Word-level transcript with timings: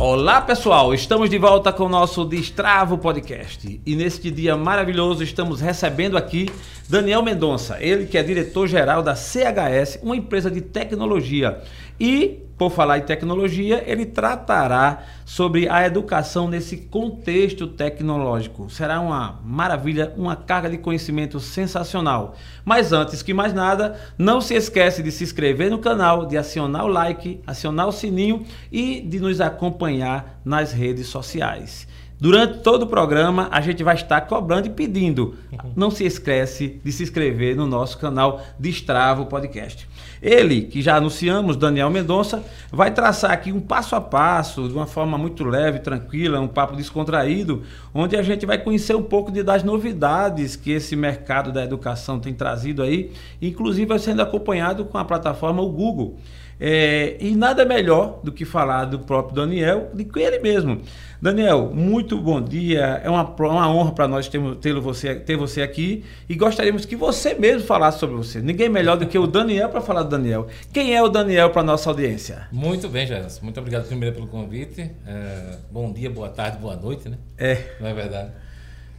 Olá 0.00 0.40
pessoal, 0.40 0.94
estamos 0.94 1.28
de 1.28 1.36
volta 1.36 1.70
com 1.70 1.84
o 1.84 1.88
nosso 1.90 2.24
Destravo 2.24 2.96
Podcast 2.96 3.82
e 3.84 3.94
neste 3.94 4.30
dia 4.30 4.56
maravilhoso 4.56 5.22
estamos 5.22 5.60
recebendo 5.60 6.16
aqui 6.16 6.48
Daniel 6.88 7.22
Mendonça, 7.22 7.76
ele 7.78 8.06
que 8.06 8.16
é 8.16 8.22
diretor-geral 8.22 9.02
da 9.02 9.14
CHS, 9.14 10.00
uma 10.02 10.16
empresa 10.16 10.50
de 10.50 10.62
tecnologia. 10.62 11.60
E, 12.00 12.38
por 12.60 12.70
falar 12.70 12.98
em 12.98 13.04
tecnologia, 13.04 13.82
ele 13.86 14.04
tratará 14.04 15.02
sobre 15.24 15.66
a 15.66 15.86
educação 15.86 16.46
nesse 16.46 16.76
contexto 16.76 17.66
tecnológico. 17.66 18.68
Será 18.68 19.00
uma 19.00 19.40
maravilha, 19.42 20.12
uma 20.14 20.36
carga 20.36 20.68
de 20.68 20.76
conhecimento 20.76 21.40
sensacional. 21.40 22.36
Mas 22.62 22.92
antes 22.92 23.22
que 23.22 23.32
mais 23.32 23.54
nada, 23.54 23.98
não 24.18 24.42
se 24.42 24.52
esquece 24.52 25.02
de 25.02 25.10
se 25.10 25.24
inscrever 25.24 25.70
no 25.70 25.78
canal, 25.78 26.26
de 26.26 26.36
acionar 26.36 26.84
o 26.84 26.88
like, 26.88 27.40
acionar 27.46 27.88
o 27.88 27.92
sininho 27.92 28.44
e 28.70 29.00
de 29.00 29.18
nos 29.18 29.40
acompanhar 29.40 30.38
nas 30.44 30.70
redes 30.70 31.06
sociais. 31.06 31.88
Durante 32.20 32.58
todo 32.58 32.82
o 32.82 32.86
programa, 32.86 33.48
a 33.50 33.62
gente 33.62 33.82
vai 33.82 33.94
estar 33.94 34.20
cobrando 34.20 34.66
e 34.66 34.70
pedindo. 34.70 35.34
Não 35.74 35.90
se 35.90 36.04
esquece 36.04 36.78
de 36.84 36.92
se 36.92 37.04
inscrever 37.04 37.56
no 37.56 37.66
nosso 37.66 37.96
canal 37.96 38.42
Destravo 38.58 39.24
Podcast. 39.24 39.88
Ele, 40.22 40.62
que 40.62 40.82
já 40.82 40.96
anunciamos, 40.96 41.56
Daniel 41.56 41.88
Mendonça, 41.88 42.44
vai 42.70 42.92
traçar 42.92 43.30
aqui 43.30 43.52
um 43.52 43.60
passo 43.60 43.96
a 43.96 44.00
passo, 44.00 44.68
de 44.68 44.74
uma 44.74 44.86
forma 44.86 45.16
muito 45.16 45.44
leve, 45.44 45.78
tranquila, 45.78 46.40
um 46.40 46.48
papo 46.48 46.76
descontraído, 46.76 47.62
onde 47.94 48.16
a 48.16 48.22
gente 48.22 48.44
vai 48.44 48.58
conhecer 48.58 48.94
um 48.94 49.02
pouco 49.02 49.32
de, 49.32 49.42
das 49.42 49.62
novidades 49.62 50.56
que 50.56 50.72
esse 50.72 50.94
mercado 50.94 51.50
da 51.50 51.64
educação 51.64 52.20
tem 52.20 52.34
trazido 52.34 52.82
aí, 52.82 53.12
inclusive 53.40 53.98
sendo 53.98 54.20
acompanhado 54.20 54.84
com 54.84 54.98
a 54.98 55.04
plataforma 55.04 55.62
o 55.62 55.70
Google. 55.70 56.18
É, 56.60 57.16
e 57.18 57.34
nada 57.34 57.64
melhor 57.64 58.20
do 58.22 58.30
que 58.30 58.44
falar 58.44 58.84
do 58.84 58.98
próprio 58.98 59.34
Daniel 59.34 59.90
que 60.12 60.20
ele 60.20 60.38
mesmo. 60.40 60.82
Daniel, 61.20 61.70
muito 61.74 62.18
bom 62.18 62.40
dia. 62.40 63.00
É 63.02 63.08
uma, 63.08 63.24
uma 63.24 63.72
honra 63.72 63.92
para 63.92 64.06
nós 64.06 64.28
ter, 64.28 64.40
ter, 64.56 64.74
você, 64.74 65.14
ter 65.14 65.36
você 65.36 65.62
aqui 65.62 66.04
e 66.28 66.34
gostaríamos 66.34 66.84
que 66.84 66.96
você 66.96 67.34
mesmo 67.34 67.66
falasse 67.66 67.98
sobre 67.98 68.16
você. 68.16 68.40
Ninguém 68.40 68.68
melhor 68.68 68.96
do 68.96 69.06
que 69.06 69.18
o 69.18 69.26
Daniel 69.26 69.68
para 69.68 69.80
falar 69.80 70.02
do 70.02 70.10
Daniel. 70.10 70.48
Quem 70.72 70.94
é 70.94 71.02
o 71.02 71.08
Daniel 71.08 71.50
para 71.50 71.62
nossa 71.62 71.88
audiência? 71.88 72.48
Muito 72.52 72.88
bem, 72.88 73.06
Gerson. 73.06 73.42
Muito 73.42 73.58
obrigado 73.58 73.86
primeiro 73.86 74.14
pelo 74.14 74.26
convite. 74.26 74.90
É, 75.06 75.58
bom 75.70 75.92
dia, 75.92 76.10
boa 76.10 76.28
tarde, 76.28 76.58
boa 76.58 76.76
noite, 76.76 77.08
né? 77.08 77.18
É. 77.38 77.76
Não 77.80 77.88
é 77.88 77.94
verdade? 77.94 78.32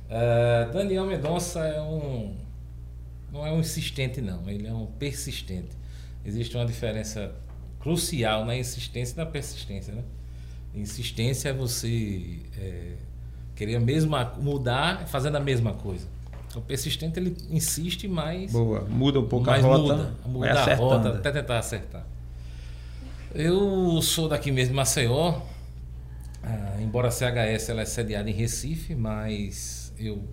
É, 0.10 0.70
Daniel 0.74 1.06
Mendonça 1.06 1.60
é 1.60 1.82
um. 1.82 2.36
Não 3.32 3.46
é 3.46 3.52
um 3.52 3.60
insistente, 3.60 4.20
não. 4.22 4.48
Ele 4.50 4.68
é 4.68 4.74
um 4.74 4.86
persistente. 4.86 5.80
Existe 6.24 6.56
uma 6.56 6.66
diferença 6.66 7.32
crucial 7.82 8.46
na 8.46 8.56
insistência 8.56 9.14
e 9.14 9.18
na 9.18 9.26
persistência. 9.26 9.94
Né? 9.94 10.04
Insistência 10.74 11.50
é 11.50 11.54
você 11.54 12.40
é, 12.58 12.94
querer 13.56 13.80
mesmo 13.80 14.16
mudar 14.40 15.08
fazendo 15.08 15.36
a 15.36 15.40
mesma 15.40 15.74
coisa. 15.74 16.08
O 16.56 16.62
persistente 16.62 17.20
ele 17.20 17.36
insiste 17.50 18.08
mais. 18.08 18.52
Boa, 18.52 18.82
muda 18.82 19.20
um 19.20 19.28
pouco 19.28 19.50
a 19.50 19.58
rota. 19.58 19.96
Muda, 19.96 20.16
muda 20.26 20.52
a 20.52 20.76
rota 20.76 21.10
até 21.10 21.32
tentar 21.32 21.60
acertar. 21.60 22.06
Eu 23.34 24.02
sou 24.02 24.28
daqui 24.28 24.52
mesmo, 24.52 24.76
Maceió. 24.76 25.42
Ah, 26.44 26.78
embora 26.82 27.08
a 27.08 27.12
CHS 27.12 27.70
ela 27.70 27.82
é 27.82 27.86
sediada 27.86 28.30
em 28.30 28.34
Recife, 28.34 28.96
mas 28.96 29.94
eu 29.98 30.24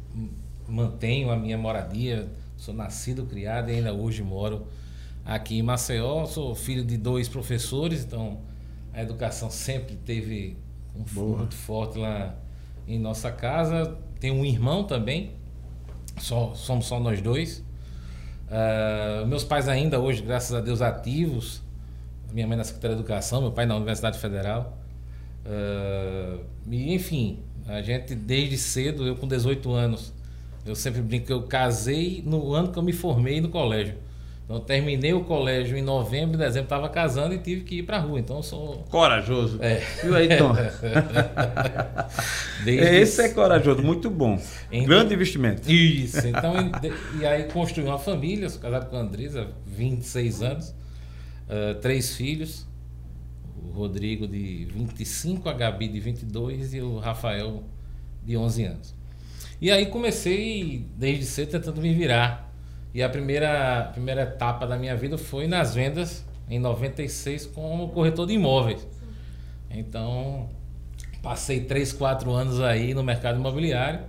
mantenho 0.67 1.31
a 1.31 1.37
minha 1.37 1.57
moradia. 1.57 2.29
Sou 2.57 2.75
nascido, 2.75 3.25
criado 3.25 3.71
e 3.71 3.75
ainda 3.75 3.93
hoje 3.93 4.21
moro 4.23 4.67
aqui 5.29 5.59
em 5.59 5.63
Maceió. 5.63 6.25
Sou 6.25 6.55
filho 6.55 6.83
de 6.83 6.97
dois 6.97 7.29
professores, 7.29 8.03
então 8.03 8.41
a 8.95 9.03
educação 9.03 9.51
sempre 9.51 9.95
teve 9.95 10.57
um 10.97 11.03
Boa. 11.03 11.39
muito 11.39 11.55
forte 11.55 11.99
lá 11.99 12.35
em 12.87 12.99
nossa 12.99 13.31
casa. 13.31 13.97
Tenho 14.19 14.35
um 14.35 14.45
irmão 14.45 14.85
também, 14.85 15.33
só, 16.17 16.55
somos 16.55 16.87
só 16.87 16.99
nós 16.99 17.21
dois. 17.21 17.63
Uh, 18.49 19.27
meus 19.27 19.45
pais 19.45 19.69
ainda 19.69 20.01
hoje, 20.01 20.23
graças 20.23 20.55
a 20.55 20.61
Deus, 20.61 20.81
ativos. 20.81 21.63
Minha 22.33 22.47
mãe 22.47 22.57
na 22.57 22.65
Secretaria 22.65 22.97
de 22.97 23.03
Educação, 23.03 23.43
meu 23.43 23.53
pai 23.53 23.67
na 23.67 23.77
Universidade 23.77 24.19
Federal. 24.19 24.79
Uh, 25.45 26.45
e, 26.71 26.95
enfim, 26.95 27.39
a 27.67 27.81
gente 27.83 28.15
desde 28.15 28.57
cedo, 28.57 29.07
eu 29.07 29.17
com 29.17 29.29
18 29.29 29.71
anos, 29.73 30.13
eu 30.67 30.75
sempre 30.75 31.01
brinco 31.01 31.27
que 31.27 31.33
eu 31.33 31.43
casei 31.43 32.23
no 32.27 32.53
ano 32.53 32.73
que 32.73 32.79
eu 32.79 32.83
me 32.83 32.93
formei 32.93 33.41
no 33.41 33.49
colégio. 33.49 33.97
Então 34.49 34.61
terminei 34.61 35.13
o 35.13 35.25
colégio 35.25 35.77
em 35.77 35.83
novembro, 35.83 36.37
em 36.37 36.39
dezembro 36.39 36.65
estava 36.65 36.89
casando 36.89 37.35
e 37.35 37.39
tive 37.39 37.65
que 37.65 37.81
ir 37.81 37.83
para 37.83 37.99
a 37.99 38.01
rua. 38.01 38.19
Então 38.19 38.39
eu 38.39 38.43
sou 38.43 38.79
corajoso. 38.89 39.63
É. 39.63 39.75
Viu 40.03 40.17
aí, 40.17 40.27
Tom? 40.39 40.55
Esse 42.67 43.21
é 43.21 43.29
corajoso, 43.29 43.83
muito 43.83 44.09
bom. 44.09 44.41
Então, 44.73 44.89
Grande 44.89 45.13
investimento. 45.13 45.71
Isso. 45.71 46.27
Então 46.27 46.55
e 47.21 47.27
aí 47.27 47.45
construí 47.45 47.85
uma 47.85 47.99
família, 47.99 48.49
sou 48.49 48.59
casado 48.59 48.89
com 48.89 48.97
a 48.97 49.01
Andresa, 49.01 49.49
26 49.67 50.43
anos, 50.43 50.71
uh, 50.71 51.75
três 51.83 52.17
filhos. 52.17 52.67
O 53.55 53.73
Rodrigo 53.73 54.27
de 54.27 54.67
25, 54.75 55.47
a 55.47 55.53
Gabi 55.53 55.89
de 55.89 56.01
22 56.01 56.73
e 56.73 56.81
o 56.81 56.99
Rafael 56.99 57.65
de 58.25 58.35
11 58.35 58.65
anos. 58.65 58.95
E 59.61 59.71
aí 59.71 59.87
comecei 59.87 60.87
desde 60.97 61.27
cedo 61.27 61.51
tentando 61.51 61.83
me 61.83 61.93
virar 61.93 62.48
e 62.95 63.03
a 63.03 63.09
primeira, 63.09 63.81
a 63.81 63.83
primeira 63.85 64.23
etapa 64.23 64.67
da 64.67 64.77
minha 64.77 64.97
vida 64.97 65.19
foi 65.19 65.47
nas 65.47 65.75
vendas 65.75 66.25
em 66.49 66.59
96 66.59 67.47
como 67.47 67.89
corretor 67.91 68.27
de 68.27 68.35
imóveis. 68.35 68.87
Então, 69.71 70.49
passei 71.23 71.61
3, 71.61 71.93
4 71.93 72.31
anos 72.33 72.61
aí 72.61 72.95
no 72.95 73.03
mercado 73.03 73.39
imobiliário. 73.39 74.01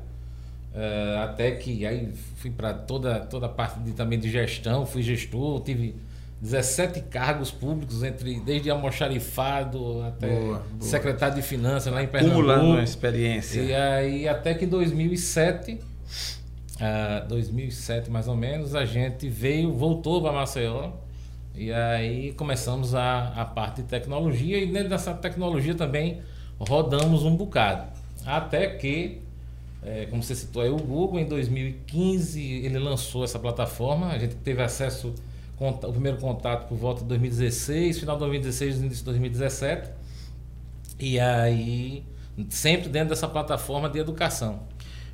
Uh, 0.74 1.24
até 1.24 1.52
que 1.52 1.86
aí 1.86 2.14
fui 2.38 2.52
para 2.52 2.74
toda, 2.74 3.20
toda 3.22 3.48
a 3.48 3.50
parte 3.50 3.80
de, 3.80 3.92
também 3.92 4.20
de 4.20 4.30
gestão, 4.30 4.86
fui 4.86 5.02
gestor, 5.02 5.62
tive 5.62 5.96
17 6.42 7.02
cargos 7.02 7.52
públicos, 7.52 8.04
entre 8.04 8.40
desde 8.40 8.70
almoxarifado 8.70 10.04
até 10.04 10.28
boa, 10.28 10.40
boa. 10.40 10.64
secretário 10.80 11.36
de 11.36 11.42
finanças 11.42 11.92
lá 11.92 12.02
em 12.02 12.08
Pernambuco. 12.08 12.50
Acumulando 12.50 12.82
experiência. 12.82 13.60
E 13.62 13.74
aí 13.74 14.28
até 14.28 14.54
que 14.54 14.66
em 14.66 14.70
2007 14.70 15.80
uh, 16.80 17.28
2007 17.28 18.10
mais 18.10 18.28
ou 18.28 18.36
menos, 18.36 18.76
a 18.76 18.86
gente 18.86 19.28
veio, 19.28 19.72
voltou 19.74 20.22
para 20.22 20.32
Maceió 20.32 20.92
e 21.56 21.72
aí 21.74 22.34
começamos 22.34 22.96
a, 22.96 23.34
a 23.36 23.46
parte 23.46 23.82
de 23.82 23.88
tecnologia 23.88 24.58
e 24.58 24.66
dentro 24.66 24.90
dessa 24.90 25.14
tecnologia 25.14 25.76
também 25.76 26.22
rodamos 26.58 27.24
um 27.24 27.36
bocado. 27.36 27.88
Até 28.26 28.68
que, 28.68 29.22
é, 29.84 30.06
como 30.06 30.22
você 30.22 30.36
citou 30.36 30.62
aí, 30.62 30.70
o 30.70 30.78
Google 30.78 31.20
em 31.20 31.26
2015 31.26 32.42
ele 32.42 32.80
lançou 32.80 33.24
essa 33.24 33.40
plataforma, 33.40 34.08
a 34.08 34.18
gente 34.18 34.36
teve 34.36 34.62
acesso, 34.62 35.14
o 35.60 35.92
primeiro 35.92 36.18
contato 36.18 36.68
por 36.68 36.78
volta 36.78 37.02
de 37.02 37.08
2016, 37.08 38.00
final 38.00 38.16
de 38.16 38.20
2016, 38.22 38.78
início 38.78 38.98
de 38.98 39.04
2017. 39.04 39.90
E 41.00 41.20
aí, 41.20 42.04
sempre 42.50 42.90
dentro 42.90 43.10
dessa 43.10 43.28
plataforma 43.28 43.90
de 43.90 44.00
educação. 44.00 44.62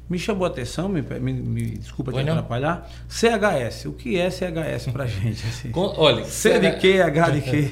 Me 0.08 0.20
chamou 0.20 0.46
a 0.46 0.50
atenção, 0.50 0.88
me, 0.88 1.02
me, 1.02 1.34
me 1.34 1.62
desculpa 1.78 2.14
te 2.14 2.20
atrapalhar. 2.20 2.88
CHS, 3.10 3.86
o 3.86 3.94
que 3.94 4.20
é 4.20 4.30
CHS 4.30 4.88
pra 4.92 5.08
gente? 5.08 5.44
Assim? 5.48 5.72
Olha, 5.74 6.24
C 6.26 6.60
de 6.60 6.72
que, 6.74 7.02
H 7.02 7.30
de 7.32 7.42
que? 7.42 7.72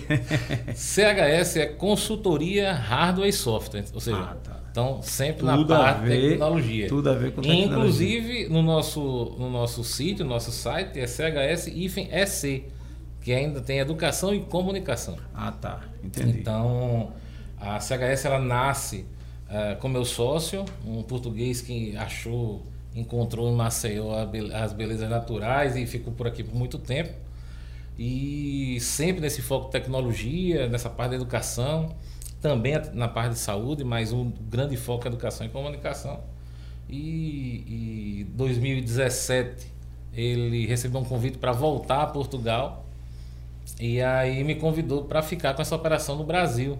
CHS 0.73 1.57
é 1.57 1.65
consultoria 1.67 2.73
hardware 2.73 3.29
e 3.29 3.33
software, 3.33 3.85
ou 3.93 3.99
seja, 3.99 4.17
ah, 4.17 4.35
tá. 4.43 4.59
então 4.71 4.99
sempre 5.03 5.45
tudo 5.45 5.73
na 5.73 5.77
parte 5.77 6.05
de 6.05 6.29
tecnologia. 6.29 6.87
Tudo 6.87 7.09
a 7.11 7.13
ver 7.13 7.33
com 7.33 7.41
tecnologia. 7.41 7.65
Inclusive 7.65 8.49
no 8.49 8.63
nosso 8.63 9.35
no 9.37 9.51
nosso 9.51 9.83
sítio, 9.83 10.25
no 10.25 10.31
nosso 10.31 10.51
site 10.51 10.99
é 10.99 11.05
CHS 11.05 11.67
EC, 11.67 12.63
que 13.21 13.31
ainda 13.31 13.61
tem 13.61 13.77
educação 13.77 14.33
e 14.33 14.39
comunicação. 14.39 15.17
Ah, 15.35 15.51
tá. 15.51 15.81
Entendi. 16.03 16.39
Então, 16.39 17.13
a 17.59 17.79
CHS 17.79 18.25
ela 18.25 18.39
nasce 18.39 19.05
uh, 19.53 19.79
com 19.79 19.87
meu 19.87 20.03
sócio, 20.03 20.65
um 20.85 21.03
português 21.03 21.61
que 21.61 21.95
achou, 21.95 22.63
encontrou 22.95 23.49
em 23.49 23.55
Maceió 23.55 24.13
as 24.53 24.73
belezas 24.73 25.09
naturais 25.09 25.75
e 25.75 25.85
ficou 25.85 26.11
por 26.11 26.27
aqui 26.27 26.43
por 26.43 26.55
muito 26.55 26.79
tempo. 26.79 27.13
E 27.97 28.79
sempre 28.81 29.21
nesse 29.21 29.41
foco 29.41 29.67
de 29.67 29.71
tecnologia, 29.71 30.67
nessa 30.67 30.89
parte 30.89 31.11
da 31.11 31.15
educação, 31.17 31.95
também 32.41 32.73
na 32.93 33.07
parte 33.07 33.33
de 33.33 33.39
saúde, 33.39 33.83
mas 33.83 34.11
um 34.11 34.31
grande 34.49 34.75
foco 34.75 35.05
é 35.05 35.07
educação 35.07 35.45
e 35.45 35.49
comunicação. 35.49 36.19
E 36.89 38.21
em 38.21 38.35
2017 38.35 39.71
ele 40.13 40.65
recebeu 40.65 41.01
um 41.01 41.05
convite 41.05 41.37
para 41.37 41.51
voltar 41.51 42.01
a 42.01 42.07
Portugal 42.07 42.85
e 43.79 44.01
aí 44.01 44.43
me 44.43 44.55
convidou 44.55 45.05
para 45.05 45.21
ficar 45.21 45.53
com 45.53 45.61
essa 45.61 45.75
operação 45.75 46.15
no 46.15 46.23
Brasil 46.23 46.77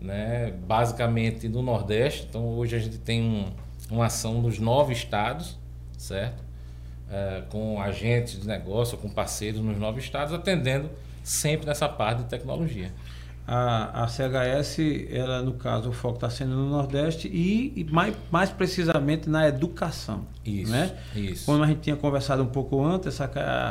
né, 0.00 0.52
basicamente 0.66 1.48
no 1.48 1.62
Nordeste. 1.62 2.26
Então 2.28 2.46
hoje 2.56 2.76
a 2.76 2.78
gente 2.78 2.98
tem 2.98 3.22
um, 3.22 3.46
uma 3.90 4.06
ação 4.06 4.40
nos 4.40 4.58
nove 4.58 4.92
estados, 4.92 5.58
certo? 5.96 6.44
É, 7.10 7.42
com 7.50 7.80
agentes 7.80 8.40
de 8.40 8.46
negócio, 8.46 8.98
com 8.98 9.08
parceiros 9.08 9.60
nos 9.60 9.78
nove 9.78 10.00
estados, 10.00 10.34
atendendo 10.34 10.90
sempre 11.22 11.66
nessa 11.66 11.88
parte 11.88 12.22
de 12.22 12.28
tecnologia. 12.28 12.92
a, 13.46 14.02
a 14.04 14.08
CHS, 14.08 14.78
ela, 15.08 15.40
no 15.40 15.54
caso, 15.54 15.90
o 15.90 15.92
foco 15.92 16.16
está 16.16 16.28
sendo 16.28 16.56
no 16.56 16.68
Nordeste 16.68 17.28
e, 17.28 17.72
e, 17.76 17.84
mais, 17.84 18.14
mais 18.30 18.50
precisamente 18.50 19.28
na 19.30 19.46
educação. 19.48 20.26
Isso, 20.44 20.72
né? 20.72 20.96
isso. 21.14 21.46
Como 21.46 21.62
a 21.62 21.66
gente 21.66 21.80
tinha 21.80 21.96
conversado 21.96 22.42
um 22.42 22.48
pouco 22.48 22.84
antes, 22.84 23.06
essa 23.06 23.28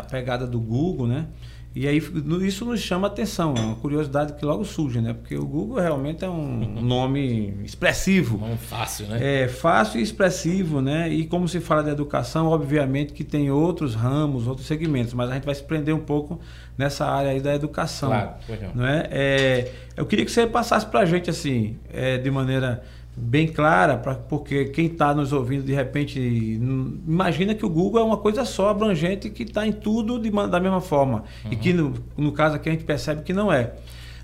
pegada 0.09 0.47
do 0.47 0.59
Google, 0.59 1.07
né? 1.07 1.27
E 1.75 1.89
aí 1.89 2.01
isso 2.41 2.63
nos 2.63 2.79
chama 2.79 3.07
atenção, 3.07 3.53
é 3.57 3.59
uma 3.59 3.75
curiosidade 3.75 4.31
que 4.33 4.45
logo 4.45 4.63
surge, 4.63 5.01
né? 5.01 5.13
Porque 5.13 5.35
o 5.35 5.45
Google 5.45 5.77
realmente 5.77 6.23
é 6.23 6.29
um 6.29 6.57
nome 6.81 7.53
expressivo. 7.65 8.37
Nome 8.37 8.55
fácil, 8.55 9.07
né? 9.07 9.43
É 9.43 9.47
fácil 9.49 9.99
e 9.99 10.03
expressivo, 10.03 10.81
né? 10.81 11.09
E 11.09 11.25
como 11.25 11.49
se 11.49 11.59
fala 11.59 11.83
de 11.83 11.89
educação, 11.89 12.47
obviamente 12.47 13.11
que 13.11 13.25
tem 13.25 13.51
outros 13.51 13.93
ramos, 13.93 14.47
outros 14.47 14.65
segmentos, 14.65 15.13
mas 15.13 15.29
a 15.29 15.33
gente 15.33 15.43
vai 15.43 15.53
se 15.53 15.63
prender 15.63 15.93
um 15.93 15.99
pouco 15.99 16.39
nessa 16.77 17.05
área 17.05 17.31
aí 17.31 17.41
da 17.41 17.53
educação. 17.53 18.07
Claro, 18.07 18.35
não 18.73 18.87
é? 18.87 19.09
é 19.11 19.71
eu 19.97 20.05
queria 20.05 20.23
que 20.23 20.31
você 20.31 20.47
passasse 20.47 20.85
para 20.85 21.01
a 21.01 21.05
gente 21.05 21.29
assim, 21.29 21.77
é, 21.91 22.17
de 22.17 22.31
maneira 22.31 22.83
bem 23.17 23.47
clara, 23.47 23.97
pra, 23.97 24.15
porque 24.15 24.65
quem 24.65 24.87
está 24.87 25.13
nos 25.13 25.31
ouvindo 25.31 25.63
de 25.63 25.73
repente 25.73 26.19
imagina 26.19 27.55
que 27.55 27.65
o 27.65 27.69
Google 27.69 28.01
é 28.01 28.03
uma 28.03 28.17
coisa 28.17 28.43
só 28.43 28.69
abrangente 28.69 29.29
que 29.29 29.43
está 29.43 29.65
em 29.65 29.71
tudo 29.71 30.19
de, 30.19 30.29
da 30.29 30.59
mesma 30.59 30.81
forma 30.81 31.23
uhum. 31.45 31.51
e 31.51 31.55
que 31.55 31.71
no, 31.71 31.93
no 32.17 32.31
caso 32.33 32.55
aqui 32.55 32.67
a 32.67 32.71
gente 32.73 32.83
percebe 32.83 33.23
que 33.23 33.31
não 33.31 33.51
é. 33.51 33.73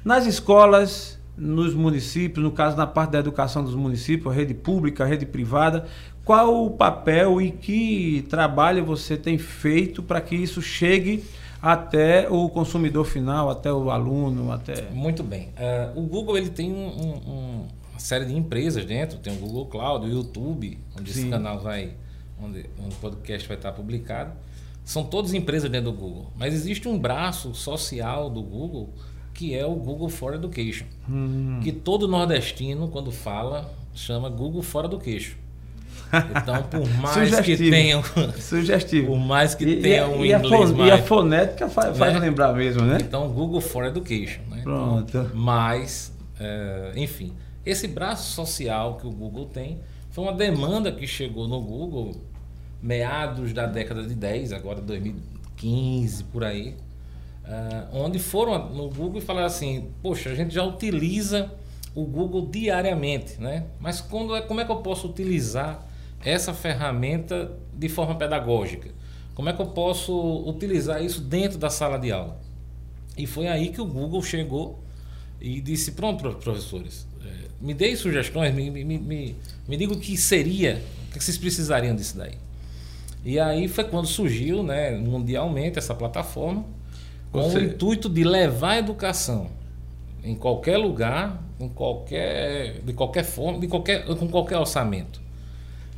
Nas 0.03 0.25
escolas, 0.25 1.19
nos 1.37 1.73
municípios, 1.73 2.43
no 2.43 2.51
caso 2.51 2.75
na 2.75 2.85
parte 2.85 3.11
da 3.11 3.19
educação 3.19 3.63
dos 3.63 3.75
municípios, 3.75 4.33
rede 4.35 4.53
pública, 4.53 5.05
rede 5.05 5.25
privada, 5.25 5.85
qual 6.25 6.65
o 6.65 6.71
papel 6.71 7.41
e 7.41 7.49
que 7.49 8.25
trabalho 8.29 8.83
você 8.83 9.15
tem 9.15 9.37
feito 9.37 10.03
para 10.03 10.19
que 10.19 10.35
isso 10.35 10.61
chegue 10.61 11.23
até 11.61 12.27
o 12.29 12.49
consumidor 12.49 13.05
final, 13.05 13.49
até 13.49 13.71
o 13.71 13.89
aluno, 13.89 14.51
até 14.51 14.89
muito 14.91 15.23
bem. 15.23 15.49
Uh, 15.95 15.99
o 15.99 16.01
Google 16.03 16.37
ele 16.37 16.49
tem 16.49 16.71
um, 16.71 16.87
um 17.27 17.67
série 18.01 18.25
de 18.25 18.35
empresas 18.35 18.85
dentro, 18.85 19.17
tem 19.17 19.33
o 19.33 19.37
Google 19.37 19.65
Cloud, 19.67 20.05
o 20.05 20.09
YouTube, 20.09 20.77
onde 20.97 21.13
Sim. 21.13 21.21
esse 21.21 21.29
canal 21.29 21.59
vai, 21.59 21.93
onde, 22.41 22.65
onde 22.79 22.95
o 22.95 22.99
podcast 22.99 23.47
vai 23.47 23.57
estar 23.57 23.71
publicado. 23.71 24.31
São 24.83 25.03
todas 25.03 25.33
empresas 25.33 25.69
dentro 25.69 25.91
do 25.91 25.97
Google, 25.97 26.31
mas 26.35 26.53
existe 26.53 26.87
um 26.87 26.97
braço 26.97 27.53
social 27.53 28.29
do 28.29 28.41
Google 28.41 28.89
que 29.33 29.55
é 29.55 29.65
o 29.65 29.73
Google 29.73 30.09
for 30.09 30.33
Education, 30.33 30.85
hum. 31.09 31.59
que 31.63 31.71
todo 31.71 32.07
nordestino 32.07 32.87
quando 32.89 33.11
fala 33.11 33.73
chama 33.93 34.29
Google 34.29 34.61
for 34.61 34.85
Education. 34.85 35.35
Então, 36.29 36.63
por 36.63 36.87
mais 36.99 37.39
que 37.39 37.57
tenham. 37.57 38.03
Sugestivo. 38.37 39.07
Por 39.07 39.19
mais 39.19 39.55
que 39.55 39.63
e, 39.63 39.81
tenham 39.81 40.13
um 40.13 40.25
inglês 40.25 40.71
a 40.71 40.73
mais. 40.73 40.89
E 40.89 40.91
a 40.91 40.97
fonética 40.97 41.69
faz, 41.69 41.89
né? 41.89 41.95
faz 41.95 42.19
lembrar 42.19 42.53
mesmo, 42.53 42.83
né? 42.83 42.97
Então, 43.01 43.29
Google 43.29 43.61
for 43.61 43.85
Education. 43.85 44.41
Né? 44.49 44.61
Pronto. 44.63 45.05
Então, 45.07 45.29
mas, 45.33 46.13
é, 46.39 46.91
enfim. 46.95 47.33
Esse 47.65 47.87
braço 47.87 48.31
social 48.33 48.97
que 48.97 49.05
o 49.05 49.11
Google 49.11 49.45
tem 49.45 49.79
foi 50.09 50.23
uma 50.23 50.33
demanda 50.33 50.91
que 50.91 51.05
chegou 51.05 51.47
no 51.47 51.61
Google 51.61 52.11
meados 52.81 53.53
da 53.53 53.67
década 53.67 54.03
de 54.03 54.15
10, 54.15 54.51
agora 54.53 54.81
2015, 54.81 56.23
por 56.25 56.43
aí, 56.43 56.75
uh, 57.45 57.95
onde 57.95 58.17
foram 58.17 58.69
no 58.69 58.89
Google 58.89 59.19
e 59.19 59.21
falaram 59.21 59.47
assim, 59.47 59.89
poxa, 60.01 60.31
a 60.31 60.35
gente 60.35 60.53
já 60.53 60.63
utiliza 60.63 61.51
o 61.93 62.03
Google 62.03 62.47
diariamente, 62.47 63.39
né? 63.39 63.65
Mas 63.79 64.01
quando 64.01 64.35
é, 64.35 64.41
como 64.41 64.59
é 64.59 64.65
que 64.65 64.71
eu 64.71 64.77
posso 64.77 65.07
utilizar 65.07 65.85
essa 66.23 66.53
ferramenta 66.53 67.51
de 67.73 67.87
forma 67.87 68.15
pedagógica? 68.15 68.89
Como 69.35 69.49
é 69.49 69.53
que 69.53 69.61
eu 69.61 69.67
posso 69.67 70.13
utilizar 70.47 71.03
isso 71.03 71.21
dentro 71.21 71.57
da 71.57 71.69
sala 71.69 71.97
de 71.97 72.11
aula? 72.11 72.39
E 73.17 73.27
foi 73.27 73.47
aí 73.47 73.69
que 73.69 73.81
o 73.81 73.85
Google 73.85 74.21
chegou 74.23 74.79
e 75.41 75.59
disse, 75.59 75.93
pronto, 75.93 76.35
professores, 76.35 77.07
me 77.59 77.73
deem 77.73 77.95
sugestões, 77.95 78.53
me, 78.53 78.69
me, 78.69 78.83
me, 78.83 79.35
me 79.67 79.77
diga 79.77 79.93
o 79.93 79.99
que 79.99 80.15
seria, 80.17 80.81
o 81.09 81.13
que 81.13 81.23
vocês 81.23 81.37
precisariam 81.37 81.95
disso 81.95 82.17
daí. 82.17 82.33
E 83.23 83.39
aí 83.39 83.67
foi 83.67 83.83
quando 83.83 84.07
surgiu 84.07 84.63
né, 84.63 84.91
mundialmente 84.97 85.77
essa 85.77 85.93
plataforma, 85.93 86.65
com 87.31 87.43
Você... 87.43 87.57
o 87.57 87.63
intuito 87.63 88.09
de 88.09 88.23
levar 88.23 88.71
a 88.71 88.79
educação 88.79 89.49
em 90.23 90.35
qualquer 90.35 90.77
lugar, 90.77 91.41
em 91.59 91.69
qualquer, 91.69 92.81
de 92.81 92.93
qualquer 92.93 93.23
forma, 93.23 93.59
de 93.59 93.67
qualquer, 93.67 94.05
com 94.05 94.27
qualquer 94.27 94.57
orçamento. 94.57 95.21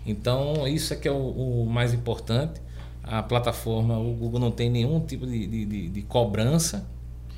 Então, 0.06 0.68
isso 0.68 0.94
é 0.94 0.98
que 0.98 1.08
é 1.08 1.12
o, 1.12 1.64
o 1.64 1.66
mais 1.66 1.94
importante. 1.94 2.62
A 3.02 3.24
plataforma, 3.24 3.98
o 3.98 4.14
Google 4.14 4.40
não 4.40 4.52
tem 4.52 4.70
nenhum 4.70 5.00
tipo 5.00 5.26
de, 5.26 5.48
de, 5.66 5.90
de 5.90 6.02
cobrança 6.04 6.86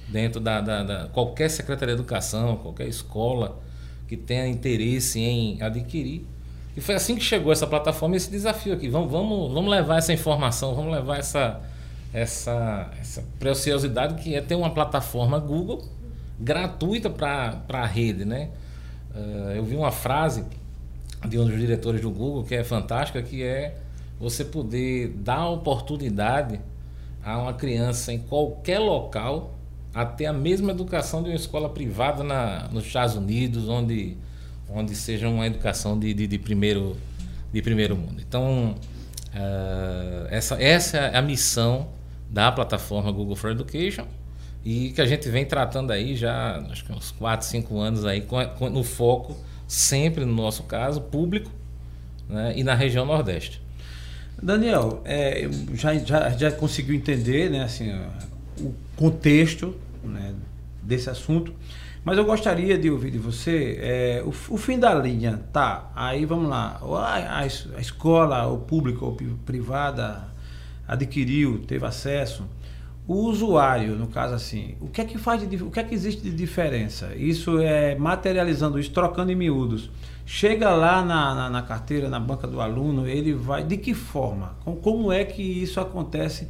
dentro 0.07 0.39
da, 0.39 0.61
da, 0.61 0.83
da, 0.83 1.07
qualquer 1.07 1.49
secretaria 1.49 1.95
de 1.95 2.01
educação, 2.01 2.57
qualquer 2.57 2.87
escola 2.87 3.59
que 4.07 4.15
tenha 4.15 4.47
interesse 4.47 5.19
em 5.19 5.61
adquirir. 5.61 6.25
E 6.75 6.81
foi 6.81 6.95
assim 6.95 7.15
que 7.15 7.23
chegou 7.23 7.51
essa 7.51 7.65
plataforma, 7.65 8.15
esse 8.15 8.29
desafio 8.29 8.73
aqui. 8.73 8.89
Vamos, 8.89 9.11
vamos, 9.11 9.53
vamos 9.53 9.71
levar 9.71 9.97
essa 9.97 10.13
informação, 10.13 10.75
vamos 10.75 10.93
levar 10.93 11.17
essa, 11.17 11.61
essa, 12.13 12.91
essa 12.99 13.23
preciosidade 13.39 14.21
que 14.21 14.35
é 14.35 14.41
ter 14.41 14.55
uma 14.55 14.69
plataforma 14.69 15.39
Google 15.39 15.83
gratuita 16.39 17.09
para 17.09 17.61
a 17.69 17.85
rede. 17.85 18.25
Né? 18.25 18.49
Uh, 19.15 19.51
eu 19.55 19.63
vi 19.63 19.75
uma 19.75 19.91
frase 19.91 20.43
de 21.27 21.39
um 21.39 21.45
dos 21.45 21.57
diretores 21.57 22.01
do 22.01 22.11
Google 22.11 22.43
que 22.43 22.55
é 22.55 22.63
fantástica, 22.63 23.21
que 23.21 23.41
é 23.41 23.77
você 24.19 24.43
poder 24.43 25.09
dar 25.09 25.47
oportunidade 25.49 26.59
a 27.23 27.37
uma 27.37 27.53
criança 27.53 28.13
em 28.13 28.19
qualquer 28.19 28.79
local 28.79 29.54
a 29.95 30.03
ter 30.05 30.25
a 30.25 30.33
mesma 30.33 30.71
educação 30.71 31.23
de 31.23 31.29
uma 31.29 31.35
escola 31.37 31.69
privada 31.69 32.21
na, 32.21 32.67
nos 32.67 32.85
Estados 32.85 33.15
Unidos, 33.15 33.69
onde, 33.69 34.17
onde 34.69 34.93
seja 34.93 35.29
uma 35.29 35.47
educação 35.47 35.97
de, 35.97 36.13
de, 36.13 36.27
de 36.27 36.37
primeiro, 36.37 36.97
de 37.53 37.61
primeiro 37.61 37.95
mundo. 37.95 38.21
Então, 38.21 38.75
uh, 39.33 40.27
essa, 40.29 40.61
essa 40.61 40.97
é 40.97 41.17
a 41.17 41.21
missão 41.21 41.87
da 42.29 42.51
plataforma 42.51 43.09
Google 43.09 43.37
for 43.37 43.51
Education 43.51 44.05
e 44.65 44.89
que 44.89 44.99
a 44.99 45.05
gente 45.05 45.29
vem 45.29 45.45
tratando 45.45 45.91
aí 45.91 46.13
já 46.13 46.57
acho 46.69 46.83
que 46.83 46.91
uns 46.91 47.11
4, 47.11 47.47
5 47.47 47.79
anos 47.79 48.03
aí 48.03 48.19
com, 48.19 48.43
com, 48.47 48.69
no 48.69 48.83
foco 48.83 49.37
sempre 49.65 50.25
no 50.25 50.33
nosso 50.33 50.63
caso 50.63 50.99
público 50.99 51.49
né, 52.27 52.53
e 52.57 52.65
na 52.65 52.75
região 52.75 53.05
Nordeste. 53.05 53.61
Daniel, 54.41 55.01
é, 55.05 55.47
já, 55.73 55.93
já, 55.99 56.29
já 56.31 56.51
conseguiu 56.51 56.95
entender 56.95 57.49
né, 57.49 57.63
assim, 57.63 57.95
o 58.59 58.73
contexto 58.97 59.73
né, 60.07 60.35
desse 60.81 61.09
assunto. 61.09 61.53
Mas 62.05 62.19
eu 62.19 62.25
gostaria 62.25 62.77
de 62.77 62.89
ouvir 62.91 63.09
de 63.09 63.17
você 63.17 63.79
é, 63.81 64.23
o, 64.23 64.29
o, 64.29 64.57
fim 64.57 64.77
da 64.77 64.93
linha, 64.93 65.41
tá? 65.51 65.91
Aí 65.95 66.23
vamos 66.23 66.47
lá. 66.47 66.79
A, 66.79 67.17
a, 67.17 67.39
a 67.39 67.45
escola, 67.81 68.45
o 68.45 68.59
público 68.59 69.05
ou 69.05 69.17
privada 69.43 70.27
adquiriu, 70.87 71.63
teve 71.65 71.83
acesso. 71.83 72.45
O 73.07 73.15
usuário, 73.15 73.95
no 73.95 74.07
caso 74.07 74.35
assim, 74.35 74.75
o 74.79 74.87
que 74.87 75.01
é 75.01 75.05
que 75.05 75.17
faz 75.17 75.47
de, 75.47 75.63
o 75.63 75.71
que 75.71 75.79
é 75.79 75.83
que 75.83 75.93
existe 75.95 76.21
de 76.21 76.31
diferença? 76.31 77.13
Isso 77.15 77.59
é 77.59 77.95
materializando 77.95 78.79
isso, 78.79 78.91
trocando 78.91 79.31
em 79.31 79.35
miúdos. 79.35 79.89
Chega 80.27 80.71
lá 80.71 81.03
na, 81.03 81.35
na, 81.35 81.49
na 81.49 81.61
carteira, 81.61 82.09
na 82.09 82.19
banca 82.19 82.47
do 82.47 82.61
aluno, 82.61 83.07
ele 83.07 83.33
vai. 83.33 83.63
De 83.63 83.77
que 83.77 83.95
forma? 83.95 84.55
Como, 84.63 84.77
como 84.77 85.11
é 85.11 85.23
que 85.23 85.41
isso 85.41 85.79
acontece 85.79 86.47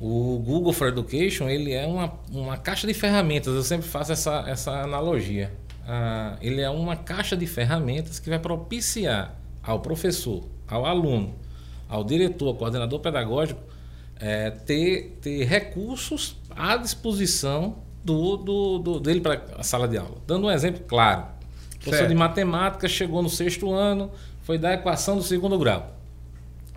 O 0.00 0.42
Google 0.44 0.72
for 0.72 0.88
Education 0.88 1.48
ele 1.48 1.72
é 1.72 1.86
uma, 1.86 2.12
uma 2.32 2.56
caixa 2.56 2.84
de 2.84 2.94
ferramentas, 2.94 3.54
eu 3.54 3.62
sempre 3.62 3.86
faço 3.86 4.10
essa, 4.10 4.44
essa 4.48 4.82
analogia. 4.82 5.52
Ah, 5.92 6.36
ele 6.40 6.60
é 6.60 6.70
uma 6.70 6.94
caixa 6.94 7.36
de 7.36 7.44
ferramentas 7.48 8.20
que 8.20 8.30
vai 8.30 8.38
propiciar 8.38 9.34
ao 9.60 9.80
professor, 9.80 10.44
ao 10.68 10.86
aluno, 10.86 11.34
ao 11.88 12.04
diretor, 12.04 12.46
ao 12.46 12.54
coordenador 12.54 13.00
pedagógico, 13.00 13.60
é, 14.20 14.50
ter, 14.50 15.18
ter 15.20 15.42
recursos 15.42 16.36
à 16.50 16.76
disposição 16.76 17.78
do, 18.04 18.36
do, 18.36 18.78
do 18.78 19.00
dele 19.00 19.20
para 19.20 19.42
a 19.58 19.64
sala 19.64 19.88
de 19.88 19.98
aula. 19.98 20.18
Dando 20.28 20.46
um 20.46 20.50
exemplo 20.52 20.84
claro. 20.86 21.24
O 21.74 21.80
professor 21.80 22.06
de 22.06 22.14
matemática 22.14 22.86
chegou 22.86 23.20
no 23.20 23.28
sexto 23.28 23.72
ano, 23.72 24.12
foi 24.42 24.58
da 24.58 24.72
equação 24.74 25.16
do 25.16 25.24
segundo 25.24 25.58
grau. 25.58 25.92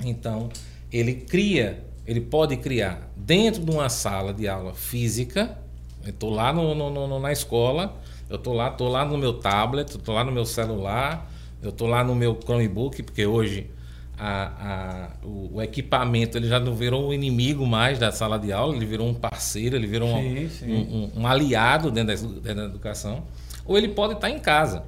Então, 0.03 0.49
ele 0.91 1.13
cria, 1.13 1.85
ele 2.07 2.19
pode 2.19 2.57
criar 2.57 3.11
dentro 3.15 3.63
de 3.63 3.69
uma 3.69 3.89
sala 3.89 4.33
de 4.33 4.47
aula 4.47 4.73
física. 4.73 5.55
Estou 6.03 6.31
lá 6.31 6.51
no, 6.51 6.73
no, 6.73 6.89
no, 6.89 7.19
na 7.19 7.31
escola, 7.31 7.95
eu 8.29 8.37
estou 8.37 8.53
lá, 8.53 8.69
tô 8.71 8.87
lá 8.87 9.05
no 9.05 9.17
meu 9.17 9.33
tablet, 9.33 9.89
estou 9.89 10.15
lá 10.15 10.23
no 10.23 10.31
meu 10.31 10.45
celular, 10.45 11.31
eu 11.61 11.69
estou 11.69 11.87
lá 11.87 12.03
no 12.03 12.15
meu 12.15 12.37
Chromebook, 12.41 13.03
porque 13.03 13.25
hoje 13.25 13.69
a, 14.17 14.43
a, 14.43 15.25
o, 15.25 15.55
o, 15.55 15.61
equipamento 15.61 16.37
ele 16.37 16.47
já 16.47 16.59
não 16.59 16.75
virou 16.75 17.09
um 17.09 17.13
inimigo 17.13 17.65
mais 17.65 17.97
da 17.97 18.11
sala 18.11 18.37
de 18.37 18.51
aula, 18.51 18.75
ele 18.75 18.85
virou 18.85 19.07
um 19.07 19.13
parceiro, 19.13 19.75
ele 19.75 19.87
virou 19.87 20.09
sim, 20.09 20.45
um, 20.45 20.49
sim. 20.49 20.73
Um, 20.73 20.77
um, 20.77 21.21
um, 21.21 21.27
aliado 21.27 21.89
dentro 21.89 22.15
da, 22.15 22.29
dentro 22.39 22.55
da 22.55 22.65
educação. 22.65 23.23
Ou 23.65 23.77
ele 23.77 23.89
pode 23.89 24.13
estar 24.13 24.29
em 24.29 24.39
casa. 24.39 24.83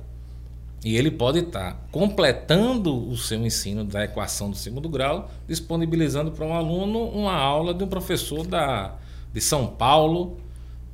E 0.83 0.95
ele 0.95 1.09
pode 1.09 1.39
estar 1.39 1.87
completando 1.91 3.09
o 3.09 3.17
seu 3.17 3.43
ensino 3.43 3.83
da 3.83 4.03
equação 4.03 4.51
do 4.51 4.55
segundo 4.55 4.87
grau, 4.87 5.31
disponibilizando 5.47 6.31
para 6.31 6.45
um 6.45 6.53
aluno 6.53 7.05
uma 7.09 7.33
aula 7.33 7.73
de 7.73 7.83
um 7.83 7.87
professor 7.87 8.45
da, 8.45 8.93
de 9.33 9.41
São 9.41 9.65
Paulo, 9.65 10.37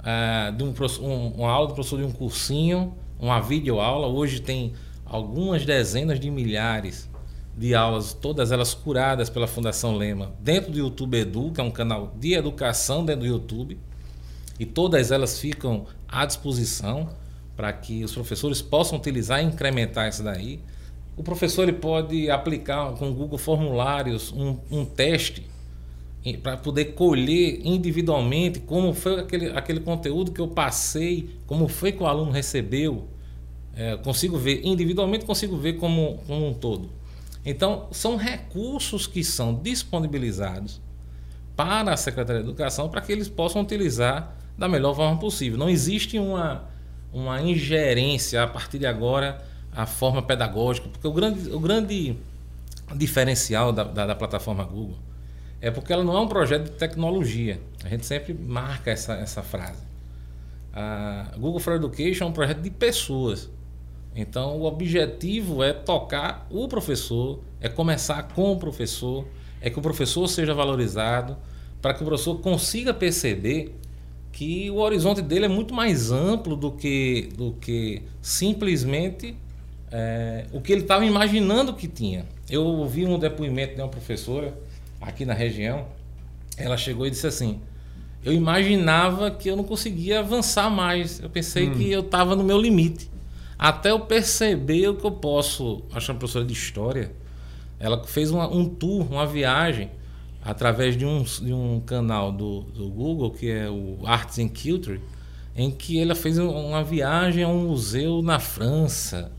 é, 0.04 0.52
de 0.52 0.64
um, 0.64 0.74
um, 1.02 1.28
uma 1.30 1.52
aula 1.52 1.68
do 1.68 1.74
professor 1.74 1.98
de 1.98 2.06
um 2.06 2.12
cursinho, 2.12 2.94
uma 3.20 3.40
videoaula. 3.40 4.08
Hoje 4.08 4.42
tem 4.42 4.74
algumas 5.06 5.66
dezenas 5.66 6.20
de 6.20 6.30
milhares 6.30 7.10
de 7.56 7.76
aulas, 7.76 8.14
todas 8.14 8.52
elas 8.52 8.74
curadas 8.74 9.30
pela 9.30 9.46
Fundação 9.46 9.96
Lema, 9.96 10.34
dentro 10.40 10.72
do 10.72 10.80
YouTube 10.80 11.18
Edu, 11.18 11.52
que 11.52 11.60
é 11.60 11.64
um 11.64 11.72
canal 11.72 12.14
de 12.18 12.34
educação 12.34 13.06
dentro 13.06 13.22
do 13.22 13.28
YouTube. 13.28 13.78
E 14.60 14.66
todas 14.66 15.12
elas 15.12 15.40
ficam 15.40 15.86
à 16.08 16.26
disposição 16.26 17.10
para 17.56 17.72
que 17.74 18.04
os 18.04 18.14
professores 18.14 18.62
possam 18.62 18.98
utilizar 18.98 19.44
e 19.44 19.46
incrementar 19.46 20.08
isso 20.08 20.24
daí. 20.24 20.60
O 21.18 21.24
professor 21.24 21.64
ele 21.64 21.74
pode 21.74 22.30
aplicar 22.30 22.94
com 22.94 23.10
o 23.10 23.14
Google 23.14 23.38
Formulários 23.38 24.32
um, 24.32 24.58
um 24.72 24.86
teste 24.86 25.46
para 26.44 26.56
poder 26.56 26.94
colher 26.94 27.62
individualmente 27.66 28.60
como 28.60 28.94
foi 28.94 29.20
aquele, 29.20 29.48
aquele 29.50 29.80
conteúdo 29.80 30.32
que 30.32 30.40
eu 30.40 30.48
passei, 30.48 31.30
como 31.48 31.68
foi 31.68 31.92
que 31.92 32.04
o 32.04 32.06
aluno 32.06 32.32
recebeu. 32.32 33.08
É, 33.74 33.96
consigo 33.98 34.38
ver 34.38 34.62
individualmente, 34.66 35.26
consigo 35.26 35.58
ver 35.58 35.74
como, 35.74 36.20
como 36.28 36.48
um 36.48 36.54
todo. 36.54 36.90
Então, 37.44 37.88
são 37.92 38.18
recursos 38.18 39.08
que 39.08 39.24
são 39.24 39.56
disponibilizados 39.56 40.80
para 41.56 41.94
a 41.94 41.98
Secretaria 41.98 42.44
de 42.44 42.50
Educação 42.50 42.90
para 42.90 43.02
que 43.02 43.12
eles 43.12 43.28
possam 43.28 43.62
utilizar 43.62 44.36
da 44.58 44.68
melhor 44.68 44.96
forma 44.96 45.18
possível. 45.18 45.58
Não 45.58 45.70
existe 45.70 46.20
uma, 46.20 46.66
uma 47.12 47.42
ingerência 47.42 48.44
a 48.44 48.48
partir 48.48 48.78
de 48.78 48.86
agora 48.86 49.44
a 49.72 49.86
forma 49.86 50.22
pedagógica, 50.22 50.90
porque 50.90 51.08
o 51.08 51.14
grande, 51.14 51.50
o 51.50 51.60
grande 51.60 52.16
diferencial 52.96 53.72
da, 53.72 53.86
da, 53.86 54.06
da, 54.08 54.16
plataforma 54.16 54.64
Google 54.66 54.98
é 55.62 55.70
porque 55.70 55.94
ela 55.94 56.04
não 56.04 56.18
é 56.18 56.20
um 56.20 56.28
projeto 56.28 56.64
de 56.64 56.72
tecnologia. 56.72 57.62
A 57.84 57.90
gente 57.90 58.06
sempre 58.06 58.34
marca 58.34 58.90
essa, 58.90 59.14
essa 59.14 59.44
frase. 59.44 59.84
A 60.74 61.34
Google 61.38 61.60
for 61.60 61.76
Education 61.76 62.26
é 62.26 62.28
um 62.28 62.32
projeto 62.32 62.62
de 62.62 62.72
pessoas. 62.72 63.50
Então, 64.16 64.58
o 64.58 64.66
objetivo 64.66 65.64
é 65.64 65.72
tocar 65.72 66.48
o 66.50 66.68
professor, 66.68 67.40
é 67.62 67.70
começar 67.70 68.24
com 68.24 68.52
o 68.52 68.58
professor, 68.58 69.26
é 69.62 69.70
que 69.70 69.78
o 69.78 69.82
professor 69.82 70.28
seja 70.28 70.54
valorizado, 70.54 71.38
para 71.82 71.94
que 71.94 72.02
o 72.02 72.06
professor 72.06 72.40
consiga 72.40 72.94
perceber 72.94 73.76
que 74.32 74.70
o 74.72 74.78
horizonte 74.78 75.22
dele 75.22 75.46
é 75.46 75.48
muito 75.48 75.74
mais 75.74 76.12
amplo 76.12 76.56
do 76.56 76.72
que, 76.72 77.30
do 77.38 77.54
que 77.54 78.02
simplesmente 78.22 79.36
é, 79.92 80.46
o 80.52 80.62
que 80.62 80.72
ele 80.72 80.82
estava 80.82 81.06
imaginando 81.06 81.74
que 81.74 81.88
tinha. 81.88 82.26
Eu 82.50 82.64
ouvi 82.64 83.06
um 83.06 83.20
depoimento 83.20 83.76
de 83.76 83.82
uma 83.82 83.90
professora 83.90 84.54
aqui 85.02 85.26
na 85.26 85.34
região. 85.34 85.88
Ela 86.56 86.78
chegou 86.78 87.08
e 87.08 87.10
disse 87.10 87.28
assim: 87.28 87.60
Eu 88.24 88.32
imaginava 88.32 89.32
que 89.32 89.50
eu 89.50 89.58
não 89.58 89.64
conseguia 89.64 90.20
avançar 90.20 90.70
mais. 90.70 91.20
Eu 91.20 91.30
pensei 91.30 91.70
hum. 91.70 91.74
que 91.74 91.92
eu 91.92 92.02
estava 92.02 92.36
no 92.36 92.44
meu 92.44 92.60
limite. 92.62 93.10
Até 93.58 93.92
eu 93.92 94.00
perceber 94.02 94.88
o 94.90 94.96
que 94.96 95.06
eu 95.06 95.12
posso. 95.12 95.84
Acho 95.94 96.08
que 96.08 96.12
uma 96.12 96.20
professora 96.20 96.46
de 96.46 96.54
história. 96.54 97.12
Ela 97.80 98.04
fez 98.04 98.30
uma, 98.30 98.48
um 98.48 98.66
tour, 98.66 99.12
uma 99.12 99.26
viagem 99.26 99.90
através 100.44 100.98
de 100.98 101.06
um, 101.06 101.24
de 101.24 101.54
um 101.54 101.80
canal 101.80 102.32
do, 102.32 102.62
do 102.62 102.90
Google, 102.90 103.32
que 103.32 103.50
é 103.50 103.70
o 103.70 104.00
Arts 104.06 104.40
and 104.40 104.50
Culture, 104.50 105.00
em 105.56 105.70
que 105.70 106.00
ela 106.00 106.16
fez 106.16 106.38
uma 106.38 106.84
viagem 106.84 107.44
a 107.44 107.48
um 107.48 107.68
museu 107.68 108.22
na 108.22 108.40
França. 108.40 109.32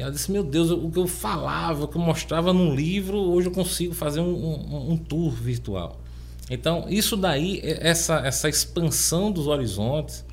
E 0.00 0.02
ela 0.02 0.10
disse: 0.10 0.32
Meu 0.32 0.42
Deus, 0.42 0.70
o 0.70 0.90
que 0.90 0.98
eu 0.98 1.06
falava, 1.06 1.84
o 1.84 1.88
que 1.88 1.98
eu 1.98 2.00
mostrava 2.00 2.54
num 2.54 2.74
livro, 2.74 3.18
hoje 3.18 3.48
eu 3.48 3.52
consigo 3.52 3.92
fazer 3.92 4.20
um, 4.20 4.32
um, 4.34 4.92
um 4.92 4.96
tour 4.96 5.30
virtual. 5.30 6.00
Então, 6.48 6.86
isso 6.88 7.18
daí, 7.18 7.60
essa, 7.62 8.26
essa 8.26 8.48
expansão 8.48 9.30
dos 9.30 9.46
horizontes, 9.46 10.24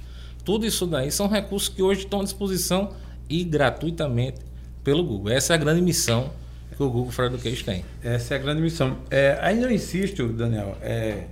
tudo 0.45 0.65
isso 0.65 0.87
daí 0.87 1.11
são 1.11 1.27
recursos 1.27 1.67
que 1.67 1.83
hoje 1.83 2.05
estão 2.05 2.21
à 2.21 2.23
disposição 2.23 2.91
e 3.29 3.43
gratuitamente 3.43 4.39
pelo 4.85 5.03
Google. 5.03 5.33
Essa 5.33 5.53
é 5.53 5.55
a 5.55 5.59
grande 5.59 5.81
missão 5.81 6.31
que 6.73 6.81
o 6.81 6.89
Google 6.89 7.11
for 7.11 7.25
Education 7.25 7.65
tem. 7.65 7.85
Essa 8.01 8.35
é 8.35 8.37
a 8.37 8.39
grande 8.39 8.61
missão. 8.61 8.99
É, 9.11 9.37
ainda 9.41 9.65
eu 9.65 9.71
insisto, 9.71 10.29
Daniel, 10.29 10.77
é, 10.81 11.25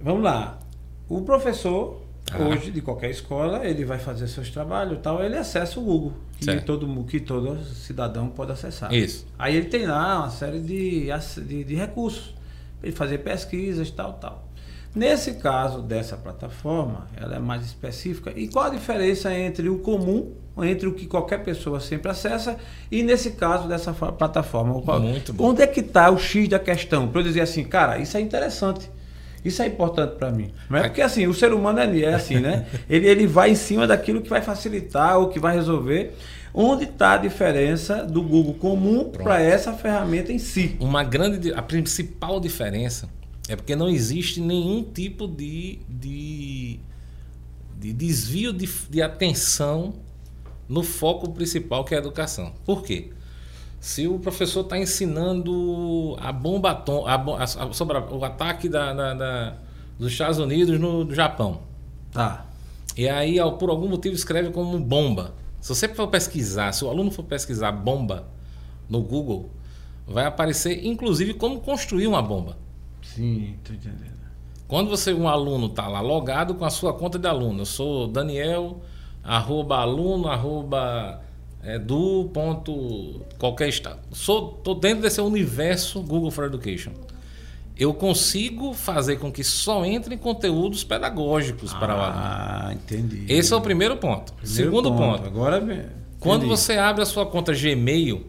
vamos 0.00 0.22
lá. 0.22 0.58
O 1.06 1.20
professor, 1.20 2.00
ah. 2.34 2.42
hoje, 2.42 2.70
de 2.70 2.80
qualquer 2.80 3.10
escola, 3.10 3.66
ele 3.66 3.84
vai 3.84 3.98
fazer 3.98 4.26
seus 4.28 4.50
trabalhos 4.50 4.98
tal, 5.02 5.22
ele 5.22 5.36
acessa 5.36 5.78
o 5.78 5.82
Google, 5.82 6.14
que 6.38 6.60
todo, 6.60 7.04
que 7.04 7.20
todo 7.20 7.62
cidadão 7.64 8.28
pode 8.28 8.52
acessar. 8.52 8.92
Isso. 8.92 9.26
Aí 9.38 9.56
ele 9.56 9.66
tem 9.66 9.86
lá 9.86 10.20
uma 10.20 10.30
série 10.30 10.60
de, 10.60 11.08
de, 11.46 11.64
de 11.64 11.74
recursos, 11.74 12.34
para 12.80 12.88
ele 12.88 12.96
fazer 12.96 13.18
pesquisas, 13.18 13.90
tal, 13.90 14.14
tal. 14.14 14.48
Nesse 14.94 15.34
caso 15.34 15.80
dessa 15.80 16.18
plataforma, 16.18 17.06
ela 17.16 17.36
é 17.36 17.38
mais 17.38 17.64
específica. 17.64 18.30
E 18.36 18.48
qual 18.48 18.66
a 18.66 18.68
diferença 18.68 19.32
entre 19.34 19.70
o 19.70 19.78
comum, 19.78 20.32
entre 20.58 20.86
o 20.86 20.92
que 20.92 21.06
qualquer 21.06 21.42
pessoa 21.42 21.80
sempre 21.80 22.10
acessa, 22.10 22.58
e 22.90 23.02
nesse 23.02 23.30
caso 23.30 23.66
dessa 23.66 23.94
plataforma? 23.94 24.74
Muito 25.00 25.32
bom. 25.32 25.48
Onde 25.48 25.62
é 25.62 25.66
que 25.66 25.80
está 25.80 26.10
o 26.10 26.18
X 26.18 26.46
da 26.46 26.58
questão? 26.58 27.08
Para 27.08 27.20
eu 27.22 27.24
dizer 27.24 27.40
assim, 27.40 27.64
cara, 27.64 27.98
isso 27.98 28.18
é 28.18 28.20
interessante. 28.20 28.90
Isso 29.44 29.62
é 29.62 29.66
importante 29.66 30.16
para 30.16 30.30
mim. 30.30 30.52
Não 30.70 30.78
é 30.78 30.82
porque 30.82 31.02
assim, 31.02 31.26
o 31.26 31.34
ser 31.34 31.52
humano 31.52 31.80
é, 31.80 32.00
é 32.00 32.14
assim, 32.14 32.36
né? 32.36 32.66
ele, 32.88 33.06
ele 33.06 33.26
vai 33.26 33.50
em 33.50 33.54
cima 33.54 33.86
daquilo 33.86 34.22
que 34.22 34.30
vai 34.30 34.40
facilitar 34.40 35.18
ou 35.18 35.28
que 35.28 35.40
vai 35.40 35.54
resolver. 35.54 36.14
Onde 36.54 36.84
está 36.84 37.14
a 37.14 37.16
diferença 37.16 38.04
do 38.04 38.22
Google 38.22 38.54
comum 38.54 39.10
para 39.10 39.40
essa 39.40 39.72
ferramenta 39.72 40.32
em 40.32 40.38
si? 40.38 40.76
Uma 40.78 41.02
grande, 41.02 41.52
a 41.54 41.62
principal 41.62 42.38
diferença 42.38 43.08
é 43.48 43.56
porque 43.56 43.74
não 43.74 43.88
existe 43.88 44.40
nenhum 44.40 44.84
tipo 44.84 45.26
de, 45.26 45.80
de, 45.88 46.78
de 47.78 47.92
desvio 47.92 48.52
de, 48.52 48.68
de 48.88 49.02
atenção 49.02 49.94
no 50.68 50.82
foco 50.82 51.30
principal 51.30 51.84
que 51.84 51.94
é 51.94 51.98
a 51.98 52.00
educação. 52.00 52.52
Por 52.64 52.82
quê? 52.82 53.10
Se 53.82 54.06
o 54.06 54.16
professor 54.20 54.60
está 54.60 54.78
ensinando 54.78 56.16
a 56.20 56.30
bomba 56.30 56.70
atômica, 56.70 57.10
a, 57.10 57.42
a, 57.42 57.72
sobre 57.72 57.98
o 57.98 58.24
ataque 58.24 58.68
da, 58.68 58.92
da, 58.92 59.12
da, 59.12 59.56
dos 59.98 60.12
Estados 60.12 60.38
Unidos 60.38 60.78
no, 60.78 61.02
no 61.02 61.12
Japão. 61.12 61.62
Tá. 62.12 62.46
E 62.96 63.08
aí, 63.08 63.38
por 63.58 63.70
algum 63.70 63.88
motivo, 63.88 64.14
escreve 64.14 64.52
como 64.52 64.78
bomba. 64.78 65.34
Se 65.60 65.70
você 65.70 65.88
for 65.88 66.06
pesquisar, 66.06 66.70
se 66.70 66.84
o 66.84 66.88
aluno 66.88 67.10
for 67.10 67.24
pesquisar 67.24 67.72
bomba 67.72 68.28
no 68.88 69.02
Google, 69.02 69.50
vai 70.06 70.26
aparecer 70.26 70.86
inclusive 70.86 71.34
como 71.34 71.58
construir 71.58 72.06
uma 72.06 72.22
bomba. 72.22 72.56
Sim, 73.02 73.56
estou 73.58 73.74
entendendo. 73.74 74.22
Quando 74.68 74.90
você, 74.90 75.12
um 75.12 75.28
aluno 75.28 75.66
está 75.66 75.88
lá 75.88 76.00
logado 76.00 76.54
com 76.54 76.64
a 76.64 76.70
sua 76.70 76.94
conta 76.94 77.18
de 77.18 77.26
aluno, 77.26 77.62
eu 77.62 77.66
sou 77.66 78.06
Daniel, 78.06 78.80
arroba 79.24 79.78
aluno, 79.78 80.28
arroba 80.28 81.20
é, 81.62 81.78
do 81.78 82.28
ponto 82.32 83.20
qualquer 83.38 83.68
estado. 83.68 84.00
Sou, 84.12 84.48
tô 84.48 84.74
dentro 84.74 85.02
desse 85.02 85.20
universo 85.20 86.02
Google 86.02 86.30
for 86.30 86.44
Education. 86.44 86.92
Eu 87.76 87.94
consigo 87.94 88.74
fazer 88.74 89.16
com 89.16 89.32
que 89.32 89.42
só 89.42 89.84
entrem 89.84 90.18
conteúdos 90.18 90.84
pedagógicos 90.84 91.72
ah, 91.74 91.78
para 91.78 91.96
o 91.96 92.00
aluno. 92.00 92.20
Ah, 92.22 92.70
entendi. 92.72 93.24
Esse 93.28 93.52
é 93.52 93.56
o 93.56 93.60
primeiro 93.60 93.96
ponto. 93.96 94.32
Primeiro 94.34 94.64
Segundo 94.64 94.90
ponto. 94.92 95.22
ponto. 95.22 95.26
Agora 95.26 95.90
Quando 96.20 96.46
você 96.46 96.74
abre 96.74 97.02
a 97.02 97.06
sua 97.06 97.24
conta 97.24 97.52
Gmail, 97.52 98.26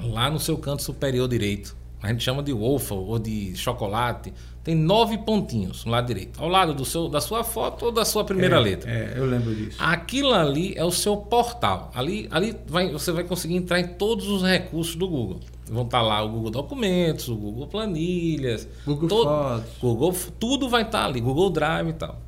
lá 0.00 0.30
no 0.30 0.38
seu 0.38 0.58
canto 0.58 0.82
superior 0.82 1.26
direito, 1.28 1.74
a 2.02 2.08
gente 2.08 2.22
chama 2.22 2.42
de 2.42 2.52
waffle 2.52 2.96
ou 2.96 3.18
de 3.18 3.56
chocolate, 3.56 4.32
tem 4.62 4.74
nove 4.74 5.18
pontinhos 5.18 5.84
no 5.84 5.90
lado 5.90 6.06
direito, 6.06 6.40
ao 6.40 6.48
lado 6.48 6.74
do 6.74 6.84
seu, 6.84 7.08
da 7.08 7.20
sua 7.20 7.42
foto 7.42 7.86
ou 7.86 7.92
da 7.92 8.04
sua 8.04 8.24
primeira 8.24 8.56
é, 8.56 8.60
letra. 8.60 8.90
É, 8.90 9.14
eu 9.16 9.26
lembro 9.26 9.54
disso. 9.54 9.76
Aquilo 9.80 10.32
ali 10.32 10.74
é 10.76 10.84
o 10.84 10.90
seu 10.90 11.16
portal. 11.16 11.90
Ali, 11.94 12.28
ali 12.30 12.54
vai, 12.66 12.92
você 12.92 13.10
vai 13.10 13.24
conseguir 13.24 13.56
entrar 13.56 13.80
em 13.80 13.88
todos 13.88 14.28
os 14.28 14.42
recursos 14.42 14.94
do 14.94 15.08
Google. 15.08 15.40
Vão 15.66 15.84
estar 15.84 16.02
lá 16.02 16.22
o 16.22 16.28
Google 16.28 16.50
Documentos, 16.50 17.28
o 17.28 17.34
Google 17.34 17.66
Planilhas, 17.66 18.68
Google 18.86 19.08
todo, 19.08 19.28
Fotos, 19.28 19.78
Google, 19.80 20.16
tudo 20.38 20.68
vai 20.68 20.82
estar 20.82 21.06
ali, 21.06 21.20
Google 21.20 21.50
Drive 21.50 21.88
e 21.88 21.92
tal. 21.94 22.20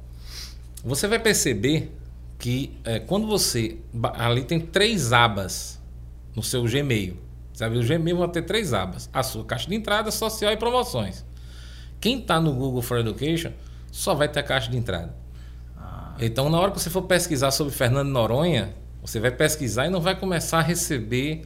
Você 0.84 1.06
vai 1.06 1.18
perceber 1.18 1.92
que 2.38 2.72
é, 2.84 2.98
quando 2.98 3.26
você 3.26 3.76
ali 4.14 4.42
tem 4.44 4.58
três 4.58 5.12
abas 5.12 5.80
no 6.34 6.42
seu 6.42 6.64
Gmail. 6.64 7.16
Sabe, 7.52 7.78
o 7.78 7.86
Gmail 7.86 8.16
vai 8.16 8.28
ter 8.28 8.42
três 8.42 8.72
abas: 8.72 9.08
a 9.12 9.22
sua 9.22 9.44
caixa 9.44 9.68
de 9.68 9.74
entrada, 9.74 10.10
social 10.10 10.52
e 10.52 10.56
promoções. 10.56 11.24
Quem 12.00 12.18
está 12.18 12.40
no 12.40 12.52
Google 12.54 12.80
for 12.80 12.98
Education 12.98 13.52
só 13.92 14.14
vai 14.14 14.28
ter 14.28 14.40
a 14.40 14.42
caixa 14.42 14.70
de 14.70 14.76
entrada. 14.76 15.14
Ah. 15.76 16.14
Então, 16.18 16.48
na 16.48 16.58
hora 16.58 16.70
que 16.70 16.80
você 16.80 16.88
for 16.88 17.02
pesquisar 17.02 17.50
sobre 17.50 17.72
Fernando 17.72 18.08
Noronha, 18.08 18.74
você 19.02 19.20
vai 19.20 19.30
pesquisar 19.30 19.86
e 19.86 19.90
não 19.90 20.00
vai 20.00 20.18
começar 20.18 20.58
a 20.58 20.62
receber 20.62 21.42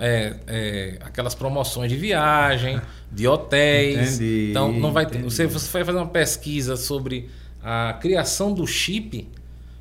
é, 0.00 0.34
é, 0.46 0.98
aquelas 1.00 1.34
promoções 1.34 1.90
de 1.90 1.96
viagem, 1.96 2.80
de 3.10 3.26
hotéis. 3.26 4.14
Entendi, 4.14 4.48
então, 4.50 4.72
não 4.72 4.92
vai 4.92 5.06
ter, 5.06 5.22
você, 5.22 5.46
você 5.46 5.70
vai 5.70 5.84
fazer 5.84 5.98
uma 5.98 6.08
pesquisa 6.08 6.76
sobre 6.76 7.30
a 7.62 7.96
criação 8.00 8.52
do 8.52 8.66
chip, 8.66 9.28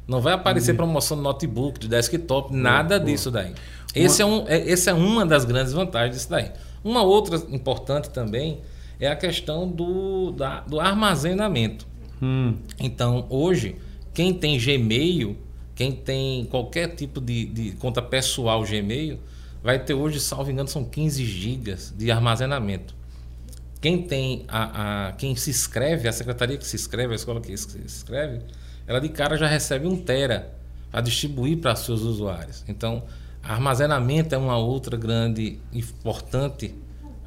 não 0.08 0.22
vai 0.22 0.34
aparecer 0.34 0.72
entendi. 0.72 0.78
promoção 0.78 1.18
de 1.18 1.24
notebook, 1.24 1.80
de 1.80 1.88
desktop, 1.88 2.56
nada 2.56 3.00
disso 3.00 3.30
daí. 3.30 3.54
Esse 3.94 4.24
uma... 4.24 4.38
é, 4.38 4.42
um, 4.42 4.48
é, 4.48 4.72
esse 4.72 4.90
é 4.90 4.94
uma 4.94 5.26
das 5.26 5.44
grandes 5.44 5.74
vantagens 5.74 6.16
disso 6.16 6.30
daí. 6.30 6.52
Uma 6.84 7.04
outra 7.04 7.36
importante 7.50 8.10
também 8.10 8.62
é 9.00 9.08
a 9.08 9.16
questão 9.16 9.68
do, 9.68 10.32
da, 10.32 10.62
do 10.62 10.80
armazenamento. 10.80 11.86
Hum. 12.22 12.56
Então, 12.80 13.26
hoje, 13.30 13.76
quem 14.14 14.34
tem 14.34 14.58
Gmail, 14.58 15.38
quem 15.76 15.92
tem 15.92 16.46
qualquer 16.46 16.96
tipo 16.96 17.20
de, 17.20 17.46
de, 17.46 17.72
conta 17.74 18.02
pessoal 18.02 18.64
Gmail, 18.64 19.20
vai 19.62 19.78
ter 19.78 19.94
hoje, 19.94 20.20
salvo 20.20 20.50
engano, 20.50 20.70
são 20.70 20.84
15 20.84 21.26
gigas 21.26 21.94
de 21.96 22.10
armazenamento. 22.10 22.96
Quem 23.80 24.02
tem 24.02 24.46
a, 24.48 25.10
a, 25.10 25.12
quem 25.14 25.36
se 25.36 25.50
inscreve, 25.50 26.08
a 26.08 26.12
secretaria 26.12 26.58
que 26.58 26.66
se 26.66 26.76
inscreve, 26.76 27.14
a 27.14 27.16
escola 27.16 27.40
que 27.40 27.56
se 27.56 27.78
inscreve, 27.78 28.42
ela 28.88 29.00
de 29.00 29.10
cara 29.10 29.38
já 29.38 29.48
recebe 29.48 29.86
um 29.86 29.98
tera 29.98 30.54
para 30.90 31.02
distribuir 31.02 31.58
para 31.60 31.76
seus 31.76 32.02
usuários. 32.02 32.64
Então, 32.68 33.04
armazenamento 33.44 34.34
é 34.34 34.38
uma 34.38 34.58
outra 34.58 34.98
grande 34.98 35.60
importante 35.74 36.74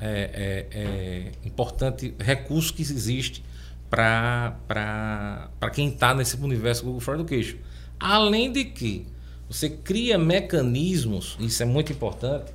é, 0.00 0.66
é, 0.72 0.78
é 0.78 1.32
importante 1.44 2.14
recurso 2.18 2.72
que 2.72 2.80
existe 2.80 3.44
para 3.90 5.50
quem 5.74 5.88
está 5.88 6.14
nesse 6.14 6.36
universo 6.36 6.84
Google 6.84 7.00
for 7.00 7.14
Education. 7.16 7.58
Além 7.98 8.50
de 8.50 8.64
que 8.64 9.06
você 9.48 9.68
cria 9.68 10.16
mecanismos, 10.16 11.36
isso 11.38 11.62
é 11.62 11.66
muito 11.66 11.92
importante, 11.92 12.52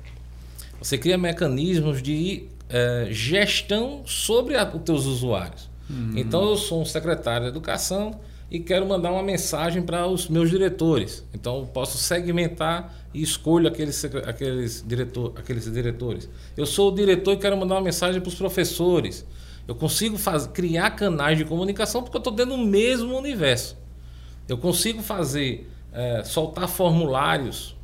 você 0.78 0.98
cria 0.98 1.16
mecanismos 1.16 2.02
de 2.02 2.48
é, 2.68 3.08
gestão 3.10 4.02
sobre 4.06 4.56
a, 4.56 4.64
os 4.64 4.82
teus 4.82 5.04
usuários. 5.04 5.70
Uhum. 5.88 6.14
Então 6.16 6.42
eu 6.48 6.56
sou 6.56 6.82
um 6.82 6.84
secretário 6.84 7.44
de 7.44 7.50
educação 7.50 8.18
e 8.50 8.60
quero 8.60 8.86
mandar 8.86 9.12
uma 9.12 9.22
mensagem 9.22 9.82
para 9.82 10.06
os 10.06 10.28
meus 10.28 10.50
diretores. 10.50 11.24
Então 11.34 11.58
eu 11.58 11.66
posso 11.66 11.98
segmentar 11.98 12.94
e 13.12 13.22
escolho 13.22 13.68
aqueles, 13.68 14.04
aqueles, 14.04 14.84
diretor, 14.86 15.32
aqueles 15.36 15.70
diretores. 15.72 16.28
Eu 16.56 16.66
sou 16.66 16.92
o 16.92 16.94
diretor 16.94 17.32
e 17.32 17.36
quero 17.36 17.56
mandar 17.56 17.76
uma 17.76 17.80
mensagem 17.80 18.20
para 18.20 18.28
os 18.28 18.34
professores. 18.34 19.26
Eu 19.66 19.74
consigo 19.74 20.16
faz, 20.16 20.46
criar 20.46 20.90
canais 20.90 21.38
de 21.38 21.44
comunicação 21.44 22.02
porque 22.02 22.16
eu 22.16 22.20
estou 22.20 22.32
dentro 22.32 22.56
do 22.56 22.64
mesmo 22.64 23.16
universo. 23.16 23.76
Eu 24.48 24.56
consigo 24.56 25.02
fazer, 25.02 25.68
é, 25.92 26.22
soltar 26.22 26.68
formulários 26.68 27.74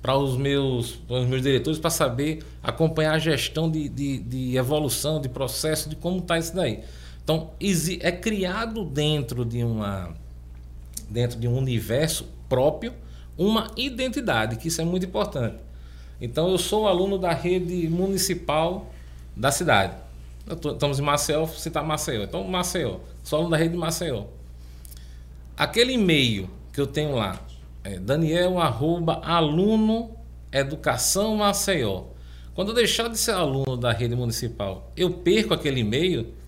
para 0.00 0.16
os 0.16 0.34
meus, 0.34 0.92
para 0.92 1.18
os 1.18 1.26
meus 1.26 1.42
diretores 1.42 1.78
para 1.78 1.90
saber 1.90 2.42
acompanhar 2.62 3.14
a 3.14 3.18
gestão 3.18 3.70
de, 3.70 3.86
de, 3.88 4.18
de 4.18 4.56
evolução, 4.56 5.20
de 5.20 5.28
processo, 5.28 5.90
de 5.90 5.96
como 5.96 6.20
está 6.20 6.38
isso 6.38 6.54
daí. 6.54 6.80
Então, 7.30 7.52
é 8.00 8.10
criado 8.10 8.84
dentro 8.84 9.44
de, 9.44 9.62
uma, 9.62 10.12
dentro 11.08 11.38
de 11.38 11.46
um 11.46 11.56
universo 11.56 12.26
próprio 12.48 12.92
uma 13.38 13.70
identidade, 13.76 14.56
que 14.56 14.66
isso 14.66 14.80
é 14.80 14.84
muito 14.84 15.06
importante. 15.06 15.54
Então, 16.20 16.50
eu 16.50 16.58
sou 16.58 16.88
aluno 16.88 17.18
da 17.18 17.32
rede 17.32 17.88
municipal 17.88 18.90
da 19.36 19.52
cidade. 19.52 19.94
Tô, 20.60 20.72
estamos 20.72 20.98
em 20.98 21.02
Maceió, 21.02 21.46
citar 21.46 21.84
Maceió. 21.84 22.24
Então, 22.24 22.42
Maceió, 22.42 22.98
sou 23.22 23.38
aluno 23.38 23.52
da 23.52 23.56
rede 23.56 23.70
de 23.70 23.78
Maceió. 23.78 24.24
Aquele 25.56 25.92
e-mail 25.92 26.50
que 26.72 26.80
eu 26.80 26.86
tenho 26.88 27.14
lá, 27.14 27.40
é 27.84 27.96
Daniel, 27.96 28.58
arroba, 28.58 29.20
aluno, 29.22 30.10
educação 30.50 31.36
Maceió. 31.36 32.06
Quando 32.56 32.70
eu 32.70 32.74
deixar 32.74 33.08
de 33.08 33.16
ser 33.16 33.32
aluno 33.32 33.76
da 33.76 33.92
rede 33.92 34.16
municipal, 34.16 34.90
eu 34.96 35.10
perco 35.10 35.54
aquele 35.54 35.80
e-mail, 35.80 36.39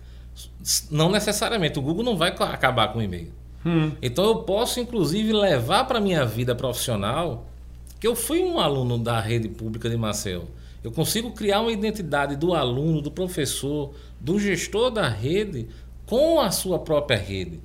não 0.89 1.09
necessariamente, 1.11 1.79
o 1.79 1.81
Google 1.81 2.03
não 2.03 2.17
vai 2.17 2.29
acabar 2.29 2.91
com 2.91 2.99
o 2.99 3.01
e-mail. 3.01 3.31
Hum. 3.65 3.91
Então 4.01 4.25
eu 4.25 4.35
posso, 4.37 4.79
inclusive, 4.79 5.31
levar 5.31 5.85
para 5.85 5.97
a 5.97 6.01
minha 6.01 6.25
vida 6.25 6.53
profissional 6.55 7.47
que 7.99 8.07
eu 8.07 8.15
fui 8.15 8.43
um 8.43 8.59
aluno 8.59 8.97
da 8.97 9.19
rede 9.19 9.47
pública 9.47 9.89
de 9.89 9.95
Maceió. 9.95 10.41
Eu 10.83 10.91
consigo 10.91 11.31
criar 11.31 11.61
uma 11.61 11.71
identidade 11.71 12.35
do 12.35 12.53
aluno, 12.53 13.01
do 13.01 13.09
professor, 13.09 13.93
do 14.19 14.37
gestor 14.37 14.91
da 14.91 15.07
rede 15.07 15.67
com 16.05 16.41
a 16.41 16.51
sua 16.51 16.79
própria 16.79 17.17
rede. 17.17 17.61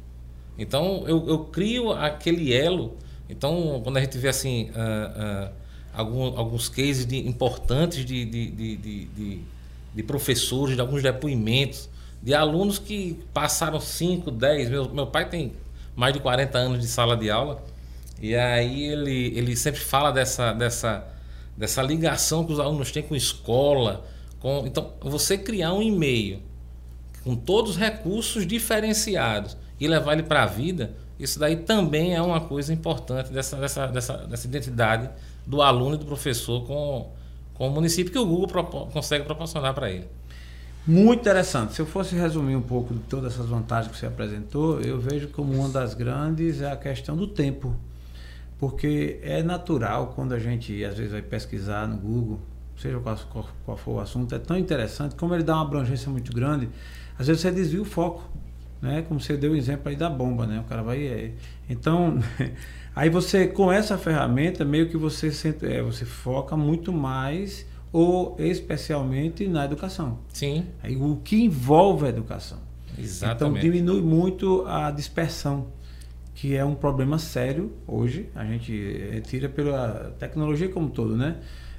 Então 0.56 1.04
eu, 1.08 1.28
eu 1.28 1.38
crio 1.46 1.90
aquele 1.90 2.54
elo. 2.54 2.96
Então, 3.28 3.80
quando 3.82 3.96
a 3.96 4.00
gente 4.00 4.16
vê 4.16 4.28
assim 4.28 4.70
uh, 4.70 5.48
uh, 5.48 5.52
algum, 5.92 6.38
alguns 6.38 6.68
cases 6.68 7.04
de, 7.04 7.18
importantes 7.28 8.04
de, 8.04 8.24
de, 8.24 8.50
de, 8.50 8.76
de, 8.76 9.40
de 9.94 10.02
professores, 10.04 10.76
de 10.76 10.80
alguns 10.80 11.02
depoimentos, 11.02 11.88
de 12.22 12.34
alunos 12.34 12.78
que 12.78 13.18
passaram 13.32 13.80
5, 13.80 14.30
10. 14.30 14.70
Meu, 14.70 14.88
meu 14.88 15.06
pai 15.06 15.28
tem 15.28 15.52
mais 15.94 16.12
de 16.12 16.20
40 16.20 16.58
anos 16.58 16.80
de 16.80 16.86
sala 16.86 17.16
de 17.16 17.30
aula. 17.30 17.62
E 18.20 18.34
aí 18.34 18.84
ele, 18.84 19.38
ele 19.38 19.56
sempre 19.56 19.80
fala 19.80 20.10
dessa, 20.10 20.52
dessa, 20.52 21.06
dessa 21.56 21.82
ligação 21.82 22.44
que 22.44 22.52
os 22.52 22.60
alunos 22.60 22.90
têm 22.90 23.02
com 23.02 23.14
escola. 23.14 24.04
Com, 24.40 24.64
então, 24.66 24.92
você 25.00 25.38
criar 25.38 25.72
um 25.72 25.82
e-mail 25.82 26.40
com 27.24 27.36
todos 27.36 27.72
os 27.72 27.76
recursos 27.76 28.46
diferenciados 28.46 29.56
e 29.78 29.86
levar 29.86 30.14
ele 30.14 30.22
para 30.22 30.44
a 30.44 30.46
vida, 30.46 30.94
isso 31.18 31.38
daí 31.38 31.56
também 31.56 32.14
é 32.14 32.22
uma 32.22 32.40
coisa 32.40 32.72
importante 32.72 33.32
dessa, 33.32 33.56
dessa, 33.56 33.86
dessa, 33.88 34.16
dessa 34.18 34.46
identidade 34.46 35.10
do 35.46 35.62
aluno 35.62 35.96
e 35.96 35.98
do 35.98 36.04
professor 36.04 36.64
com, 36.64 37.12
com 37.54 37.68
o 37.68 37.70
município 37.70 38.12
que 38.12 38.18
o 38.18 38.26
Google 38.26 38.88
consegue 38.92 39.24
proporcionar 39.24 39.74
para 39.74 39.90
ele. 39.90 40.08
Muito 40.86 41.20
interessante. 41.20 41.74
Se 41.74 41.82
eu 41.82 41.86
fosse 41.86 42.14
resumir 42.14 42.56
um 42.56 42.62
pouco 42.62 42.94
de 42.94 43.00
todas 43.00 43.34
essas 43.34 43.46
vantagens 43.46 43.92
que 43.92 43.98
você 43.98 44.06
apresentou, 44.06 44.80
eu 44.80 44.98
vejo 44.98 45.28
como 45.28 45.52
uma 45.52 45.68
das 45.68 45.92
grandes 45.94 46.62
é 46.62 46.72
a 46.72 46.76
questão 46.76 47.16
do 47.16 47.26
tempo. 47.26 47.76
Porque 48.58 49.20
é 49.22 49.42
natural 49.42 50.12
quando 50.14 50.32
a 50.32 50.38
gente 50.38 50.84
às 50.84 50.96
vezes 50.96 51.12
vai 51.12 51.22
pesquisar 51.22 51.86
no 51.86 51.96
Google, 51.96 52.40
seja 52.76 52.98
qual, 52.98 53.18
qual 53.64 53.76
for 53.76 53.92
o 53.92 54.00
assunto, 54.00 54.34
é 54.34 54.38
tão 54.38 54.56
interessante, 54.56 55.14
como 55.14 55.34
ele 55.34 55.44
dá 55.44 55.54
uma 55.54 55.62
abrangência 55.62 56.10
muito 56.10 56.32
grande, 56.32 56.68
às 57.18 57.26
vezes 57.26 57.42
você 57.42 57.50
desvia 57.50 57.82
o 57.82 57.84
foco. 57.84 58.22
Né? 58.80 59.02
Como 59.02 59.20
você 59.20 59.36
deu 59.36 59.52
o 59.52 59.56
exemplo 59.56 59.88
aí 59.88 59.96
da 59.96 60.08
bomba, 60.08 60.46
né? 60.46 60.60
O 60.60 60.64
cara 60.64 60.82
vai. 60.82 61.04
É, 61.04 61.32
então, 61.68 62.22
aí 62.94 63.10
você, 63.10 63.48
com 63.48 63.72
essa 63.72 63.98
ferramenta, 63.98 64.64
meio 64.64 64.88
que 64.88 64.96
você, 64.96 65.32
é, 65.62 65.82
você 65.82 66.04
foca 66.04 66.56
muito 66.56 66.92
mais 66.92 67.66
ou 67.92 68.36
especialmente 68.38 69.46
na 69.46 69.64
educação. 69.64 70.18
Sim. 70.32 70.66
Aí, 70.82 70.96
o 70.96 71.16
que 71.16 71.36
envolve 71.44 72.06
a 72.06 72.08
educação. 72.08 72.58
Exatamente. 72.98 73.36
Então 73.36 73.52
diminui 73.60 74.02
muito 74.02 74.64
a 74.66 74.90
dispersão, 74.90 75.68
que 76.34 76.54
é 76.56 76.64
um 76.64 76.74
problema 76.74 77.18
sério 77.18 77.72
hoje. 77.86 78.28
A 78.34 78.44
gente 78.44 78.72
retira 79.12 79.48
pela 79.48 80.14
tecnologia 80.18 80.68
como 80.68 80.86
um 80.86 80.90
todo, 80.90 81.16
né? 81.16 81.36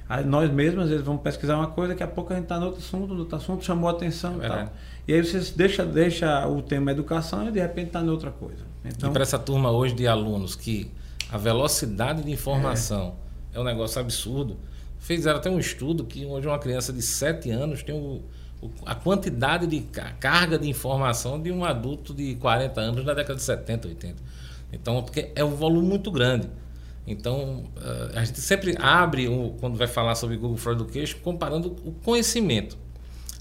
Aí 0.08 0.24
nós 0.24 0.50
mesmos, 0.50 0.84
às 0.84 0.90
vezes, 0.90 1.04
vamos 1.04 1.22
pesquisar 1.22 1.56
uma 1.56 1.68
coisa, 1.68 1.90
daqui 1.90 2.02
a 2.02 2.08
pouco 2.08 2.32
a 2.32 2.36
gente 2.36 2.46
está 2.46 2.58
no 2.58 2.66
outro 2.66 2.80
assunto, 2.80 3.14
no 3.14 3.20
outro 3.20 3.36
assunto, 3.36 3.64
chamou 3.64 3.88
a 3.88 3.92
atenção 3.92 4.42
é 4.42 4.46
e 4.46 4.48
tal. 4.48 4.72
E 5.06 5.14
aí 5.14 5.24
você 5.24 5.40
deixa, 5.54 5.86
deixa 5.86 6.48
o 6.48 6.60
tema 6.62 6.90
educação 6.90 7.46
e 7.46 7.52
de 7.52 7.60
repente 7.60 7.88
está 7.88 8.00
em 8.00 8.08
outra 8.08 8.32
coisa. 8.32 8.64
Então, 8.84 9.08
e 9.08 9.12
para 9.12 9.22
essa 9.22 9.38
turma 9.38 9.70
hoje 9.70 9.94
de 9.94 10.08
alunos 10.08 10.56
que 10.56 10.90
a 11.30 11.38
velocidade 11.38 12.24
de 12.24 12.32
informação 12.32 13.14
é, 13.54 13.58
é 13.58 13.60
um 13.60 13.64
negócio 13.64 14.00
absurdo, 14.00 14.56
fizeram 15.00 15.38
até 15.38 15.50
um 15.50 15.58
estudo 15.58 16.04
que 16.04 16.24
hoje 16.24 16.46
uma 16.46 16.58
criança 16.58 16.92
de 16.92 17.02
7 17.02 17.50
anos 17.50 17.82
tem 17.82 17.94
o, 17.94 18.22
o, 18.62 18.70
a 18.86 18.94
quantidade 18.94 19.66
de 19.66 19.80
carga 20.20 20.58
de 20.58 20.68
informação 20.68 21.40
de 21.40 21.50
um 21.50 21.64
adulto 21.64 22.14
de 22.14 22.36
40 22.36 22.80
anos 22.80 23.04
na 23.04 23.14
década 23.14 23.34
de 23.34 23.42
70, 23.42 23.88
80. 23.88 24.16
Então, 24.72 25.02
porque 25.02 25.32
é 25.34 25.44
um 25.44 25.54
volume 25.54 25.88
muito 25.88 26.10
grande. 26.10 26.48
Então, 27.06 27.64
eh, 27.82 28.10
a 28.14 28.24
gente 28.24 28.40
sempre 28.40 28.76
abre, 28.78 29.26
quando 29.58 29.76
vai 29.76 29.88
falar 29.88 30.14
sobre 30.14 30.36
Google 30.36 30.56
for 30.56 30.74
Education, 30.74 31.18
comparando 31.22 31.76
o 31.84 31.92
conhecimento. 32.04 32.78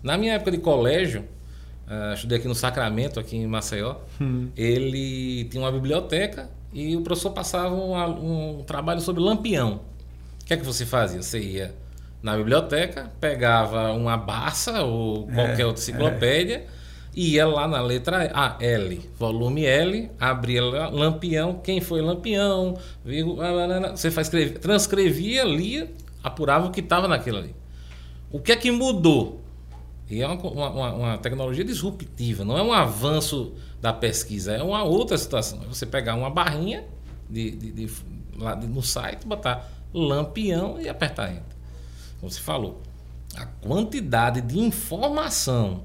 Na 0.01 0.17
minha 0.17 0.33
época 0.33 0.51
de 0.51 0.57
colégio, 0.57 1.25
uh, 1.85 2.13
estudei 2.13 2.37
aqui 2.37 2.47
no 2.47 2.55
Sacramento, 2.55 3.19
aqui 3.19 3.35
em 3.35 3.45
Maceió, 3.45 3.97
hum. 4.19 4.47
ele 4.55 5.43
tinha 5.45 5.61
uma 5.61 5.71
biblioteca 5.71 6.49
e 6.73 6.95
o 6.95 7.01
professor 7.01 7.31
passava 7.31 7.75
um, 7.75 8.59
um 8.59 8.63
trabalho 8.63 9.01
sobre 9.01 9.21
lampião. 9.21 9.81
O 10.49 10.51
que 10.51 10.55
é 10.55 10.57
que 10.57 10.65
você 10.65 10.83
fazia? 10.83 11.21
Você 11.21 11.39
ia 11.39 11.75
na 12.23 12.35
biblioteca, 12.35 13.11
pegava 13.21 13.91
uma 13.91 14.17
Barça 14.17 14.81
ou 14.81 15.27
qualquer 15.27 15.61
é, 15.61 15.65
outra 15.65 15.81
enciclopédia... 15.81 16.55
É 16.75 16.79
ia 17.15 17.45
lá 17.47 17.67
na 17.67 17.81
letra 17.81 18.31
A, 18.33 18.55
L, 18.63 19.01
volume 19.17 19.65
L, 19.65 20.09
abria 20.19 20.63
Lampião, 20.63 21.59
quem 21.63 21.81
foi 21.81 22.01
Lampião, 22.01 22.77
você 23.91 24.11
faz, 24.11 24.29
transcrevia, 24.61 25.43
lia, 25.43 25.91
apurava 26.23 26.67
o 26.67 26.71
que 26.71 26.79
estava 26.79 27.07
naquilo 27.07 27.39
ali. 27.39 27.55
O 28.31 28.39
que 28.39 28.51
é 28.51 28.55
que 28.55 28.71
mudou? 28.71 29.41
E 30.09 30.21
é 30.21 30.27
uma, 30.27 30.69
uma, 30.69 30.93
uma, 30.93 31.17
tecnologia 31.17 31.63
disruptiva, 31.63 32.45
não 32.45 32.57
é 32.57 32.63
um 32.63 32.71
avanço 32.71 33.53
da 33.81 33.91
pesquisa, 33.91 34.53
é 34.53 34.63
uma 34.63 34.83
outra 34.83 35.17
situação. 35.17 35.61
É 35.63 35.67
você 35.67 35.85
pegar 35.85 36.15
uma 36.15 36.29
barrinha 36.29 36.85
de, 37.29 37.51
de, 37.51 37.71
de, 37.71 37.91
lá 38.37 38.55
no 38.55 38.81
site, 38.81 39.27
botar 39.27 39.78
lampião 39.93 40.79
e 40.79 40.87
apertar 40.87 41.31
enter. 41.31 41.43
Como 42.19 42.31
você 42.31 42.39
falou, 42.39 42.81
a 43.35 43.45
quantidade 43.45 44.41
de 44.41 44.59
informação 44.59 45.83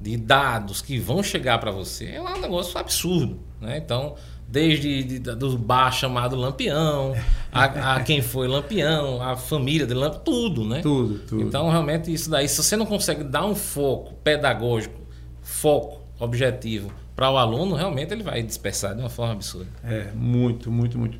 de 0.00 0.16
dados 0.16 0.80
que 0.80 0.98
vão 0.98 1.22
chegar 1.22 1.58
para 1.58 1.70
você 1.70 2.12
é 2.12 2.22
um 2.22 2.40
negócio 2.40 2.78
absurdo. 2.78 3.38
Né? 3.60 3.76
Então, 3.76 4.14
desde 4.48 5.04
de, 5.04 5.18
do 5.18 5.58
bar 5.58 5.92
chamado 5.92 6.34
Lampião, 6.34 7.14
a, 7.52 7.96
a, 7.96 8.02
quem 8.02 8.22
foi 8.22 8.48
Lampião, 8.48 9.22
a 9.22 9.36
família 9.36 9.86
de 9.86 9.94
Lampião, 9.94 10.22
tudo, 10.24 10.64
né? 10.64 10.80
Tudo, 10.80 11.18
tudo. 11.20 11.42
Então, 11.42 11.70
realmente, 11.70 12.12
isso 12.12 12.30
daí, 12.30 12.48
se 12.48 12.56
você 12.56 12.76
não 12.76 12.86
consegue 12.86 13.22
dar 13.22 13.44
um 13.44 13.54
foco 13.54 14.14
pedagógico, 14.24 14.98
foco, 15.42 16.00
objetivo 16.18 16.92
para 17.14 17.30
o 17.30 17.36
aluno, 17.36 17.74
realmente 17.74 18.12
ele 18.12 18.22
vai 18.22 18.42
dispersar 18.42 18.94
de 18.94 19.00
uma 19.00 19.10
forma 19.10 19.34
absurda. 19.34 19.68
É, 19.84 20.10
muito, 20.14 20.70
muito, 20.70 20.98
muito. 20.98 21.18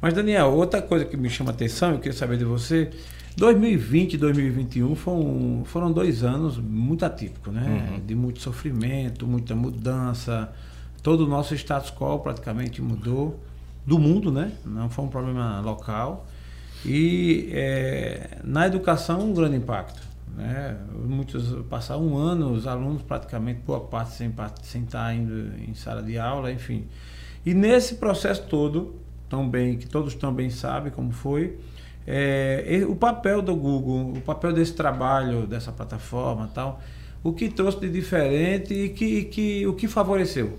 Mas, 0.00 0.14
Daniel, 0.14 0.52
outra 0.54 0.80
coisa 0.80 1.04
que 1.04 1.16
me 1.16 1.28
chama 1.28 1.50
a 1.50 1.54
atenção, 1.54 1.92
eu 1.92 1.98
queria 1.98 2.16
saber 2.16 2.38
de 2.38 2.44
você, 2.44 2.90
2020 3.36 4.14
e 4.14 4.16
2021 4.16 4.94
foram, 4.94 5.62
foram 5.64 5.92
dois 5.92 6.22
anos 6.22 6.58
muito 6.58 7.04
atípicos, 7.04 7.52
né? 7.52 7.90
Uhum. 7.92 8.06
De 8.06 8.14
muito 8.14 8.40
sofrimento, 8.40 9.26
muita 9.26 9.54
mudança. 9.54 10.52
Todo 11.02 11.24
o 11.24 11.28
nosso 11.28 11.54
status 11.54 11.90
quo 11.90 12.18
praticamente 12.18 12.82
mudou. 12.82 13.38
Do 13.86 13.98
mundo, 13.98 14.30
né? 14.30 14.52
Não 14.64 14.90
foi 14.90 15.06
um 15.06 15.08
problema 15.08 15.60
local. 15.60 16.26
E 16.84 17.48
é, 17.52 18.38
na 18.44 18.66
educação, 18.66 19.20
um 19.20 19.32
grande 19.32 19.56
impacto. 19.56 20.00
Né? 20.36 20.76
Muitos 21.04 21.50
passaram 21.68 22.06
um 22.06 22.16
ano, 22.16 22.52
os 22.52 22.66
alunos 22.66 23.02
praticamente, 23.02 23.60
boa 23.66 23.80
parte 23.80 24.12
sem, 24.12 24.32
sem 24.62 24.82
estar 24.82 25.14
indo 25.14 25.52
em 25.66 25.74
sala 25.74 26.02
de 26.02 26.18
aula, 26.18 26.52
enfim. 26.52 26.84
E 27.44 27.54
nesse 27.54 27.96
processo 27.96 28.42
todo, 28.42 28.94
tão 29.30 29.48
bem, 29.48 29.78
que 29.78 29.86
todos 29.86 30.14
também 30.14 30.50
sabem 30.50 30.92
como 30.92 31.12
foi, 31.12 31.56
é, 32.06 32.84
o 32.86 32.96
papel 32.96 33.40
do 33.40 33.54
Google, 33.54 34.12
o 34.16 34.20
papel 34.20 34.52
desse 34.52 34.74
trabalho, 34.74 35.46
dessa 35.46 35.70
plataforma 35.70 36.50
tal, 36.52 36.82
o 37.22 37.32
que 37.32 37.48
trouxe 37.48 37.78
de 37.80 37.88
diferente 37.88 38.74
e 38.74 38.88
que, 38.88 39.24
que, 39.24 39.66
o 39.66 39.74
que 39.74 39.86
favoreceu? 39.86 40.58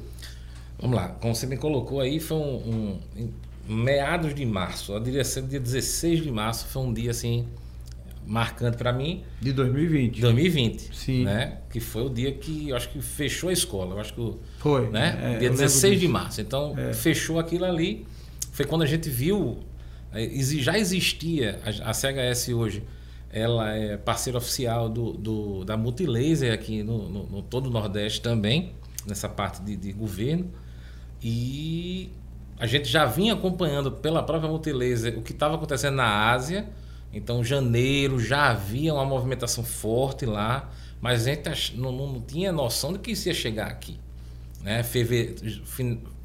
Vamos 0.80 0.96
lá, 0.96 1.10
como 1.10 1.36
você 1.36 1.46
me 1.46 1.58
colocou 1.58 2.00
aí, 2.00 2.20
foi 2.20 2.38
um, 2.38 3.00
um 3.18 3.30
meados 3.68 4.34
de 4.34 4.46
março, 4.46 4.94
eu 4.94 5.00
diria 5.00 5.24
ser 5.24 5.44
dia 5.44 5.60
16 5.60 6.24
de 6.24 6.32
março, 6.32 6.66
foi 6.68 6.82
um 6.82 6.94
dia 6.94 7.12
assim 7.12 7.46
marcante 8.26 8.78
para 8.78 8.94
mim. 8.94 9.24
De 9.42 9.52
2020. 9.52 10.22
2020. 10.22 10.96
Sim. 10.96 11.24
Né? 11.26 11.58
Que 11.70 11.80
foi 11.80 12.06
o 12.06 12.10
dia 12.10 12.32
que 12.32 12.70
eu 12.70 12.76
acho 12.76 12.90
que 12.90 13.02
fechou 13.02 13.50
a 13.50 13.54
escola. 13.54 13.96
Eu 13.96 14.00
acho 14.00 14.14
que 14.14 14.34
foi. 14.60 14.90
Né? 14.90 15.36
É, 15.36 15.38
dia 15.38 15.50
16 15.50 16.00
de 16.00 16.08
março. 16.08 16.40
Então 16.40 16.74
é. 16.78 16.94
fechou 16.94 17.40
aquilo 17.40 17.66
ali. 17.66 18.06
Foi 18.52 18.66
quando 18.66 18.84
a 18.84 18.86
gente 18.86 19.10
viu 19.10 19.64
já 20.60 20.78
existia 20.78 21.60
a, 21.84 21.94
CHS 21.94 22.50
hoje, 22.50 22.84
ela 23.32 23.74
é 23.74 23.96
parceira 23.96 24.38
oficial 24.38 24.90
do, 24.90 25.14
do 25.14 25.64
da 25.64 25.78
Multilaser 25.78 26.54
aqui 26.54 26.84
no, 26.84 27.08
no, 27.10 27.24
no, 27.28 27.42
todo 27.42 27.68
o 27.68 27.70
Nordeste 27.70 28.22
também, 28.22 28.74
nessa 29.08 29.30
parte 29.30 29.62
de, 29.62 29.78
de, 29.78 29.94
governo. 29.94 30.52
E 31.24 32.12
a 32.60 32.68
gente 32.68 32.90
já 32.90 33.06
vinha 33.06 33.34
acompanhando 33.34 33.92
pela 33.92 34.22
própria 34.22 34.50
Multilaser 34.50 35.18
o 35.18 35.22
que 35.22 35.32
estava 35.32 35.56
acontecendo 35.56 35.96
na 35.96 36.30
Ásia. 36.30 36.68
Então, 37.14 37.44
janeiro 37.44 38.20
já 38.20 38.50
havia 38.50 38.94
uma 38.94 39.06
movimentação 39.06 39.64
forte 39.64 40.26
lá, 40.26 40.70
mas 41.00 41.26
a 41.28 41.34
gente 41.34 41.78
não, 41.78 41.92
não 41.92 42.22
tinha 42.22 42.52
noção 42.52 42.94
de 42.94 43.00
que 43.00 43.12
isso 43.12 43.30
ia 43.30 43.34
chegar 43.34 43.68
aqui. 43.68 43.98
Né? 44.64 44.84
Fevereiro, 44.84 45.42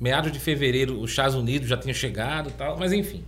meados 0.00 0.30
de 0.30 0.38
fevereiro, 0.38 1.00
os 1.00 1.10
Estados 1.10 1.34
Unidos 1.34 1.68
já 1.68 1.76
tinham 1.76 1.94
chegado 1.94 2.50
tal, 2.50 2.78
mas 2.78 2.92
enfim. 2.92 3.24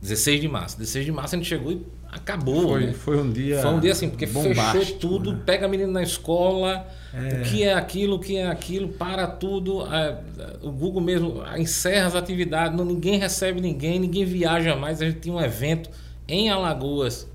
16 0.00 0.40
de 0.40 0.48
março. 0.48 0.78
16 0.78 1.06
de 1.06 1.12
março 1.12 1.34
a 1.34 1.38
gente 1.38 1.48
chegou 1.48 1.72
e 1.72 1.86
acabou. 2.12 2.68
Foi, 2.68 2.86
né? 2.86 2.92
foi 2.92 3.18
um 3.18 3.32
dia. 3.32 3.60
Foi 3.60 3.70
um 3.70 3.80
dia 3.80 3.92
assim, 3.92 4.10
porque 4.10 4.26
fechou 4.26 4.98
tudo, 4.98 5.32
né? 5.32 5.40
pega 5.46 5.64
a 5.64 5.68
menina 5.68 5.90
na 5.90 6.02
escola, 6.02 6.86
é. 7.12 7.40
o 7.40 7.42
que 7.42 7.62
é 7.62 7.72
aquilo, 7.72 8.16
o 8.16 8.18
que 8.18 8.36
é 8.36 8.46
aquilo, 8.46 8.88
para 8.88 9.26
tudo. 9.26 9.86
É, 9.86 10.18
o 10.62 10.70
Google 10.70 11.00
mesmo 11.00 11.42
encerra 11.56 12.06
as 12.06 12.14
atividades, 12.14 12.76
não, 12.76 12.84
ninguém 12.84 13.18
recebe 13.18 13.60
ninguém, 13.62 13.98
ninguém 13.98 14.26
viaja 14.26 14.76
mais. 14.76 15.00
A 15.00 15.06
gente 15.06 15.20
tinha 15.20 15.34
um 15.34 15.40
evento 15.40 15.88
em 16.28 16.50
Alagoas 16.50 17.26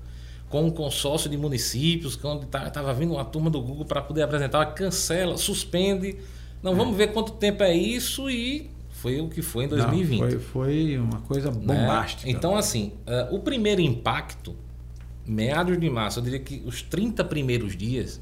com 0.50 0.64
um 0.64 0.70
consórcio 0.70 1.30
de 1.30 1.38
municípios, 1.38 2.18
onde 2.24 2.44
estava 2.44 2.68
tá, 2.70 2.92
vindo 2.92 3.14
uma 3.14 3.24
turma 3.24 3.48
do 3.48 3.62
Google 3.62 3.84
para 3.84 4.02
poder 4.02 4.22
apresentar, 4.22 4.66
cancela, 4.74 5.38
suspende. 5.38 6.16
Não, 6.60 6.72
é. 6.72 6.74
vamos 6.74 6.96
ver 6.96 7.12
quanto 7.12 7.32
tempo 7.32 7.62
é 7.62 7.72
isso 7.72 8.28
e 8.28 8.68
foi 8.90 9.20
o 9.20 9.28
que 9.28 9.42
foi 9.42 9.64
em 9.64 9.68
2020. 9.68 10.20
Não, 10.20 10.28
foi, 10.28 10.38
foi 10.40 10.98
uma 10.98 11.20
coisa 11.20 11.52
né? 11.52 11.56
bombástica. 11.56 12.26
Né? 12.26 12.36
Então, 12.36 12.56
assim, 12.56 12.92
uh, 13.06 13.32
o 13.34 13.38
primeiro 13.38 13.80
impacto, 13.80 14.56
meados 15.24 15.78
de 15.78 15.88
março, 15.88 16.18
eu 16.18 16.24
diria 16.24 16.40
que 16.40 16.60
os 16.66 16.82
30 16.82 17.24
primeiros 17.24 17.76
dias, 17.76 18.20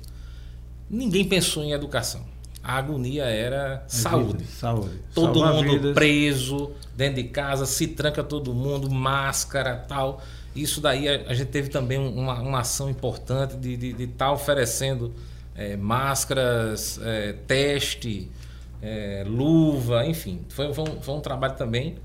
ninguém 0.88 1.24
pensou 1.24 1.64
em 1.64 1.72
educação. 1.72 2.26
A 2.62 2.74
agonia 2.74 3.24
era 3.24 3.84
saúde. 3.88 4.44
saúde. 4.44 5.00
Todo 5.14 5.42
mundo 5.46 5.72
vidas. 5.72 5.94
preso, 5.94 6.72
dentro 6.94 7.22
de 7.22 7.28
casa, 7.30 7.64
se 7.64 7.86
tranca 7.86 8.22
todo 8.22 8.52
mundo, 8.52 8.90
máscara 8.90 9.74
tal. 9.74 10.20
Isso 10.54 10.80
daí 10.80 11.08
a, 11.08 11.30
a 11.30 11.34
gente 11.34 11.48
teve 11.48 11.68
também 11.68 11.98
uma, 11.98 12.40
uma 12.40 12.60
ação 12.60 12.90
importante 12.90 13.56
de 13.56 13.90
estar 14.02 14.26
tá 14.26 14.32
oferecendo 14.32 15.12
é, 15.54 15.76
máscaras, 15.76 17.00
é, 17.02 17.32
teste, 17.46 18.30
é, 18.80 19.24
luva, 19.26 20.06
enfim. 20.06 20.40
Foi, 20.48 20.72
foi, 20.72 20.84
um, 20.84 21.00
foi 21.00 21.14
um 21.14 21.20
trabalho 21.20 21.56
também. 21.56 21.96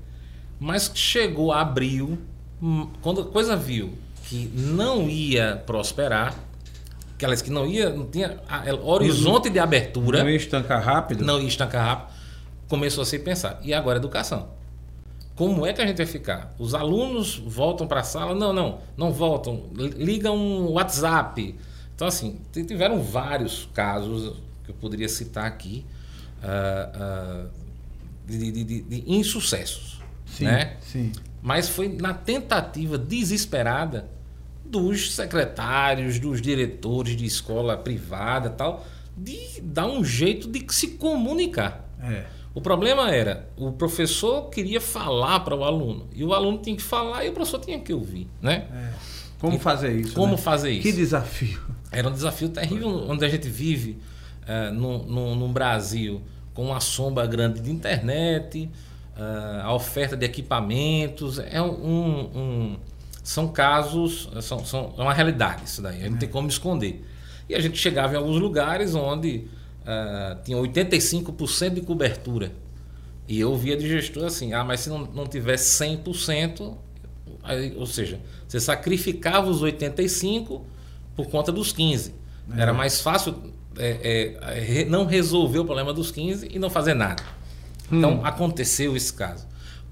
Mas 0.58 0.90
chegou 0.94 1.52
abril, 1.52 2.18
hum, 2.60 2.88
quando 3.00 3.20
a 3.22 3.24
coisa 3.24 3.56
viu 3.56 3.92
que 4.24 4.50
não 4.54 5.08
ia 5.08 5.62
prosperar, 5.66 6.34
aquelas 7.14 7.42
que 7.42 7.50
não 7.50 7.66
ia, 7.66 7.90
não 7.90 8.06
tinha 8.06 8.40
horizonte 8.82 9.50
de 9.50 9.58
abertura. 9.58 10.22
Não 10.22 10.30
ia 10.30 10.36
estancar 10.36 10.82
rápido? 10.82 11.24
Não 11.24 11.40
ia 11.40 11.46
estancar 11.46 11.84
rápido. 11.86 12.14
Começou 12.68 13.02
a 13.02 13.04
se 13.04 13.18
pensar. 13.18 13.60
E 13.62 13.72
agora 13.72 13.98
educação. 13.98 14.48
Como 15.34 15.66
é 15.66 15.72
que 15.72 15.80
a 15.82 15.86
gente 15.86 15.96
vai 15.96 16.06
ficar? 16.06 16.54
Os 16.58 16.74
alunos 16.74 17.36
voltam 17.36 17.86
para 17.86 18.00
a 18.00 18.04
sala? 18.04 18.34
Não, 18.34 18.52
não, 18.52 18.78
não 18.96 19.12
voltam. 19.12 19.64
Ligam 19.74 20.36
um 20.36 20.72
WhatsApp. 20.72 21.56
Então, 21.94 22.06
assim, 22.06 22.40
tiveram 22.52 23.02
vários 23.02 23.68
casos 23.74 24.36
que 24.64 24.70
eu 24.70 24.74
poderia 24.74 25.08
citar 25.08 25.46
aqui 25.46 25.84
uh, 26.42 27.46
uh, 27.46 27.50
de, 28.26 28.52
de, 28.52 28.64
de, 28.64 28.82
de, 28.82 29.12
insucessos. 29.12 30.00
Sim, 30.24 30.44
né? 30.44 30.76
sim. 30.80 31.12
Mas 31.42 31.68
foi 31.68 31.88
na 31.88 32.14
tentativa 32.14 32.96
desesperada 32.96 34.08
dos 34.64 35.14
secretários, 35.14 36.18
dos 36.18 36.40
diretores 36.40 37.16
de 37.16 37.26
escola 37.26 37.76
privada 37.76 38.50
tal, 38.50 38.86
de 39.16 39.60
dar 39.60 39.86
um 39.86 40.04
jeito 40.04 40.48
de 40.48 40.64
se 40.72 40.92
comunicar. 40.92 41.88
É. 42.00 42.24
O 42.54 42.60
problema 42.60 43.10
era, 43.10 43.48
o 43.56 43.72
professor 43.72 44.48
queria 44.48 44.80
falar 44.80 45.40
para 45.40 45.56
o 45.56 45.64
aluno, 45.64 46.06
e 46.14 46.22
o 46.24 46.32
aluno 46.32 46.58
tinha 46.58 46.76
que 46.76 46.82
falar 46.82 47.24
e 47.24 47.28
o 47.28 47.32
professor 47.32 47.58
tinha 47.58 47.80
que 47.80 47.92
ouvir, 47.92 48.28
né? 48.40 48.68
É. 48.72 48.90
Como 49.40 49.58
fazer 49.58 49.92
isso? 49.92 50.14
Como 50.14 50.32
né? 50.32 50.38
fazer 50.38 50.70
isso? 50.70 50.82
Que 50.82 50.92
desafio. 50.92 51.60
Era 51.90 52.08
um 52.08 52.12
desafio 52.12 52.48
terrível 52.48 52.88
onde 53.08 53.24
a 53.24 53.28
gente 53.28 53.48
vive 53.48 53.98
uh, 54.42 54.72
no, 54.72 55.04
no, 55.04 55.34
no, 55.34 55.48
Brasil 55.48 56.22
com 56.54 56.66
uma 56.66 56.80
sombra 56.80 57.26
grande 57.26 57.60
de 57.60 57.70
internet, 57.70 58.70
uh, 59.16 59.62
a 59.62 59.74
oferta 59.74 60.16
de 60.16 60.24
equipamentos. 60.24 61.40
É 61.40 61.60
um, 61.60 62.20
um 62.34 62.76
são 63.22 63.48
casos, 63.48 64.28
são, 64.42 64.64
são, 64.64 64.94
é 64.96 65.02
uma 65.02 65.12
realidade 65.12 65.64
isso 65.64 65.82
daí, 65.82 66.08
não 66.08 66.18
tem 66.18 66.28
como 66.28 66.48
esconder. 66.48 67.04
E 67.48 67.54
a 67.54 67.60
gente 67.60 67.76
chegava 67.76 68.14
em 68.14 68.16
alguns 68.16 68.38
lugares 68.38 68.94
onde 68.94 69.46
uh, 69.84 70.42
tinha 70.42 70.58
85% 70.58 71.74
de 71.74 71.80
cobertura. 71.80 72.52
E 73.26 73.40
eu 73.40 73.56
via 73.56 73.76
de 73.76 73.88
gestor 73.88 74.24
assim, 74.24 74.52
ah, 74.52 74.64
mas 74.64 74.80
se 74.80 74.90
não, 74.90 74.98
não 74.98 75.26
tiver 75.26 75.56
100%, 75.56 76.74
aí, 77.42 77.74
ou 77.76 77.86
seja, 77.86 78.20
você 78.46 78.60
sacrificava 78.60 79.48
os 79.48 79.62
85% 79.62 80.60
por 81.16 81.26
conta 81.28 81.50
dos 81.50 81.72
15%. 81.72 82.12
É. 82.56 82.60
Era 82.60 82.74
mais 82.74 83.00
fácil 83.00 83.34
é, 83.78 84.36
é, 84.80 84.84
não 84.84 85.06
resolver 85.06 85.58
o 85.58 85.64
problema 85.64 85.92
dos 85.92 86.12
15% 86.12 86.48
e 86.50 86.58
não 86.58 86.68
fazer 86.68 86.94
nada. 86.94 87.22
Então, 87.90 88.18
hum. 88.18 88.24
aconteceu 88.24 88.96
esse 88.96 89.12
caso. 89.12 89.46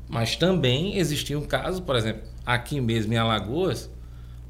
Mas 0.09 0.37
também 0.37 0.99
existia 0.99 1.39
um 1.39 1.45
caso, 1.45 1.83
por 1.83 1.97
exemplo, 1.97 2.23
aqui 2.45 2.81
mesmo 2.81 3.13
em 3.15 3.17
Alagoas, 3.17 3.91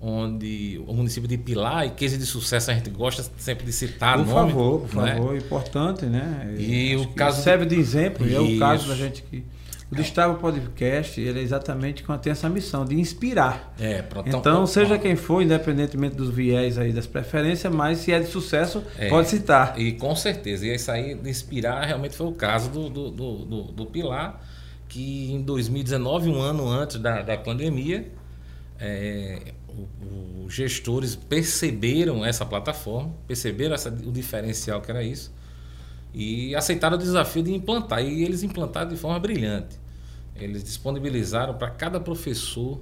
onde 0.02 0.82
o 0.86 0.92
município 0.92 1.28
de 1.28 1.38
Pilar 1.38 1.86
e 1.86 1.90
Case 1.90 2.18
de 2.18 2.26
Sucesso 2.26 2.72
a 2.72 2.74
gente 2.74 2.90
gosta 2.90 3.24
sempre 3.38 3.64
de 3.64 3.72
citar 3.72 4.18
por 4.18 4.26
nome. 4.26 4.50
Favor, 4.50 4.80
por 4.80 5.02
né? 5.02 5.14
favor, 5.14 5.36
importante, 5.36 6.06
né? 6.06 6.54
E 6.58 6.96
o 6.96 7.08
caso 7.08 7.40
serve 7.40 7.64
de 7.64 7.76
exemplo, 7.76 8.26
e 8.26 8.34
é 8.34 8.40
o 8.40 8.58
caso 8.58 8.88
da 8.88 8.96
gente 8.96 9.22
que 9.22 9.44
o 9.92 9.94
Destava 9.94 10.34
Podcast, 10.34 11.20
ele 11.20 11.38
é 11.38 11.42
exatamente 11.42 12.02
com 12.02 12.16
tem 12.16 12.32
essa 12.32 12.48
missão 12.48 12.84
de 12.84 12.98
inspirar. 12.98 13.74
É, 13.78 14.00
pronto. 14.00 14.28
Então, 14.28 14.66
seja 14.66 14.98
quem 14.98 15.14
for, 15.14 15.42
independentemente 15.42 16.16
dos 16.16 16.30
viés 16.30 16.78
aí 16.78 16.92
das 16.92 17.06
preferências, 17.06 17.72
mas 17.72 17.98
se 17.98 18.10
é 18.10 18.18
de 18.18 18.26
sucesso, 18.26 18.82
é, 18.98 19.08
pode 19.08 19.28
citar. 19.28 19.78
E 19.78 19.92
com 19.92 20.16
certeza. 20.16 20.66
E 20.66 20.74
isso 20.74 20.90
aí 20.90 21.14
de 21.14 21.28
inspirar 21.28 21.84
realmente 21.84 22.16
foi 22.16 22.26
o 22.26 22.32
caso 22.32 22.70
do, 22.70 22.88
do, 22.88 23.10
do, 23.10 23.36
do, 23.44 23.62
do 23.64 23.86
Pilar 23.86 24.40
que 24.88 25.32
em 25.32 25.40
2019, 25.40 26.28
um 26.28 26.40
ano 26.40 26.68
antes 26.68 26.98
da, 26.98 27.22
da 27.22 27.36
pandemia, 27.38 28.10
é, 28.78 29.54
os 30.44 30.52
gestores 30.52 31.16
perceberam 31.16 32.24
essa 32.24 32.44
plataforma, 32.44 33.12
perceberam 33.26 33.74
essa, 33.74 33.88
o 33.88 34.12
diferencial 34.12 34.80
que 34.80 34.90
era 34.90 35.02
isso 35.02 35.32
e 36.14 36.54
aceitaram 36.54 36.96
o 36.96 36.98
desafio 36.98 37.42
de 37.42 37.52
implantar. 37.52 38.04
E 38.04 38.22
eles 38.22 38.42
implantaram 38.42 38.88
de 38.88 38.96
forma 38.96 39.18
brilhante. 39.18 39.80
Eles 40.36 40.62
disponibilizaram 40.62 41.54
para 41.54 41.70
cada 41.70 42.00
professor 42.00 42.80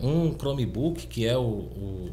um 0.00 0.32
Chromebook, 0.36 1.06
que 1.06 1.26
é 1.26 1.36
o, 1.36 1.42
o, 1.42 2.10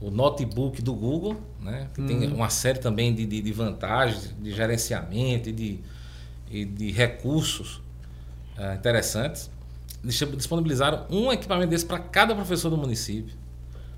o 0.00 0.10
notebook 0.10 0.80
do 0.80 0.94
Google, 0.94 1.36
né? 1.60 1.88
que 1.94 2.02
tem 2.02 2.26
uhum. 2.26 2.36
uma 2.36 2.48
série 2.48 2.78
também 2.78 3.14
de, 3.14 3.26
de, 3.26 3.42
de 3.42 3.52
vantagens, 3.52 4.34
de 4.40 4.52
gerenciamento 4.52 5.50
e 5.50 5.52
de, 5.52 5.80
e 6.50 6.64
de 6.64 6.90
recursos 6.90 7.76
uh, 8.56 8.74
interessantes. 8.74 9.50
Disponibilizaram 10.02 11.06
um 11.10 11.30
equipamento 11.30 11.70
desse 11.70 11.84
para 11.84 11.98
cada 11.98 12.34
professor 12.34 12.70
do 12.70 12.76
município. 12.76 13.36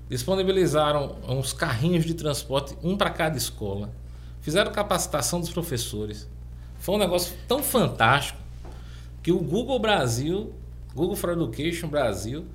Disponibilizaram 0.09 1.17
uns 1.27 1.53
carrinhos 1.53 2.05
de 2.05 2.13
transporte, 2.13 2.77
um 2.83 2.97
para 2.97 3.09
cada 3.09 3.37
escola. 3.37 3.93
Fizeram 4.41 4.71
capacitação 4.71 5.39
dos 5.39 5.49
professores. 5.49 6.27
Foi 6.77 6.95
um 6.95 6.97
negócio 6.97 7.33
tão 7.47 7.63
fantástico 7.63 8.39
que 9.21 9.31
o 9.31 9.39
Google 9.39 9.79
Brasil, 9.79 10.53
Google 10.93 11.15
for 11.15 11.29
Education 11.31 11.87
Brasil, 11.87 12.45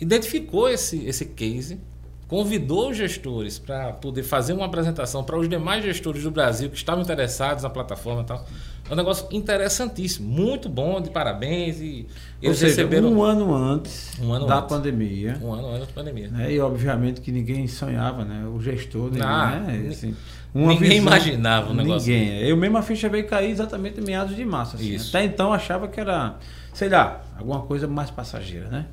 identificou 0.00 0.68
esse, 0.68 1.04
esse 1.04 1.26
case, 1.26 1.80
convidou 2.28 2.90
os 2.90 2.96
gestores 2.96 3.58
para 3.58 3.92
poder 3.92 4.22
fazer 4.22 4.52
uma 4.52 4.66
apresentação 4.66 5.22
para 5.22 5.38
os 5.38 5.48
demais 5.48 5.84
gestores 5.84 6.22
do 6.22 6.30
Brasil 6.30 6.70
que 6.70 6.76
estavam 6.76 7.02
interessados 7.02 7.62
na 7.62 7.70
plataforma 7.70 8.22
e 8.22 8.24
tal. 8.24 8.44
É 8.88 8.92
um 8.92 8.96
negócio 8.96 9.26
interessantíssimo, 9.30 10.28
muito 10.28 10.68
bom, 10.68 11.00
de 11.00 11.08
parabéns. 11.08 11.80
E 11.80 12.06
eles 12.42 12.58
seja, 12.58 12.70
receberam. 12.70 13.10
Um 13.10 13.22
ano 13.22 13.54
antes 13.54 14.18
um 14.20 14.32
ano 14.32 14.46
da 14.46 14.58
antes. 14.58 14.68
pandemia. 14.68 15.38
Um 15.42 15.52
ano 15.54 15.68
antes 15.68 15.86
da 15.86 15.92
pandemia. 15.94 16.28
Né? 16.28 16.52
E 16.52 16.60
obviamente 16.60 17.20
que 17.22 17.32
ninguém 17.32 17.66
sonhava, 17.66 18.24
né? 18.24 18.46
O 18.46 18.60
gestor, 18.60 19.04
ninguém, 19.04 19.22
ah, 19.22 19.60
né? 19.66 19.88
Assim, 19.90 20.14
ninguém 20.54 20.76
visão, 20.76 20.96
imaginava 20.96 21.70
o 21.70 21.74
negócio. 21.74 22.12
Ninguém. 22.12 22.40
Eu 22.40 22.56
mesmo 22.58 22.76
a 22.76 22.82
ficha 22.82 23.08
veio 23.08 23.26
cair 23.26 23.50
exatamente 23.50 24.00
em 24.00 24.04
meados 24.04 24.36
de 24.36 24.44
março. 24.44 24.76
Assim. 24.76 24.96
Até 24.96 25.24
então 25.24 25.50
achava 25.50 25.88
que 25.88 25.98
era, 25.98 26.36
sei 26.74 26.90
lá, 26.90 27.22
alguma 27.38 27.62
coisa 27.62 27.88
mais 27.88 28.10
passageira, 28.10 28.68
né? 28.68 28.86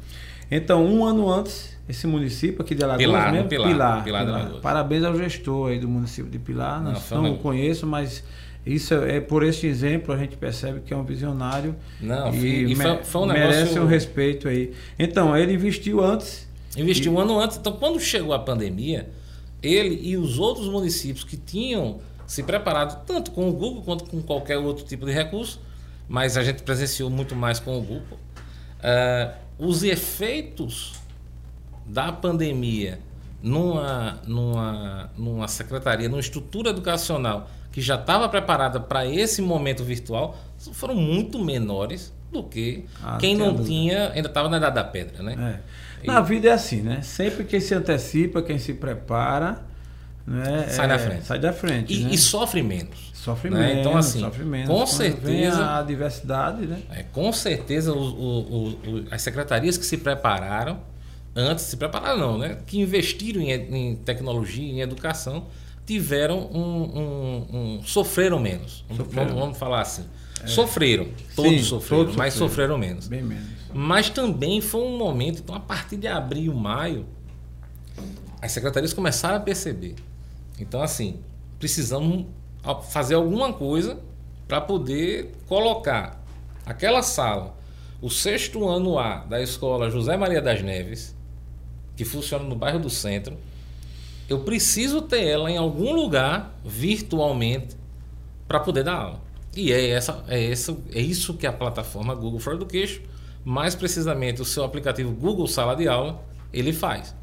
Então, 0.51 0.85
um 0.85 1.05
ano 1.05 1.31
antes, 1.31 1.77
esse 1.87 2.05
município 2.05 2.61
aqui 2.61 2.75
de 2.75 2.83
Alagoas 2.83 3.05
Pilar, 3.05 3.31
mesmo, 3.31 3.47
Pilar, 3.47 3.69
Pilar, 3.69 4.03
Pilar, 4.03 4.25
Pilar. 4.25 4.61
Parabéns 4.61 5.03
ao 5.05 5.17
gestor 5.17 5.69
aí 5.69 5.79
do 5.79 5.87
município 5.87 6.29
de 6.29 6.37
Pilar. 6.37 6.83
Não, 6.83 6.91
não, 6.91 7.21
não 7.23 7.33
o 7.35 7.37
conheço, 7.37 7.87
mas 7.87 8.21
isso 8.65 8.93
é, 8.93 9.15
é 9.15 9.21
por 9.21 9.43
este 9.43 9.65
exemplo 9.65 10.13
a 10.13 10.17
gente 10.17 10.35
percebe 10.35 10.81
que 10.81 10.93
é 10.93 10.97
um 10.97 11.03
visionário 11.03 11.75
Não, 11.99 12.33
e, 12.33 12.73
e 12.73 12.75
foi, 12.75 13.03
foi 13.03 13.21
um 13.21 13.25
merece 13.27 13.59
negócio... 13.59 13.83
um 13.83 13.85
respeito 13.87 14.49
aí. 14.49 14.73
Então, 14.99 15.35
ele 15.37 15.53
investiu 15.53 16.03
antes. 16.03 16.47
Investiu 16.75 17.13
e... 17.13 17.15
um 17.15 17.19
ano 17.19 17.39
antes. 17.39 17.55
Então, 17.55 17.71
quando 17.73 17.97
chegou 17.99 18.33
a 18.33 18.39
pandemia, 18.39 19.09
ele 19.63 19.99
e 20.01 20.17
os 20.17 20.37
outros 20.37 20.67
municípios 20.67 21.23
que 21.23 21.37
tinham 21.37 21.99
se 22.27 22.43
preparado 22.43 23.05
tanto 23.05 23.31
com 23.31 23.49
o 23.49 23.53
Google 23.53 23.83
quanto 23.83 24.03
com 24.05 24.21
qualquer 24.21 24.57
outro 24.57 24.85
tipo 24.85 25.05
de 25.05 25.13
recurso, 25.13 25.61
mas 26.09 26.35
a 26.35 26.43
gente 26.43 26.61
presenciou 26.61 27.09
muito 27.09 27.35
mais 27.35 27.59
com 27.59 27.77
o 27.77 27.81
Google. 27.81 28.19
Uh, 28.79 29.33
os 29.61 29.83
efeitos 29.83 30.93
da 31.85 32.11
pandemia 32.11 32.99
numa, 33.43 34.19
numa, 34.25 35.11
numa 35.15 35.47
secretaria, 35.47 36.09
numa 36.09 36.19
estrutura 36.19 36.71
educacional 36.71 37.47
que 37.71 37.79
já 37.79 37.95
estava 37.95 38.27
preparada 38.27 38.79
para 38.79 39.05
esse 39.05 39.41
momento 39.41 39.83
virtual, 39.83 40.37
foram 40.73 40.95
muito 40.95 41.37
menores 41.37 42.11
do 42.31 42.43
que 42.43 42.85
ah, 43.03 43.17
quem 43.19 43.35
não 43.35 43.51
dúvida. 43.51 43.69
tinha, 43.69 44.11
ainda 44.11 44.27
estava 44.27 44.49
na 44.49 44.57
idade 44.57 44.75
da 44.75 44.83
pedra, 44.83 45.21
né? 45.21 45.61
É. 46.03 46.07
Na 46.07 46.21
vida 46.21 46.49
é 46.49 46.51
assim, 46.51 46.81
né? 46.81 47.01
Sempre 47.03 47.43
quem 47.43 47.59
se 47.59 47.75
antecipa, 47.75 48.41
quem 48.41 48.57
se 48.57 48.73
prepara, 48.73 49.63
né? 50.25 50.67
sai 50.69 50.85
é, 50.85 50.89
da 50.89 50.99
frente. 50.99 51.25
Sai 51.25 51.39
da 51.39 51.53
frente. 51.53 51.93
E, 51.93 52.03
né? 52.03 52.09
e 52.11 52.17
sofre 52.17 52.63
menos. 52.63 53.10
Sofre 53.21 53.51
né? 53.51 53.59
menos. 53.59 53.79
Então, 53.81 53.97
assim, 53.97 54.19
sofre 54.19 54.43
menos. 54.43 54.67
com 54.67 54.83
certeza. 54.87 55.77
a 55.77 55.83
diversidade, 55.83 56.65
né? 56.65 56.81
É, 56.89 57.03
com 57.03 57.31
certeza, 57.31 57.93
o, 57.93 57.99
o, 57.99 58.69
o, 58.69 59.05
as 59.11 59.21
secretarias 59.21 59.77
que 59.77 59.85
se 59.85 59.97
prepararam, 59.97 60.79
antes 61.35 61.65
se 61.65 61.77
prepararam, 61.77 62.17
não, 62.17 62.37
né? 62.39 62.57
Que 62.65 62.79
investiram 62.79 63.39
em, 63.39 63.51
em 63.51 63.95
tecnologia, 63.95 64.67
em 64.67 64.81
educação, 64.81 65.45
tiveram 65.85 66.49
um, 66.51 66.63
um, 66.63 67.47
um 67.77 67.83
sofreram 67.83 68.39
menos. 68.39 68.83
Sofreram. 68.89 69.27
Vamos, 69.27 69.39
vamos, 69.39 69.57
falar 69.59 69.81
assim. 69.81 70.05
É. 70.43 70.47
Sofreram, 70.47 71.07
todos 71.35 71.51
Sim, 71.51 71.63
sofreram, 71.63 72.03
todos 72.03 72.15
mas 72.15 72.33
sofreram. 72.33 72.49
sofreram 72.49 72.77
menos. 72.79 73.07
Bem 73.07 73.21
menos. 73.21 73.45
Mas 73.71 74.09
também 74.09 74.61
foi 74.61 74.81
um 74.81 74.97
momento, 74.97 75.41
então 75.43 75.53
a 75.53 75.59
partir 75.59 75.95
de 75.95 76.07
abril, 76.07 76.55
maio, 76.55 77.05
as 78.41 78.51
secretarias 78.51 78.93
começaram 78.93 79.35
a 79.35 79.39
perceber. 79.39 79.93
Então 80.59 80.81
assim, 80.81 81.19
precisamos 81.59 82.25
fazer 82.89 83.15
alguma 83.15 83.51
coisa 83.53 83.99
para 84.47 84.61
poder 84.61 85.31
colocar 85.47 86.23
aquela 86.65 87.01
sala, 87.01 87.55
o 88.01 88.09
sexto 88.09 88.67
ano 88.67 88.97
A 88.97 89.17
da 89.17 89.41
escola 89.41 89.89
José 89.89 90.17
Maria 90.17 90.41
das 90.41 90.61
Neves, 90.61 91.15
que 91.95 92.03
funciona 92.03 92.43
no 92.43 92.55
bairro 92.55 92.79
do 92.79 92.89
Centro, 92.89 93.37
eu 94.27 94.39
preciso 94.39 95.01
ter 95.01 95.25
ela 95.25 95.51
em 95.51 95.57
algum 95.57 95.93
lugar 95.93 96.55
virtualmente 96.63 97.75
para 98.47 98.59
poder 98.59 98.83
dar 98.83 98.95
aula. 98.95 99.21
E 99.55 99.71
é, 99.71 99.89
essa, 99.89 100.23
é, 100.27 100.51
essa, 100.51 100.77
é 100.93 101.01
isso 101.01 101.33
que 101.33 101.45
a 101.45 101.51
plataforma 101.51 102.15
Google 102.15 102.39
for 102.39 102.53
Education, 102.53 103.01
mais 103.43 103.75
precisamente 103.75 104.41
o 104.41 104.45
seu 104.45 104.63
aplicativo 104.63 105.11
Google 105.11 105.47
Sala 105.47 105.75
de 105.75 105.87
Aula, 105.87 106.23
ele 106.53 106.71
faz. 106.71 107.13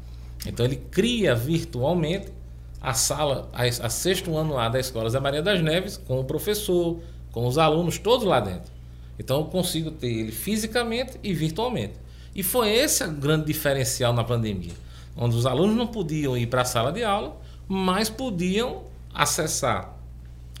Então 0.45 0.65
ele 0.65 0.75
cria 0.75 1.33
virtualmente 1.33 2.31
a 2.81 2.93
sala, 2.93 3.49
a, 3.53 3.63
a 3.63 3.89
sexto 3.89 4.35
ano 4.37 4.57
A 4.57 4.69
da 4.69 4.79
Escola 4.79 5.09
Zé 5.09 5.19
Maria 5.19 5.41
das 5.41 5.61
Neves, 5.61 5.97
com 5.97 6.19
o 6.19 6.23
professor, 6.23 6.99
com 7.31 7.45
os 7.47 7.57
alunos, 7.57 7.97
todos 7.97 8.25
lá 8.25 8.39
dentro. 8.39 8.71
Então 9.17 9.39
eu 9.39 9.45
consigo 9.45 9.91
ter 9.91 10.07
ele 10.07 10.31
fisicamente 10.31 11.19
e 11.21 11.33
virtualmente. 11.33 11.93
E 12.33 12.43
foi 12.43 12.69
esse 12.69 13.03
o 13.03 13.11
grande 13.11 13.45
diferencial 13.45 14.13
na 14.13 14.23
pandemia 14.23 14.73
onde 15.19 15.35
os 15.35 15.45
alunos 15.45 15.75
não 15.75 15.87
podiam 15.87 16.37
ir 16.37 16.47
para 16.47 16.61
a 16.61 16.65
sala 16.65 16.93
de 16.93 17.03
aula, 17.03 17.37
mas 17.67 18.09
podiam 18.09 18.83
acessar. 19.13 19.93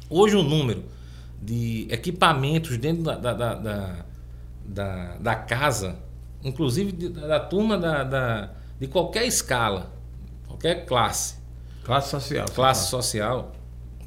Hoje 0.09 0.35
o 0.35 0.43
número 0.43 0.83
de 1.41 1.87
equipamentos 1.89 2.77
dentro 2.77 3.03
da, 3.03 3.15
da, 3.15 3.33
da, 3.33 4.05
da, 4.65 5.17
da 5.17 5.35
casa, 5.35 5.97
inclusive 6.43 6.91
da, 6.91 7.27
da 7.27 7.39
turma 7.39 7.77
da, 7.77 8.51
de 8.77 8.87
qualquer 8.87 9.25
escala, 9.25 9.93
qualquer 10.45 10.85
classe. 10.85 11.38
Classe 11.89 12.11
social. 12.11 12.45
Classe 12.53 12.87
social. 12.87 13.51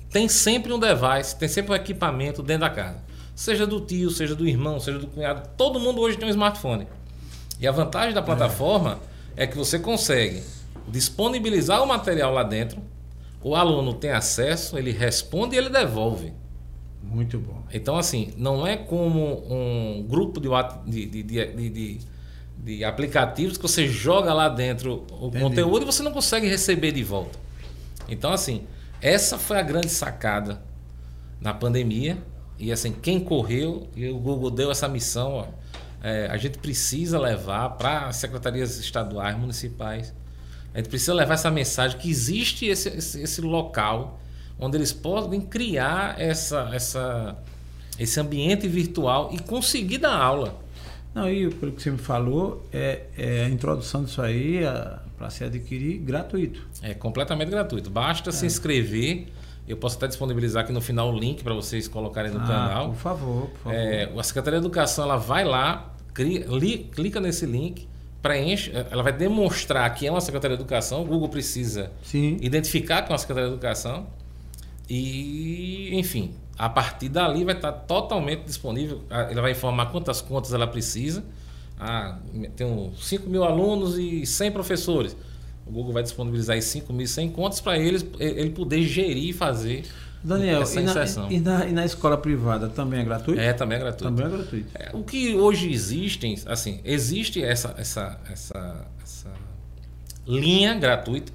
Tem 0.09 0.29
sempre 0.29 0.73
um 0.73 0.79
device, 0.79 1.35
tem 1.35 1.49
sempre 1.49 1.73
um 1.73 1.75
equipamento 1.75 2.40
dentro 2.40 2.61
da 2.61 2.71
casa. 2.71 3.03
Seja 3.35 3.66
do 3.66 3.81
tio, 3.81 4.09
seja 4.09 4.37
do 4.37 4.47
irmão, 4.47 4.79
seja 4.79 5.01
do 5.01 5.09
cunhado. 5.09 5.49
Todo 5.57 5.81
mundo 5.81 6.01
hoje 6.01 6.16
tem 6.16 6.29
um 6.29 6.31
smartphone. 6.31 6.87
E 7.59 7.66
a 7.66 7.73
vantagem 7.73 8.14
da 8.14 8.23
plataforma 8.23 9.01
é, 9.37 9.42
é 9.42 9.47
que 9.49 9.59
você 9.59 9.81
consegue 9.81 10.45
disponibilizar 10.87 11.83
o 11.83 11.87
material 11.87 12.33
lá 12.33 12.45
dentro, 12.45 12.81
o 13.42 13.57
aluno 13.57 13.95
tem 13.95 14.12
acesso, 14.12 14.79
ele 14.79 14.92
responde 14.92 15.57
e 15.57 15.59
ele 15.59 15.68
devolve. 15.68 16.33
Muito 17.03 17.37
bom. 17.40 17.64
Então, 17.73 17.97
assim, 17.97 18.33
não 18.37 18.64
é 18.64 18.77
como 18.77 19.42
um 19.53 20.07
grupo 20.09 20.40
de, 20.40 21.07
de, 21.07 21.23
de, 21.25 21.71
de, 21.71 21.99
de 22.59 22.85
aplicativos 22.85 23.57
que 23.57 23.62
você 23.62 23.88
joga 23.88 24.33
lá 24.33 24.49
dentro 24.49 25.05
o 25.11 25.27
Entendi. 25.27 25.42
conteúdo 25.42 25.83
e 25.83 25.87
você 25.87 26.05
não 26.05 26.12
consegue 26.12 26.47
receber 26.47 26.92
de 26.92 27.03
volta. 27.03 27.42
Então, 28.09 28.33
assim, 28.33 28.67
essa 29.01 29.38
foi 29.38 29.59
a 29.59 29.62
grande 29.62 29.88
sacada 29.88 30.62
na 31.41 31.53
pandemia. 31.53 32.19
E 32.59 32.71
assim, 32.71 32.93
quem 32.93 33.19
correu, 33.19 33.88
e 33.97 34.09
o 34.09 34.19
Google 34.19 34.51
deu 34.51 34.71
essa 34.71 34.88
missão, 34.88 35.33
ó, 35.33 35.47
é, 36.03 36.29
a 36.31 36.37
gente 36.37 36.59
precisa 36.59 37.19
levar 37.19 37.71
para 37.71 38.07
as 38.07 38.17
secretarias 38.17 38.79
estaduais, 38.79 39.37
municipais, 39.37 40.15
a 40.73 40.79
gente 40.79 40.88
precisa 40.88 41.12
levar 41.12 41.35
essa 41.35 41.51
mensagem 41.51 41.99
que 41.99 42.09
existe 42.09 42.67
esse, 42.67 42.88
esse, 42.88 43.21
esse 43.21 43.41
local 43.41 44.21
onde 44.59 44.77
eles 44.77 44.93
podem 44.93 45.41
criar 45.41 46.21
essa, 46.21 46.71
essa, 46.73 47.37
esse 47.99 48.19
ambiente 48.21 48.69
virtual 48.69 49.31
e 49.33 49.38
conseguir 49.38 49.99
dar 49.99 50.15
aula. 50.15 50.61
Não, 51.15 51.29
e 51.29 51.51
pelo 51.51 51.73
que 51.73 51.83
você 51.83 51.91
me 51.91 51.99
falou, 51.99 52.67
é, 52.73 53.03
é 53.19 53.45
a 53.45 53.49
introdução 53.49 54.05
disso 54.05 54.23
aí 54.23 54.61
para 55.23 55.31
se 55.31 55.45
adquirir 55.45 55.99
gratuito. 55.99 56.67
É 56.83 56.95
completamente 56.95 57.49
gratuito. 57.49 57.89
Basta 57.89 58.31
é. 58.31 58.33
se 58.33 58.45
inscrever. 58.45 59.29
Eu 59.69 59.77
posso 59.77 59.97
até 59.97 60.09
disponibilizar 60.09 60.65
aqui 60.65 60.73
no 60.73 60.81
final 60.81 61.15
o 61.15 61.17
link 61.17 61.45
para 61.45 61.55
vocês 61.55 61.87
colocarem 61.87 62.33
no 62.33 62.41
ah, 62.41 62.47
canal. 62.47 62.89
Por 62.89 62.97
favor, 62.97 63.49
por 63.51 63.59
favor. 63.59 63.79
É, 63.79 64.13
a 64.19 64.23
Secretaria 64.25 64.59
de 64.59 64.67
Educação 64.67 65.05
ela 65.05 65.17
vai 65.17 65.45
lá, 65.45 65.95
cria, 66.13 66.45
li, 66.49 66.91
clica 66.93 67.21
nesse 67.21 67.47
link, 67.47 67.87
preenche, 68.21 68.73
ela 68.91 69.05
vai 69.05 69.13
demonstrar 69.13 69.95
que 69.95 70.09
é 70.09 70.11
uma 70.11 70.21
Secretaria 70.21 70.57
de 70.57 70.63
Educação. 70.65 71.03
O 71.03 71.05
Google 71.05 71.29
precisa 71.29 71.93
Sim. 72.03 72.37
identificar 72.41 73.03
que 73.03 73.11
é 73.11 73.13
uma 73.13 73.19
Secretaria 73.19 73.49
de 73.49 73.55
Educação. 73.55 74.09
E, 74.91 75.91
enfim, 75.93 76.35
a 76.59 76.69
partir 76.69 77.09
dali 77.09 77.45
vai 77.45 77.55
estar 77.55 77.71
totalmente 77.71 78.43
disponível. 78.43 79.03
Ele 79.31 79.41
vai 79.41 79.53
informar 79.53 79.87
quantas 79.93 80.21
contas 80.21 80.53
ela 80.53 80.67
precisa. 80.67 81.23
Ah, 81.85 82.16
tem 82.55 82.92
5 82.97 83.29
mil 83.29 83.42
alunos 83.42 83.99
e 83.99 84.25
100 84.25 84.53
professores. 84.53 85.16
O 85.66 85.73
Google 85.73 85.92
vai 85.92 86.03
disponibilizar 86.05 86.57
5.100 86.57 87.33
contas 87.33 87.61
para 87.61 87.77
eles 87.77 88.07
ele 88.21 88.51
poder 88.51 88.83
gerir 88.83 89.31
e 89.31 89.33
fazer 89.33 89.85
Daniel, 90.23 90.62
essa 90.62 90.81
e. 90.81 90.85
Na, 90.85 91.33
e, 91.33 91.40
na, 91.40 91.66
e 91.66 91.73
na 91.73 91.85
escola 91.85 92.16
privada 92.16 92.68
também 92.68 93.01
é 93.01 93.05
gratuito? 93.05 93.40
É, 93.40 93.53
também 93.53 93.79
é 93.79 93.81
gratuito. 93.81 94.05
Também 94.05 94.27
é 94.27 94.37
gratuito. 94.37 94.68
É, 94.75 94.90
o 94.92 95.03
que 95.03 95.35
hoje 95.35 95.73
existem, 95.73 96.38
assim, 96.47 96.81
existe 96.85 97.42
essa, 97.42 97.75
essa, 97.77 98.16
essa, 98.31 98.87
essa 99.03 99.31
linha 100.25 100.75
gratuita, 100.77 101.33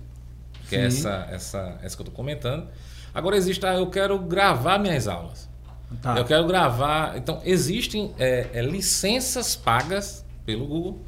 que 0.69 0.77
é 0.77 0.89
Sim. 0.89 1.07
é 1.07 1.09
essa, 1.09 1.27
essa, 1.29 1.79
essa 1.83 1.95
que 1.97 2.01
eu 2.01 2.05
estou 2.05 2.15
comentando. 2.15 2.67
Agora 3.13 3.35
existe, 3.35 3.65
ah, 3.65 3.75
eu 3.75 3.87
quero 3.87 4.17
gravar 4.19 4.79
minhas 4.79 5.09
aulas. 5.09 5.49
Tá. 6.01 6.17
Eu 6.17 6.23
quero 6.23 6.45
gravar. 6.47 7.17
Então, 7.17 7.41
existem 7.43 8.13
é, 8.17 8.47
é, 8.53 8.61
licenças 8.61 9.57
pagas 9.57 10.25
pelo 10.47 10.65
Google. 10.65 11.01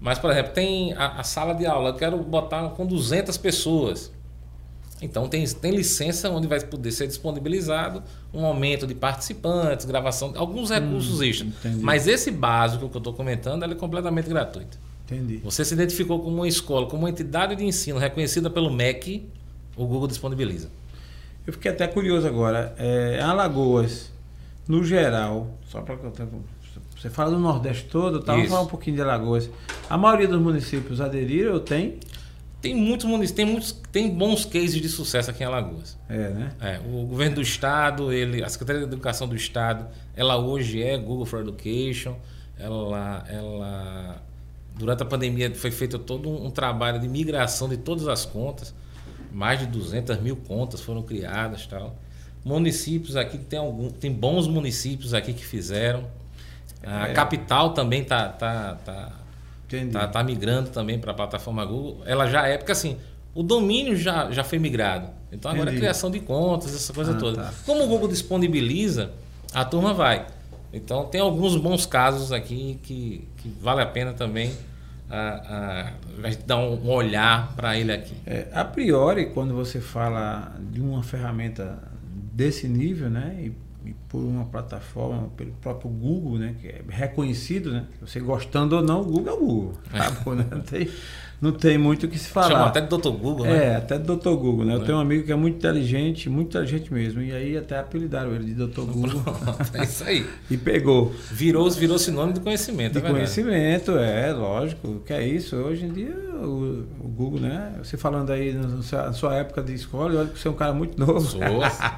Mas, 0.00 0.18
por 0.18 0.30
exemplo, 0.30 0.52
tem 0.52 0.92
a, 0.92 1.20
a, 1.20 1.24
sala 1.24 1.54
de 1.54 1.64
aula, 1.64 1.90
eu 1.90 1.94
quero 1.94 2.18
botar 2.18 2.68
com 2.70 2.84
200 2.84 3.36
pessoas. 3.38 4.12
Então, 5.00 5.26
tem, 5.28 5.44
tem 5.46 5.72
licença 5.72 6.30
onde 6.30 6.46
vai 6.46 6.60
poder 6.60 6.92
ser 6.92 7.06
disponibilizado 7.06 8.02
um 8.32 8.44
aumento 8.44 8.86
de 8.86 8.94
participantes, 8.94 9.86
gravação, 9.86 10.34
alguns 10.36 10.70
hum, 10.70 10.74
recursos 10.74 11.20
hum, 11.20 11.24
extras. 11.24 11.52
Mas 11.80 12.06
esse 12.06 12.30
básico 12.30 12.88
que 12.88 12.96
eu 12.96 12.98
estou 12.98 13.14
comentando, 13.14 13.64
é 13.64 13.74
completamente 13.74 14.28
gratuito. 14.28 14.78
Entendi. 15.06 15.38
Você 15.38 15.64
se 15.64 15.74
identificou 15.74 16.20
como 16.20 16.36
uma 16.36 16.48
escola, 16.48 16.86
como 16.86 17.02
uma 17.02 17.10
entidade 17.10 17.56
de 17.56 17.64
ensino 17.64 17.98
reconhecida 17.98 18.50
pelo 18.50 18.70
MEC, 18.70 19.26
o 19.76 19.86
Google 19.86 20.06
disponibiliza. 20.06 20.68
Eu 21.46 21.52
fiquei 21.52 21.70
até 21.70 21.86
curioso 21.86 22.26
agora. 22.26 22.74
É, 22.78 23.20
Alagoas, 23.20 24.12
no 24.68 24.84
geral, 24.84 25.50
só 25.68 25.80
para 25.80 25.96
você 27.04 27.10
fala 27.10 27.32
do 27.32 27.38
Nordeste 27.38 27.84
todo, 27.84 28.22
tá? 28.22 28.32
vamos 28.32 28.48
falar 28.48 28.62
um 28.62 28.66
pouquinho 28.66 28.96
de 28.96 29.02
Alagoas. 29.02 29.50
A 29.90 29.98
maioria 29.98 30.26
dos 30.26 30.40
municípios 30.40 31.02
aderiram 31.02 31.52
ou 31.52 31.60
tem? 31.60 31.98
Tem 32.62 32.74
muitos 32.74 33.04
municípios, 33.04 33.36
tem 33.36 33.44
muitos, 33.44 33.72
tem 33.92 34.10
bons 34.10 34.46
cases 34.46 34.80
de 34.80 34.88
sucesso 34.88 35.30
aqui 35.30 35.42
em 35.42 35.46
Alagoas. 35.46 35.98
É, 36.08 36.30
né? 36.30 36.52
É, 36.62 36.80
o 36.82 37.04
governo 37.04 37.34
do 37.34 37.42
estado, 37.42 38.10
ele, 38.10 38.42
a 38.42 38.48
Secretaria 38.48 38.80
de 38.80 38.86
Educação 38.86 39.28
do 39.28 39.36
estado, 39.36 39.86
ela 40.16 40.38
hoje 40.38 40.82
é 40.82 40.96
Google 40.96 41.26
for 41.26 41.40
Education. 41.40 42.16
Ela, 42.58 43.22
ela 43.28 44.22
durante 44.74 45.02
a 45.02 45.06
pandemia 45.06 45.54
foi 45.54 45.70
feito 45.70 45.98
todo 45.98 46.30
um, 46.30 46.50
trabalho 46.50 46.98
de 46.98 47.06
migração 47.06 47.68
de 47.68 47.76
todas 47.76 48.08
as 48.08 48.24
contas 48.24 48.74
mais 49.30 49.58
de 49.58 49.66
200 49.66 50.22
mil 50.22 50.36
contas 50.36 50.80
foram 50.80 51.02
criadas 51.02 51.66
tal. 51.66 51.98
Municípios 52.42 53.14
aqui 53.14 53.36
tem 53.36 53.58
algum, 53.58 53.90
tem 53.90 54.10
bons 54.10 54.48
municípios 54.48 55.12
aqui 55.12 55.34
que 55.34 55.44
fizeram. 55.44 56.23
A 56.86 57.08
é. 57.08 57.12
capital 57.12 57.70
também 57.70 58.04
tá 58.04 58.28
tá 58.28 58.76
tá, 58.84 59.12
tá, 59.92 60.08
tá 60.08 60.24
migrando 60.24 60.70
também 60.70 60.98
para 60.98 61.12
a 61.12 61.14
plataforma 61.14 61.64
Google. 61.64 62.02
Ela 62.06 62.26
já 62.28 62.46
é 62.46 62.56
porque 62.56 62.72
assim 62.72 62.98
o 63.34 63.42
domínio 63.42 63.96
já, 63.96 64.30
já 64.30 64.44
foi 64.44 64.58
migrado. 64.58 65.08
Então 65.32 65.50
agora 65.50 65.70
Entendi. 65.70 65.78
é 65.78 65.80
criação 65.80 66.10
de 66.10 66.20
contas, 66.20 66.74
essa 66.74 66.92
coisa 66.92 67.12
ah, 67.12 67.18
toda. 67.18 67.42
Tá. 67.42 67.54
Como 67.66 67.82
o 67.82 67.86
Google 67.88 68.08
disponibiliza, 68.08 69.10
a 69.52 69.64
turma 69.64 69.92
vai. 69.92 70.26
Então 70.72 71.04
tem 71.06 71.20
alguns 71.20 71.56
bons 71.56 71.86
casos 71.86 72.32
aqui 72.32 72.78
que, 72.82 73.26
que 73.36 73.48
vale 73.60 73.80
a 73.80 73.86
pena 73.86 74.12
também 74.12 74.52
a, 75.10 75.18
a, 75.18 76.26
a 76.26 76.30
gente 76.30 76.44
dar 76.44 76.58
um 76.58 76.88
olhar 76.88 77.54
para 77.54 77.76
ele 77.78 77.92
aqui. 77.92 78.14
É, 78.26 78.48
a 78.52 78.64
priori, 78.64 79.26
quando 79.26 79.54
você 79.54 79.80
fala 79.80 80.52
de 80.72 80.80
uma 80.80 81.02
ferramenta 81.02 81.78
desse 82.32 82.68
nível, 82.68 83.10
né, 83.10 83.36
e, 83.38 83.46
e, 83.46 83.52
por 84.08 84.20
uma 84.20 84.44
plataforma, 84.46 85.28
pelo 85.36 85.52
próprio 85.52 85.90
Google, 85.90 86.38
né, 86.38 86.54
que 86.60 86.68
é 86.68 86.82
reconhecido, 86.88 87.72
né, 87.72 87.86
você 88.00 88.20
gostando 88.20 88.76
ou 88.76 88.82
não, 88.82 89.02
o 89.02 89.04
Google 89.04 89.28
é 89.28 89.32
o 89.32 89.40
Google. 89.40 89.72
Tá 89.90 90.34
né? 90.34 90.46
Não 90.50 90.60
tem, 90.60 90.88
não 91.44 91.52
tem 91.52 91.76
muito 91.76 92.06
o 92.06 92.08
que 92.08 92.18
se 92.18 92.28
falar. 92.28 92.48
Chama 92.48 92.66
até 92.66 92.80
do 92.80 92.96
Dr. 92.96 93.10
Google, 93.10 93.44
né? 93.44 93.66
É, 93.66 93.76
até 93.76 93.98
do 93.98 94.16
Dr. 94.16 94.30
Google, 94.30 94.64
né? 94.64 94.74
Eu 94.74 94.82
é. 94.82 94.84
tenho 94.84 94.96
um 94.96 95.00
amigo 95.00 95.24
que 95.24 95.32
é 95.32 95.36
muito 95.36 95.56
inteligente, 95.56 96.30
muito 96.30 96.48
inteligente 96.48 96.92
mesmo. 96.92 97.20
E 97.20 97.32
aí 97.32 97.54
até 97.56 97.78
apelidaram 97.78 98.34
ele 98.34 98.46
de 98.46 98.54
Dr. 98.54 98.80
Google. 98.80 99.20
Pronto, 99.20 99.58
é 99.76 99.84
isso 99.84 100.04
aí. 100.04 100.26
e 100.50 100.56
pegou. 100.56 101.12
Virou, 101.30 101.70
virou 101.70 101.98
sinônimo 101.98 102.32
de 102.32 102.40
conhecimento, 102.40 102.98
De 102.98 103.06
é 103.06 103.10
conhecimento, 103.10 103.92
é, 103.98 104.32
lógico. 104.32 105.02
Que 105.04 105.12
é 105.12 105.26
isso. 105.26 105.54
Hoje 105.56 105.84
em 105.84 105.92
dia, 105.92 106.16
o, 106.42 106.86
o 106.98 107.08
Google, 107.08 107.40
né? 107.40 107.74
Você 107.82 107.98
falando 107.98 108.32
aí 108.32 108.54
na 108.54 109.12
sua 109.12 109.34
época 109.34 109.62
de 109.62 109.74
escola, 109.74 110.20
olha 110.20 110.28
que 110.30 110.38
você 110.38 110.48
é 110.48 110.50
um 110.50 110.54
cara 110.54 110.72
muito 110.72 110.98
novo. 110.98 111.20
Sou. 111.20 111.40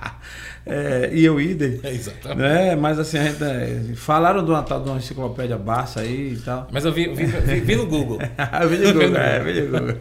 é, 0.67 1.11
e 1.13 1.25
eu 1.25 1.41
idem. 1.41 1.79
É, 1.85 1.93
exatamente. 1.93 2.39
Né? 2.39 2.75
Mas 2.75 2.99
assim, 2.99 3.19
gente, 3.23 3.45
é, 3.45 3.95
falaram 3.95 4.45
de 4.45 4.51
uma 4.51 4.61
de 4.61 4.73
uma 4.73 4.97
enciclopédia 4.97 5.57
Barça 5.57 6.01
aí 6.01 6.33
e 6.33 6.37
tal. 6.39 6.67
Mas 6.73 6.85
eu 6.85 6.93
vi, 6.93 7.15
vi, 7.15 7.27
vi, 7.27 7.61
vi 7.61 7.77
no 7.77 7.87
Google. 7.87 8.19
vi 8.19 8.79
no 8.79 8.93
Google, 8.93 9.17
é, 9.17 9.36
Google. 9.41 9.97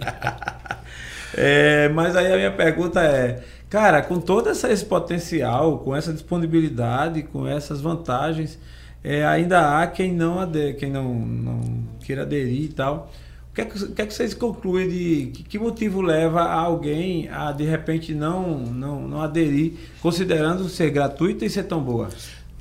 é, 1.38 1.89
mas 1.89 2.15
aí 2.15 2.32
a 2.32 2.36
minha 2.36 2.52
pergunta 2.52 3.02
é, 3.02 3.43
cara, 3.69 4.02
com 4.02 4.19
todo 4.19 4.50
esse 4.50 4.86
potencial, 4.86 5.80
com 5.80 5.95
essa 5.95 6.13
disponibilidade, 6.13 7.24
com 7.24 7.48
essas 7.48 7.82
vantagens, 7.82 8.60
é, 9.04 9.26
ainda 9.26 9.82
há 9.82 9.88
quem 9.88 10.12
não, 10.13 10.39
ader, 10.39 10.78
quem 10.78 10.89
não, 10.89 11.13
não 11.13 11.62
queira 12.04 12.24
aderir 12.24 12.63
e 12.63 12.69
tal. 12.69 13.12
O 13.52 13.56
que, 13.56 13.62
é 13.62 13.65
que, 13.65 13.88
que, 13.88 14.02
é 14.02 14.06
que 14.06 14.13
vocês 14.13 14.34
concluem 14.34 14.89
de 14.89 15.32
que, 15.34 15.43
que, 15.43 15.60
motivo 15.60 16.02
leva 16.02 16.42
a 16.42 16.60
alguém 16.60 17.29
a 17.29 17.52
de 17.52 17.63
repente 17.63 18.13
não, 18.13 18.58
não, 18.58 19.08
não 19.08 19.21
aderir, 19.21 19.73
considerando 20.02 20.67
ser 20.67 20.90
gratuita 20.90 21.46
e 21.46 21.50
ser 21.50 21.63
tão 21.63 21.81
boa? 21.81 22.10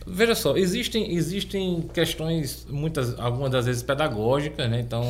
Veja 0.07 0.35
só, 0.35 0.57
existem, 0.57 1.14
existem 1.14 1.83
questões, 1.95 2.66
muitas, 2.70 3.18
algumas 3.18 3.51
das 3.51 3.64
vezes 3.64 3.83
pedagógicas, 3.83 4.70
né? 4.70 4.81
Então, 4.81 5.03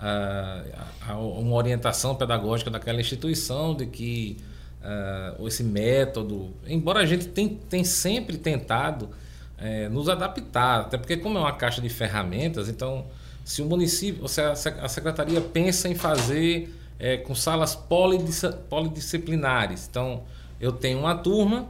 a, 0.00 0.62
a, 1.08 1.18
uma 1.18 1.54
orientação 1.54 2.14
pedagógica 2.14 2.70
daquela 2.70 3.00
instituição 3.00 3.74
de 3.74 3.86
que 3.86 4.38
uh, 4.82 5.46
esse 5.46 5.62
método, 5.62 6.50
embora 6.66 7.00
a 7.00 7.06
gente 7.06 7.28
tem, 7.28 7.48
tem 7.48 7.84
sempre 7.84 8.38
tentado 8.38 9.10
é, 9.58 9.90
nos 9.90 10.08
adaptar, 10.08 10.80
até 10.80 10.96
porque 10.96 11.18
como 11.18 11.36
é 11.36 11.40
uma 11.42 11.52
caixa 11.52 11.82
de 11.82 11.90
ferramentas, 11.90 12.66
então 12.68 13.04
se 13.44 13.60
o 13.60 13.66
município, 13.66 14.26
se 14.26 14.40
a, 14.40 14.88
secretaria 14.88 15.42
pensa 15.42 15.86
em 15.86 15.94
fazer 15.94 16.74
é, 16.98 17.18
com 17.18 17.34
salas 17.34 17.76
polidisciplinares, 17.76 19.86
então 19.86 20.22
eu 20.58 20.72
tenho 20.72 21.00
uma 21.00 21.14
turma 21.14 21.68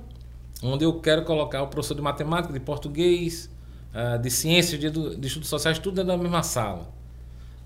onde 0.62 0.85
eu 0.85 1.01
quero 1.01 1.24
colocar 1.24 1.62
o 1.62 1.66
professor 1.66 1.95
de 1.95 2.03
matemática, 2.03 2.53
de 2.53 2.61
português, 2.61 3.51
de 4.22 4.31
ciências, 4.31 4.78
de, 4.78 4.89
de 4.91 5.26
estudos 5.26 5.49
sociais, 5.49 5.76
tudo 5.78 5.97
dentro 5.97 6.12
da 6.12 6.16
mesma 6.16 6.45
sala. 6.45 6.99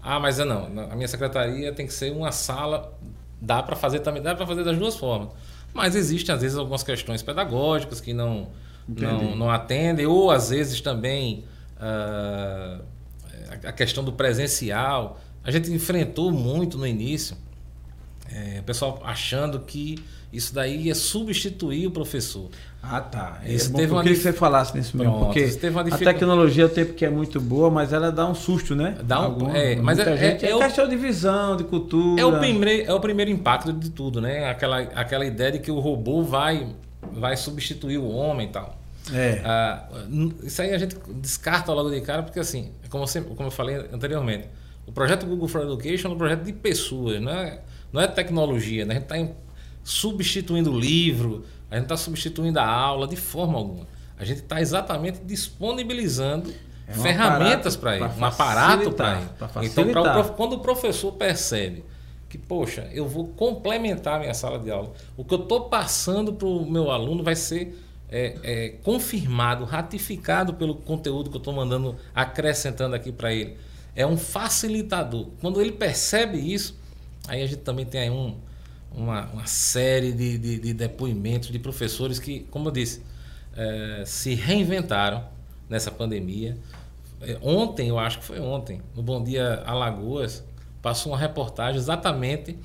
Ah, 0.05 0.21
mas 0.21 0.39
eu 0.39 0.45
não, 0.45 0.67
a 0.91 0.95
minha 0.95 1.09
secretaria 1.09 1.73
tem 1.73 1.87
que 1.87 1.93
ser 1.95 2.13
uma 2.13 2.31
sala, 2.31 2.93
dá 3.41 3.63
para 3.63 3.75
fazer 3.75 4.01
também, 4.01 4.23
dá 4.23 4.35
para 4.35 4.47
fazer 4.47 4.63
das 4.63 4.77
duas 4.77 4.97
formas. 4.97 5.31
Mas 5.73 5.97
existem 5.97 6.35
às 6.35 6.43
vezes 6.43 6.59
algumas 6.59 6.83
questões 6.83 7.23
pedagógicas 7.23 8.01
que 8.01 8.13
não 8.13 8.49
não, 8.87 9.35
não 9.35 9.51
atendem, 9.51 10.07
ou 10.07 10.31
às 10.31 10.51
vezes 10.51 10.81
também 10.81 11.45
uh, 11.79 12.85
a 13.65 13.73
questão 13.73 14.05
do 14.05 14.13
presencial. 14.13 15.19
A 15.43 15.51
gente 15.51 15.71
enfrentou 15.73 16.31
muito 16.31 16.79
no 16.79 16.87
início, 16.87 17.37
é, 18.35 18.61
o 18.61 18.63
pessoal 18.65 19.01
achando 19.05 19.61
que 19.61 20.03
isso 20.33 20.53
daí 20.53 20.89
ia 20.89 20.95
substituir 20.97 21.87
o 21.87 21.91
professor. 21.93 22.51
Ah, 22.83 23.01
tá. 23.01 23.41
É 23.45 23.53
isso 23.53 23.73
teve 23.73 23.93
uma 23.93 24.03
que 24.03 24.15
você 24.15 24.33
falasse 24.33 24.77
nesse 24.77 24.97
momento, 24.97 25.27
porque 25.27 25.49
a 25.93 25.97
tecnologia, 25.97 26.67
o 26.67 26.69
tempo 26.69 26.93
que 26.95 27.05
é 27.05 27.09
muito 27.09 27.41
boa, 27.41 27.71
mas 27.71 27.93
ela 27.93 28.11
dá 28.11 28.27
um 28.27 28.35
susto, 28.35 28.75
né? 28.75 28.99
Dá 29.05 29.21
um, 29.21 29.25
Algum, 29.25 29.51
é, 29.55 29.77
mas 29.77 30.01
é, 30.01 30.17
gente, 30.17 30.45
é, 30.45 30.51
é, 30.51 30.53
é 30.53 30.59
questão 30.59 30.89
de 30.89 30.97
visão, 30.97 31.57
de 31.57 31.65
cultura. 31.65 32.21
É 32.21 32.25
o 32.25 32.39
primeiro, 32.41 32.91
é 32.91 32.93
o 32.93 33.01
primeiro 33.01 33.31
impacto 33.31 33.73
de 33.73 33.91
tudo, 33.91 34.21
né? 34.21 34.51
Aquela, 34.51 34.81
aquela 34.81 35.25
ideia 35.25 35.53
de 35.53 35.61
que 35.61 35.71
o 35.71 35.79
robô 35.79 36.23
vai, 36.23 36.75
vai 37.13 37.37
substituir 37.37 37.99
o 37.99 38.09
homem 38.09 38.49
e 38.49 38.51
tal. 38.51 38.77
É. 39.13 39.41
Ah, 39.45 39.87
isso 40.43 40.61
aí 40.61 40.75
a 40.75 40.79
gente 40.79 40.97
descarta 41.21 41.73
logo 41.73 41.91
de 41.91 42.01
cara, 42.01 42.23
porque 42.25 42.41
assim, 42.41 42.73
como, 42.91 43.07
sempre, 43.07 43.35
como 43.35 43.47
eu 43.47 43.53
falei 43.53 43.77
anteriormente, 43.93 44.49
o 44.87 44.93
projeto 44.93 45.25
Google 45.27 45.47
for 45.47 45.63
Education 45.63 46.09
é 46.09 46.11
um 46.13 46.19
projeto 46.19 46.43
de 46.43 46.53
pessoas, 46.53 47.21
não 47.21 47.33
é, 47.33 47.61
não 47.95 48.01
é 48.01 48.09
tecnologia. 48.09 48.85
Né? 48.85 48.97
A 48.97 48.99
gente 48.99 49.05
está 49.05 49.35
substituindo 49.85 50.73
o 50.73 50.79
livro, 50.79 51.45
a 51.71 51.77
gente 51.77 51.85
está 51.85 51.97
substituindo 51.97 52.59
a 52.59 52.67
aula 52.67 53.07
de 53.07 53.15
forma 53.15 53.57
alguma. 53.57 53.87
A 54.19 54.25
gente 54.25 54.41
está 54.41 54.61
exatamente 54.61 55.21
disponibilizando 55.21 56.53
é 56.89 56.99
um 56.99 57.03
ferramentas 57.03 57.77
para 57.77 57.97
ele, 57.97 58.05
um 58.19 58.25
aparato 58.25 58.91
para 58.93 59.19
ele. 59.21 59.67
Então, 59.67 59.89
pra 59.93 60.21
o, 60.21 60.33
quando 60.33 60.55
o 60.55 60.59
professor 60.59 61.13
percebe 61.13 61.85
que, 62.29 62.37
poxa, 62.37 62.91
eu 62.93 63.07
vou 63.07 63.29
complementar 63.29 64.17
a 64.17 64.19
minha 64.19 64.35
sala 64.35 64.59
de 64.59 64.73
aula, 64.73 64.93
o 65.17 65.25
que 65.25 65.33
eu 65.33 65.43
estou 65.43 65.69
passando 65.69 66.33
para 66.33 66.49
o 66.49 66.69
meu 66.69 66.91
aluno 66.91 67.23
vai 67.23 67.37
ser 67.37 67.81
é, 68.11 68.37
é, 68.43 68.69
confirmado, 68.83 69.65
ratificado 69.65 70.55
pelo 70.55 70.75
conteúdo 70.75 71.31
que 71.31 71.37
eu 71.37 71.39
estou 71.39 71.55
mandando, 71.55 71.97
acrescentando 72.13 72.97
aqui 72.97 73.13
para 73.13 73.33
ele. 73.33 73.57
É 73.95 74.05
um 74.05 74.17
facilitador. 74.17 75.29
Quando 75.41 75.61
ele 75.61 75.73
percebe 75.73 76.39
isso, 76.39 76.83
aí 77.29 77.43
a 77.43 77.47
gente 77.47 77.61
também 77.61 77.85
tem 77.85 78.03
aí 78.03 78.11
um, 78.11 78.37
uma, 78.93 79.27
uma 79.27 79.47
série 79.47 80.13
de, 80.13 80.39
de, 80.39 80.59
de, 80.59 80.75
depoimentos 80.75 81.51
de 81.51 81.59
professores 81.59 82.19
que, 82.19 82.41
como 82.51 82.69
eu 82.69 82.73
disse, 82.73 83.03
é, 83.57 84.05
se 84.07 84.35
reinventaram 84.35 85.25
nessa 85.69 85.91
pandemia. 85.91 86.57
É, 87.21 87.39
ontem, 87.43 87.89
eu 87.89 87.99
acho 87.99 88.19
que 88.19 88.25
foi 88.25 88.41
ontem, 88.41 88.81
no 88.95 89.03
Bom 89.03 89.23
Dia 89.23 89.63
Alagoas, 89.67 90.45
passou 90.83 91.13
uma 91.13 91.19
reportagem 91.19 91.79
exatamente 91.79 92.59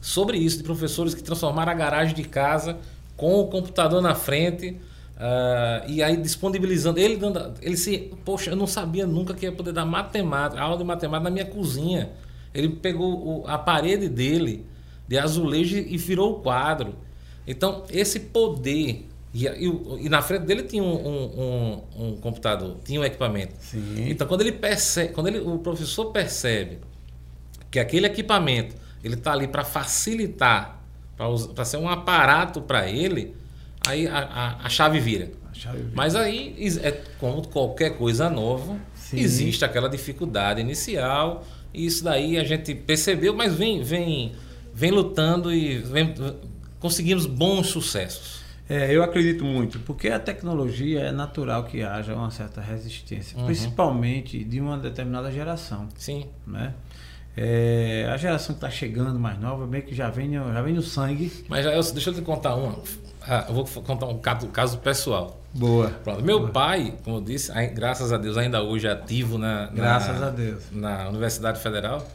sobre 0.00 0.36
isso, 0.38 0.58
de 0.58 0.64
professores 0.64 1.14
que 1.14 1.22
transformaram 1.22 1.72
a 1.72 1.74
garagem 1.74 2.14
de 2.14 2.24
casa 2.24 2.78
com 3.16 3.40
o 3.40 3.46
computador 3.48 4.02
na 4.02 4.14
frente 4.14 4.78
Uh, 5.22 5.88
e 5.88 6.02
aí 6.02 6.16
disponibilizando, 6.16 6.98
ele 6.98 7.16
dando, 7.16 7.54
ele 7.62 7.76
se, 7.76 8.12
poxa, 8.24 8.50
eu 8.50 8.56
não 8.56 8.66
sabia 8.66 9.06
nunca 9.06 9.32
que 9.32 9.46
ia 9.46 9.52
poder 9.52 9.72
dar 9.72 9.84
matemática, 9.86 10.60
aula 10.60 10.76
de 10.76 10.82
matemática 10.82 11.22
na 11.22 11.30
minha 11.30 11.44
cozinha. 11.44 12.10
Ele 12.54 12.68
pegou 12.68 13.44
a 13.46 13.56
parede 13.58 14.08
dele 14.08 14.66
de 15.08 15.18
azulejo 15.18 15.76
e 15.76 15.96
virou 15.96 16.32
o 16.32 16.40
quadro. 16.40 16.94
Então, 17.46 17.84
esse 17.90 18.20
poder. 18.20 19.08
E, 19.34 19.46
e, 19.46 20.04
e 20.04 20.08
na 20.08 20.20
frente 20.20 20.44
dele 20.44 20.62
tinha 20.64 20.82
um, 20.82 20.94
um, 20.94 21.24
um, 21.40 22.06
um, 22.06 22.16
computador, 22.16 22.76
tinha 22.84 23.00
um 23.00 23.04
equipamento. 23.04 23.54
Sim. 23.60 24.10
Então, 24.10 24.26
quando 24.26 24.42
ele 24.42 24.52
percebe, 24.52 25.14
quando 25.14 25.28
ele, 25.28 25.38
o 25.38 25.58
professor 25.58 26.12
percebe 26.12 26.78
que 27.70 27.78
aquele 27.78 28.06
equipamento 28.06 28.76
ele 29.02 29.14
está 29.14 29.32
ali 29.32 29.48
para 29.48 29.64
facilitar, 29.64 30.80
para 31.54 31.64
ser 31.64 31.78
um 31.78 31.88
aparato 31.88 32.60
para 32.60 32.88
ele, 32.88 33.34
aí 33.86 34.06
a, 34.06 34.18
a, 34.18 34.66
a 34.66 34.68
chave 34.68 35.00
vira. 35.00 35.30
A 35.50 35.54
chave 35.54 35.78
vira. 35.78 35.92
Mas 35.94 36.14
aí, 36.14 36.54
é, 36.82 36.92
como 37.18 37.46
qualquer 37.48 37.96
coisa 37.96 38.28
nova, 38.28 38.78
Sim. 38.94 39.18
existe 39.18 39.64
aquela 39.64 39.88
dificuldade 39.88 40.60
inicial. 40.60 41.44
E 41.72 41.86
isso 41.86 42.04
daí 42.04 42.38
a 42.38 42.44
gente 42.44 42.74
percebeu, 42.74 43.34
mas 43.34 43.54
vem, 43.54 43.82
vem, 43.82 44.32
vem 44.74 44.90
lutando 44.90 45.52
e 45.52 45.78
vem, 45.78 46.14
conseguimos 46.78 47.26
bons 47.26 47.68
sucessos. 47.68 48.42
É, 48.68 48.94
eu 48.94 49.02
acredito 49.02 49.44
muito, 49.44 49.80
porque 49.80 50.08
a 50.08 50.18
tecnologia 50.18 51.00
é 51.00 51.12
natural 51.12 51.64
que 51.64 51.82
haja 51.82 52.14
uma 52.14 52.30
certa 52.30 52.60
resistência, 52.60 53.38
uhum. 53.38 53.46
principalmente 53.46 54.42
de 54.44 54.60
uma 54.60 54.78
determinada 54.78 55.30
geração. 55.30 55.88
Sim. 55.96 56.26
Né? 56.46 56.72
É, 57.36 58.08
a 58.12 58.16
geração 58.16 58.54
que 58.54 58.58
está 58.58 58.70
chegando 58.70 59.18
mais 59.18 59.38
nova, 59.38 59.66
meio 59.66 59.82
que 59.82 59.94
já 59.94 60.10
vem, 60.10 60.32
já 60.32 60.62
vem 60.62 60.74
no 60.74 60.82
sangue. 60.82 61.30
Mas 61.48 61.64
já, 61.64 61.72
eu, 61.72 61.82
deixa 61.82 62.10
eu 62.10 62.14
te 62.14 62.22
contar 62.22 62.54
uma. 62.54 62.78
Ah, 63.26 63.46
eu 63.48 63.54
vou 63.54 63.64
contar 63.82 64.06
um 64.06 64.18
caso, 64.18 64.48
caso 64.48 64.78
pessoal. 64.78 65.40
Boa. 65.54 65.90
Pronto. 66.02 66.22
Meu 66.24 66.40
Boa. 66.40 66.50
pai, 66.50 66.94
como 67.04 67.18
eu 67.18 67.20
disse, 67.20 67.52
graças 67.68 68.12
a 68.12 68.18
Deus, 68.18 68.36
ainda 68.36 68.62
hoje 68.62 68.86
é 68.86 68.90
ativo 68.90 69.38
na, 69.38 69.66
graças 69.66 70.18
na, 70.18 70.26
a 70.26 70.30
Deus. 70.30 70.64
na 70.72 71.08
Universidade 71.08 71.60
Federal. 71.60 72.06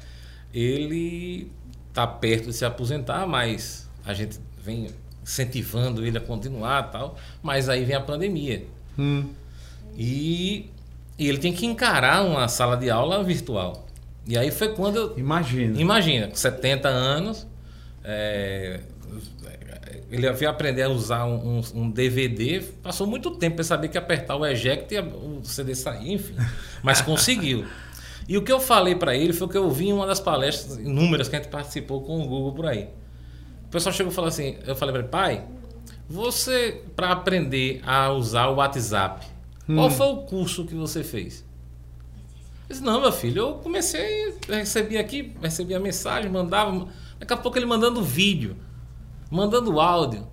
Ele 0.53 1.51
está 1.89 2.07
perto 2.07 2.47
de 2.47 2.53
se 2.53 2.65
aposentar, 2.65 3.27
mas 3.27 3.87
a 4.05 4.13
gente 4.13 4.39
vem 4.63 4.89
incentivando 5.23 6.05
ele 6.05 6.17
a 6.17 6.21
continuar 6.21 6.83
tal. 6.91 7.17
Mas 7.43 7.69
aí 7.69 7.85
vem 7.85 7.95
a 7.95 8.01
pandemia. 8.01 8.65
Hum. 8.97 9.29
E, 9.95 10.69
e 11.17 11.27
ele 11.27 11.37
tem 11.37 11.53
que 11.53 11.65
encarar 11.65 12.23
uma 12.23 12.47
sala 12.47 12.75
de 12.75 12.89
aula 12.89 13.23
virtual. 13.23 13.85
E 14.25 14.37
aí 14.37 14.51
foi 14.51 14.73
quando 14.73 14.95
eu. 14.97 15.17
Imagina. 15.17 15.79
Imagina, 15.79 16.27
com 16.27 16.35
70 16.35 16.87
anos. 16.87 17.47
É, 18.03 18.79
ele 20.09 20.31
veio 20.31 20.49
aprender 20.49 20.83
a 20.83 20.89
usar 20.89 21.25
um, 21.25 21.59
um, 21.59 21.81
um, 21.81 21.91
DVD, 21.91 22.61
passou 22.81 23.05
muito 23.05 23.31
tempo 23.31 23.57
para 23.57 23.65
saber 23.65 23.89
que 23.89 23.97
apertar 23.97 24.35
o 24.35 24.45
eject 24.45 24.93
e 24.93 24.99
o 24.99 25.41
CD 25.43 25.75
sair, 25.75 26.13
enfim. 26.13 26.35
Mas 26.81 27.01
conseguiu. 27.01 27.65
E 28.27 28.37
o 28.37 28.41
que 28.41 28.51
eu 28.51 28.59
falei 28.59 28.95
para 28.95 29.15
ele 29.15 29.33
foi 29.33 29.47
o 29.47 29.49
que 29.49 29.57
eu 29.57 29.69
vi 29.69 29.87
em 29.89 29.93
uma 29.93 30.07
das 30.07 30.19
palestras 30.19 30.77
inúmeras 30.77 31.27
que 31.27 31.35
a 31.35 31.39
gente 31.39 31.49
participou 31.49 32.01
com 32.01 32.21
o 32.21 32.27
Google 32.27 32.53
por 32.53 32.65
aí. 32.65 32.89
O 33.65 33.69
pessoal 33.69 33.93
chegou 33.93 34.11
e 34.11 34.15
falou 34.15 34.29
assim: 34.29 34.57
eu 34.65 34.75
falei 34.75 34.93
para 34.93 35.01
ele, 35.01 35.09
pai, 35.09 35.45
você, 36.09 36.83
para 36.95 37.11
aprender 37.11 37.81
a 37.85 38.11
usar 38.11 38.47
o 38.47 38.55
WhatsApp, 38.55 39.27
hum. 39.67 39.75
qual 39.75 39.89
foi 39.89 40.07
o 40.07 40.17
curso 40.17 40.65
que 40.65 40.75
você 40.75 41.03
fez? 41.03 41.45
Eu 42.69 42.73
disse, 42.73 42.83
não, 42.83 42.99
meu 42.99 43.11
filho, 43.13 43.39
eu 43.39 43.53
comecei, 43.55 44.35
recebi 44.47 44.97
aqui, 44.97 45.33
recebi 45.41 45.73
a 45.73 45.79
mensagem, 45.79 46.29
mandava. 46.29 46.87
Daqui 47.19 47.33
a 47.33 47.37
pouco 47.37 47.57
ele 47.57 47.65
mandando 47.65 48.01
vídeo 48.01 48.55
mandando 49.29 49.79
áudio. 49.79 50.27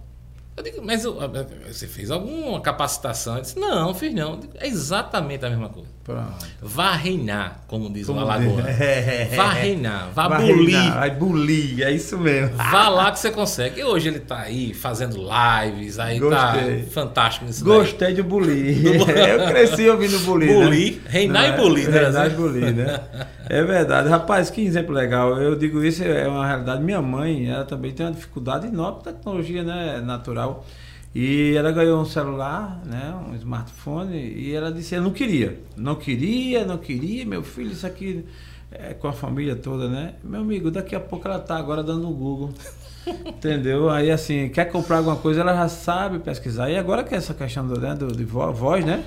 Eu 0.56 0.62
digo, 0.62 0.82
mas 0.82 1.04
eu, 1.04 1.18
você 1.66 1.88
fez 1.88 2.10
alguma 2.10 2.60
capacitação? 2.60 3.36
Eu 3.36 3.42
disse, 3.42 3.58
não, 3.58 3.92
fiz 3.94 4.14
não. 4.14 4.38
Digo, 4.38 4.52
é 4.56 4.66
exatamente 4.68 5.44
a 5.44 5.50
mesma 5.50 5.68
coisa. 5.68 5.90
Pronto. 6.04 6.46
Vá 6.60 6.92
reinar, 6.92 7.64
como 7.66 7.90
diz 7.90 8.06
como 8.06 8.20
o 8.20 8.22
Alagoa. 8.22 8.62
É, 8.84 9.30
vá 9.34 9.50
reinar, 9.50 10.10
vá 10.14 10.28
Vai 10.28 10.42
bulir. 10.42 10.76
Reinar, 10.76 10.98
vai 10.98 11.10
bulir, 11.10 11.82
é 11.82 11.90
isso 11.90 12.18
mesmo. 12.18 12.54
Vá 12.56 12.88
lá 12.90 13.10
que 13.10 13.18
você 13.18 13.30
consegue. 13.30 13.80
E 13.80 13.84
hoje 13.84 14.08
ele 14.08 14.18
está 14.18 14.40
aí 14.40 14.74
fazendo 14.74 15.16
lives, 15.16 15.98
aí 15.98 16.20
tá 16.20 16.52
Gostei. 16.52 16.82
tá 16.82 16.90
fantástico 16.90 17.46
nisso 17.46 17.64
Gostei 17.64 18.08
daí. 18.08 18.14
de 18.16 18.22
bulir. 18.22 18.84
Eu 19.16 19.46
cresci 19.46 19.88
ouvindo 19.88 20.18
bulir. 20.20 20.48
Né? 20.48 20.64
Bulir, 20.64 20.92
né? 20.92 21.00
reinar 21.08 21.42
Não, 21.42 21.54
e 21.54 21.56
bulir, 21.56 21.88
né? 21.88 22.00
Reinar 22.00 22.26
e 22.26 22.30
bulir, 22.30 22.74
né? 22.74 23.00
É 23.48 23.62
verdade. 23.62 24.08
Rapaz, 24.08 24.50
que 24.50 24.60
exemplo 24.62 24.94
legal. 24.94 25.40
Eu 25.40 25.56
digo 25.56 25.82
isso, 25.82 26.04
é 26.04 26.28
uma 26.28 26.46
realidade. 26.46 26.82
Minha 26.82 27.00
mãe, 27.00 27.48
ela 27.48 27.64
também 27.64 27.92
tem 27.92 28.04
uma 28.04 28.12
dificuldade 28.12 28.66
enorme 28.66 28.98
com 28.98 29.04
tecnologia 29.04 29.62
né, 29.62 30.02
natural. 30.04 30.66
E 31.14 31.54
ela 31.56 31.70
ganhou 31.70 32.00
um 32.00 32.04
celular, 32.04 32.82
né, 32.84 33.14
um 33.30 33.36
smartphone, 33.36 34.16
e 34.16 34.52
ela 34.52 34.72
disse, 34.72 34.96
ela 34.96 35.04
não 35.04 35.12
queria. 35.12 35.60
Não 35.76 35.94
queria, 35.94 36.64
não 36.64 36.76
queria, 36.76 37.24
meu 37.24 37.42
filho, 37.42 37.70
isso 37.70 37.86
aqui 37.86 38.24
é 38.72 38.92
com 38.92 39.06
a 39.06 39.12
família 39.12 39.54
toda, 39.54 39.88
né? 39.88 40.14
Meu 40.24 40.40
amigo, 40.40 40.70
daqui 40.70 40.96
a 40.96 41.00
pouco 41.00 41.28
ela 41.28 41.38
tá 41.38 41.56
agora 41.56 41.84
dando 41.84 42.02
no 42.02 42.12
Google. 42.12 42.52
Entendeu? 43.26 43.88
Aí 43.88 44.10
assim, 44.10 44.48
quer 44.48 44.64
comprar 44.64 44.96
alguma 44.98 45.14
coisa, 45.14 45.42
ela 45.42 45.54
já 45.54 45.68
sabe 45.68 46.18
pesquisar. 46.18 46.68
E 46.68 46.76
agora 46.76 47.04
que 47.04 47.14
é 47.14 47.18
essa 47.18 47.32
questão 47.32 47.66
do, 47.66 47.80
né, 47.80 47.94
do, 47.94 48.08
de 48.08 48.24
voz, 48.24 48.84
né? 48.84 49.04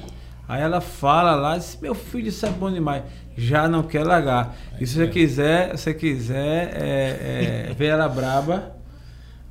Aí 0.47 0.61
ela 0.61 0.79
fala 0.79 1.35
lá, 1.35 1.57
diz, 1.57 1.77
meu 1.81 1.93
filho, 1.93 2.29
isso 2.29 2.45
é 2.45 2.49
bom 2.49 2.71
demais. 2.71 3.03
Já 3.35 3.67
não 3.67 3.83
quer 3.83 4.05
largar. 4.05 4.55
É 4.79 4.83
e 4.83 4.87
se 4.87 4.95
você 4.95 5.07
quiser, 5.07 5.77
se 5.77 5.93
quiser 5.93 6.71
é, 6.73 7.67
é, 7.69 7.73
ver 7.73 7.87
ela 7.87 8.07
braba, 8.07 8.76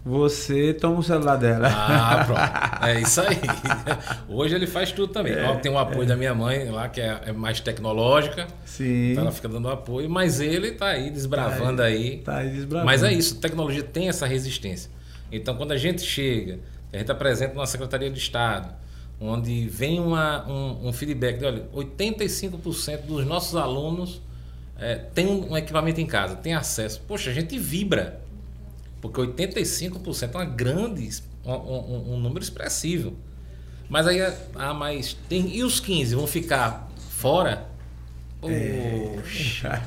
você 0.07 0.73
toma 0.73 1.01
o 1.01 1.03
celular 1.03 1.35
dela. 1.35 1.69
Ah, 1.69 2.23
pronto. 2.79 2.87
É 2.89 3.01
isso 3.01 3.21
aí. 3.21 3.41
Hoje 4.31 4.55
ele 4.55 4.69
faz 4.69 4.93
tudo 4.93 5.13
também. 5.13 5.33
É, 5.33 5.53
tem 5.57 5.73
o 5.73 5.77
apoio 5.77 6.05
é. 6.05 6.07
da 6.07 6.15
minha 6.15 6.33
mãe 6.33 6.71
lá, 6.71 6.89
que 6.89 7.01
é, 7.01 7.23
é, 7.27 7.33
mais 7.33 7.59
tecnológica. 7.59 8.47
Sim. 8.65 9.11
Então 9.11 9.25
ela 9.25 9.33
fica 9.33 9.49
dando 9.49 9.69
apoio, 9.69 10.09
mas 10.09 10.39
ele 10.41 10.69
está 10.69 10.91
aí 10.91 11.11
desbravando 11.11 11.79
tá 11.79 11.85
aí, 11.85 11.97
aí. 11.97 12.19
Tá 12.19 12.37
aí 12.37 12.51
desbravando. 12.51 12.87
Mas 12.87 13.03
é 13.03 13.13
isso, 13.13 13.41
tecnologia 13.41 13.83
tem 13.83 14.09
essa 14.09 14.27
resistência. 14.27 14.89
Então 15.33 15.57
quando 15.57 15.73
a 15.73 15.77
gente 15.77 16.03
chega, 16.03 16.61
a 16.93 16.99
gente 16.99 17.11
apresenta 17.11 17.55
na 17.57 17.67
Secretaria 17.67 18.09
de 18.09 18.19
Estado, 18.21 18.73
onde 19.21 19.67
vem 19.67 19.99
uma, 19.99 20.49
um, 20.49 20.87
um 20.87 20.93
feedback 20.93 21.39
de, 21.39 21.47
olha, 21.47 21.65
85% 21.75 23.07
dos 23.07 23.27
nossos 23.27 23.57
alunos 23.57 24.23
é, 24.79 24.95
tem 24.95 25.27
um 25.27 25.57
equipamento 25.57 26.01
em 26.01 26.07
casa, 26.07 26.37
tem 26.37 26.55
acesso. 26.55 27.03
Poxa, 27.09 27.31
a 27.31 27.33
gente 27.33 27.59
vibra. 27.59 28.21
Porque 29.01 29.21
85% 29.21 30.35
é 30.35 30.37
uma 30.37 30.45
grande, 30.45 31.23
um, 31.45 31.53
um, 31.53 32.15
um 32.15 32.21
número 32.21 32.43
expressivo. 32.43 33.15
Mas 33.89 34.07
aí, 34.07 34.21
ah, 34.55 34.75
mas 34.75 35.17
tem. 35.29 35.55
E 35.55 35.63
os 35.63 35.79
15 35.81 36.15
vão 36.15 36.27
ficar 36.27 36.89
fora? 37.11 37.69
Poxa. 38.41 39.83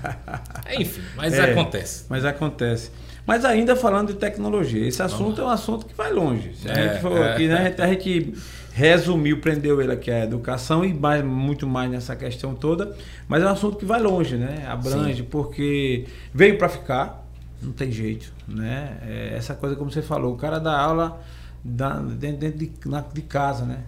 É. 0.66 0.82
Enfim, 0.82 1.02
mas 1.16 1.34
é, 1.34 1.52
acontece. 1.52 2.06
Mas 2.10 2.26
acontece. 2.26 2.92
Mas 3.26 3.46
ainda 3.46 3.76
falando 3.76 4.08
de 4.08 4.16
tecnologia, 4.16 4.88
esse 4.88 5.02
assunto 5.04 5.40
é 5.40 5.44
um 5.44 5.50
assunto 5.50 5.86
que 5.86 5.94
vai 5.94 6.12
longe. 6.12 6.56
Se 6.56 6.68
a 6.68 6.74
é, 6.74 6.90
gente 6.90 7.02
falou 7.02 7.24
é, 7.24 7.34
aqui, 7.34 7.48
né? 7.48 7.58
A 7.58 7.64
gente, 7.66 7.82
a 7.82 7.88
gente 7.88 8.34
resumiu, 8.74 9.40
prendeu 9.40 9.82
ele 9.82 9.92
aqui 9.92 10.10
a 10.10 10.24
educação 10.24 10.84
e 10.84 10.94
mais, 10.94 11.24
muito 11.24 11.68
mais 11.68 11.92
nessa 11.92 12.16
questão 12.16 12.56
toda, 12.56 12.96
mas 13.28 13.44
é 13.44 13.46
um 13.46 13.50
assunto 13.50 13.78
que 13.78 13.86
vai 13.86 14.02
longe, 14.02 14.36
né? 14.36 14.66
Abrange, 14.68 15.22
Sim. 15.22 15.28
porque 15.30 16.06
veio 16.34 16.58
para 16.58 16.70
ficar, 16.70 17.29
não 17.62 17.72
tem 17.72 17.92
jeito, 17.92 18.32
né? 18.48 18.98
É 19.02 19.34
essa 19.36 19.54
coisa 19.54 19.76
como 19.76 19.92
você 19.92 20.02
falou, 20.02 20.34
o 20.34 20.38
cara 20.38 20.60
dá 20.60 20.78
aula 20.78 21.22
da, 21.64 22.00
dentro, 22.00 22.38
dentro 22.38 22.60
de, 22.60 22.72
na, 22.86 23.02
de 23.02 23.22
casa, 23.22 23.66
né? 23.66 23.84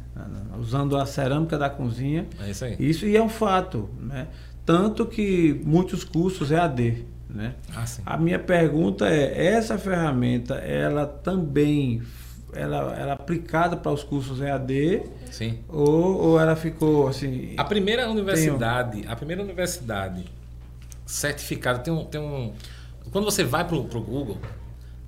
Usando 0.59 0.97
a 0.97 1.05
cerâmica 1.05 1.57
da 1.57 1.69
cozinha. 1.69 2.27
É 2.39 2.49
isso 2.49 2.65
aí. 2.65 2.75
Isso 2.79 3.05
e 3.05 3.15
é 3.15 3.21
um 3.21 3.29
fato, 3.29 3.89
né? 3.99 4.27
Tanto 4.65 5.05
que 5.05 5.61
muitos 5.65 6.03
cursos 6.03 6.51
é 6.51 6.59
AD, 6.59 7.05
né? 7.29 7.55
Ah, 7.73 7.85
a 8.05 8.17
minha 8.17 8.39
pergunta 8.39 9.07
é, 9.07 9.47
essa 9.47 9.77
ferramenta, 9.77 10.55
ela 10.55 11.05
também 11.05 12.01
ela 12.53 12.93
era 12.95 13.13
aplicada 13.13 13.77
para 13.77 13.91
os 13.91 14.03
cursos 14.03 14.41
EAD? 14.41 15.03
Sim. 15.31 15.59
Ou, 15.67 16.21
ou 16.21 16.39
ela 16.39 16.55
ficou 16.55 17.07
assim? 17.07 17.53
A 17.57 17.63
primeira 17.63 18.09
universidade, 18.09 19.05
a 19.07 19.15
primeira 19.15 19.41
universidade 19.41 20.25
certificada 21.05 21.79
tem 21.79 21.93
um, 21.93 22.05
tem 22.05 22.21
um 22.21 22.53
quando 23.11 23.25
você 23.25 23.43
vai 23.43 23.65
para 23.65 23.75
o 23.75 23.83
Google, 23.83 24.37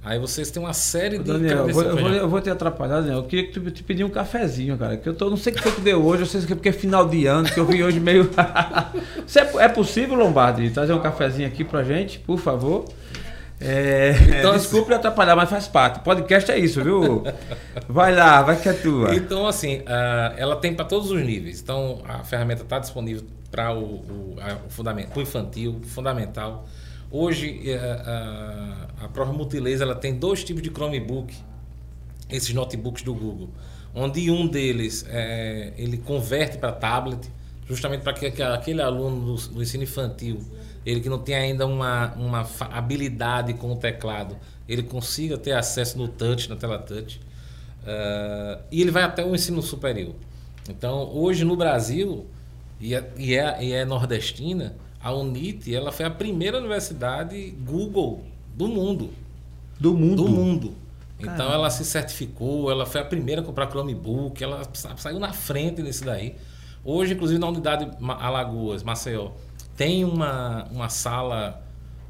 Aí 0.06 0.20
vocês 0.20 0.52
têm 0.52 0.62
uma 0.62 0.74
série 0.74 1.18
de. 1.18 1.24
Daniel, 1.24 1.70
eu 1.70 1.74
vou, 1.74 1.84
eu, 1.84 1.98
vou, 1.98 2.10
eu 2.10 2.30
vou 2.30 2.41
te 2.41 2.50
atrapalhar, 2.50 3.00
Daniel. 3.00 3.20
Eu 3.20 3.24
queria 3.24 3.48
que 3.48 3.58
tu 3.58 3.72
te 3.72 3.82
pedir 3.82 4.04
um 4.04 4.10
cafezinho, 4.10 4.78
cara. 4.78 4.98
Que 4.98 5.08
eu 5.08 5.14
tô, 5.14 5.30
não 5.30 5.38
sei 5.38 5.54
o 5.54 5.56
que 5.56 5.62
foi 5.62 5.72
que 5.72 5.80
deu 5.80 6.06
hoje, 6.06 6.24
eu 6.24 6.26
sei 6.26 6.41
que 6.41 6.52
é 6.52 6.56
porque 6.58 6.70
é 6.70 6.74
final 6.74 7.08
de 7.08 7.26
ano, 7.26 7.50
que 7.50 7.58
eu 7.58 7.66
vim 7.66 7.82
hoje 7.82 8.02
meio. 8.02 8.30
é, 8.38 9.64
é 9.64 9.70
possível, 9.70 10.16
Lombardi, 10.16 10.70
trazer 10.72 10.91
um 10.91 11.00
cafezinho 11.00 11.48
aqui 11.48 11.64
pra 11.64 11.84
gente, 11.84 12.20
por 12.20 12.38
favor? 12.38 12.84
É, 13.62 14.14
então, 14.39 14.52
desculpe 14.60 14.94
atrapalhar, 14.94 15.38
mas 15.38 15.50
faz 15.50 15.70
parte. 15.70 16.02
Podcast 16.02 16.52
é 16.52 16.60
isso, 16.60 16.84
viu? 16.84 17.24
Vai 17.88 18.14
lá, 18.14 18.41
vai 18.41 18.60
que 18.60 18.68
é 18.68 18.74
tua. 18.74 19.16
Então, 19.16 19.48
assim, 19.48 19.78
uh, 19.78 20.36
ela 20.36 20.58
tem 20.58 20.74
para 20.74 20.84
todos 20.84 21.12
os 21.12 21.22
níveis. 21.22 21.62
Então, 21.62 22.02
a 22.06 22.26
ferramenta 22.26 22.64
está 22.64 22.78
disponível 22.78 23.24
para 23.50 23.74
o, 23.74 23.80
o, 23.80 24.36
o, 24.68 24.70
fundamento, 24.70 25.16
o 25.16 25.22
infantil, 25.22 25.80
fundamental. 25.86 26.68
Hoje, 27.16 27.61
uh, 27.68 29.01
uh, 29.01 29.05
a 29.05 29.07
própria 29.07 29.38
Multilaser 29.38 29.84
ela 29.84 29.95
tem 29.95 30.16
dois 30.16 30.43
tipos 30.43 30.64
de 30.64 30.70
Chromebook, 30.70 31.34
esses 32.30 32.53
notebooks 32.53 33.03
do 33.03 33.14
Google, 33.14 33.49
onde 33.93 34.32
um 34.32 34.47
deles 34.47 35.05
é, 35.07 35.74
ele 35.78 35.97
converte 35.97 36.57
para 36.57 36.72
tablet, 36.72 37.30
justamente 37.70 38.01
para 38.01 38.14
que, 38.14 38.32
que 38.32 38.41
aquele 38.41 38.82
aluno 38.82 39.36
do, 39.36 39.47
do 39.49 39.61
ensino 39.61 39.84
infantil 39.84 40.41
ele 40.86 40.99
que 40.99 41.09
não 41.09 41.20
tem 41.20 41.36
ainda 41.36 41.66
uma, 41.66 42.14
uma 42.14 42.47
habilidade 42.72 43.53
com 43.53 43.72
o 43.72 43.76
teclado, 43.76 44.36
ele 44.68 44.84
consiga 44.84 45.38
ter 45.38 45.53
acesso 45.53 45.97
no 45.97 46.07
touch, 46.07 46.49
na 46.49 46.55
tela 46.55 46.78
touch. 46.78 47.20
Uh, 47.84 48.61
e 48.72 48.82
ele 48.82 48.91
vai 48.91 49.03
até 49.03 49.24
o 49.26 49.34
ensino 49.34 49.61
superior. 49.61 50.16
Então, 50.70 51.09
hoje 51.14 51.45
no 51.45 51.55
Brasil, 51.55 52.26
e 52.80 52.95
é, 52.95 53.11
e 53.18 53.36
é, 53.36 53.64
e 53.64 53.72
é 53.72 53.86
nordestina, 53.86 54.76
a 55.04 55.14
UNIT 55.14 55.76
ela 55.76 55.91
foi 55.91 56.06
a 56.06 56.10
primeira 56.10 56.58
universidade 56.58 57.51
Google 57.66 58.24
do 58.56 58.68
mundo. 58.68 59.10
Do 59.80 59.93
mundo? 59.93 60.24
Do 60.24 60.30
mundo. 60.30 60.76
Então 61.20 61.36
Caramba. 61.36 61.54
ela 61.54 61.70
se 61.70 61.84
certificou, 61.86 62.72
ela 62.72 62.86
foi 62.86 63.01
a 63.01 63.06
primeira 63.06 63.41
a 63.41 63.43
comprar 63.43 63.70
Chromebook, 63.70 64.43
ela 64.43 64.62
saiu 64.74 65.20
na 65.20 65.34
frente 65.34 65.82
nisso 65.82 66.06
daí. 66.06 66.36
Hoje, 66.86 67.14
inclusive, 67.14 67.39
na 67.39 67.47
unidade 67.47 67.89
Alagoas, 68.01 68.84
Maceió, 68.84 69.32
tem 69.76 70.04
uma, 70.04 70.66
uma 70.72 70.89
sala 70.89 71.62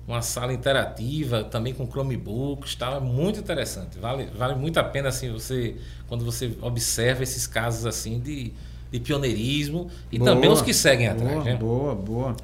uma 0.05 0.21
sala 0.21 0.53
interativa 0.53 1.45
também 1.45 1.73
com 1.73 1.87
Chromebooks, 1.87 2.75
tá? 2.75 2.99
muito 2.99 3.39
interessante. 3.39 3.97
Vale, 3.97 4.25
vale 4.35 4.53
muito 4.55 4.77
a 4.77 4.83
pena 4.83 5.09
assim 5.09 5.31
você 5.31 5.77
quando 6.07 6.25
você 6.25 6.57
observa 6.61 7.23
esses 7.23 7.47
casos 7.47 7.85
assim 7.85 8.19
de, 8.19 8.51
de 8.91 8.99
pioneirismo 8.99 9.89
e 10.11 10.19
boa, 10.19 10.31
também 10.31 10.49
os 10.49 10.61
que 10.61 10.73
seguem 10.73 11.07
boa, 11.13 11.21
atrás. 11.21 11.45
Né? 11.45 11.55
Boa, 11.55 11.95
boa. 11.95 12.35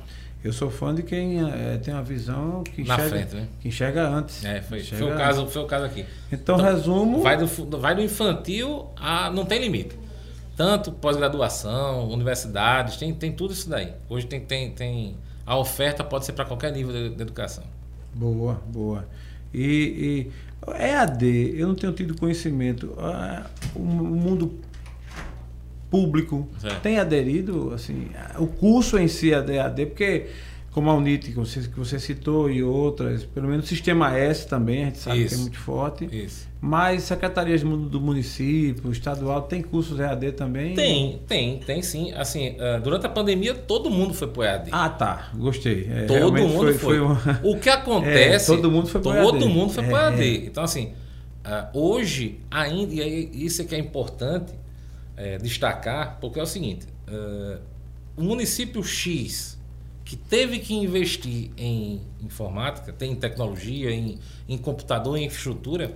Eu 0.44 0.54
sou 0.54 0.70
fã 0.70 0.96
de 0.96 1.04
quem 1.04 1.44
é, 1.44 1.78
tem 1.78 1.94
uma 1.94 2.02
visão 2.02 2.64
que 2.64 2.84
Na 2.84 2.94
enxerga, 2.94 3.10
frente, 3.10 3.36
né? 3.36 3.48
que 3.60 3.68
enxerga 3.68 4.08
antes. 4.08 4.46
É, 4.46 4.62
foi, 4.62 4.82
foi, 4.82 5.12
o 5.12 5.18
caso, 5.18 5.48
foi 5.48 5.62
o 5.62 5.66
caso 5.66 5.86
aqui. 5.86 6.06
Então, 6.32 6.56
então 6.56 6.66
resumo. 6.66 7.22
Vai 7.22 7.38
do, 7.38 7.48
vai 7.78 7.96
do 7.96 8.02
infantil 8.02 8.88
a. 8.96 9.30
não 9.30 9.46
tem 9.46 9.60
limite 9.60 9.98
tanto 10.60 10.92
pós-graduação, 10.92 12.10
universidades, 12.10 12.98
tem, 12.98 13.14
tem 13.14 13.32
tudo 13.32 13.54
isso 13.54 13.70
daí. 13.70 13.94
Hoje 14.10 14.28
tem, 14.28 14.42
tem, 14.42 14.70
tem 14.72 15.16
a 15.46 15.58
oferta 15.58 16.04
pode 16.04 16.26
ser 16.26 16.34
para 16.34 16.44
qualquer 16.44 16.74
nível 16.74 16.92
de, 16.92 17.16
de, 17.16 17.22
educação. 17.22 17.64
Boa, 18.14 18.62
boa. 18.68 19.08
E, 19.54 20.28
e 20.68 20.74
EAD, 20.78 21.54
eu 21.58 21.66
não 21.66 21.76
tenho 21.76 21.94
tido 21.94 22.14
conhecimento. 22.14 22.94
Ah, 22.98 23.50
o 23.74 23.80
mundo 23.80 24.60
público 25.90 26.48
certo. 26.60 26.82
tem 26.82 27.00
aderido, 27.00 27.72
assim, 27.74 28.08
o 28.38 28.48
curso 28.48 28.98
em 28.98 29.08
si 29.08 29.34
é 29.34 29.38
EAD, 29.38 29.88
porque 29.88 30.28
como 30.72 30.90
a 30.90 30.94
UNIT 30.94 31.32
que 31.32 31.38
você, 31.38 31.62
que 31.62 31.80
você 31.80 32.00
citou 32.00 32.50
e 32.50 32.64
outras, 32.64 33.24
pelo 33.24 33.48
menos 33.48 33.66
o 33.66 33.68
Sistema 33.68 34.16
S 34.16 34.48
também, 34.48 34.84
a 34.84 34.86
gente 34.86 35.00
sabe 35.00 35.24
Isso. 35.24 35.30
que 35.30 35.36
é 35.36 35.38
muito 35.38 35.60
forte. 35.60 36.10
Isso. 36.12 36.48
Mas 36.62 37.04
secretarias 37.04 37.62
do 37.64 38.00
município, 38.00 38.92
estadual, 38.92 39.44
tem 39.44 39.62
cursos 39.62 40.00
EAD 40.00 40.34
também? 40.34 40.76
Tem, 40.76 41.20
tem, 41.28 41.58
tem 41.60 41.82
sim. 41.82 42.12
Assim, 42.14 42.50
uh, 42.52 42.82
durante 42.82 43.06
a 43.06 43.10
pandemia 43.10 43.56
todo 43.56 43.90
mundo 43.90 44.14
foi 44.14 44.28
pro 44.28 44.44
EAD. 44.44 44.70
Ah, 44.72 44.90
tá. 44.90 45.30
Gostei. 45.36 45.90
É, 45.90 46.06
todo 46.06 46.34
mundo 46.34 46.74
foi. 46.74 46.74
foi. 46.74 47.16
foi. 47.16 47.34
O 47.44 47.60
que 47.60 47.70
acontece... 47.70 48.52
É, 48.52 48.56
todo 48.56 48.70
mundo 48.70 48.88
foi 48.88 49.02
pro 49.02 49.12
todo 49.12 49.18
EAD. 49.18 49.32
Todo 49.32 49.50
mundo 49.50 49.74
foi 49.74 49.84
pro 49.84 49.98
é, 49.98 50.02
EAD. 50.02 50.22
É. 50.22 50.36
Então, 50.46 50.64
assim, 50.64 50.94
uh, 51.46 51.78
hoje 51.78 52.40
ainda, 52.52 52.94
e 52.94 53.32
isso 53.34 53.62
é 53.62 53.66
que 53.66 53.74
é 53.74 53.80
importante 53.80 54.54
é, 55.20 55.38
destacar, 55.38 56.17
porque 56.22 56.39
é 56.39 56.43
o 56.43 56.47
seguinte, 56.47 56.88
uh, 57.09 57.61
o 58.15 58.24
município 58.24 58.82
X 58.82 59.59
que 60.05 60.15
teve 60.15 60.59
que 60.59 60.74
investir 60.74 61.51
em 61.57 62.01
informática, 62.24 62.91
tem 62.91 63.13
tecnologia, 63.13 63.91
em, 63.91 64.17
em 64.47 64.57
computador, 64.57 65.17
em 65.17 65.26
infraestrutura, 65.26 65.93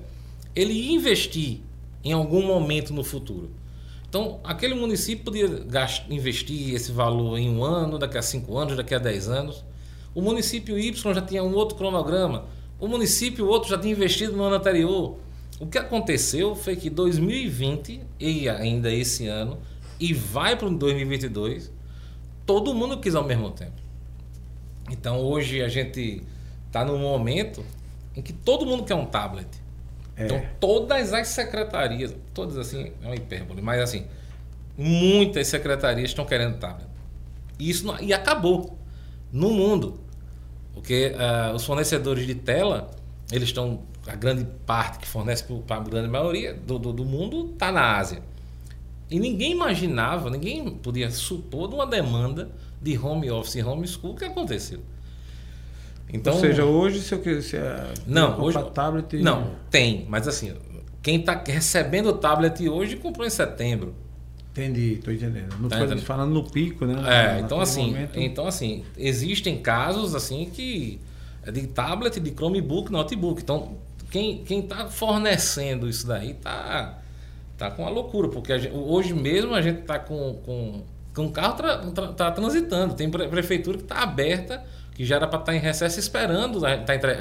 ele 0.54 0.92
investir 0.92 1.62
em 2.04 2.12
algum 2.12 2.46
momento 2.46 2.94
no 2.94 3.04
futuro. 3.04 3.50
Então, 4.08 4.40
aquele 4.44 4.76
município 4.76 5.24
podia 5.24 5.48
gastar, 5.48 6.12
investir 6.12 6.76
esse 6.76 6.92
valor 6.92 7.38
em 7.40 7.50
um 7.50 7.64
ano, 7.64 7.98
daqui 7.98 8.18
a 8.18 8.22
cinco 8.22 8.56
anos, 8.56 8.76
daqui 8.76 8.94
a 8.94 9.00
dez 9.00 9.28
anos. 9.28 9.64
O 10.14 10.22
município 10.22 10.78
Y 10.78 10.94
já 10.94 11.22
tinha 11.22 11.44
um 11.44 11.56
outro 11.56 11.76
cronograma. 11.76 12.46
O 12.80 12.88
município 12.88 13.48
outro 13.48 13.70
já 13.70 13.80
tinha 13.80 13.94
investido 13.94 14.34
no 14.34 14.44
ano 14.44 14.58
anterior. 14.58 15.18
O 15.64 15.66
que 15.66 15.78
aconteceu 15.78 16.58
foi 16.58 16.76
que 16.76 16.90
2020 16.90 18.02
e 18.20 18.50
ainda 18.50 18.92
esse 18.92 19.28
ano 19.28 19.60
e 19.98 20.14
vai 20.14 20.58
para 20.58 20.68
o 20.68 20.78
2022, 20.78 21.72
todo 22.46 22.74
mundo 22.74 23.00
quis 23.00 23.16
ao 23.16 23.24
mesmo 23.24 23.50
tempo. 23.50 23.82
Então 24.92 25.22
hoje 25.22 25.62
a 25.62 25.70
gente 25.70 26.22
está 26.68 26.84
num 26.84 26.98
momento 26.98 27.64
em 28.14 28.22
que 28.22 28.34
todo 28.34 28.66
mundo 28.66 28.84
quer 28.84 28.96
um 28.96 29.06
tablet. 29.06 29.48
É. 30.18 30.26
Então 30.26 30.44
todas 30.60 31.14
as 31.14 31.30
secretarias, 31.30 32.14
todas 32.34 32.58
assim, 32.58 32.92
é 33.02 33.06
uma 33.06 33.16
hipérbole, 33.16 33.62
mas 33.62 33.80
assim, 33.80 34.06
muitas 34.78 35.48
secretarias 35.48 36.10
estão 36.10 36.26
querendo 36.26 36.58
tablet. 36.58 36.90
E 37.58 37.70
isso 37.70 37.88
não, 37.88 37.98
e 38.02 38.12
acabou 38.12 38.78
no 39.32 39.50
mundo. 39.52 39.98
Porque 40.74 41.14
uh, 41.16 41.56
os 41.56 41.64
fornecedores 41.64 42.28
de 42.28 42.36
tela, 42.36 42.92
eles 43.32 43.48
estão, 43.48 43.84
a 44.08 44.16
grande 44.16 44.46
parte 44.66 45.00
que 45.00 45.08
fornece 45.08 45.44
para 45.66 45.78
a 45.78 45.80
grande 45.80 46.10
maioria 46.10 46.54
do, 46.54 46.78
do, 46.78 46.92
do 46.92 47.06
mundo 47.06 47.52
está 47.54 47.72
na 47.72 47.98
Ásia. 47.98 48.22
E 49.10 49.20
ninguém 49.20 49.52
imaginava, 49.52 50.30
ninguém 50.30 50.70
podia 50.72 51.10
supor 51.12 51.70
de 51.70 51.76
uma 51.76 51.86
demanda 51.86 52.50
de 52.82 52.98
home 52.98 53.30
office 53.30 53.56
e 53.56 53.64
home 53.64 53.88
school, 53.88 54.16
que 54.16 54.26
aconteceu? 54.26 54.80
Então, 56.12 56.34
Ou 56.34 56.40
seja, 56.40 56.66
hoje 56.66 57.02
se 57.02 57.14
eu 57.14 57.42
se 57.42 57.58
é, 57.58 57.94
não, 58.06 58.40
hoje 58.40 58.62
tablet 58.72 59.22
não 59.22 59.56
tem, 59.72 60.06
mas 60.10 60.28
assim 60.28 60.54
quem 61.02 61.20
está 61.20 61.42
recebendo 61.46 62.10
o 62.10 62.14
tablet 62.14 62.68
hoje 62.70 62.96
comprou 62.98 63.26
em 63.26 63.30
setembro. 63.30 63.96
Entendi, 64.52 64.94
estou 64.94 65.12
entendendo. 65.12 65.58
No, 65.58 65.68
tá 65.68 65.98
falando 65.98 66.32
no 66.32 66.44
pico, 66.44 66.86
né? 66.86 66.94
É, 67.08 67.40
então 67.40 67.60
assim, 67.60 67.88
momento... 67.88 68.20
então 68.20 68.46
assim 68.46 68.84
existem 68.96 69.60
casos 69.60 70.14
assim 70.14 70.50
que 70.54 71.00
é 71.44 71.52
de 71.52 71.68
tablet, 71.68 72.20
de 72.20 72.32
Chromebook, 72.32 72.92
notebook. 72.92 73.42
Então 73.42 73.78
quem 74.14 74.44
quem 74.44 74.60
está 74.60 74.86
fornecendo 74.88 75.90
isso 75.90 76.06
daí 76.06 76.32
está 76.32 77.00
tá 77.58 77.72
com 77.72 77.82
uma 77.82 77.90
loucura, 77.90 78.30
porque 78.30 78.60
gente, 78.60 78.76
hoje 78.76 79.12
mesmo 79.12 79.56
a 79.56 79.62
gente 79.62 79.82
está 79.82 79.98
com, 79.98 80.36
com 80.46 80.84
com 81.16 81.32
carro 81.32 81.56
tra, 81.56 81.78
tra, 81.78 82.08
tá 82.14 82.32
transitando. 82.32 82.94
Tem 82.94 83.10
prefeitura 83.10 83.78
que 83.78 83.84
está 83.84 84.04
aberta 84.04 84.64
que 84.94 85.04
já 85.04 85.16
era 85.16 85.28
para 85.28 85.40
estar 85.40 85.52
tá 85.52 85.58
em 85.58 85.60
recesso 85.60 86.00
esperando, 86.00 86.64
a 86.64 86.76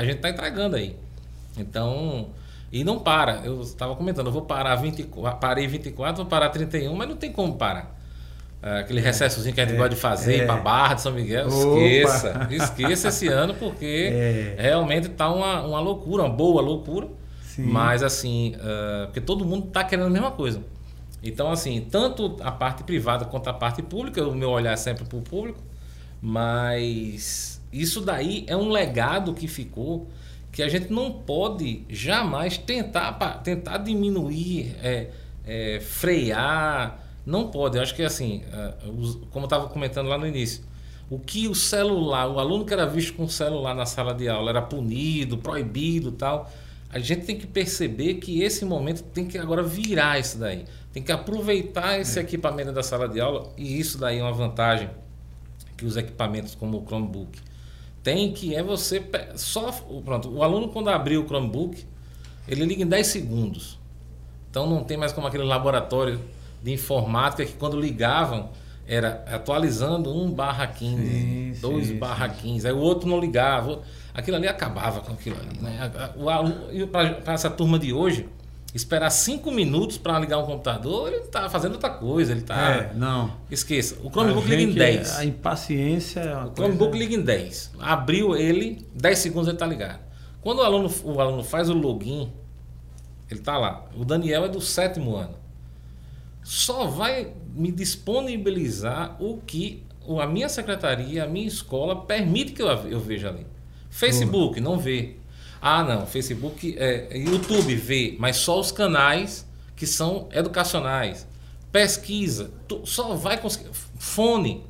gente 0.05 0.17
está 0.17 0.29
entregando 0.29 0.77
aí. 0.77 0.95
Então, 1.57 2.29
e 2.71 2.85
não 2.85 2.99
para. 2.99 3.41
Eu 3.45 3.63
estava 3.63 3.97
comentando, 3.97 4.27
eu 4.27 4.33
vou 4.33 4.43
parar 4.43 4.77
24, 4.77 5.41
parei 5.41 5.67
24, 5.67 6.17
vou 6.17 6.27
parar 6.27 6.51
31, 6.51 6.95
mas 6.95 7.09
não 7.09 7.17
tem 7.17 7.33
como 7.33 7.57
parar. 7.57 7.95
É, 8.63 8.79
aquele 8.79 9.01
recessozinho 9.01 9.53
que 9.55 9.61
a 9.61 9.65
gente 9.65 9.75
é, 9.75 9.77
gosta 9.77 9.95
de 9.95 10.01
fazer 10.01 10.43
é. 10.43 10.47
para 10.47 10.57
Barra 10.57 10.95
de 10.95 11.01
São 11.01 11.13
Miguel, 11.13 11.49
Opa. 11.49 11.81
esqueça. 11.81 12.49
Esqueça 12.51 13.09
esse 13.09 13.27
ano, 13.27 13.55
porque 13.55 14.11
é. 14.57 14.57
realmente 14.57 15.09
está 15.09 15.33
uma, 15.33 15.63
uma 15.63 15.81
loucura, 15.81 16.23
uma 16.23 16.31
boa 16.33 16.63
loucura. 16.63 17.09
Sim. 17.43 17.65
Mas 17.65 18.03
assim, 18.03 18.55
uh, 18.57 19.07
porque 19.07 19.21
todo 19.21 19.45
mundo 19.45 19.67
está 19.67 19.83
querendo 19.83 20.07
a 20.07 20.11
mesma 20.11 20.31
coisa. 20.31 20.63
Então, 21.23 21.51
assim, 21.51 21.87
tanto 21.91 22.37
a 22.41 22.51
parte 22.51 22.83
privada 22.85 23.25
quanto 23.25 23.49
a 23.49 23.53
parte 23.53 23.83
pública, 23.83 24.27
o 24.27 24.35
meu 24.35 24.51
olhar 24.51 24.73
é 24.73 24.77
sempre 24.77 25.05
para 25.05 25.19
o 25.19 25.23
público, 25.23 25.61
mas 26.21 27.61
isso 27.73 28.01
daí 28.01 28.45
é 28.49 28.57
um 28.57 28.69
legado 28.69 29.35
que 29.35 29.49
ficou 29.49 30.09
que 30.53 30.63
a 30.63 30.69
gente 30.69 30.93
não 30.93 31.11
pode 31.11 31.85
jamais 31.89 32.59
tentar, 32.59 33.13
tentar 33.43 33.79
diminuir, 33.79 34.77
é, 34.83 35.09
é, 35.47 35.81
frear. 35.81 37.02
Não 37.25 37.49
pode. 37.49 37.77
Eu 37.77 37.83
acho 37.83 37.95
que 37.95 38.03
assim, 38.03 38.43
é, 38.53 38.75
como 39.31 39.45
eu 39.45 39.45
estava 39.45 39.69
comentando 39.69 40.09
lá 40.09 40.19
no 40.19 40.27
início, 40.27 40.65
o 41.11 41.19
que 41.19 41.47
o 41.49 41.55
celular, 41.55 42.29
o 42.29 42.39
aluno 42.39 42.65
que 42.65 42.73
era 42.73 42.87
visto 42.87 43.15
com 43.15 43.25
o 43.25 43.29
celular 43.29 43.75
na 43.75 43.87
sala 43.87 44.15
de 44.15 44.29
aula 44.29 44.51
era 44.51 44.63
punido, 44.63 45.39
proibido 45.39 46.13
tal. 46.13 46.51
A 46.91 46.99
gente 46.99 47.25
tem 47.25 47.39
que 47.39 47.47
perceber 47.47 48.15
que 48.15 48.43
esse 48.43 48.65
momento 48.65 49.03
tem 49.03 49.27
que 49.27 49.39
agora 49.39 49.63
virar 49.63 50.19
isso 50.19 50.39
daí. 50.39 50.65
Tem 50.93 51.03
que 51.03 51.11
aproveitar 51.11 51.99
esse 51.99 52.19
é. 52.19 52.23
equipamento 52.23 52.73
da 52.73 52.83
sala 52.83 53.09
de 53.09 53.21
aula 53.21 53.51
e 53.57 53.79
isso 53.79 53.99
daí 53.99 54.19
é 54.19 54.23
uma 54.23 54.33
vantagem 54.33 54.91
que 55.77 55.87
os 55.87 55.97
equipamentos 55.97 56.55
como 56.55 56.79
o 56.79 56.87
Chromebook 56.87 57.39
tem 58.03 58.33
que 58.33 58.55
é 58.55 58.63
você 58.63 59.03
só 59.37 59.71
pronto, 60.05 60.29
o 60.31 60.43
aluno 60.43 60.69
quando 60.69 60.89
abrir 60.89 61.19
o 61.19 61.27
Chromebook, 61.27 61.87
ele 62.49 62.65
liga 62.65 62.83
em 62.83 62.87
10 62.87 63.07
segundos. 63.07 63.79
Então 64.51 64.69
não 64.69 64.83
tem 64.83 64.97
mais 64.97 65.13
como 65.13 65.27
aquele 65.27 65.45
laboratório 65.45 66.21
de 66.63 66.73
informática 66.73 67.45
que 67.45 67.55
quando 67.55 67.81
ligavam 67.81 68.51
era 68.87 69.25
atualizando 69.31 70.15
1 70.15 70.33
barra 70.33 70.67
15, 70.67 71.61
2 71.61 71.93
barra 71.93 72.29
15, 72.29 72.67
aí 72.67 72.73
o 72.73 72.79
outro 72.79 73.09
não 73.09 73.19
ligava. 73.19 73.81
Aquilo 74.15 74.37
ali 74.37 74.47
acabava 74.47 75.01
com 75.01 75.13
aquilo 75.13 75.37
ali. 75.37 75.59
Né? 75.59 75.91
Para 77.23 77.33
essa 77.33 77.49
turma 77.49 77.79
de 77.79 77.93
hoje, 77.93 78.29
esperar 78.75 79.11
cinco 79.11 79.51
minutos 79.51 79.99
para 79.99 80.19
ligar 80.19 80.39
um 80.39 80.47
computador, 80.47 81.09
ele 81.09 81.23
está 81.23 81.49
fazendo 81.49 81.73
outra 81.75 81.91
coisa. 81.91 82.33
Ele 82.33 82.43
tá... 82.43 82.71
É, 82.71 82.93
não. 82.95 83.33
Esqueça. 83.51 83.97
O 84.03 84.11
Chromebook 84.11 84.47
liga 84.49 84.63
em 84.63 84.75
10. 84.75 85.19
A 85.19 85.25
impaciência 85.25 86.21
é 86.21 86.35
uma 86.35 86.47
O 86.49 86.55
Chromebook 86.55 86.99
liga 86.99 87.15
em 87.15 87.23
10. 87.23 87.73
Abriu 87.81 88.37
ele, 88.37 88.87
10 88.95 89.19
segundos 89.19 89.49
ele 89.49 89.57
está 89.57 89.67
ligado. 89.67 90.01
Quando 90.43 90.59
o 90.59 90.63
aluno, 90.63 90.93
o 91.05 91.21
aluno 91.21 91.45
faz 91.45 91.71
o 91.71 91.75
login, 91.75 92.33
ele 93.31 93.41
está 93.41 93.57
lá. 93.57 93.87
O 93.97 94.05
Daniel 94.05 94.45
é 94.45 94.49
do 94.49 94.61
sétimo 94.61 95.17
ano. 95.17 95.42
Só 96.43 96.87
vai 96.87 97.33
me 97.55 97.71
disponibilizar 97.71 99.17
o 99.23 99.39
que 99.39 99.85
a 100.21 100.27
minha 100.27 100.49
secretaria, 100.49 101.25
a 101.25 101.27
minha 101.27 101.47
escola 101.47 102.05
permite 102.05 102.53
que 102.53 102.63
eu, 102.63 103.01
veja 103.01 103.29
ali. 103.29 103.47
Facebook, 103.91 104.61
não 104.61 104.79
vê. 104.79 105.17
Ah, 105.61 105.85
não, 105.85 106.07
Facebook, 106.07 106.75
é, 106.77 107.17
YouTube 107.17 107.75
vê, 107.77 108.17
mas 108.19 108.37
só 108.37 108.59
os 108.59 108.73
canais 108.73 109.47
que 109.77 109.87
são 109.87 110.29
educacionais. 110.33 111.29
Pesquisa, 111.71 112.51
tu, 112.67 112.83
só 112.85 113.15
vai 113.15 113.41
conseguir. 113.41 113.71
Fone, 113.99 114.65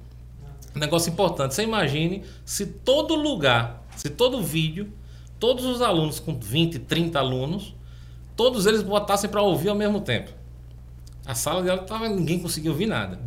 negócio 0.75 1.11
importante. 1.11 1.55
Você 1.55 1.63
imagine 1.63 2.23
se 2.45 2.67
todo 2.67 3.15
lugar, 3.15 3.87
se 3.97 4.11
todo 4.11 4.43
vídeo, 4.43 4.93
todos 5.39 5.65
os 5.65 5.81
alunos 5.81 6.21
com 6.21 6.39
20, 6.39 6.81
30 6.81 7.19
alunos, 7.19 7.75
todos 8.37 8.67
eles 8.67 8.83
botassem 8.83 9.31
para 9.31 9.41
ouvir 9.41 9.71
ao 9.71 9.75
mesmo 9.75 10.01
tempo. 10.01 10.42
A 11.25 11.35
sala 11.35 11.63
dela 11.63 11.79
tava, 11.79 12.09
ninguém 12.09 12.39
conseguia 12.41 12.71
ouvir 12.71 12.87
nada. 12.87 13.19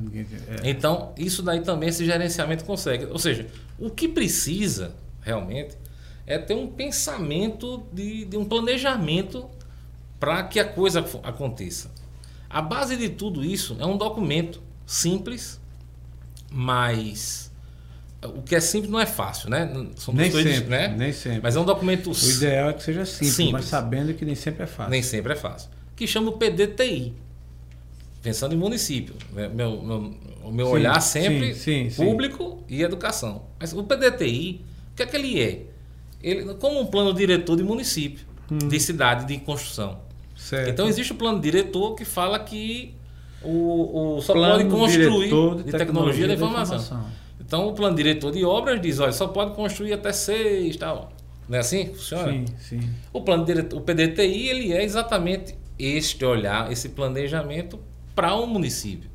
É. 0.64 0.70
Então, 0.70 1.14
isso 1.18 1.41
daí 1.41 1.62
também 1.62 1.89
esse 1.89 2.06
gerenciamento 2.06 2.66
consegue. 2.66 3.06
Ou 3.06 3.18
seja, 3.18 3.48
o 3.80 3.89
que 3.89 4.08
precisa 4.08 4.93
realmente 5.22 5.78
é 6.28 6.38
ter 6.38 6.56
um 6.56 6.68
pensamento 6.68 7.86
de, 7.93 8.26
de 8.26 8.38
um 8.38 8.43
planejamento 8.43 9.50
para 10.20 10.43
que 10.43 10.60
a 10.60 10.66
coisa 10.66 11.06
aconteça. 11.24 11.91
A 12.50 12.62
base 12.62 12.98
de 12.98 13.10
tudo 13.10 13.43
isso 13.43 13.78
é 13.80 13.86
um 13.86 13.98
documento 13.98 14.62
simples, 14.86 15.60
mas 16.52 17.52
o 18.24 18.41
que 18.41 18.56
é 18.56 18.60
simples 18.60 18.91
não 18.91 19.00
é 19.00 19.06
fácil, 19.06 19.50
né? 19.50 19.70
Somos 19.96 20.20
nem 20.20 20.32
sempre, 20.32 20.70
né? 20.70 20.88
Nem 20.88 21.14
sempre. 21.14 21.41
Mas 21.41 21.56
é 21.56 21.60
um 21.60 21.66
documento. 21.66 22.12
O 22.12 22.30
ideal 22.30 22.70
é 22.70 22.74
que 22.74 22.84
seja 22.84 23.06
simples, 23.06 23.34
simples, 23.34 23.54
mas 23.54 23.66
sabendo 23.66 24.14
que 24.14 24.26
nem 24.26 24.36
sempre 24.36 24.64
é 24.64 24.68
fácil. 24.68 24.91
Nem 24.91 25.04
sempre 25.04 25.34
é 25.34 25.36
fácil. 25.36 25.70
Que 25.96 26.08
chama 26.08 26.30
o 26.30 26.38
PDTI. 26.38 27.14
Pensando 28.26 28.56
em 28.56 28.58
município. 28.58 29.16
Né? 29.32 29.48
Meu, 29.48 29.82
meu, 29.82 30.14
o 30.44 30.52
meu 30.52 30.66
sim, 30.66 30.72
olhar 30.74 31.00
sempre 31.00 31.54
sim, 31.54 31.90
sim, 31.90 32.04
público 32.04 32.64
e 32.68 32.82
educação. 32.82 33.44
Mas 33.60 33.72
o 33.72 33.84
PDTI, 33.84 34.66
o 34.92 34.96
que 34.96 35.04
é 35.04 35.06
que 35.06 35.16
ele 35.16 35.42
é? 35.42 35.66
ele, 36.26 36.56
como 36.56 36.80
um 36.80 36.88
plano 36.88 37.14
diretor 37.14 37.56
de 37.56 37.64
município, 37.64 38.26
hum. 38.52 38.58
de 38.58 38.80
cidade, 38.80 39.28
de 39.28 39.38
construção. 39.40 40.00
Certo. 40.36 40.70
Então 40.70 40.88
existe 40.88 41.14
o 41.14 41.16
plano 41.16 41.40
diretor 41.40 41.94
que 41.94 42.04
fala 42.04 42.40
que 42.40 42.96
o, 43.44 44.18
o 44.18 44.22
só 44.22 44.34
plano 44.34 44.56
pode 44.56 44.70
construir 44.70 45.30
de, 45.30 45.64
de 45.64 45.72
tecnologia, 45.72 46.28
da 46.28 46.34
informação. 46.34 46.78
informação. 46.78 47.10
Então 47.40 47.68
o 47.68 47.74
plano 47.74 47.96
diretor 47.96 48.32
de 48.32 48.44
obras 48.44 48.82
diz, 48.82 49.00
olha, 49.00 49.12
só 49.12 49.28
pode 49.28 49.54
construir 49.54 49.94
até 49.94 50.12
seis 50.12 50.76
tal. 50.78 51.12
Não 51.48 51.58
é 51.58 51.60
assim 51.60 51.94
funciona? 51.94 52.32
Sim, 52.32 52.46
sim. 52.58 52.90
O 53.14 53.22
plano 53.22 53.46
diretor, 53.46 53.78
o 53.78 53.82
PDTI, 53.82 54.50
ele 54.50 54.74
é 54.74 54.84
exatamente 54.84 55.56
este 55.78 56.26
olhar, 56.26 56.72
esse 56.72 56.90
planejamento 56.90 57.80
para 58.16 58.36
um 58.36 58.47
município. 58.47 59.09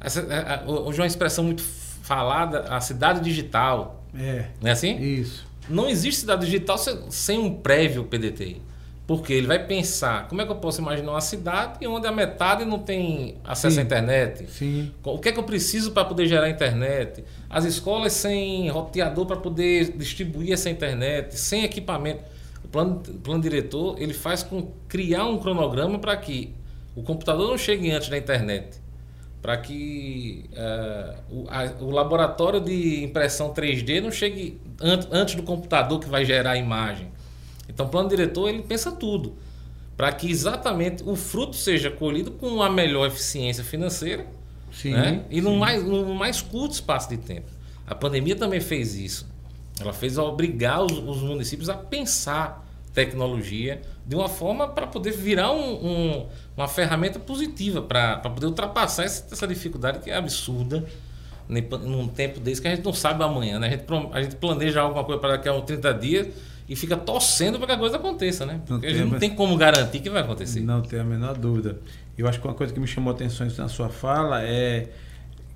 Essa, 0.00 0.64
hoje 0.66 0.98
é 0.98 1.02
uma 1.02 1.06
expressão 1.06 1.44
muito 1.44 1.62
falada, 1.62 2.60
a 2.62 2.80
cidade 2.80 3.20
digital. 3.20 4.04
É. 4.14 4.46
Não 4.60 4.68
é 4.68 4.72
assim? 4.72 4.98
Isso. 4.98 5.46
Não 5.68 5.88
existe 5.88 6.20
cidade 6.20 6.44
digital 6.44 6.76
sem 6.78 7.38
um 7.38 7.54
prévio 7.54 8.04
PDTI. 8.04 8.60
Porque 9.06 9.32
ele 9.32 9.46
vai 9.46 9.64
pensar, 9.64 10.28
como 10.28 10.40
é 10.40 10.46
que 10.46 10.52
eu 10.52 10.56
posso 10.56 10.80
imaginar 10.80 11.10
uma 11.10 11.20
cidade 11.20 11.84
onde 11.86 12.06
a 12.06 12.12
metade 12.12 12.64
não 12.64 12.78
tem 12.78 13.36
acesso 13.44 13.74
sim, 13.74 13.80
à 13.80 13.84
internet? 13.84 14.46
Sim. 14.48 14.92
O 15.02 15.18
que 15.18 15.28
é 15.28 15.32
que 15.32 15.38
eu 15.38 15.42
preciso 15.42 15.90
para 15.90 16.04
poder 16.04 16.26
gerar 16.26 16.48
internet? 16.48 17.24
As 17.50 17.64
escolas 17.64 18.12
sem 18.12 18.68
roteador 18.70 19.26
para 19.26 19.36
poder 19.36 19.96
distribuir 19.96 20.52
essa 20.52 20.70
internet, 20.70 21.38
sem 21.38 21.64
equipamento. 21.64 22.22
O 22.64 22.68
plano, 22.68 23.02
o 23.06 23.18
plano 23.18 23.42
diretor 23.42 23.96
ele 24.00 24.14
faz 24.14 24.42
com 24.42 24.72
criar 24.88 25.26
um 25.26 25.36
cronograma 25.36 25.98
para 25.98 26.16
que 26.16 26.54
o 26.94 27.02
computador 27.02 27.48
não 27.48 27.58
chegue 27.58 27.90
antes 27.90 28.08
da 28.08 28.18
internet 28.18 28.80
para 29.42 29.56
que 29.56 30.48
uh, 30.52 31.18
o, 31.28 31.46
a, 31.50 31.64
o, 31.82 31.90
laboratório 31.90 32.60
de 32.60 33.02
impressão 33.02 33.52
3D 33.52 34.00
não 34.00 34.12
chegue 34.12 34.60
an 34.80 35.00
antes 35.10 35.34
do 35.34 35.42
computador 35.42 35.98
que 35.98 36.08
vai 36.08 36.24
gerar 36.24 36.52
a 36.52 36.56
imagem. 36.56 37.08
Então, 37.68 37.86
o 37.86 37.88
plano 37.88 38.08
diretor 38.08 38.48
ele 38.48 38.62
pensa 38.62 38.92
tudo 38.92 39.34
para 39.96 40.12
que 40.12 40.30
exatamente 40.30 41.02
o 41.04 41.16
fruto 41.16 41.56
seja 41.56 41.90
colhido 41.90 42.30
com 42.30 42.62
a 42.62 42.70
melhor 42.70 43.08
eficiência 43.08 43.64
financeira 43.64 44.26
sim, 44.70 44.92
né? 44.92 45.24
e. 45.28 45.40
No, 45.40 45.56
mais, 45.56 45.82
no 45.82 46.14
mais 46.14 46.40
curto 46.40 46.74
espaço 46.74 47.08
de 47.08 47.16
tempo. 47.16 47.50
A 47.84 47.96
pandemia 47.96 48.36
também 48.36 48.60
fez 48.60 48.94
isso. 48.94 49.28
Ela 49.80 49.92
fez 49.92 50.18
obrigar 50.18 50.84
os, 50.84 50.92
os 50.92 51.20
municípios 51.20 51.68
a 51.68 51.74
pensar 51.74 52.64
tecnologia 52.92 53.80
de 54.06 54.14
uma 54.14 54.28
forma 54.28 54.68
para 54.68 54.86
poder 54.86 55.12
virar 55.12 55.52
um, 55.52 55.86
um, 55.86 56.26
uma 56.56 56.68
ferramenta 56.68 57.18
positiva 57.18 57.80
para 57.80 58.18
poder 58.18 58.46
ultrapassar 58.46 59.04
essa, 59.04 59.26
essa, 59.32 59.46
dificuldade 59.46 60.00
que 60.00 60.10
é 60.10 60.16
absurda 60.16 60.84
num 61.48 62.08
tempo 62.08 62.40
desse 62.40 62.60
que 62.60 62.68
a 62.68 62.74
gente 62.74 62.84
não 62.84 62.92
sabe 62.92 63.22
amanhã. 63.22 63.58
Né? 63.58 63.68
A, 63.68 63.70
gente, 63.70 63.84
a 64.12 64.22
gente 64.22 64.36
planeja 64.36 64.80
alguma 64.80 65.04
coisa 65.04 65.20
para 65.20 65.30
daqui 65.36 65.48
a 65.48 65.54
uns 65.54 65.64
30 65.64 65.94
dias 65.94 66.28
e 66.68 66.76
fica 66.76 66.96
torcendo 66.96 67.58
para 67.58 67.66
que 67.68 67.72
a 67.72 67.78
coisa 67.78 67.96
aconteça. 67.96 68.46
Né? 68.46 68.60
Porque 68.66 68.86
a 68.86 68.90
gente 68.90 69.10
não 69.10 69.18
tem 69.18 69.34
como 69.34 69.56
garantir 69.56 70.00
que 70.00 70.08
vai 70.08 70.22
acontecer. 70.22 70.60
Não 70.60 70.80
tenho 70.80 71.02
a 71.02 71.04
menor 71.04 71.36
dúvida. 71.36 71.78
Eu 72.16 72.28
acho 72.28 72.40
que 72.40 72.46
uma 72.46 72.54
coisa 72.54 72.72
que 72.72 72.80
me 72.80 72.86
chamou 72.86 73.12
a 73.12 73.14
atenção 73.14 73.46
na 73.58 73.68
sua 73.68 73.88
fala 73.88 74.42
é 74.42 74.88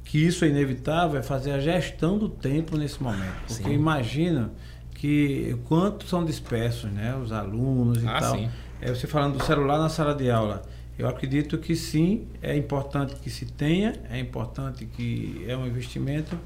que 0.04 0.18
isso 0.18 0.44
é 0.44 0.48
inevitável, 0.48 1.18
é 1.18 1.22
fazer 1.22 1.52
a 1.52 1.60
gestão 1.60 2.16
do 2.16 2.28
tempo 2.28 2.76
nesse 2.76 3.02
momento. 3.02 3.34
Porque 3.46 3.64
Sim. 3.64 3.72
imagina 3.72 4.52
que 4.96 5.56
quanto 5.66 6.06
são 6.06 6.24
dispersos, 6.24 6.90
né, 6.90 7.14
os 7.16 7.30
alunos 7.32 8.02
e 8.02 8.08
ah, 8.08 8.20
tal. 8.20 8.36
Sim. 8.36 8.50
É 8.80 8.90
você 8.90 9.06
falando 9.06 9.38
do 9.38 9.44
celular 9.44 9.78
na 9.78 9.88
sala 9.88 10.14
de 10.14 10.30
aula. 10.30 10.62
Eu 10.98 11.06
acredito 11.08 11.58
que 11.58 11.76
sim, 11.76 12.26
é 12.42 12.56
importante 12.56 13.14
que 13.16 13.28
se 13.28 13.44
tenha, 13.44 13.94
é 14.10 14.18
importante 14.18 14.86
que 14.86 15.44
é 15.46 15.56
um 15.56 15.66
investimento 15.66 16.38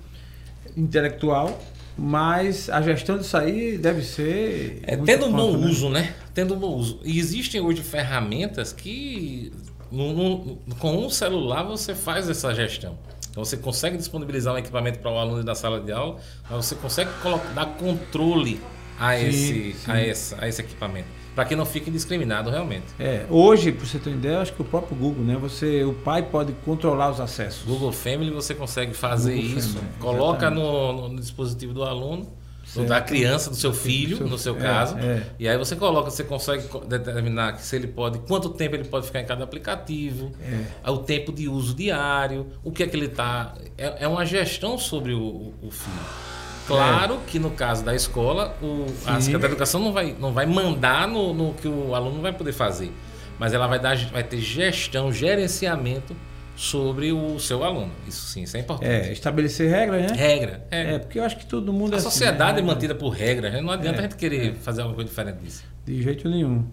intelectual, 0.77 1.61
mas 1.97 2.69
a 2.69 2.83
gestão 2.83 3.19
disso 3.19 3.37
aí 3.37 3.79
deve 3.79 4.03
ser. 4.03 4.81
É, 4.83 4.97
tendo 4.97 5.27
um 5.27 5.33
bom 5.33 5.57
né? 5.57 5.67
uso, 5.67 5.89
né? 5.89 6.15
Tendo 6.35 6.55
um 6.55 6.59
bom 6.59 6.75
uso. 6.75 7.01
E 7.05 7.19
existem 7.19 7.61
hoje 7.61 7.83
ferramentas 7.83 8.73
que 8.73 9.53
no, 9.91 10.13
no, 10.13 10.57
com 10.79 11.05
um 11.05 11.11
celular 11.11 11.63
você 11.63 11.95
faz 11.95 12.29
essa 12.29 12.53
gestão. 12.55 12.99
Então 13.31 13.45
você 13.45 13.57
consegue 13.57 13.97
disponibilizar 13.97 14.55
um 14.55 14.59
equipamento 14.59 14.99
para 14.99 15.11
o 15.11 15.19
aluno 15.19 15.43
da 15.43 15.55
sala 15.55 15.81
de 15.81 15.93
aula, 15.93 16.19
mas 16.49 16.67
você 16.67 16.75
consegue 16.75 17.11
dar 17.55 17.67
controle 17.79 18.61
a, 18.99 19.17
sim, 19.17 19.27
esse, 19.27 19.73
sim. 19.73 19.91
A, 19.91 20.01
essa, 20.01 20.45
a 20.45 20.49
esse 20.49 20.61
equipamento. 20.61 21.09
Para 21.35 21.45
que 21.45 21.55
não 21.55 21.65
fique 21.65 21.91
discriminado 21.91 22.51
realmente. 22.51 22.87
É, 22.99 23.25
hoje, 23.31 23.71
para 23.73 23.87
você 23.87 23.99
ter 23.99 24.11
uma 24.11 24.17
ideia, 24.19 24.41
acho 24.41 24.53
que 24.53 24.61
o 24.61 24.65
próprio 24.65 24.97
Google, 24.97 25.25
né? 25.25 25.37
Você, 25.37 25.85
o 25.85 25.95
pai 25.95 26.23
pode 26.23 26.53
controlar 26.65 27.11
os 27.11 27.21
acessos. 27.21 27.65
Google 27.65 27.93
Family 27.93 28.31
você 28.31 28.55
consegue 28.55 28.93
fazer 28.93 29.37
Google 29.37 29.59
isso, 29.59 29.75
Family, 29.75 29.93
coloca 30.01 30.51
no, 30.51 31.09
no 31.09 31.21
dispositivo 31.21 31.73
do 31.73 31.85
aluno 31.85 32.40
Certo. 32.73 32.89
da 32.89 33.01
criança, 33.01 33.51
do 33.51 33.57
seu 33.57 33.73
filho, 33.73 34.19
seu, 34.19 34.29
no 34.29 34.39
seu 34.39 34.57
é, 34.57 34.61
caso. 34.61 34.97
É. 34.97 35.23
E 35.41 35.49
aí 35.49 35.59
você 35.59 35.75
coloca, 35.75 36.09
você 36.09 36.23
consegue 36.23 36.69
determinar 36.87 37.59
se 37.59 37.75
ele 37.75 37.89
pode, 37.89 38.21
quanto 38.21 38.49
tempo 38.51 38.77
ele 38.77 38.85
pode 38.85 39.07
ficar 39.07 39.21
em 39.21 39.27
cada 39.27 39.43
aplicativo, 39.43 40.31
é. 40.41 40.89
o 40.89 40.99
tempo 40.99 41.33
de 41.33 41.49
uso 41.49 41.75
diário, 41.75 42.47
o 42.63 42.71
que 42.71 42.85
é 42.85 42.87
que 42.87 42.97
ele 42.97 43.07
está. 43.07 43.55
É, 43.77 44.05
é, 44.05 44.09
uma 44.09 44.25
gestão 44.25 44.79
sobre 44.79 45.13
o, 45.13 45.53
o 45.61 45.71
filho. 45.71 46.31
Claro 46.69 47.19
que 47.27 47.41
no 47.41 47.51
caso 47.51 47.85
da 47.85 47.93
escola, 47.93 48.57
o, 48.63 48.87
a 49.05 49.21
Secretaria 49.21 49.39
da 49.39 49.47
Educação 49.49 49.81
não 49.81 49.93
vai, 49.93 50.15
não 50.17 50.33
vai 50.33 50.47
mandar 50.47 51.09
no, 51.09 51.35
no 51.35 51.55
que 51.55 51.67
o 51.67 51.93
aluno 51.93 52.23
vai 52.23 52.33
poder 52.33 52.53
fazer. 52.53 52.93
Mas 53.37 53.53
ela 53.53 53.67
vai, 53.67 53.81
dar, 53.81 53.97
vai 54.13 54.23
ter 54.23 54.39
gestão, 54.39 55.11
gerenciamento 55.11 56.15
sobre 56.61 57.11
o 57.11 57.39
seu 57.41 57.65
aluno. 57.65 57.91
Isso 58.07 58.27
sim, 58.27 58.43
isso 58.43 58.55
é 58.55 58.61
importante. 58.61 58.91
É, 58.91 59.11
estabelecer 59.11 59.71
regras, 59.71 60.11
né? 60.11 60.15
Regra, 60.15 60.67
É, 60.71 60.99
porque 60.99 61.19
eu 61.19 61.25
acho 61.25 61.39
que 61.39 61.47
todo 61.47 61.73
mundo. 61.73 61.95
A 61.95 61.97
é 61.97 62.01
sociedade 62.01 62.43
assim, 62.43 62.67
né? 62.67 62.71
é 62.71 62.75
mantida 62.75 62.95
por 62.95 63.09
regras, 63.09 63.51
né? 63.51 63.63
não 63.63 63.71
adianta 63.71 63.97
é, 63.97 64.01
a 64.01 64.03
gente 64.03 64.17
querer 64.17 64.51
é. 64.51 64.53
fazer 64.53 64.83
alguma 64.83 64.95
coisa 64.95 65.09
diferente 65.09 65.39
disso. 65.39 65.65
De 65.87 66.03
jeito 66.03 66.29
nenhum. 66.29 66.67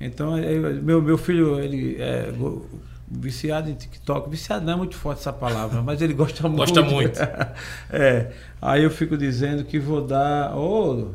Então, 0.00 0.32
meu, 0.82 1.02
meu 1.02 1.18
filho, 1.18 1.60
ele 1.60 1.96
é 2.00 2.32
viciado 3.06 3.68
em 3.68 3.74
TikTok. 3.74 4.30
Viciado 4.30 4.64
não 4.64 4.72
é 4.72 4.76
muito 4.76 4.96
forte 4.96 5.18
essa 5.18 5.32
palavra, 5.32 5.82
mas 5.82 6.00
ele 6.00 6.14
gosta 6.14 6.48
muito. 6.48 6.56
Gosta 6.64 6.82
muito. 6.82 7.20
é. 7.92 8.32
Aí 8.62 8.82
eu 8.82 8.90
fico 8.90 9.14
dizendo 9.14 9.62
que 9.62 9.78
vou 9.78 10.00
dar. 10.00 10.56
Oh, 10.56 11.10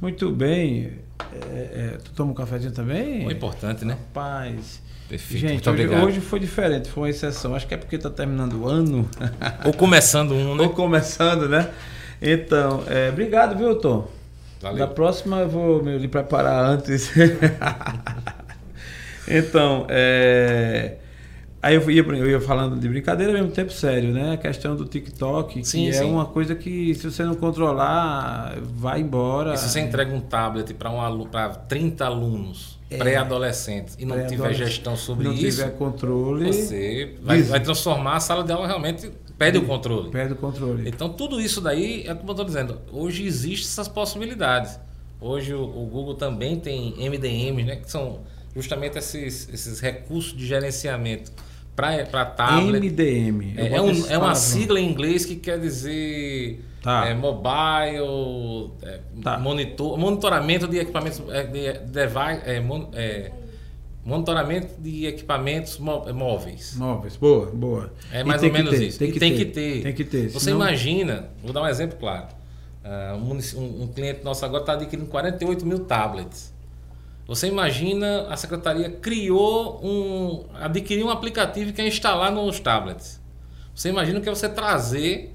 muito 0.00 0.30
bem. 0.30 1.00
É, 1.50 1.98
tu 2.04 2.10
toma 2.12 2.32
um 2.32 2.34
cafezinho 2.34 2.72
também? 2.72 3.28
É 3.28 3.32
importante, 3.32 3.84
né? 3.84 3.94
Rapaz. 3.94 4.80
Perfeito. 5.08 5.40
Gente, 5.40 5.68
hoje, 5.68 5.88
hoje, 5.88 6.20
foi 6.20 6.40
diferente, 6.40 6.88
foi 6.88 7.02
uma 7.02 7.10
exceção. 7.10 7.54
Acho 7.54 7.66
que 7.66 7.74
é 7.74 7.76
porque 7.76 7.96
está 7.96 8.08
terminando 8.08 8.62
o 8.62 8.68
ano. 8.68 9.08
Ou 9.64 9.72
começando 9.74 10.32
um, 10.32 10.54
né? 10.54 10.62
Ou 10.62 10.70
começando, 10.70 11.48
né? 11.48 11.70
Então, 12.20 12.82
é, 12.86 13.10
obrigado, 13.10 13.58
viu, 13.58 13.74
Tom? 13.74 14.08
Valeu. 14.62 14.78
Da 14.78 14.86
próxima 14.86 15.40
eu 15.40 15.48
vou 15.48 15.82
me 15.82 16.08
preparar 16.08 16.64
antes. 16.64 17.10
então, 19.28 19.86
é, 19.90 20.94
Aí 21.62 21.76
eu 21.76 21.90
ia, 21.92 22.02
eu 22.02 22.28
ia 22.28 22.40
falando 22.40 22.76
de 22.76 22.88
brincadeira 22.88 23.32
ao 23.32 23.38
mesmo 23.38 23.52
tempo 23.52 23.72
sério, 23.72 24.12
né? 24.12 24.32
A 24.32 24.36
questão 24.36 24.74
do 24.74 24.84
TikTok, 24.84 25.64
sim, 25.64 25.84
que 25.84 25.90
é 25.90 25.92
sim. 25.92 26.00
é 26.00 26.04
uma 26.04 26.26
coisa 26.26 26.56
que 26.56 26.92
se 26.96 27.08
você 27.08 27.22
não 27.22 27.36
controlar, 27.36 28.58
vai 28.74 29.00
embora. 29.00 29.54
E 29.54 29.56
se 29.56 29.68
você 29.68 29.78
entrega 29.78 30.12
um 30.12 30.20
tablet 30.20 30.74
para 30.74 30.90
um 30.90 31.00
aluno, 31.00 31.30
para 31.30 31.50
30 31.50 32.04
alunos 32.04 32.80
é. 32.90 32.96
pré-adolescentes 32.96 33.96
e 33.96 34.04
não 34.04 34.26
tiver 34.26 34.52
gestão 34.54 34.96
sobre 34.96 35.28
não 35.28 35.32
isso, 35.34 35.58
tiver 35.58 35.70
controle, 35.76 36.52
você 36.52 37.14
vai, 37.22 37.40
vai, 37.42 37.60
transformar 37.60 38.16
a 38.16 38.20
sala 38.20 38.42
de 38.42 38.52
aula 38.52 38.66
realmente 38.66 39.12
perde 39.38 39.58
o 39.58 39.64
controle. 39.64 40.10
Perde 40.10 40.32
o 40.32 40.36
controle. 40.36 40.88
Então 40.88 41.10
tudo 41.10 41.40
isso 41.40 41.60
daí 41.60 42.02
é 42.08 42.14
como 42.14 42.30
eu 42.30 42.32
estou 42.32 42.44
dizendo. 42.44 42.78
Hoje 42.90 43.24
existem 43.24 43.68
essas 43.68 43.86
possibilidades. 43.86 44.80
Hoje 45.20 45.54
o, 45.54 45.62
o 45.62 45.86
Google 45.86 46.14
também 46.14 46.58
tem 46.58 46.94
MDMs, 47.08 47.62
né? 47.62 47.76
Que 47.76 47.88
são 47.88 48.22
justamente 48.52 48.98
esses, 48.98 49.48
esses 49.48 49.78
recursos 49.78 50.36
de 50.36 50.44
gerenciamento 50.44 51.30
para 51.74 52.24
tablet. 52.24 52.80
MDM. 52.80 53.54
É, 53.56 53.76
é, 53.76 53.80
um, 53.80 54.06
é 54.06 54.18
uma 54.18 54.34
sigla 54.34 54.78
em 54.78 54.90
inglês 54.90 55.24
que 55.24 55.36
quer 55.36 55.58
dizer 55.58 56.62
tá. 56.82 57.06
é, 57.06 57.14
mobile, 57.14 58.72
é, 58.82 59.00
tá. 59.22 59.38
monitor, 59.38 59.96
monitoramento 59.96 60.68
de 60.68 60.78
equipamentos, 60.78 61.22
é, 61.30 61.44
de, 61.44 61.78
device, 61.86 62.42
é, 62.94 63.32
monitoramento 64.04 64.80
de 64.80 65.06
equipamentos 65.06 65.78
móveis. 65.78 66.76
Móveis, 66.76 67.16
boa, 67.16 67.46
boa. 67.46 67.92
É 68.12 68.22
mais 68.24 68.42
ou 68.42 68.52
menos 68.52 68.70
ter, 68.70 68.84
isso. 68.84 68.98
Tem 68.98 69.10
que, 69.10 69.18
tem 69.18 69.32
ter, 69.32 69.38
que 69.38 69.50
ter. 69.50 69.82
Tem 69.82 69.94
que 69.94 70.04
ter. 70.04 70.28
Você 70.28 70.46
senão... 70.46 70.58
imagina, 70.58 71.30
vou 71.42 71.52
dar 71.52 71.62
um 71.62 71.68
exemplo 71.68 71.96
claro. 71.98 72.26
Uh, 72.84 73.16
um, 73.16 73.84
um, 73.84 73.86
cliente 73.86 74.24
nosso 74.24 74.44
agora 74.44 74.64
está 74.64 74.72
adquirindo 74.72 75.08
48 75.08 75.64
mil 75.64 75.80
tablets. 75.80 76.51
Você 77.34 77.48
imagina 77.48 78.26
a 78.28 78.36
secretaria 78.36 78.90
criou 78.90 79.80
um. 79.82 80.44
adquiriu 80.54 81.06
um 81.06 81.10
aplicativo 81.10 81.72
que 81.72 81.80
é 81.80 81.88
instalar 81.88 82.30
nos 82.30 82.60
tablets. 82.60 83.18
Você 83.74 83.88
imagina 83.88 84.20
que 84.20 84.28
é 84.28 84.34
você 84.34 84.50
trazer 84.50 85.34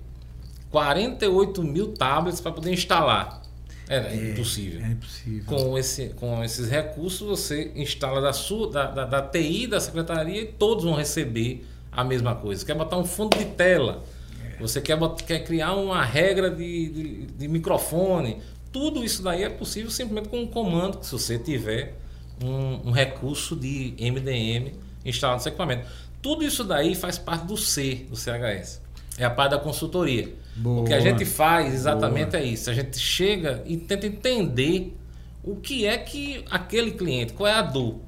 48 0.70 1.64
mil 1.64 1.93
tablets 1.93 2.39
para 2.39 2.52
poder 2.52 2.72
instalar. 2.72 3.41
Era 3.89 4.14
é, 4.14 4.32
impossível. 4.32 4.86
É 4.86 4.89
impossível. 4.89 5.45
Com, 5.45 5.76
esse, 5.76 6.10
com 6.10 6.43
esses 6.43 6.70
recursos, 6.70 7.28
você 7.28 7.72
instala 7.76 8.22
da, 8.22 8.32
sua, 8.32 8.70
da, 8.70 8.91
da, 8.91 9.06
da 9.06 9.22
TI 9.24 9.66
da 9.66 9.80
secretaria 9.80 10.41
e 10.41 10.45
todos 10.45 10.84
vão 10.84 10.93
receber 10.93 11.66
a 11.91 12.04
mesma 12.04 12.36
coisa. 12.36 12.64
Quer 12.64 12.76
botar 12.76 12.98
um 12.98 13.06
fundo 13.06 13.36
de 13.36 13.45
tela. 13.45 14.04
É. 14.45 14.62
Você 14.62 14.82
quer, 14.82 15.00
quer 15.26 15.39
criar 15.39 15.74
uma 15.74 16.04
regra 16.04 16.52
de, 16.52 16.89
de, 16.89 17.26
de 17.26 17.48
microfone. 17.48 18.39
Tudo 18.72 19.03
isso 19.03 19.24
daí 19.24 19.43
é 19.43 19.49
possível 19.49 19.89
simplesmente 19.89 20.30
com 20.30 20.41
um 20.41 20.47
comando, 20.47 20.99
que 20.99 21.05
se 21.05 21.11
você 21.11 21.38
tiver 21.39 21.95
um, 22.43 22.89
um 22.89 22.91
recurso 22.91 23.55
de 23.55 23.95
MDM 23.99 24.74
instalado 25.05 25.38
no 25.38 25.43
seu 25.43 25.51
equipamento. 25.51 25.88
Tudo 26.22 26.43
isso 26.43 26.63
daí 26.63 26.95
faz 26.95 27.18
parte 27.18 27.45
do 27.45 27.57
C, 27.57 28.05
do 28.09 28.15
CHS. 28.15 28.82
É 29.18 29.26
a 29.26 29.30
parte 29.30 29.51
da 29.51 29.59
consultoria. 29.59 30.34
Boa. 30.55 30.82
O 30.82 30.86
que 30.86 30.93
a 30.93 30.99
gente 30.99 31.26
faz 31.26 31.74
exatamente 31.74 32.32
Boa. 32.32 32.43
é 32.43 32.45
isso. 32.45 32.70
A 32.70 32.74
gente 32.74 32.97
chega 32.97 33.63
e 33.65 33.78
tenta 33.78 34.07
entender 34.07 34.95
o 35.43 35.55
que 35.55 35.86
é 35.86 35.97
que 35.97 36.43
aquele 36.49 36.91
cliente, 36.91 37.34
qual 37.34 37.47
é 37.47 37.53
a 37.53 37.61
dor. 37.61 37.99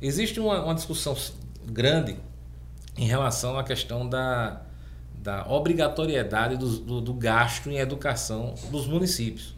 Existe 0.00 0.38
uma, 0.38 0.62
uma 0.62 0.74
discussão 0.74 1.16
grande 1.64 2.16
em 2.96 3.06
relação 3.06 3.58
à 3.58 3.64
questão 3.64 4.08
da, 4.08 4.62
da 5.14 5.46
obrigatoriedade 5.48 6.56
do, 6.56 6.68
do, 6.78 7.00
do 7.00 7.14
gasto 7.14 7.70
em 7.70 7.78
educação 7.78 8.54
dos 8.70 8.86
municípios. 8.86 9.54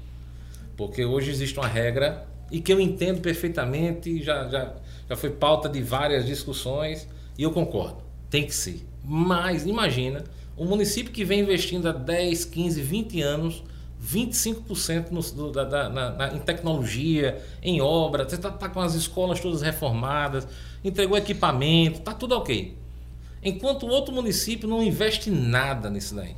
Porque 0.77 1.05
hoje 1.05 1.31
existe 1.31 1.59
uma 1.59 1.69
regra 1.69 2.27
e 2.51 2.61
que 2.61 2.73
eu 2.73 2.81
entendo 2.81 3.21
perfeitamente, 3.21 4.23
já, 4.23 4.49
já, 4.49 4.75
já 5.09 5.17
foi 5.17 5.31
pauta 5.31 5.69
de 5.69 5.83
várias 5.83 6.27
discussões 6.27 7.09
e 7.39 7.43
eu 7.43 7.51
concordo, 7.51 7.99
tem 8.31 8.45
que 8.45 8.55
ser. 8.55 8.87
Mas 9.03 9.67
imagina 9.67 10.25
um 10.57 10.67
município 10.67 11.13
que 11.13 11.25
vem 11.25 11.41
investindo 11.41 11.89
há 11.89 11.93
10, 11.93 12.45
15, 12.45 12.81
20 12.81 13.23
anos 13.23 13.65
25% 14.05 15.11
no, 15.11 15.23
do, 15.23 15.51
da, 15.51 15.65
da, 15.65 15.89
na, 15.89 16.11
na, 16.11 16.35
em 16.35 16.39
tecnologia, 16.39 17.43
em 17.63 17.81
obra, 17.81 18.29
você 18.29 18.35
está 18.35 18.51
tá 18.51 18.69
com 18.69 18.81
as 18.81 18.95
escolas 18.95 19.41
todas 19.41 19.63
reformadas, 19.63 20.47
entregou 20.85 21.17
equipamento, 21.17 22.01
está 22.01 22.13
tudo 22.13 22.37
ok. 22.37 22.77
Enquanto 23.43 23.87
o 23.87 23.89
outro 23.89 24.15
município 24.15 24.69
não 24.69 24.83
investe 24.83 25.31
nada 25.31 25.89
nisso 25.89 26.15
daí. 26.15 26.35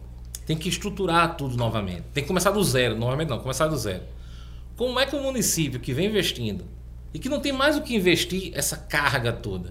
Tem 0.46 0.56
que 0.56 0.68
estruturar 0.68 1.36
tudo 1.36 1.56
novamente. 1.56 2.04
Tem 2.14 2.22
que 2.22 2.28
começar 2.28 2.52
do 2.52 2.62
zero, 2.62 2.96
novamente 2.96 3.28
não, 3.28 3.38
começar 3.38 3.66
do 3.66 3.76
zero. 3.76 4.02
Como 4.76 5.00
é 5.00 5.06
que 5.06 5.16
o 5.16 5.22
município 5.22 5.80
que 5.80 5.92
vem 5.92 6.06
investindo 6.06 6.64
e 7.12 7.18
que 7.18 7.28
não 7.28 7.40
tem 7.40 7.52
mais 7.52 7.76
o 7.76 7.82
que 7.82 7.94
investir 7.94 8.52
essa 8.54 8.76
carga 8.76 9.32
toda? 9.32 9.68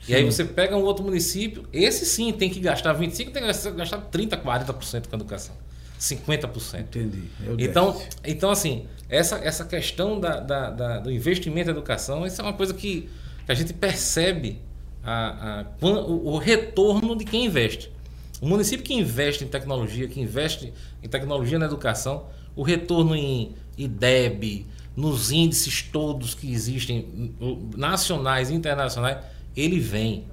Sim. 0.00 0.12
E 0.12 0.14
aí 0.14 0.24
você 0.24 0.44
pega 0.44 0.76
um 0.76 0.82
outro 0.82 1.04
município, 1.04 1.64
esse 1.72 2.04
sim 2.06 2.32
tem 2.32 2.50
que 2.50 2.58
gastar 2.58 2.92
25, 2.92 3.30
tem 3.30 3.42
que 3.42 3.70
gastar 3.72 3.98
30, 3.98 4.36
40% 4.38 5.06
com 5.06 5.14
a 5.14 5.18
educação. 5.18 5.54
50%. 6.00 6.80
Entendi. 6.80 7.22
então, 7.58 8.02
então, 8.24 8.50
assim, 8.50 8.86
essa, 9.08 9.36
essa 9.36 9.64
questão 9.64 10.18
da, 10.18 10.40
da, 10.40 10.70
da, 10.70 10.98
do 10.98 11.12
investimento 11.12 11.70
em 11.70 11.72
educação, 11.72 12.26
isso 12.26 12.40
é 12.40 12.44
uma 12.44 12.52
coisa 12.52 12.74
que, 12.74 13.08
que 13.46 13.52
a 13.52 13.54
gente 13.54 13.72
percebe 13.72 14.60
a, 15.04 15.60
a, 15.60 15.86
o, 15.86 16.32
o 16.32 16.38
retorno 16.38 17.14
de 17.14 17.24
quem 17.24 17.44
investe. 17.44 17.92
O 18.40 18.48
município 18.48 18.84
que 18.84 18.94
investe 18.94 19.44
em 19.44 19.46
tecnologia, 19.46 20.08
que 20.08 20.20
investe 20.20 20.72
em 21.00 21.08
tecnologia 21.08 21.60
na 21.60 21.66
educação, 21.66 22.26
o 22.54 22.62
retorno 22.62 23.14
em 23.14 23.54
IDEB, 23.76 24.66
nos 24.96 25.30
índices 25.30 25.82
todos 25.82 26.34
que 26.34 26.52
existem, 26.52 27.34
nacionais 27.76 28.50
e 28.50 28.54
internacionais, 28.54 29.18
ele 29.56 29.78
vem. 29.80 30.24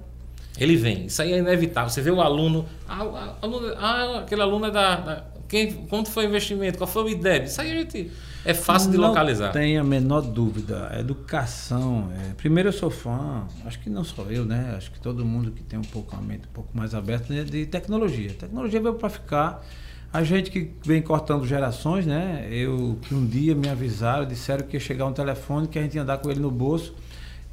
Ele 0.58 0.76
vem. 0.76 1.06
Isso 1.06 1.22
aí 1.22 1.32
é 1.32 1.38
inevitável. 1.38 1.88
Você 1.88 2.02
vê 2.02 2.10
o 2.10 2.20
aluno, 2.20 2.66
ah, 2.88 3.36
aluno, 3.40 3.74
ah 3.76 4.20
aquele 4.20 4.42
aluno 4.42 4.66
é 4.66 4.70
da, 4.70 4.96
da. 4.96 5.24
quem, 5.48 5.72
quanto 5.86 6.10
foi 6.10 6.26
o 6.26 6.28
investimento? 6.28 6.76
Qual 6.76 6.88
foi 6.88 7.04
o 7.04 7.08
IDEB? 7.08 7.46
Isso 7.46 7.60
aí 7.60 7.72
a 7.72 7.74
gente. 7.76 8.10
É 8.44 8.54
fácil 8.54 8.90
de 8.90 8.96
não 8.96 9.08
localizar. 9.08 9.46
Não 9.46 9.52
tem 9.52 9.78
a 9.78 9.84
menor 9.84 10.22
dúvida. 10.22 10.90
educação. 10.98 12.10
É, 12.14 12.34
primeiro, 12.34 12.70
eu 12.70 12.72
sou 12.72 12.90
fã, 12.90 13.46
acho 13.66 13.78
que 13.80 13.90
não 13.90 14.02
só 14.02 14.22
eu, 14.24 14.44
né? 14.44 14.74
Acho 14.76 14.90
que 14.90 14.98
todo 14.98 15.24
mundo 15.24 15.50
que 15.50 15.62
tem 15.62 15.78
um 15.78 15.84
pouco 15.84 16.16
a 16.16 16.20
mente 16.20 16.46
um 16.48 16.52
pouco 16.52 16.76
mais 16.76 16.94
aberta 16.94 17.32
né? 17.32 17.44
de 17.44 17.66
tecnologia. 17.66 18.32
tecnologia 18.32 18.80
veio 18.80 18.94
para 18.94 19.08
ficar. 19.08 19.64
A 20.12 20.24
gente 20.24 20.50
que 20.50 20.72
vem 20.84 21.00
cortando 21.00 21.46
gerações, 21.46 22.04
né? 22.04 22.48
Eu 22.50 22.98
que 23.02 23.14
um 23.14 23.24
dia 23.24 23.54
me 23.54 23.68
avisaram, 23.68 24.26
disseram 24.26 24.66
que 24.66 24.76
ia 24.76 24.80
chegar 24.80 25.06
um 25.06 25.12
telefone 25.12 25.68
que 25.68 25.78
a 25.78 25.82
gente 25.82 25.94
ia 25.94 26.02
andar 26.02 26.18
com 26.18 26.30
ele 26.30 26.40
no 26.40 26.50
bolso 26.50 26.94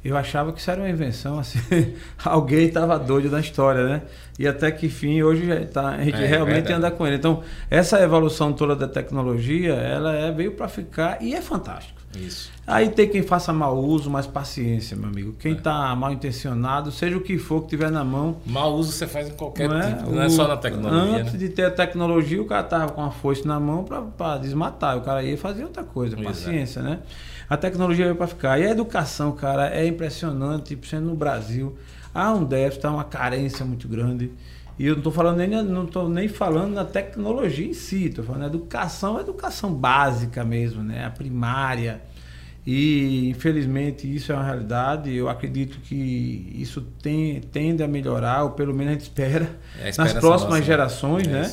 eu 0.04 0.16
achava 0.16 0.52
que 0.52 0.60
isso 0.60 0.70
era 0.70 0.80
uma 0.80 0.88
invenção, 0.88 1.38
assim, 1.38 1.58
alguém 2.24 2.66
estava 2.66 2.98
doido 2.98 3.30
na 3.30 3.40
história, 3.40 3.84
né? 3.84 4.02
E 4.38 4.46
até 4.46 4.70
que 4.70 4.88
fim, 4.88 5.22
hoje 5.22 5.48
tá, 5.66 5.88
a 5.88 6.04
gente 6.04 6.22
é, 6.22 6.26
realmente 6.26 6.70
é 6.70 6.74
anda 6.74 6.90
com 6.90 7.06
ele. 7.06 7.16
Então, 7.16 7.42
essa 7.68 8.00
evolução 8.00 8.52
toda 8.52 8.76
da 8.76 8.86
tecnologia, 8.86 9.74
ela 9.74 10.14
é, 10.14 10.30
veio 10.30 10.52
para 10.52 10.68
ficar 10.68 11.20
e 11.20 11.34
é 11.34 11.42
fantástico. 11.42 11.98
Isso. 12.16 12.50
Aí 12.66 12.88
tem 12.88 13.08
quem 13.08 13.22
faça 13.22 13.52
mau 13.52 13.78
uso, 13.78 14.10
mas 14.10 14.26
paciência, 14.26 14.96
meu 14.96 15.08
amigo. 15.08 15.34
Quem 15.38 15.52
está 15.52 15.90
é. 15.92 15.94
mal 15.94 16.12
intencionado, 16.12 16.90
seja 16.90 17.16
o 17.16 17.20
que 17.20 17.36
for 17.38 17.62
que 17.62 17.68
tiver 17.68 17.90
na 17.90 18.02
mão. 18.02 18.36
Mau 18.46 18.74
uso 18.74 18.92
você 18.92 19.06
faz 19.06 19.28
em 19.28 19.32
qualquer 19.32 19.68
não 19.68 19.78
é? 19.78 19.94
tipo, 19.94 20.10
não 20.10 20.22
é 20.22 20.28
só 20.28 20.48
na 20.48 20.56
tecnologia. 20.56 21.18
Antes 21.18 21.32
né? 21.34 21.38
de 21.38 21.48
ter 21.50 21.64
a 21.64 21.70
tecnologia, 21.70 22.40
o 22.40 22.46
cara 22.46 22.62
tava 22.62 22.92
com 22.92 23.02
a 23.02 23.10
foice 23.10 23.46
na 23.46 23.60
mão 23.60 23.84
para 24.16 24.38
desmatar. 24.38 24.96
O 24.96 25.02
cara 25.02 25.22
ia 25.22 25.36
fazer 25.36 25.64
outra 25.64 25.84
coisa, 25.84 26.16
paciência, 26.16 26.82
né? 26.82 27.00
A 27.48 27.56
tecnologia 27.56 28.04
veio 28.04 28.16
para 28.16 28.26
ficar. 28.26 28.58
E 28.60 28.66
a 28.66 28.70
educação, 28.70 29.32
cara, 29.32 29.70
é 29.70 29.86
impressionante, 29.86 30.66
tipo, 30.68 30.86
sendo 30.86 31.06
no 31.06 31.16
Brasil, 31.16 31.76
há 32.14 32.32
um 32.32 32.44
déficit, 32.44 32.86
há 32.86 32.90
uma 32.90 33.04
carência 33.04 33.64
muito 33.64 33.88
grande. 33.88 34.30
E 34.78 34.86
eu 34.86 34.92
não 34.92 34.98
estou 34.98 35.12
falando 35.12 35.38
nem, 35.38 35.48
não 35.48 35.86
tô 35.86 36.08
nem 36.08 36.28
falando 36.28 36.74
na 36.74 36.84
tecnologia 36.84 37.66
em 37.66 37.74
si, 37.74 38.06
estou 38.06 38.24
falando 38.24 38.42
na 38.42 38.46
educação, 38.46 39.18
educação 39.18 39.72
básica 39.72 40.44
mesmo, 40.44 40.82
né? 40.82 41.04
A 41.04 41.10
primária. 41.10 42.00
E 42.64 43.30
infelizmente 43.30 44.14
isso 44.14 44.30
é 44.30 44.34
uma 44.34 44.44
realidade. 44.44 45.12
Eu 45.12 45.28
acredito 45.28 45.80
que 45.80 46.52
isso 46.54 46.82
tem, 47.02 47.40
tende 47.40 47.82
a 47.82 47.88
melhorar, 47.88 48.44
ou 48.44 48.50
pelo 48.50 48.72
menos 48.72 48.90
a 48.90 48.92
gente 48.92 49.02
espera, 49.02 49.58
é, 49.80 49.86
nas 49.86 50.12
próximas 50.12 50.42
nossa, 50.42 50.60
né? 50.60 50.62
gerações, 50.62 51.26
é 51.26 51.30
né? 51.30 51.52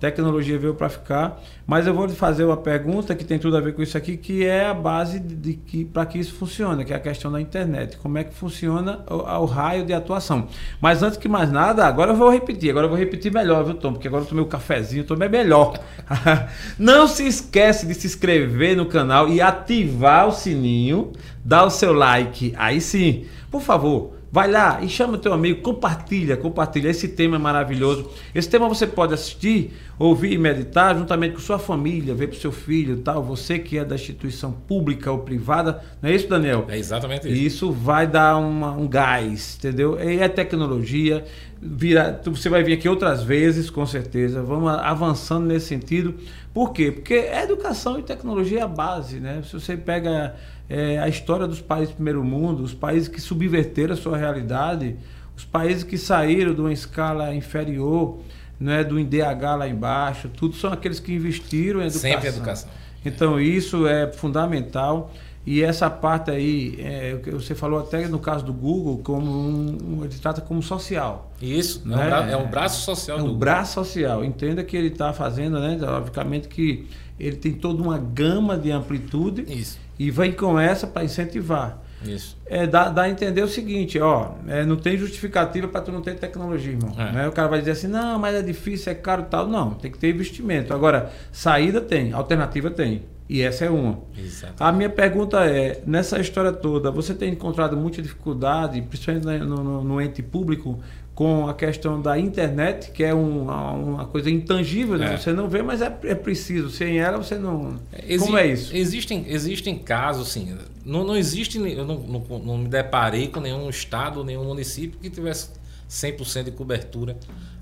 Tecnologia 0.00 0.58
veio 0.58 0.74
para 0.74 0.88
ficar. 0.88 1.40
Mas 1.66 1.86
eu 1.86 1.94
vou 1.94 2.08
fazer 2.08 2.44
uma 2.44 2.56
pergunta 2.56 3.14
que 3.14 3.24
tem 3.24 3.38
tudo 3.38 3.56
a 3.56 3.60
ver 3.60 3.74
com 3.74 3.82
isso 3.82 3.96
aqui, 3.96 4.16
que 4.16 4.44
é 4.44 4.66
a 4.66 4.74
base 4.74 5.18
de, 5.18 5.54
que 5.54 5.84
para 5.84 6.06
que 6.06 6.18
isso 6.18 6.34
funcione, 6.34 6.84
que 6.84 6.92
é 6.92 6.96
a 6.96 7.00
questão 7.00 7.30
da 7.30 7.40
internet. 7.40 7.96
Como 7.98 8.16
é 8.16 8.24
que 8.24 8.32
funciona 8.32 9.00
o, 9.08 9.16
o, 9.16 9.44
raio 9.44 9.84
de 9.84 9.92
atuação. 9.92 10.48
Mas 10.80 11.02
antes 11.02 11.18
que 11.18 11.28
mais 11.28 11.50
nada, 11.50 11.86
agora 11.86 12.12
eu 12.12 12.16
vou 12.16 12.30
repetir. 12.30 12.70
Agora 12.70 12.86
eu 12.86 12.90
vou 12.90 12.98
repetir 12.98 13.32
melhor, 13.32 13.64
viu, 13.64 13.74
Tom? 13.74 13.92
Porque 13.92 14.08
agora 14.08 14.24
eu 14.24 14.28
tomei 14.28 14.44
um 14.44 14.48
cafezinho, 14.48 15.04
tomei 15.04 15.28
melhor. 15.28 15.78
Não 16.78 17.06
se 17.06 17.26
esquece 17.26 17.86
de 17.86 17.94
se 17.94 18.06
inscrever 18.06 18.76
no 18.76 18.86
canal 18.86 19.28
e 19.28 19.40
ativar 19.40 20.28
o 20.28 20.32
sininho, 20.32 21.12
dar 21.44 21.64
o 21.64 21.70
seu 21.70 21.92
like. 21.92 22.54
Aí 22.56 22.80
sim, 22.80 23.26
por 23.50 23.60
favor 23.60 24.17
Vai 24.30 24.50
lá 24.50 24.80
e 24.82 24.88
chama 24.88 25.16
teu 25.16 25.32
amigo, 25.32 25.62
compartilha, 25.62 26.36
compartilha. 26.36 26.90
Esse 26.90 27.08
tema 27.08 27.36
é 27.36 27.38
maravilhoso. 27.38 28.10
Esse 28.34 28.48
tema 28.48 28.68
você 28.68 28.86
pode 28.86 29.14
assistir, 29.14 29.72
ouvir 29.98 30.32
e 30.32 30.38
meditar 30.38 30.96
juntamente 30.96 31.34
com 31.34 31.40
sua 31.40 31.58
família, 31.58 32.14
ver 32.14 32.28
para 32.28 32.38
seu 32.38 32.52
filho, 32.52 32.98
tal. 32.98 33.22
Você 33.22 33.58
que 33.58 33.78
é 33.78 33.84
da 33.84 33.94
instituição 33.94 34.52
pública 34.52 35.10
ou 35.10 35.20
privada, 35.20 35.82
não 36.02 36.10
é 36.10 36.14
isso, 36.14 36.28
Daniel? 36.28 36.66
É 36.68 36.76
exatamente 36.76 37.26
isso. 37.26 37.36
E 37.36 37.46
isso 37.46 37.72
vai 37.72 38.06
dar 38.06 38.36
uma, 38.36 38.72
um 38.72 38.86
gás, 38.86 39.56
entendeu? 39.58 39.98
E 39.98 40.18
é 40.18 40.28
tecnologia. 40.28 41.24
Vira, 41.60 42.20
você 42.24 42.48
vai 42.48 42.62
vir 42.62 42.74
aqui 42.74 42.88
outras 42.88 43.22
vezes, 43.22 43.68
com 43.68 43.84
certeza. 43.84 44.42
Vamos 44.42 44.70
avançando 44.70 45.46
nesse 45.46 45.66
sentido. 45.66 46.14
Por 46.54 46.72
quê? 46.72 46.92
Porque 46.92 47.14
educação 47.14 47.98
e 47.98 48.02
tecnologia 48.02 48.60
é 48.60 48.62
a 48.62 48.68
base, 48.68 49.18
né? 49.18 49.42
Se 49.44 49.54
você 49.54 49.76
pega 49.76 50.36
é, 50.68 50.98
a 50.98 51.08
história 51.08 51.46
dos 51.46 51.60
países 51.60 51.90
do 51.90 51.96
primeiro 51.96 52.22
mundo, 52.22 52.62
os 52.62 52.74
países 52.74 53.08
que 53.08 53.20
subverteram 53.20 53.94
a 53.94 53.96
sua 53.96 54.16
realidade, 54.16 54.96
os 55.36 55.44
países 55.44 55.82
que 55.82 55.98
saíram 55.98 56.54
de 56.54 56.60
uma 56.60 56.72
escala 56.72 57.34
inferior, 57.34 58.20
não 58.58 58.72
é 58.72 58.84
do 58.84 58.98
IDH 58.98 59.56
lá 59.58 59.68
embaixo, 59.68 60.28
tudo 60.28 60.54
são 60.56 60.72
aqueles 60.72 61.00
que 61.00 61.12
investiram 61.12 61.80
em 61.80 61.86
educação. 61.86 62.10
Sempre 62.10 62.28
educação. 62.28 62.70
Então 63.04 63.40
isso 63.40 63.86
é 63.86 64.12
fundamental. 64.12 65.12
E 65.50 65.62
essa 65.62 65.88
parte 65.88 66.30
aí, 66.30 66.78
é, 66.78 67.16
você 67.32 67.54
falou 67.54 67.80
até 67.80 68.06
no 68.06 68.18
caso 68.18 68.44
do 68.44 68.52
Google, 68.52 68.98
como 68.98 69.30
um, 69.30 70.00
ele 70.04 70.14
trata 70.20 70.40
como 70.40 70.62
social. 70.62 71.32
Isso, 71.40 71.88
né? 71.88 72.32
é, 72.32 72.36
um 72.36 72.48
braço 72.48 72.82
social 72.82 73.18
é 73.18 73.22
um 73.22 73.34
braço 73.34 73.74
social. 73.74 74.24
Entenda 74.24 74.62
que 74.62 74.76
ele 74.76 74.88
está 74.88 75.12
fazendo, 75.12 75.58
né? 75.58 75.78
Obviamente 75.82 76.48
que 76.48 76.86
ele 77.18 77.36
tem 77.36 77.52
toda 77.52 77.82
uma 77.82 77.98
gama 77.98 78.58
de 78.58 78.70
amplitude. 78.70 79.44
Isso 79.48 79.78
e 79.98 80.10
vem 80.10 80.32
com 80.32 80.58
essa 80.58 80.86
para 80.86 81.04
incentivar. 81.04 81.82
Isso. 82.04 82.36
É, 82.46 82.64
dá, 82.64 82.88
dá 82.88 83.02
a 83.02 83.10
entender 83.10 83.42
o 83.42 83.48
seguinte, 83.48 83.98
ó, 83.98 84.34
é, 84.46 84.64
não 84.64 84.76
tem 84.76 84.96
justificativa 84.96 85.66
para 85.66 85.80
tu 85.80 85.90
não 85.90 86.00
ter 86.00 86.14
tecnologia, 86.14 86.72
irmão. 86.72 86.94
É. 86.96 87.12
Né? 87.12 87.28
O 87.28 87.32
cara 87.32 87.48
vai 87.48 87.58
dizer 87.58 87.72
assim, 87.72 87.88
não, 87.88 88.20
mas 88.20 88.36
é 88.36 88.42
difícil, 88.42 88.92
é 88.92 88.94
caro 88.94 89.24
tal. 89.28 89.48
Não, 89.48 89.74
tem 89.74 89.90
que 89.90 89.98
ter 89.98 90.10
investimento. 90.10 90.72
Agora, 90.72 91.10
saída 91.32 91.80
tem, 91.80 92.12
alternativa 92.12 92.70
tem. 92.70 93.02
E 93.28 93.42
essa 93.42 93.66
é 93.66 93.70
uma. 93.70 94.00
Exatamente. 94.16 94.62
A 94.62 94.72
minha 94.72 94.88
pergunta 94.88 95.44
é, 95.44 95.82
nessa 95.86 96.18
história 96.18 96.50
toda, 96.50 96.90
você 96.90 97.12
tem 97.12 97.32
encontrado 97.32 97.76
muita 97.76 98.00
dificuldade, 98.00 98.80
principalmente 98.80 99.44
no, 99.44 99.62
no, 99.62 99.84
no 99.84 100.00
ente 100.00 100.22
público, 100.22 100.80
com 101.14 101.48
a 101.48 101.52
questão 101.52 102.00
da 102.00 102.16
internet, 102.16 102.92
que 102.92 103.02
é 103.02 103.12
um, 103.12 103.42
uma 103.42 104.06
coisa 104.06 104.30
intangível, 104.30 104.96
né? 104.96 105.14
É. 105.14 105.16
você 105.18 105.32
não 105.32 105.48
vê, 105.48 105.62
mas 105.62 105.82
é, 105.82 105.94
é 106.04 106.14
preciso. 106.14 106.70
Sem 106.70 107.00
ela, 107.00 107.18
você 107.18 107.36
não. 107.36 107.76
Exi 108.06 108.24
Como 108.24 108.38
é 108.38 108.46
isso? 108.46 108.74
Existem, 108.74 109.24
existem 109.28 109.76
casos, 109.76 110.28
sim. 110.28 110.56
Não, 110.84 111.04
não 111.04 111.16
existe, 111.16 111.58
eu 111.58 111.84
não, 111.84 111.98
não, 111.98 112.38
não 112.38 112.58
me 112.58 112.68
deparei 112.68 113.26
com 113.26 113.40
nenhum 113.40 113.68
estado, 113.68 114.22
nenhum 114.24 114.44
município 114.44 114.98
que 115.00 115.10
tivesse 115.10 115.50
100% 115.90 116.44
de 116.44 116.50
cobertura. 116.52 117.16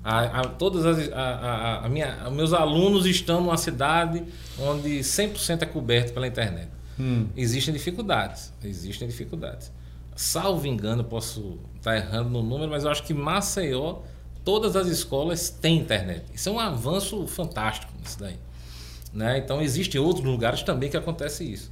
A, 0.09 0.41
a, 0.41 0.43
todas 0.45 0.85
as, 0.85 1.11
a, 1.11 1.81
a, 1.83 1.89
minha, 1.89 2.29
meus 2.31 2.53
alunos 2.53 3.05
estão 3.05 3.41
numa 3.41 3.57
cidade 3.57 4.23
onde 4.57 4.99
100% 4.99 5.63
é 5.63 5.65
coberto 5.65 6.13
pela 6.13 6.27
internet. 6.27 6.69
Hum. 6.99 7.27
Existem 7.35 7.73
dificuldades, 7.73 8.53
existem 8.63 9.07
dificuldades 9.07 9.71
salvo 10.17 10.65
engano, 10.67 11.03
posso 11.03 11.59
estar 11.75 11.95
errando 11.95 12.29
no 12.29 12.41
número, 12.41 12.71
mas 12.71 12.83
eu 12.83 12.89
acho 12.89 13.03
que 13.03 13.13
Maceió, 13.13 13.99
todas 14.43 14.75
as 14.75 14.87
escolas 14.87 15.49
têm 15.49 15.77
internet. 15.77 16.25
Isso 16.33 16.49
é 16.49 16.51
um 16.51 16.59
avanço 16.59 17.25
fantástico 17.27 17.93
nisso 18.01 18.19
daí. 18.19 18.37
Né? 19.13 19.37
Então, 19.37 19.61
existem 19.61 20.01
outros 20.01 20.25
lugares 20.25 20.63
também 20.63 20.89
que 20.89 20.97
acontece 20.97 21.49
isso. 21.49 21.71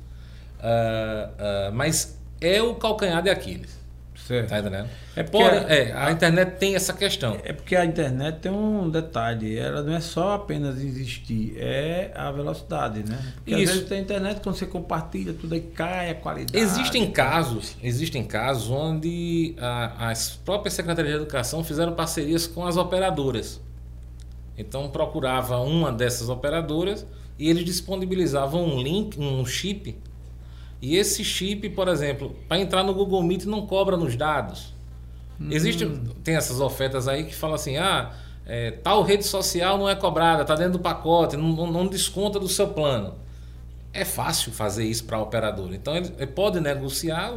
Uh, 0.60 1.70
uh, 1.70 1.74
mas 1.74 2.18
é 2.40 2.62
o 2.62 2.76
calcanhar 2.76 3.22
de 3.24 3.30
Aquiles. 3.30 3.78
Certo. 4.26 4.50
Tá 4.50 4.60
entendendo? 4.60 4.90
É 5.16 5.22
porque 5.22 5.38
Porém, 5.38 5.66
é, 5.68 5.92
a, 5.92 6.08
a, 6.08 6.12
internet 6.12 6.58
tem 6.58 6.76
essa 6.76 6.94
questão. 6.94 7.38
É 7.44 7.54
porque 7.54 7.76
a 7.76 7.86
internet 7.86 8.40
tem 8.40 8.52
um 8.52 8.90
detalhe, 8.90 9.56
ela 9.56 9.84
não 9.84 9.94
é 9.94 10.00
só 10.00 10.34
apenas 10.34 10.82
existir, 10.82 11.56
é 11.60 12.12
a 12.16 12.32
velocidade, 12.32 13.08
né? 13.08 13.34
Porque 13.36 13.52
Isso. 13.52 13.62
às 13.62 13.70
vezes 13.70 13.90
tem 13.90 14.02
internet, 14.02 14.42
quando 14.42 14.56
você 14.56 14.66
compartilha, 14.66 15.32
tudo 15.32 15.54
aí 15.54 15.62
cai 15.62 16.10
a 16.10 16.16
qualidade. 16.16 16.58
Existem 16.58 17.12
casos, 17.12 17.78
existem 17.84 18.24
casos 18.24 18.72
onde 18.72 19.56
a, 19.60 20.10
as 20.10 20.32
próprias 20.44 20.74
secretarias 20.74 21.14
de 21.14 21.22
educação 21.22 21.64
fizeram 21.64 21.94
parcerias 21.94 22.48
com 22.48 22.66
as 22.66 22.78
operadoras. 22.78 23.62
Então 24.58 24.90
procurava 24.90 25.60
uma 25.60 25.92
dessas 25.92 26.30
operadoras 26.30 27.06
e 27.38 27.48
eles 27.48 27.64
disponibilizavam 27.64 28.64
um 28.64 28.82
link, 28.82 29.20
um 29.20 29.46
chip 29.46 29.96
e 30.82 30.98
esse 30.98 31.24
chip, 31.24 31.70
por 31.70 31.88
exemplo, 31.88 32.36
para 32.48 32.60
entrar 32.60 32.84
no 32.84 32.94
Google 32.94 33.24
Meet 33.24 33.46
não 33.46 33.66
cobra 33.66 33.98
nos 33.98 34.16
dados. 34.16 34.74
Hum. 35.40 35.50
Existe, 35.52 35.86
tem 36.24 36.36
essas 36.36 36.60
ofertas 36.60 37.08
aí 37.08 37.24
que 37.24 37.36
falam 37.36 37.56
assim, 37.56 37.78
ah, 37.78 38.14
é, 38.46 38.72
tal 38.72 39.02
rede 39.04 39.26
social 39.26 39.78
não 39.78 39.90
é 39.90 39.96
cobrada, 39.96 40.44
está 40.44 40.56
dentro 40.56 40.74
do 40.74 40.80
pacote, 40.80 41.36
não, 41.36 41.72
não, 41.72 41.88
desconta 41.88 42.40
do 42.40 42.48
seu 42.48 42.68
plano. 42.68 43.16
É 43.92 44.04
fácil 44.04 44.52
fazer 44.52 44.86
isso 44.86 45.06
para 45.06 45.18
a 45.18 45.22
operadora. 45.22 45.74
Então 45.74 45.96
ele, 45.96 46.14
ele 46.18 46.28
pode 46.28 46.60
negociar, 46.60 47.32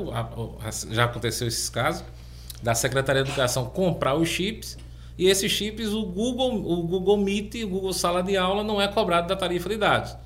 já 0.91 1.05
aconteceu 1.05 1.47
esses 1.47 1.69
casos, 1.69 2.05
da 2.63 2.75
Secretaria 2.75 3.23
de 3.23 3.31
Educação 3.31 3.67
comprar 3.67 4.17
os 4.17 4.29
chips 4.29 4.77
e 5.17 5.29
esses 5.29 5.51
chips 5.51 5.89
o 5.89 6.05
Google, 6.05 6.57
o 6.57 6.83
Google 6.83 7.17
Meet, 7.17 7.55
o 7.63 7.69
Google 7.69 7.93
Sala 7.93 8.23
de 8.23 8.37
Aula 8.37 8.65
não 8.65 8.83
é 8.83 8.89
cobrado 8.89 9.29
da 9.29 9.37
tarifa 9.37 9.69
de 9.69 9.77
dados. 9.77 10.17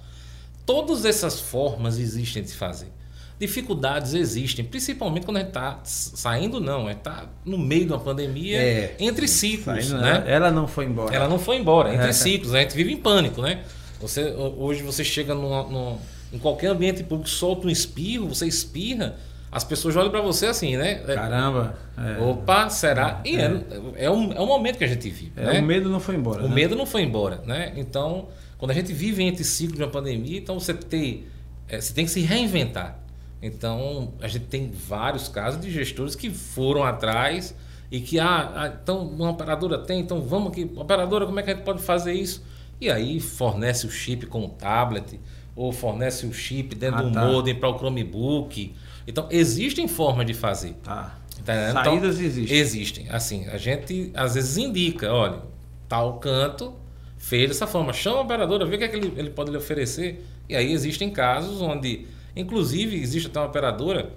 Todas 0.64 1.04
essas 1.04 1.38
formas 1.38 1.98
existem 1.98 2.42
de 2.42 2.50
se 2.50 2.56
fazer 2.56 2.90
dificuldades 3.38 4.14
existem, 4.14 4.64
principalmente 4.64 5.24
quando 5.24 5.38
a 5.38 5.40
gente 5.40 5.48
está 5.48 5.80
saindo, 5.84 6.60
não, 6.60 6.88
é 6.88 6.94
tá 6.94 7.26
no 7.44 7.58
meio 7.58 7.86
de 7.86 7.92
uma 7.92 8.00
pandemia, 8.00 8.56
é, 8.56 8.96
entre 8.98 9.26
ciclos, 9.26 9.86
saindo, 9.86 10.00
né? 10.00 10.24
Ela 10.26 10.50
não 10.50 10.68
foi 10.68 10.84
embora. 10.84 11.14
Ela 11.14 11.28
não 11.28 11.38
foi 11.38 11.56
embora, 11.56 11.92
entre 11.92 12.08
é. 12.08 12.12
ciclos, 12.12 12.54
a 12.54 12.60
gente 12.60 12.76
vive 12.76 12.92
em 12.92 12.96
pânico, 12.96 13.42
né? 13.42 13.62
Você, 14.00 14.32
hoje 14.32 14.82
você 14.82 15.04
chega 15.04 15.34
numa, 15.34 15.62
numa, 15.64 15.98
em 16.32 16.38
qualquer 16.38 16.68
ambiente 16.68 17.02
público, 17.02 17.28
solta 17.28 17.66
um 17.66 17.70
espirro, 17.70 18.28
você 18.28 18.46
espirra, 18.46 19.16
as 19.52 19.64
pessoas 19.64 19.94
olham 19.96 20.10
para 20.10 20.22
você 20.22 20.46
assim, 20.46 20.76
né? 20.78 21.02
É, 21.06 21.14
Caramba! 21.14 21.76
É. 21.96 22.22
Opa, 22.22 22.70
será? 22.70 23.20
E 23.22 23.36
é, 23.36 23.52
é, 23.96 24.10
um, 24.10 24.32
é 24.32 24.40
um 24.40 24.46
momento 24.46 24.78
que 24.78 24.84
a 24.84 24.88
gente 24.88 25.10
vive. 25.10 25.32
É, 25.36 25.44
né? 25.44 25.60
O 25.60 25.62
medo 25.62 25.90
não 25.90 26.00
foi 26.00 26.16
embora. 26.16 26.42
O 26.42 26.48
né? 26.48 26.54
medo 26.54 26.74
não 26.74 26.86
foi 26.86 27.02
embora, 27.02 27.42
né? 27.44 27.72
Então, 27.76 28.28
quando 28.56 28.70
a 28.70 28.74
gente 28.74 28.94
vive 28.94 29.22
entre 29.22 29.44
ciclos 29.44 29.76
de 29.76 29.84
uma 29.84 29.90
pandemia, 29.90 30.38
então 30.38 30.58
você 30.58 30.72
tem, 30.72 31.24
você 31.68 31.92
tem 31.92 32.06
que 32.06 32.10
se 32.10 32.22
reinventar. 32.22 32.98
Então, 33.42 34.14
a 34.20 34.28
gente 34.28 34.46
tem 34.46 34.70
vários 34.70 35.28
casos 35.28 35.60
de 35.60 35.70
gestores 35.70 36.14
que 36.14 36.30
foram 36.30 36.84
atrás 36.84 37.54
e 37.90 38.00
que, 38.00 38.20
ah, 38.20 38.52
ah, 38.54 38.78
então 38.82 39.04
uma 39.04 39.30
operadora 39.30 39.78
tem, 39.78 40.00
então 40.00 40.22
vamos 40.22 40.52
aqui, 40.52 40.70
operadora, 40.76 41.26
como 41.26 41.40
é 41.40 41.42
que 41.42 41.50
a 41.50 41.54
gente 41.54 41.64
pode 41.64 41.82
fazer 41.82 42.12
isso? 42.14 42.42
E 42.80 42.88
aí 42.90 43.20
fornece 43.20 43.86
o 43.86 43.90
chip 43.90 44.26
com 44.26 44.44
o 44.44 44.48
tablet, 44.48 45.20
ou 45.54 45.72
fornece 45.72 46.24
o 46.24 46.32
chip 46.32 46.74
dentro 46.74 47.00
ah, 47.00 47.02
do 47.02 47.12
tá. 47.12 47.24
modem 47.26 47.54
para 47.54 47.68
o 47.68 47.76
Chromebook. 47.76 48.74
Então, 49.06 49.26
existem 49.30 49.88
formas 49.88 50.24
de 50.24 50.34
fazer. 50.34 50.74
Tá. 50.82 51.18
Tá 51.44 51.72
Saídas 51.72 52.16
então, 52.16 52.26
existem. 52.26 52.56
Existem. 52.56 53.08
Assim, 53.10 53.48
a 53.48 53.58
gente 53.58 54.12
às 54.14 54.34
vezes 54.34 54.56
indica, 54.56 55.12
olha, 55.12 55.40
tal 55.88 56.18
canto 56.18 56.74
fez 57.18 57.48
dessa 57.48 57.66
forma. 57.66 57.92
Chama 57.92 58.18
a 58.18 58.20
operadora, 58.22 58.64
vê 58.64 58.76
o 58.76 58.78
que, 58.78 58.84
é 58.84 58.88
que 58.88 58.96
ele, 58.96 59.12
ele 59.16 59.30
pode 59.30 59.50
lhe 59.50 59.56
oferecer. 59.56 60.24
E 60.48 60.54
aí 60.54 60.72
existem 60.72 61.10
casos 61.10 61.60
onde, 61.60 62.06
inclusive, 62.34 62.96
existe 62.96 63.28
até 63.28 63.40
uma 63.40 63.46
operadora 63.46 64.12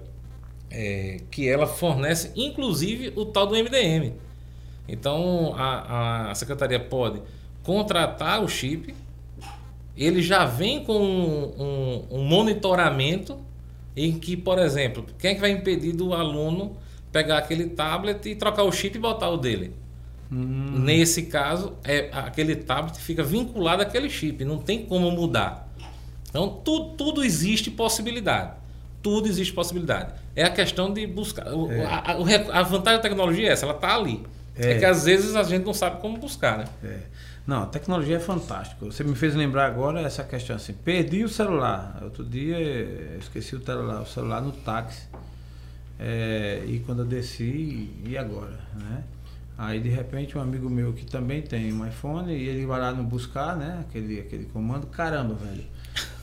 é, 0.70 1.20
que 1.30 1.48
ela 1.48 1.66
fornece, 1.66 2.32
inclusive, 2.36 3.12
o 3.16 3.24
tal 3.24 3.46
do 3.46 3.54
MDM. 3.54 4.14
Então, 4.88 5.54
a, 5.56 6.30
a 6.30 6.34
secretaria 6.34 6.78
pode 6.78 7.20
contratar 7.62 8.42
o 8.42 8.48
chip, 8.48 8.94
ele 9.96 10.22
já 10.22 10.44
vem 10.44 10.84
com 10.84 10.98
um, 10.98 11.62
um, 11.62 12.18
um 12.18 12.24
monitoramento 12.24 13.38
em 13.96 14.18
que, 14.18 14.36
por 14.36 14.58
exemplo, 14.58 15.04
quem 15.18 15.30
é 15.30 15.34
que 15.34 15.40
vai 15.40 15.50
impedir 15.50 15.92
do 15.92 16.12
aluno 16.12 16.76
pegar 17.10 17.38
aquele 17.38 17.70
tablet 17.70 18.26
e 18.28 18.34
trocar 18.34 18.62
o 18.64 18.70
chip 18.70 18.96
e 18.96 19.00
botar 19.00 19.30
o 19.30 19.38
dele? 19.38 19.72
Hum. 20.30 20.80
Nesse 20.80 21.22
caso, 21.22 21.74
é, 21.82 22.10
aquele 22.12 22.54
tablet 22.56 22.98
fica 22.98 23.22
vinculado 23.22 23.82
àquele 23.82 24.10
chip, 24.10 24.44
não 24.44 24.58
tem 24.58 24.84
como 24.84 25.10
mudar. 25.10 25.65
Então, 26.36 26.60
tu, 26.62 26.90
tudo 26.98 27.24
existe 27.24 27.70
possibilidade. 27.70 28.52
Tudo 29.02 29.26
existe 29.26 29.54
possibilidade. 29.54 30.12
É 30.34 30.44
a 30.44 30.50
questão 30.50 30.92
de 30.92 31.06
buscar. 31.06 31.46
É. 31.46 31.84
A, 31.86 32.12
a, 32.12 32.60
a, 32.60 32.62
vantagem 32.62 32.98
da 32.98 33.02
tecnologia 33.02 33.48
é 33.48 33.52
essa, 33.52 33.64
ela 33.64 33.74
está 33.74 33.96
ali. 33.96 34.22
É. 34.54 34.72
é. 34.72 34.78
que 34.78 34.84
às 34.84 35.06
vezes 35.06 35.34
a 35.34 35.42
gente 35.42 35.64
não 35.64 35.72
sabe 35.72 35.98
como 35.98 36.18
buscar, 36.18 36.58
né? 36.58 36.64
É. 36.84 36.98
Não, 37.46 37.62
a 37.62 37.66
tecnologia 37.66 38.16
é 38.16 38.20
fantástica. 38.20 38.84
Você 38.84 39.02
me 39.02 39.14
fez 39.14 39.34
lembrar 39.34 39.64
agora 39.64 40.02
essa 40.02 40.22
questão 40.24 40.56
assim. 40.56 40.74
Perdi 40.74 41.24
o 41.24 41.28
celular. 41.28 42.00
Outro 42.02 42.22
dia 42.22 42.58
esqueci 43.18 43.56
o 43.56 43.64
celular, 43.64 44.02
o 44.02 44.06
celular 44.06 44.42
no 44.42 44.52
táxi. 44.52 45.08
É, 45.98 46.62
e 46.66 46.80
quando 46.80 46.98
eu 46.98 47.06
desci, 47.06 47.88
e 48.04 48.18
agora? 48.18 48.58
Né? 48.74 49.04
Aí 49.56 49.80
de 49.80 49.88
repente 49.88 50.36
um 50.36 50.40
amigo 50.42 50.68
meu 50.68 50.92
que 50.92 51.06
também 51.06 51.40
tem 51.40 51.72
um 51.72 51.86
iPhone 51.86 52.30
e 52.30 52.46
ele 52.46 52.66
vai 52.66 52.78
lá 52.78 52.92
no 52.92 53.04
buscar, 53.04 53.56
né? 53.56 53.78
Aquele, 53.88 54.20
aquele 54.20 54.44
comando, 54.44 54.86
caramba, 54.88 55.34
velho. 55.34 55.64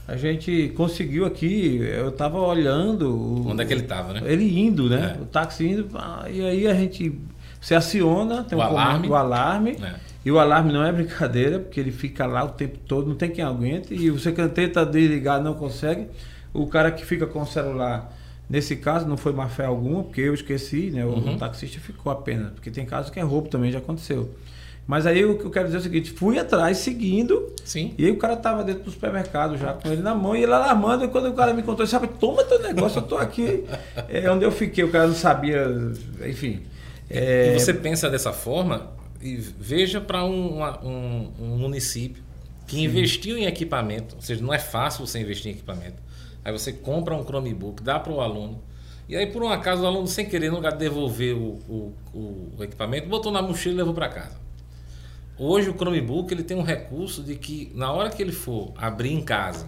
A 0.08 0.18
gente 0.18 0.74
conseguiu 0.76 1.26
aqui, 1.26 1.78
eu 1.78 2.12
tava 2.12 2.40
olhando. 2.40 3.48
Onde 3.48 3.64
é 3.64 3.66
que 3.66 3.74
ele 3.74 3.84
tava, 3.84 4.14
né? 4.14 4.22
Ele 4.26 4.60
indo, 4.60 4.90
né? 4.90 5.16
É. 5.18 5.22
O 5.22 5.26
táxi 5.26 5.68
indo, 5.68 5.88
e 6.30 6.42
aí 6.42 6.68
a 6.68 6.74
gente 6.74 7.18
se 7.62 7.74
aciona, 7.74 8.44
tem 8.44 8.58
o 8.58 8.62
um 8.62 8.64
alarme. 8.64 8.94
comando, 8.94 9.12
o 9.12 9.16
alarme. 9.16 9.78
É. 9.82 9.96
E 10.26 10.32
o 10.32 10.40
alarme 10.40 10.74
não 10.74 10.84
é 10.84 10.92
brincadeira, 10.92 11.60
porque 11.60 11.80
ele 11.80 11.92
fica 11.92 12.26
lá 12.26 12.44
o 12.44 12.50
tempo 12.50 12.78
todo, 12.86 13.08
não 13.08 13.16
tem 13.16 13.30
quem 13.30 13.44
aguente. 13.44 13.94
E 13.94 14.10
você 14.10 14.32
tenta 14.50 14.86
desligar, 14.86 15.42
não 15.42 15.54
consegue. 15.54 16.08
O 16.54 16.68
cara 16.68 16.92
que 16.92 17.06
fica 17.06 17.26
com 17.26 17.42
o 17.42 17.46
celular 17.46 18.14
Nesse 18.50 18.76
caso 18.76 19.08
não 19.08 19.18
foi 19.18 19.32
má 19.32 19.48
fé 19.48 19.66
alguma, 19.66 20.04
porque 20.04 20.22
eu 20.22 20.34
esqueci, 20.34 20.92
né? 20.92 21.06
O, 21.06 21.10
uhum. 21.10 21.38
taxista 21.38 21.80
ficou 21.80 22.12
apenas, 22.12 22.52
porque 22.52 22.70
tem 22.70 22.86
casos 22.86 23.10
que 23.10 23.20
é 23.20 23.24
roubo 23.24 23.48
também, 23.48 23.72
já 23.72 23.80
aconteceu. 23.80 24.30
Mas 24.86 25.06
aí 25.06 25.24
o 25.24 25.38
que 25.38 25.46
eu 25.46 25.50
quero 25.50 25.66
dizer 25.66 25.78
é 25.78 25.80
o 25.80 25.84
seguinte, 25.84 26.12
fui 26.12 26.38
atrás 26.38 26.78
seguindo, 26.78 27.54
Sim. 27.64 27.94
e 27.98 28.06
aí 28.06 28.12
o 28.12 28.18
cara 28.18 28.36
tava 28.36 28.64
dentro 28.64 28.84
do 28.84 28.92
supermercado 28.92 29.58
já 29.58 29.74
com 29.74 29.90
ele 29.90 30.02
na 30.02 30.14
mão, 30.14 30.36
e 30.36 30.44
ele 30.44 30.52
alarmando, 30.52 31.06
e 31.06 31.08
quando 31.08 31.30
o 31.30 31.34
cara 31.34 31.54
me 31.54 31.64
contou, 31.64 31.88
sabe, 31.88 32.08
toma 32.08 32.44
teu 32.44 32.62
negócio, 32.62 33.00
eu 33.00 33.04
tô 33.04 33.18
aqui. 33.18 33.64
É 34.10 34.30
onde 34.30 34.44
eu 34.44 34.52
fiquei, 34.52 34.84
o 34.84 34.92
cara 34.92 35.08
não 35.08 35.16
sabia, 35.16 35.66
enfim. 36.28 36.62
É... 37.10 37.56
E 37.56 37.60
você 37.60 37.74
pensa 37.74 38.10
dessa 38.10 38.34
forma, 38.34 38.92
e 39.22 39.36
veja 39.38 40.02
para 40.02 40.24
um, 40.26 40.62
um, 40.62 41.32
um, 41.40 41.58
município 41.58 42.22
que 42.68 42.76
Sim. 42.76 42.84
investiu 42.84 43.38
em 43.38 43.46
equipamento, 43.46 44.16
ou 44.16 44.22
seja, 44.22 44.44
não 44.44 44.54
é 44.54 44.60
fácil 44.60 45.06
você 45.06 45.20
investir 45.20 45.52
em 45.52 45.56
equipamento 45.56 46.04
Aí 46.44 46.52
você 46.52 46.74
compra 46.74 47.16
um 47.16 47.24
Chromebook, 47.24 47.82
dá 47.82 48.00
para 48.00 48.12
o 48.12 48.20
aluno. 48.20 48.62
E 49.08 49.16
aí, 49.16 49.28
por 49.28 49.44
um 49.44 49.50
acaso, 49.50 49.84
o 49.84 49.86
aluno, 49.86 50.08
sem 50.08 50.26
querer, 50.26 50.50
no 50.50 50.58
lugar 50.58 50.74
de 50.74 50.80
devolver 50.80 51.36
o, 51.36 51.60
o, 51.70 51.94
o 52.58 52.64
equipamento, 52.64 53.08
botou 53.08 53.32
na 53.32 53.42
mochila 53.42 53.76
e 53.76 53.78
levou 53.78 53.94
para 53.94 54.10
casa. 54.10 54.43
Hoje, 55.38 55.70
o 55.70 55.74
Chromebook 55.74 56.34
ele 56.34 56.44
tem 56.44 56.56
um 56.56 56.64
recurso 56.64 57.24
de 57.24 57.36
que, 57.36 57.72
na 57.74 57.92
hora 57.92 58.10
que 58.10 58.22
ele 58.22 58.32
for 58.32 58.74
abrir 58.78 59.12
em 59.12 59.22
casa 59.22 59.68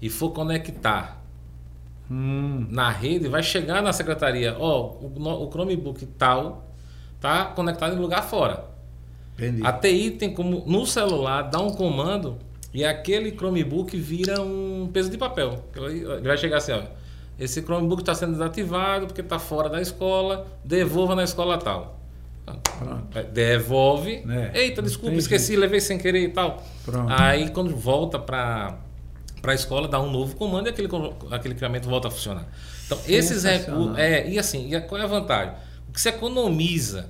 e 0.00 0.08
for 0.08 0.30
conectar 0.30 1.22
hum. 2.10 2.66
na 2.70 2.90
rede, 2.90 3.28
vai 3.28 3.42
chegar 3.42 3.82
na 3.82 3.92
secretaria: 3.92 4.56
Ó, 4.58 4.98
oh, 5.00 5.06
o, 5.06 5.46
o 5.46 5.50
Chromebook 5.50 6.04
tal 6.06 6.68
tá 7.20 7.46
conectado 7.46 7.96
em 7.96 7.98
lugar 7.98 8.22
fora. 8.22 8.64
Entendi. 9.38 9.64
A 9.64 9.72
TI 9.72 10.10
tem 10.12 10.34
como, 10.34 10.64
no 10.66 10.84
celular, 10.84 11.42
dar 11.42 11.60
um 11.60 11.70
comando 11.70 12.38
e 12.74 12.84
aquele 12.84 13.30
Chromebook 13.30 13.96
vira 13.96 14.40
um 14.42 14.88
peso 14.92 15.10
de 15.10 15.16
papel. 15.16 15.64
Ele 15.76 16.26
vai 16.26 16.36
chegar 16.36 16.58
assim, 16.58 16.72
ó. 16.72 16.82
Esse 17.38 17.62
Chromebook 17.62 18.02
está 18.02 18.14
sendo 18.14 18.32
desativado 18.32 19.06
porque 19.06 19.20
está 19.20 19.38
fora 19.38 19.68
da 19.68 19.80
escola, 19.80 20.46
devolva 20.64 21.14
na 21.14 21.22
escola 21.22 21.56
tal. 21.56 21.97
Pronto. 22.78 23.32
Devolve. 23.32 24.24
É, 24.28 24.62
Eita, 24.62 24.82
desculpa, 24.82 25.16
esqueci, 25.16 25.56
levei 25.56 25.80
sem 25.80 25.98
querer 25.98 26.22
e 26.22 26.28
tal. 26.28 26.64
Pronto. 26.84 27.12
Aí 27.12 27.50
quando 27.50 27.74
volta 27.74 28.18
para 28.18 28.78
para 29.40 29.52
a 29.52 29.54
escola, 29.54 29.86
dá 29.86 30.00
um 30.00 30.10
novo 30.10 30.34
comando 30.36 30.66
e 30.66 30.70
aquele, 30.70 30.88
aquele 31.30 31.54
equipamento 31.54 31.88
volta 31.88 32.08
a 32.08 32.10
funcionar. 32.10 32.46
Então, 32.86 32.98
esses 33.06 33.44
recursos. 33.44 33.96
É, 33.96 34.28
e 34.28 34.38
assim, 34.38 34.74
e 34.74 34.80
qual 34.80 35.00
é 35.00 35.04
a 35.04 35.06
vantagem? 35.06 35.54
O 35.88 35.92
que 35.92 36.00
se 36.00 36.08
economiza 36.08 37.08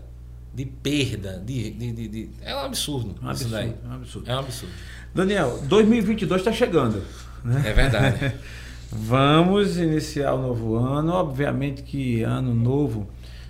de 0.54 0.64
perda, 0.64 1.42
de, 1.44 1.70
de, 1.70 1.92
de, 1.92 2.08
de 2.08 2.30
é 2.42 2.54
um 2.54 2.60
absurdo. 2.60 3.14
Um 3.22 3.28
absurdo, 3.28 3.56
é 3.56 3.74
um 3.88 3.94
absurdo. 3.94 4.30
É 4.30 4.34
um 4.34 4.38
absurdo. 4.40 4.74
Daniel, 5.14 5.60
2022 5.64 6.40
está 6.40 6.52
chegando. 6.52 7.02
Né? 7.44 7.62
É 7.66 7.72
verdade. 7.72 8.34
Vamos 8.90 9.76
iniciar 9.76 10.34
o 10.34 10.42
novo 10.42 10.76
ano. 10.76 11.12
Obviamente 11.12 11.82
que 11.82 12.22
ano 12.22 12.54
novo 12.54 13.08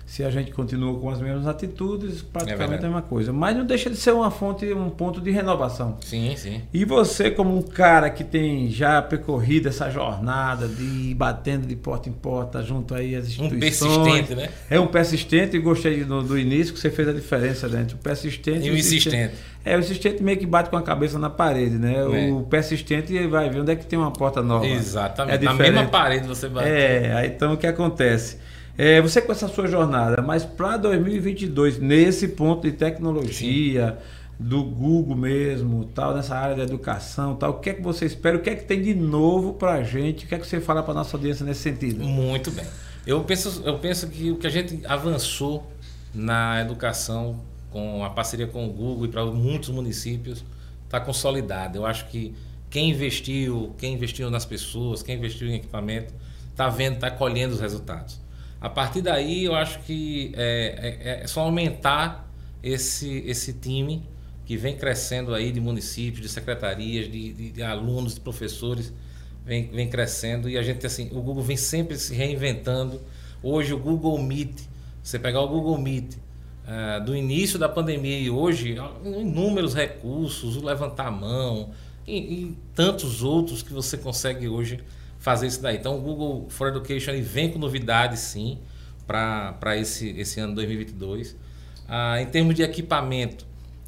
se 0.09 0.23
a 0.23 0.31
gente 0.31 0.49
continua 0.51 0.99
com 0.99 1.07
as 1.11 1.21
mesmas 1.21 1.45
atitudes, 1.45 2.23
praticamente 2.23 2.81
é 2.81 2.87
a 2.87 2.89
mesma 2.89 3.01
coisa. 3.03 3.31
Mas 3.31 3.55
não 3.55 3.63
deixa 3.63 3.91
de 3.91 3.95
ser 3.95 4.11
uma 4.11 4.31
fonte, 4.31 4.65
um 4.73 4.89
ponto 4.89 5.21
de 5.21 5.29
renovação. 5.29 5.99
Sim, 6.01 6.33
sim. 6.35 6.63
E 6.73 6.83
você, 6.83 7.29
como 7.29 7.55
um 7.55 7.61
cara 7.61 8.09
que 8.09 8.23
tem 8.23 8.71
já 8.71 9.03
percorrido 9.03 9.69
essa 9.69 9.87
jornada 9.91 10.67
de 10.67 10.81
ir 10.83 11.13
batendo 11.13 11.67
de 11.67 11.75
porta 11.75 12.09
em 12.09 12.11
porta 12.11 12.63
junto 12.63 12.95
aí 12.95 13.15
às 13.15 13.27
instituições. 13.27 13.83
Um 13.83 14.03
persistente, 14.03 14.35
né? 14.35 14.49
É 14.67 14.79
um 14.79 14.87
persistente 14.87 15.55
e 15.55 15.59
gostei 15.59 16.03
do, 16.03 16.23
do 16.23 16.39
início 16.39 16.73
que 16.73 16.79
você 16.79 16.89
fez 16.89 17.07
a 17.07 17.13
diferença 17.13 17.69
dentro. 17.69 17.95
O 17.95 17.99
persistente 17.99 18.67
e 18.67 18.71
o 18.71 18.75
insistente. 18.75 19.35
É, 19.63 19.77
o 19.77 19.79
insistente 19.79 20.23
meio 20.23 20.39
que 20.39 20.47
bate 20.47 20.71
com 20.71 20.77
a 20.77 20.81
cabeça 20.81 21.19
na 21.19 21.29
parede, 21.29 21.77
né? 21.77 21.97
É. 21.99 22.31
O 22.31 22.41
persistente 22.41 23.15
vai 23.27 23.47
ver 23.47 23.59
onde 23.59 23.73
é 23.73 23.75
que 23.75 23.85
tem 23.85 23.99
uma 23.99 24.09
porta 24.09 24.41
nova. 24.41 24.65
Exatamente. 24.65 25.43
É 25.43 25.45
na 25.45 25.53
mesma 25.53 25.85
parede 25.85 26.27
você 26.27 26.49
bate. 26.49 26.67
É, 26.67 27.27
então 27.27 27.53
o 27.53 27.57
que 27.57 27.67
acontece? 27.67 28.48
É, 28.81 29.01
você 29.01 29.21
com 29.21 29.29
essa 29.33 29.49
sua 29.49 29.67
jornada, 29.67 30.21
mas 30.21 30.45
para 30.45 30.77
2022, 30.77 31.79
nesse 31.79 32.29
ponto 32.29 32.61
de 32.61 32.71
tecnologia, 32.71 33.97
Sim. 33.99 34.35
do 34.39 34.63
Google 34.63 35.17
mesmo, 35.17 35.83
tal, 35.93 36.15
nessa 36.15 36.33
área 36.33 36.55
da 36.55 36.63
educação, 36.63 37.35
tal, 37.35 37.49
o 37.49 37.53
que 37.55 37.71
é 37.71 37.73
que 37.73 37.81
você 37.81 38.05
espera? 38.05 38.37
O 38.37 38.39
que 38.39 38.49
é 38.49 38.55
que 38.55 38.63
tem 38.63 38.81
de 38.81 38.95
novo 38.95 39.55
para 39.55 39.73
a 39.73 39.83
gente? 39.83 40.23
O 40.23 40.29
que 40.29 40.33
é 40.33 40.39
que 40.39 40.47
você 40.47 40.61
fala 40.61 40.81
para 40.81 40.93
nossa 40.93 41.17
audiência 41.17 41.45
nesse 41.45 41.59
sentido? 41.59 42.01
Muito 42.05 42.51
bem. 42.51 42.63
Eu 43.05 43.21
penso, 43.25 43.61
eu 43.65 43.77
penso 43.79 44.07
que 44.07 44.31
o 44.31 44.37
que 44.37 44.47
a 44.47 44.49
gente 44.49 44.79
avançou 44.85 45.69
na 46.15 46.61
educação 46.61 47.41
com 47.71 48.05
a 48.05 48.09
parceria 48.09 48.47
com 48.47 48.65
o 48.65 48.71
Google 48.71 49.07
e 49.07 49.09
para 49.09 49.25
muitos 49.25 49.67
municípios 49.67 50.41
está 50.85 51.01
consolidado. 51.01 51.77
Eu 51.77 51.85
acho 51.85 52.07
que 52.07 52.33
quem 52.69 52.91
investiu, 52.91 53.75
quem 53.77 53.93
investiu 53.95 54.31
nas 54.31 54.45
pessoas, 54.45 55.03
quem 55.03 55.17
investiu 55.17 55.49
em 55.49 55.55
equipamento, 55.55 56.13
está 56.49 56.69
vendo, 56.69 56.93
está 56.93 57.11
colhendo 57.11 57.55
os 57.55 57.59
resultados. 57.59 58.28
A 58.61 58.69
partir 58.69 59.01
daí, 59.01 59.45
eu 59.45 59.55
acho 59.55 59.79
que 59.79 60.33
é, 60.35 60.97
é, 61.01 61.23
é, 61.23 61.27
só 61.27 61.41
aumentar 61.41 62.29
esse, 62.61 63.23
esse 63.25 63.53
time 63.53 64.03
que 64.45 64.57
vem 64.57 64.75
crescendo 64.75 65.33
aí 65.33 65.51
de 65.51 65.61
municípios, 65.61 66.21
de 66.21 66.27
secretarias, 66.27 67.09
de, 67.09 67.31
de, 67.31 67.51
de 67.51 67.63
alunos, 67.63 68.15
de 68.15 68.19
professores, 68.19 68.91
vem, 69.45 69.69
vem 69.69 69.87
crescendo 69.87 70.49
e 70.49 70.57
a 70.57 70.63
gente, 70.63 70.85
assim, 70.85 71.07
o 71.11 71.21
Google 71.21 71.43
vem 71.43 71.55
sempre 71.55 71.97
se 71.97 72.13
reinventando. 72.13 72.99
Hoje, 73.41 73.73
o 73.73 73.79
Google 73.79 74.21
Meet, 74.21 74.61
você 75.01 75.17
pegar 75.17 75.39
o 75.39 75.47
Google 75.47 75.77
Meet 75.77 76.15
uh, 76.15 77.05
do 77.05 77.15
início 77.15 77.57
da 77.57 77.69
pandemia 77.69 78.19
e 78.19 78.29
hoje, 78.29 78.75
inúmeros 79.05 79.73
recursos, 79.73 80.57
o 80.57 80.65
levantar 80.65 81.07
a 81.07 81.11
mão 81.11 81.71
e, 82.05 82.17
e 82.17 82.57
tantos 82.75 83.23
outros 83.23 83.63
que 83.63 83.71
você 83.71 83.97
consegue 83.97 84.49
hoje 84.49 84.83
fazer 85.19 85.47
isso 85.47 85.61
daí. 85.61 85.77
Então 85.77 85.97
o 85.97 86.01
Google 86.01 86.47
for 86.49 86.69
Education 86.69 87.11
ele 87.11 87.21
vem 87.21 87.51
com 87.51 87.59
novidades 87.59 88.19
sim 88.19 88.57
para 89.05 89.75
esse, 89.77 90.09
esse 90.11 90.39
ano 90.39 90.55
2022. 90.55 91.35
Ah, 91.87 92.21
em 92.21 92.25
termos 92.25 92.55
de 92.55 92.63
equipamento, 92.63 93.45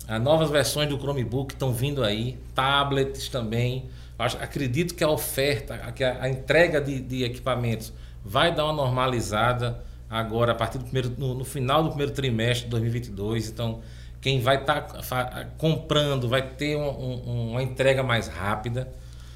ah, 0.08 0.20
novas 0.20 0.50
versões 0.50 0.90
do 0.90 0.98
Chromebook 0.98 1.54
estão 1.54 1.72
vindo 1.72 2.04
aí, 2.04 2.38
tablets 2.54 3.30
também. 3.30 3.86
Acho, 4.18 4.38
acredito 4.38 4.94
que 4.94 5.04
a 5.04 5.10
oferta, 5.10 5.78
que 5.94 6.04
a, 6.04 6.24
a 6.24 6.30
entrega 6.30 6.80
de, 6.82 7.00
de, 7.00 7.24
equipamentos 7.24 7.92
vai 8.24 8.54
dar 8.54 8.66
uma 8.66 8.74
normalizada 8.74 9.84
agora 10.10 10.52
a 10.52 10.56
partir 10.56 10.78
do 10.78 10.84
primeiro, 10.84 11.12
no, 11.18 11.34
no 11.34 11.46
final 11.46 11.82
do 11.84 11.90
primeiro 11.90 12.12
trimestre 12.12 12.66
de 12.66 12.72
2022. 12.72 13.50
Então, 13.50 13.82
quem 14.20 14.40
vai 14.40 14.58
estar 14.58 14.82
tá 14.82 15.48
comprando 15.58 16.28
vai 16.28 16.42
ter 16.44 16.76
um, 16.76 16.88
um, 16.88 17.52
uma 17.52 17.64
entrega 17.64 18.04
mais 18.04 18.28
rápida. 18.28 18.88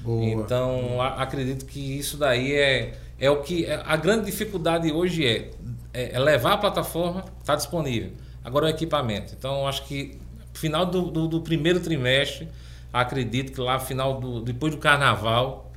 Boa. 0.06 0.24
Então, 0.24 1.02
a, 1.02 1.20
acredito 1.20 1.66
que 1.66 1.80
isso 1.98 2.16
daí 2.16 2.54
é, 2.54 2.94
é 3.18 3.28
o 3.28 3.42
que. 3.42 3.66
É, 3.66 3.82
a 3.84 3.96
grande 3.96 4.26
dificuldade 4.26 4.92
hoje 4.92 5.26
é, 5.26 5.50
é, 5.92 6.12
é 6.12 6.18
levar 6.20 6.52
a 6.52 6.58
plataforma, 6.58 7.24
está 7.40 7.56
disponível. 7.56 8.12
Agora 8.44 8.66
o 8.66 8.68
equipamento. 8.68 9.34
Então, 9.36 9.66
acho 9.66 9.84
que 9.84 10.16
final 10.54 10.86
do, 10.86 11.10
do, 11.10 11.26
do, 11.26 11.40
primeiro 11.40 11.80
trimestre, 11.80 12.48
acredito 12.92 13.52
que 13.52 13.60
lá 13.60 13.80
final 13.80 14.20
do 14.20 14.40
depois 14.40 14.72
do 14.72 14.78
carnaval 14.78 15.72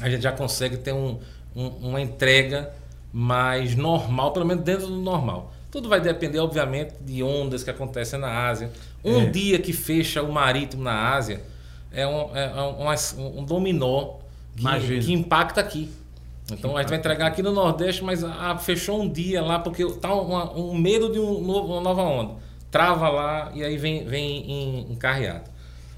a 0.00 0.08
gente 0.08 0.22
já 0.22 0.32
consegue 0.32 0.78
ter 0.78 0.94
um, 0.94 1.18
um, 1.54 1.66
uma 1.66 2.00
entrega 2.00 2.72
mais 3.12 3.74
normal, 3.74 4.32
pelo 4.32 4.46
menos 4.46 4.64
dentro 4.64 4.86
do 4.86 4.96
normal. 4.96 5.52
Tudo 5.70 5.90
vai 5.90 6.00
depender, 6.00 6.38
obviamente, 6.38 6.94
de 7.02 7.22
ondas 7.22 7.62
que 7.62 7.68
acontecem 7.68 8.18
na 8.18 8.46
Ásia. 8.46 8.70
Um 9.04 9.24
é. 9.24 9.26
dia 9.26 9.58
que 9.58 9.74
fecha 9.74 10.22
o 10.22 10.32
marítimo 10.32 10.82
na 10.82 11.12
Ásia 11.14 11.42
é 11.92 12.06
um, 12.06 12.36
é 12.36 12.62
um, 12.62 13.40
um 13.40 13.44
dominó 13.44 14.16
que, 14.56 15.00
que, 15.00 15.12
impacta 15.12 15.60
aqui. 15.60 15.90
Então 16.50 16.76
a 16.76 16.80
gente 16.80 16.90
vai 16.90 16.98
entregar 16.98 17.26
aqui 17.26 17.42
no 17.42 17.52
Nordeste, 17.52 18.02
mas 18.02 18.24
ah, 18.24 18.56
fechou 18.56 19.02
um 19.02 19.08
dia 19.08 19.42
lá 19.42 19.58
porque 19.58 19.84
tá 19.94 20.14
um, 20.14 20.70
um 20.70 20.74
medo 20.78 21.12
de 21.12 21.18
um 21.18 21.40
novo, 21.40 21.72
uma 21.74 21.80
nova 21.80 22.02
onda. 22.02 22.34
Trava 22.70 23.08
lá 23.08 23.52
e 23.54 23.62
aí 23.62 23.76
vem, 23.76 24.04
vem 24.04 24.90
encarreado. 24.90 25.50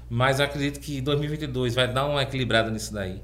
Mas 0.09 0.39
acredito 0.39 0.79
que 0.79 0.99
2022 0.99 1.73
vai 1.73 1.91
dar 1.91 2.05
uma 2.05 2.21
equilibrada 2.21 2.69
nisso 2.69 2.93
daí. 2.93 3.21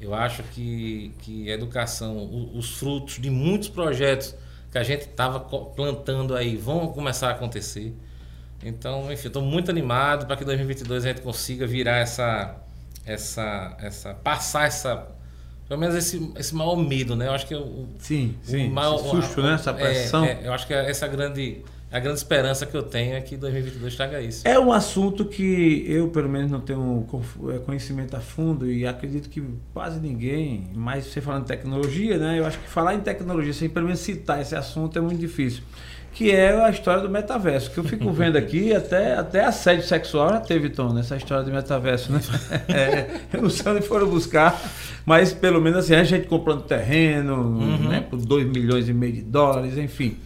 Eu 0.00 0.14
acho 0.14 0.42
que, 0.44 1.12
que 1.18 1.50
a 1.50 1.54
educação, 1.54 2.50
os 2.54 2.78
frutos 2.78 3.18
de 3.18 3.30
muitos 3.30 3.68
projetos 3.68 4.34
que 4.70 4.78
a 4.78 4.82
gente 4.82 5.02
estava 5.02 5.40
plantando 5.40 6.36
aí 6.36 6.56
vão 6.56 6.88
começar 6.88 7.28
a 7.28 7.30
acontecer. 7.32 7.94
Então, 8.62 9.12
enfim, 9.12 9.28
estou 9.28 9.42
muito 9.42 9.70
animado 9.70 10.26
para 10.26 10.36
que 10.36 10.44
2022 10.44 11.04
a 11.04 11.08
gente 11.08 11.20
consiga 11.20 11.66
virar 11.66 11.98
essa, 11.98 12.56
essa, 13.06 13.76
essa, 13.80 14.14
passar 14.14 14.66
essa, 14.66 15.06
pelo 15.68 15.80
menos 15.80 15.94
esse, 15.94 16.32
esse 16.36 16.54
maior 16.54 16.76
medo, 16.76 17.14
né? 17.14 17.28
Eu 17.28 17.32
acho 17.32 17.46
que 17.46 17.54
o, 17.54 17.88
sim, 17.98 18.36
sim, 18.42 18.68
o 18.68 18.70
maior, 18.70 18.98
susto, 18.98 19.42
né? 19.42 19.54
Essa 19.54 19.72
pressão. 19.72 20.24
É, 20.24 20.32
é, 20.32 20.46
eu 20.46 20.52
acho 20.52 20.66
que 20.66 20.74
essa 20.74 21.06
grande 21.06 21.62
a 21.90 21.98
grande 21.98 22.18
esperança 22.18 22.66
que 22.66 22.76
eu 22.76 22.82
tenho 22.82 23.14
é 23.14 23.20
que 23.22 23.34
2022 23.34 23.96
traga 23.96 24.20
isso. 24.20 24.46
É 24.46 24.60
um 24.60 24.70
assunto 24.70 25.24
que 25.24 25.84
eu, 25.88 26.08
pelo 26.08 26.28
menos, 26.28 26.50
não 26.50 26.60
tenho 26.60 27.06
é, 27.54 27.58
conhecimento 27.60 28.14
a 28.14 28.20
fundo 28.20 28.70
e 28.70 28.86
acredito 28.86 29.30
que 29.30 29.42
quase 29.72 29.98
ninguém, 29.98 30.68
mas 30.74 31.06
você 31.06 31.22
falando 31.22 31.42
de 31.42 31.48
tecnologia, 31.48 32.18
né? 32.18 32.38
Eu 32.38 32.44
acho 32.44 32.58
que 32.58 32.68
falar 32.68 32.94
em 32.94 33.00
tecnologia 33.00 33.54
sem 33.54 33.70
pelo 33.70 33.86
menos 33.86 34.00
citar 34.00 34.42
esse 34.42 34.54
assunto 34.54 34.98
é 34.98 35.00
muito 35.00 35.18
difícil. 35.18 35.62
Que 36.12 36.32
é 36.32 36.52
a 36.64 36.70
história 36.70 37.00
do 37.00 37.08
metaverso, 37.08 37.70
que 37.70 37.78
eu 37.78 37.84
fico 37.84 38.10
vendo 38.10 38.36
aqui, 38.36 38.74
até, 38.74 39.14
até 39.14 39.44
assédio 39.44 39.84
sexual 39.84 40.30
já 40.30 40.40
teve, 40.40 40.68
Tom, 40.68 40.92
nessa 40.92 41.16
história 41.16 41.44
do 41.44 41.52
metaverso, 41.52 42.12
né? 42.12 42.20
É, 42.68 43.20
eu 43.32 43.42
não 43.42 43.50
sei 43.50 43.72
onde 43.72 43.86
foram 43.86 44.08
buscar, 44.08 44.60
mas 45.06 45.32
pelo 45.32 45.60
menos 45.60 45.80
assim, 45.80 45.94
a 45.94 46.02
gente 46.02 46.26
comprando 46.26 46.62
terreno, 46.62 47.34
uhum. 47.36 47.88
né, 47.88 48.00
por 48.00 48.18
2 48.18 48.46
milhões 48.46 48.88
e 48.88 48.92
meio 48.92 49.12
de 49.12 49.22
dólares, 49.22 49.78
enfim. 49.78 50.16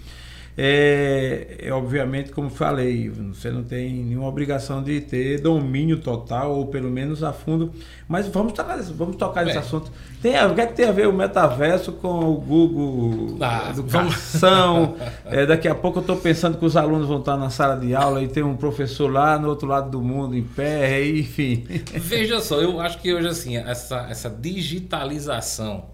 É, 0.57 1.57
é, 1.61 1.73
obviamente, 1.73 2.31
como 2.31 2.51
falei, 2.51 3.09
você 3.09 3.51
não 3.51 3.65
tem 3.65 4.05
nenhuma 4.05 4.29
obrigação 4.29 4.83
de 4.83 5.01
ter 5.01 5.41
domínio 5.41 5.99
total, 5.99 6.55
ou 6.55 6.67
pelo 6.67 6.91
menos 6.91 7.23
a 7.23 7.33
fundo. 7.33 7.73
Mas 8.07 8.29
vamos 8.29 8.53
tocar, 8.53 8.79
vamos 8.83 9.17
tocar 9.17 9.47
nesse 9.47 9.57
assunto. 9.57 9.91
Tem, 10.21 10.33
o 10.45 10.55
que, 10.55 10.61
é 10.61 10.67
que 10.67 10.75
tem 10.75 10.87
a 10.87 10.93
ver 10.93 11.09
o 11.09 11.13
metaverso 11.13 11.93
com 11.93 12.31
o 12.31 12.35
Google 12.35 13.39
ah, 13.41 13.71
Educação? 13.71 14.97
é, 15.25 15.47
daqui 15.47 15.69
a 15.69 15.75
pouco 15.75 15.99
eu 15.99 16.03
estou 16.03 16.17
pensando 16.17 16.59
que 16.59 16.67
os 16.67 16.77
alunos 16.77 17.09
vão 17.09 17.21
estar 17.21 17.39
na 17.39 17.49
sala 17.49 17.77
de 17.77 17.95
aula 17.95 18.23
e 18.23 18.29
tem 18.29 18.43
um 18.43 18.57
professor 18.57 19.11
lá 19.11 19.39
no 19.39 19.49
outro 19.49 19.67
lado 19.67 19.91
do 19.91 20.03
mundo, 20.03 20.37
em 20.37 20.43
pé, 20.43 21.03
enfim. 21.09 21.65
Veja 21.97 22.41
só, 22.41 22.61
eu 22.61 22.79
acho 22.79 22.99
que 23.01 23.13
hoje 23.13 23.29
assim, 23.29 23.57
essa, 23.57 24.07
essa 24.11 24.29
digitalização 24.29 25.87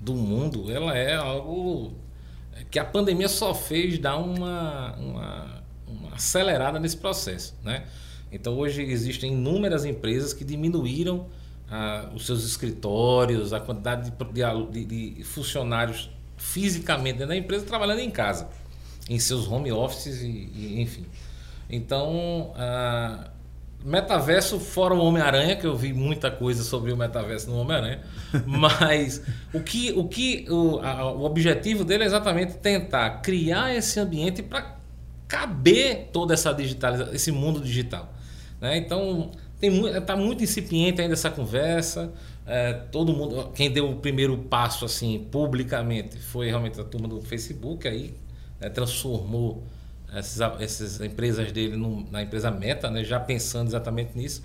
do 0.00 0.14
mundo, 0.14 0.70
ela 0.70 0.96
é 0.96 1.14
algo 1.14 1.92
que 2.70 2.78
a 2.78 2.84
pandemia 2.84 3.28
só 3.28 3.54
fez 3.54 3.98
dar 3.98 4.16
uma, 4.16 4.94
uma, 4.96 5.62
uma 5.86 6.14
acelerada 6.14 6.78
nesse 6.78 6.96
processo. 6.96 7.54
Né? 7.62 7.84
Então 8.32 8.58
hoje 8.58 8.82
existem 8.82 9.32
inúmeras 9.32 9.84
empresas 9.84 10.32
que 10.32 10.44
diminuíram 10.44 11.26
ah, 11.70 12.08
os 12.14 12.26
seus 12.26 12.44
escritórios, 12.44 13.52
a 13.52 13.60
quantidade 13.60 14.10
de, 14.10 14.84
de, 14.84 15.14
de, 15.14 15.24
funcionários 15.24 16.10
fisicamente 16.36 17.18
dentro 17.18 17.28
da 17.28 17.36
empresa 17.36 17.64
trabalhando 17.64 18.00
em 18.00 18.10
casa, 18.10 18.48
em 19.08 19.18
seus 19.18 19.46
home 19.46 19.70
offices 19.70 20.22
e, 20.22 20.26
e 20.26 20.80
enfim. 20.80 21.06
Então, 21.68 22.52
ah, 22.56 23.30
Metaverso 23.84 24.60
fora 24.60 24.94
o 24.94 24.98
Homem-Aranha, 24.98 25.56
que 25.56 25.66
eu 25.66 25.74
vi 25.74 25.92
muita 25.92 26.30
coisa 26.30 26.62
sobre 26.62 26.92
o 26.92 26.96
metaverso 26.96 27.48
no 27.50 27.58
Homem-Aranha, 27.58 28.00
mas 28.46 29.22
o 29.54 29.60
que 29.60 29.92
o 29.92 30.06
que 30.06 30.46
o, 30.50 30.78
a, 30.80 31.10
o 31.12 31.24
objetivo 31.24 31.84
dele 31.84 32.04
é 32.04 32.06
exatamente 32.06 32.54
tentar 32.58 33.22
criar 33.22 33.74
esse 33.74 33.98
ambiente 33.98 34.42
para 34.42 34.76
caber 35.26 36.08
toda 36.12 36.34
essa 36.34 36.52
digitalização, 36.52 37.14
esse 37.14 37.32
mundo 37.32 37.60
digital, 37.60 38.12
né? 38.60 38.76
Então 38.76 39.30
tem 39.60 39.86
está 39.96 40.16
muito 40.16 40.42
incipiente 40.42 41.00
ainda 41.00 41.14
essa 41.14 41.30
conversa. 41.30 42.12
É, 42.46 42.72
todo 42.72 43.12
mundo, 43.12 43.50
quem 43.54 43.70
deu 43.70 43.90
o 43.90 43.96
primeiro 43.96 44.36
passo 44.36 44.84
assim 44.84 45.26
publicamente 45.30 46.18
foi 46.18 46.48
realmente 46.48 46.80
a 46.80 46.84
turma 46.84 47.06
do 47.06 47.20
Facebook 47.20 47.86
aí 47.86 48.12
né, 48.60 48.68
transformou 48.68 49.62
essas, 50.14 50.60
essas 50.60 51.00
empresas 51.00 51.52
dele 51.52 51.76
no, 51.76 52.06
na 52.10 52.22
empresa 52.22 52.50
Meta, 52.50 52.90
né, 52.90 53.04
já 53.04 53.20
pensando 53.20 53.68
exatamente 53.68 54.16
nisso. 54.16 54.42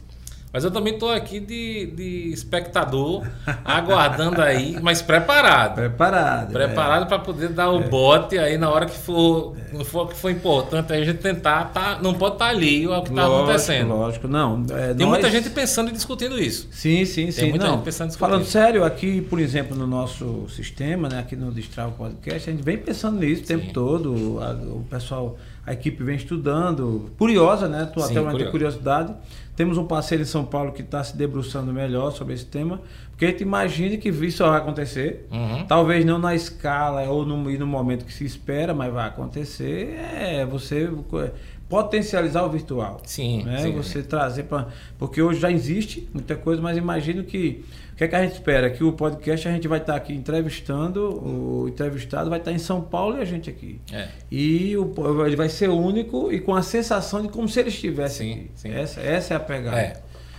Mas 0.55 0.63
eu 0.63 0.71
também 0.71 0.93
estou 0.93 1.11
aqui 1.11 1.41
de, 1.41 1.87
de 1.87 2.31
espectador, 2.31 3.27
aguardando 3.65 4.41
aí, 4.41 4.77
mas 4.81 5.01
preparado. 5.01 5.75
Preparado. 5.75 6.53
Preparado 6.53 7.03
é. 7.03 7.05
para 7.07 7.19
poder 7.19 7.49
dar 7.49 7.69
o 7.71 7.81
é. 7.81 7.89
bote 7.89 8.39
aí 8.39 8.57
na 8.57 8.69
hora 8.69 8.85
que 8.85 8.97
for, 8.97 9.53
é. 9.73 9.83
for 9.83 10.07
que 10.07 10.15
for 10.15 10.31
importante, 10.31 10.93
aí 10.93 11.01
a 11.01 11.03
gente 11.03 11.17
tentar, 11.17 11.65
tá, 11.73 11.99
não 12.01 12.13
pode 12.13 12.35
estar 12.35 12.45
tá 12.45 12.51
ali 12.51 12.85
ao 12.85 13.03
que 13.03 13.09
está 13.09 13.25
acontecendo. 13.25 13.89
Lógico, 13.89 14.29
não. 14.29 14.65
É, 14.69 14.93
Tem 14.93 15.05
nós... 15.05 15.09
muita 15.09 15.29
gente 15.29 15.49
pensando 15.49 15.89
e 15.89 15.91
discutindo 15.91 16.39
isso. 16.39 16.69
Sim, 16.71 17.03
sim, 17.03 17.23
Tem 17.23 17.31
sim. 17.33 17.41
Tem 17.41 17.49
muita 17.49 17.65
não. 17.65 17.73
gente 17.73 17.83
pensando 17.83 18.13
e 18.13 18.17
Falando 18.17 18.45
sério, 18.45 18.85
aqui, 18.85 19.19
por 19.19 19.41
exemplo, 19.41 19.75
no 19.75 19.85
nosso 19.85 20.47
sistema, 20.47 21.09
né, 21.09 21.19
aqui 21.19 21.35
no 21.35 21.51
Destrava 21.51 21.91
Podcast, 21.91 22.49
a 22.49 22.53
gente 22.53 22.63
vem 22.63 22.77
pensando 22.77 23.19
nisso 23.19 23.43
o 23.43 23.45
tempo 23.45 23.73
todo. 23.73 24.39
A, 24.41 24.53
o 24.53 24.85
pessoal 24.89 25.37
a 25.65 25.73
equipe 25.73 26.03
vem 26.03 26.15
estudando, 26.15 27.11
curiosa, 27.17 27.67
né? 27.67 27.89
Tô 27.91 28.03
até 28.03 28.21
uma 28.21 28.31
curiosidade. 28.51 29.13
Temos 29.55 29.77
um 29.77 29.85
parceiro 29.85 30.21
em 30.21 30.25
São 30.25 30.43
Paulo 30.43 30.73
que 30.73 30.81
está 30.81 31.03
se 31.03 31.15
debruçando 31.15 31.71
melhor 31.71 32.11
sobre 32.11 32.33
esse 32.33 32.45
tema, 32.45 32.81
porque 33.09 33.25
a 33.25 33.29
gente 33.29 33.41
imagina 33.41 33.95
que 33.95 34.09
isso 34.09 34.43
vai 34.43 34.59
acontecer. 34.59 35.27
Uhum. 35.31 35.65
Talvez 35.65 36.03
não 36.03 36.19
na 36.19 36.35
escala 36.35 37.03
ou 37.03 37.25
no, 37.25 37.37
no 37.37 37.65
momento 37.65 38.05
que 38.05 38.13
se 38.13 38.25
espera, 38.25 38.73
mas 38.73 38.93
vai 38.93 39.07
acontecer. 39.07 39.97
É 40.19 40.45
você 40.45 40.89
potencializar 41.67 42.43
o 42.43 42.49
virtual. 42.49 43.01
Sim. 43.05 43.43
Né? 43.43 43.59
sim 43.59 43.71
você 43.71 44.03
trazer 44.03 44.43
para. 44.43 44.67
Porque 44.97 45.21
hoje 45.21 45.39
já 45.39 45.51
existe 45.51 46.07
muita 46.13 46.35
coisa, 46.35 46.61
mas 46.61 46.77
imagino 46.77 47.23
que 47.23 47.63
o 47.93 47.97
que, 47.97 48.03
é 48.03 48.07
que 48.09 48.15
a 48.15 48.23
gente 48.23 48.33
espera? 48.33 48.69
Que 48.69 48.83
o 48.83 48.91
podcast 48.91 49.47
a 49.47 49.51
gente 49.51 49.67
vai 49.67 49.79
estar 49.79 49.95
aqui 49.95 50.13
entrevistando, 50.13 51.01
o 51.01 51.69
entrevistado 51.69 52.29
vai 52.29 52.39
estar 52.39 52.51
em 52.51 52.57
São 52.57 52.81
Paulo 52.81 53.17
e 53.17 53.21
a 53.21 53.25
gente 53.25 53.49
aqui. 53.49 53.79
É. 53.91 54.09
E 54.29 54.75
o, 54.75 54.93
ele 55.25 55.37
vai 55.37 55.47
ser 55.47 55.69
único 55.69 56.31
e 56.31 56.41
com 56.41 56.53
a 56.53 56.61
sensação 56.61 57.21
de 57.21 57.29
como 57.29 57.47
se 57.47 57.59
ele 57.59 57.69
estivesse 57.69 58.17
sim, 58.17 58.31
aqui. 58.33 58.51
Sim. 58.55 58.71
Essa, 58.71 58.99
essa 58.99 59.33
é 59.33 59.37
a 59.37 59.39
pegada. 59.39 59.79
É. 59.79 59.93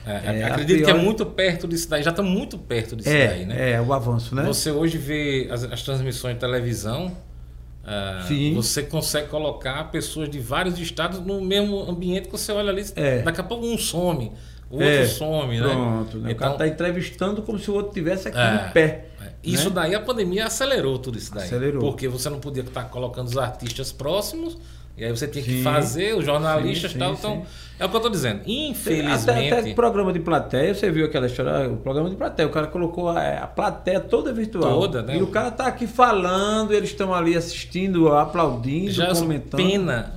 É, 0.07 0.39
é, 0.39 0.45
acredito 0.45 0.77
pior... 0.77 0.85
que 0.85 0.91
é 0.93 1.03
muito 1.03 1.27
perto 1.27 1.67
disso 1.67 1.91
daí, 1.91 2.01
já 2.01 2.11
está 2.11 2.23
muito 2.23 2.57
perto 2.57 2.95
disso 2.95 3.09
é, 3.09 3.27
daí, 3.27 3.45
né? 3.45 3.73
É, 3.73 3.81
o 3.81 3.93
avanço, 3.93 4.37
né? 4.37 4.45
Você 4.45 4.71
hoje 4.71 4.97
vê 4.99 5.49
as, 5.51 5.65
as 5.65 5.83
transmissões 5.83 6.35
de 6.35 6.41
televisão, 6.41 7.11
uh, 7.87 8.55
você 8.55 8.83
consegue 8.83 9.29
colocar 9.29 9.85
pessoas 9.91 10.29
de 10.29 10.39
vários 10.39 10.79
estados 10.79 11.21
no 11.21 11.41
mesmo 11.41 11.89
ambiente 11.89 12.27
que 12.27 12.33
você 12.33 12.53
olha 12.53 12.71
ali, 12.71 12.85
é. 12.97 13.23
daqui 13.23 13.41
a 13.41 13.45
pouco 13.45 13.67
um 13.67 13.79
some. 13.79 14.33
O 14.69 14.75
outro 14.75 14.89
é, 14.89 15.07
some, 15.07 15.61
né? 15.61 15.69
Pronto, 15.69 16.19
né? 16.19 16.33
Então, 16.33 16.33
o 16.33 16.37
cara 16.37 16.53
está 16.53 16.69
entrevistando 16.69 17.43
como 17.43 17.59
se 17.59 17.71
o 17.71 17.75
outro 17.75 17.91
estivesse 17.91 18.29
aqui 18.29 18.39
é, 18.39 18.53
no 18.53 18.73
pé. 18.73 19.07
É. 19.23 19.31
Isso 19.43 19.69
né? 19.69 19.77
daí 19.77 19.95
a 19.95 20.01
pandemia 20.01 20.47
acelerou 20.47 20.99
tudo 20.99 21.17
isso 21.17 21.33
daí. 21.33 21.45
Acelerou. 21.45 21.81
Porque 21.81 22.09
você 22.09 22.29
não 22.29 22.41
podia 22.41 22.65
estar 22.65 22.85
colocando 22.85 23.29
os 23.29 23.39
artistas 23.39 23.93
próximos, 23.93 24.59
e 24.97 25.05
aí 25.05 25.11
você 25.11 25.29
tinha 25.29 25.45
sim, 25.45 25.51
que 25.51 25.63
fazer, 25.63 26.17
os 26.17 26.25
jornalistas 26.25 26.93
e 26.93 26.99
tal. 26.99 27.13
Então, 27.13 27.47
é 27.79 27.85
o 27.85 27.89
que 27.89 27.95
eu 27.95 27.99
estou 27.99 28.11
dizendo. 28.11 28.41
Infelizmente. 28.47 29.31
Até, 29.31 29.59
até 29.61 29.75
programa 29.75 30.13
de 30.13 30.21
plateia, 30.21 30.75
você 30.75 30.91
viu 30.91 31.05
aquela 31.05 31.27
história, 31.27 31.71
o 31.71 31.77
programa 31.77 32.09
de 32.09 32.17
plateia, 32.17 32.49
o 32.49 32.51
cara 32.51 32.67
colocou 32.67 33.11
a, 33.11 33.21
a 33.39 33.47
plateia 33.47 34.01
toda 34.01 34.33
virtual. 34.33 34.81
Toda, 34.81 35.03
né? 35.03 35.19
E 35.19 35.23
o 35.23 35.27
cara 35.27 35.49
está 35.49 35.67
aqui 35.67 35.87
falando, 35.87 36.73
eles 36.73 36.91
estão 36.91 37.15
ali 37.15 37.37
assistindo, 37.37 38.09
aplaudindo, 38.13 38.91
Já 38.91 39.15
comentando. 39.15 39.59
Pena, 39.59 40.15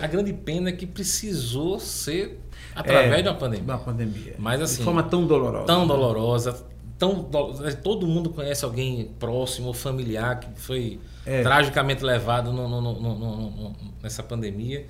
a 0.00 0.06
grande 0.06 0.32
pena 0.32 0.68
é 0.68 0.72
que 0.72 0.86
precisou 0.86 1.80
ser 1.80 2.38
Através 2.74 3.18
é, 3.18 3.22
de 3.22 3.28
uma 3.28 3.34
pandemia. 3.34 3.64
Uma 3.64 3.78
pandemia. 3.78 4.34
Mas 4.38 4.60
assim. 4.60 4.78
De 4.78 4.84
forma 4.84 5.02
tão 5.02 5.26
dolorosa. 5.26 5.66
Tão 5.66 5.86
dolorosa. 5.86 6.66
Tão 6.98 7.22
do... 7.22 7.76
Todo 7.82 8.06
mundo 8.06 8.30
conhece 8.30 8.64
alguém 8.64 9.10
próximo 9.18 9.68
ou 9.68 9.74
familiar 9.74 10.40
que 10.40 10.60
foi 10.60 11.00
é. 11.26 11.42
tragicamente 11.42 12.02
levado 12.04 12.52
no, 12.52 12.68
no, 12.68 12.80
no, 12.80 13.76
nessa 14.02 14.22
pandemia. 14.22 14.86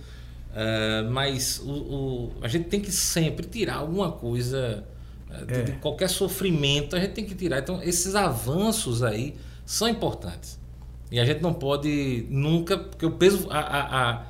Uh, 0.53 1.11
mas 1.11 1.59
o, 1.65 1.71
o, 1.71 2.33
a 2.43 2.49
gente 2.49 2.69
tem 2.69 2.81
que 2.81 2.93
sempre 2.93 3.47
tirar 3.47 3.77
alguma 3.77 4.13
coisa 4.13 4.85
de, 5.47 5.55
É. 5.55 5.63
de 5.63 5.73
qualquer 5.73 6.11
sofrimento, 6.11 6.95
a 6.95 7.01
gente 7.01 7.13
tem 7.13 7.25
que 7.25 7.35
tirar. 7.35 7.59
Então, 7.61 7.83
esses 7.83 8.15
avanços 8.15 9.03
aí 9.03 9.35
são 9.65 9.89
importantes. 9.89 10.61
E 11.11 11.19
a 11.19 11.25
gente 11.25 11.43
não 11.43 11.55
pode 11.55 12.27
nunca, 12.29 12.77
porque 12.77 13.07
o 13.07 13.13
peso 13.13 13.47
a- 13.51 13.59
a- 13.59 14.01
a- 14.13 14.23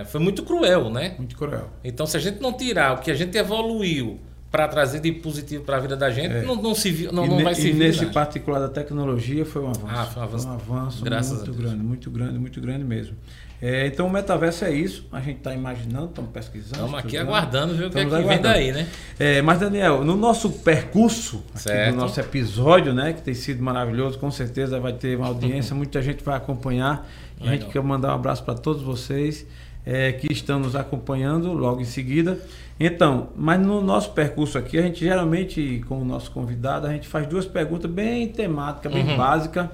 a- 0.00 0.04
foi 0.06 0.20
muito 0.20 0.42
cruel, 0.42 0.90
né? 0.90 1.14
Muito 1.18 1.36
cruel. 1.36 1.70
Então, 1.82 2.06
se 2.06 2.16
a 2.18 2.20
gente 2.20 2.40
não 2.40 2.52
tirar 2.52 2.94
o 2.94 2.98
que 3.00 3.10
a 3.10 3.14
gente 3.14 3.36
evoluiu 3.38 4.20
para 4.56 4.68
trazer 4.68 5.00
de 5.00 5.12
positivo 5.12 5.64
para 5.64 5.76
a 5.76 5.80
vida 5.80 5.94
da 5.94 6.08
gente, 6.10 6.32
É. 6.34 6.42
não, 6.42 6.56
não, 6.56 6.74
se, 6.74 6.90
não, 7.12 7.26
e 7.26 7.28
não 7.28 7.36
ne- 7.36 7.44
vai 7.44 7.52
e 7.52 7.56
servir. 7.56 7.74
nesse 7.74 8.00
nada. 8.00 8.12
particular 8.12 8.58
da 8.58 8.68
tecnologia 8.70 9.44
foi 9.44 9.60
um 9.60 9.68
avanço. 9.68 9.86
Ah, 9.86 10.06
foi 10.06 10.22
um 10.22 10.24
avanço. 10.24 10.48
avanço 10.48 11.04
Graças 11.04 11.32
a 11.42 11.44
muito 11.44 11.52
grande, 11.52 11.82
muito 11.82 12.10
grande, 12.10 12.38
muito 12.38 12.60
grande 12.60 12.84
mesmo. 12.84 13.14
É, 13.60 13.86
então 13.86 14.06
o 14.06 14.10
metaverso 14.10 14.64
é 14.64 14.72
isso. 14.72 15.06
A 15.12 15.20
gente 15.20 15.38
está 15.38 15.52
imaginando, 15.54 16.06
estamos 16.06 16.30
pesquisando. 16.30 16.74
Estamos 16.76 16.98
aqui 16.98 17.18
aguardando 17.18 17.74
ver 17.74 17.86
o 17.86 17.90
que 17.90 17.98
é 17.98 18.04
que 18.04 18.10
vem 18.22 18.40
daí, 18.40 18.72
né? 18.72 18.86
É, 19.18 19.42
mas 19.42 19.58
Daniel, 19.60 20.02
no 20.04 20.16
nosso 20.16 20.50
percurso, 20.50 21.42
do 21.90 21.96
nosso 21.96 22.18
episódio, 22.18 22.94
né, 22.94 23.12
que 23.12 23.20
tem 23.22 23.34
sido 23.34 23.62
maravilhoso, 23.62 24.18
com 24.18 24.30
certeza 24.30 24.80
vai 24.80 24.92
ter 24.94 25.16
uma 25.18 25.26
audiência, 25.26 25.74
muita 25.76 26.00
gente 26.00 26.24
vai 26.24 26.36
acompanhar. 26.36 27.06
E 27.40 27.46
a 27.46 27.52
gente 27.52 27.66
quer 27.66 27.82
mandar 27.82 28.12
um 28.12 28.14
abraço 28.14 28.42
para 28.42 28.54
todos 28.54 28.82
vocês 28.82 29.46
é, 29.84 30.12
que 30.12 30.30
estão 30.32 30.58
nos 30.58 30.74
acompanhando 30.74 31.52
logo 31.52 31.80
em 31.80 31.84
seguida. 31.84 32.38
Então, 32.78 33.28
mas 33.34 33.58
no 33.58 33.80
nosso 33.80 34.10
percurso 34.12 34.58
aqui, 34.58 34.78
a 34.78 34.82
gente 34.82 35.00
geralmente, 35.04 35.82
com 35.88 36.00
o 36.00 36.04
nosso 36.04 36.30
convidado, 36.30 36.86
a 36.86 36.90
gente 36.92 37.08
faz 37.08 37.26
duas 37.26 37.46
perguntas 37.46 37.90
bem 37.90 38.28
temáticas, 38.28 38.92
bem 38.92 39.06
Uhum. 39.08 39.16
básicas, 39.16 39.68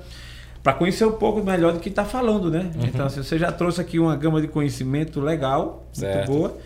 para 0.62 0.72
conhecer 0.72 1.04
um 1.04 1.12
pouco 1.12 1.42
melhor 1.42 1.72
do 1.72 1.80
que 1.80 1.88
está 1.88 2.04
falando, 2.04 2.48
né? 2.48 2.70
Uhum. 2.76 2.84
Então, 2.86 3.06
assim, 3.06 3.20
você 3.22 3.36
já 3.36 3.50
trouxe 3.50 3.80
aqui 3.80 3.98
uma 3.98 4.14
gama 4.14 4.40
de 4.40 4.46
conhecimento 4.46 5.20
legal, 5.20 5.84
Certo. 5.92 6.16
muito 6.30 6.30
boa. 6.38 6.58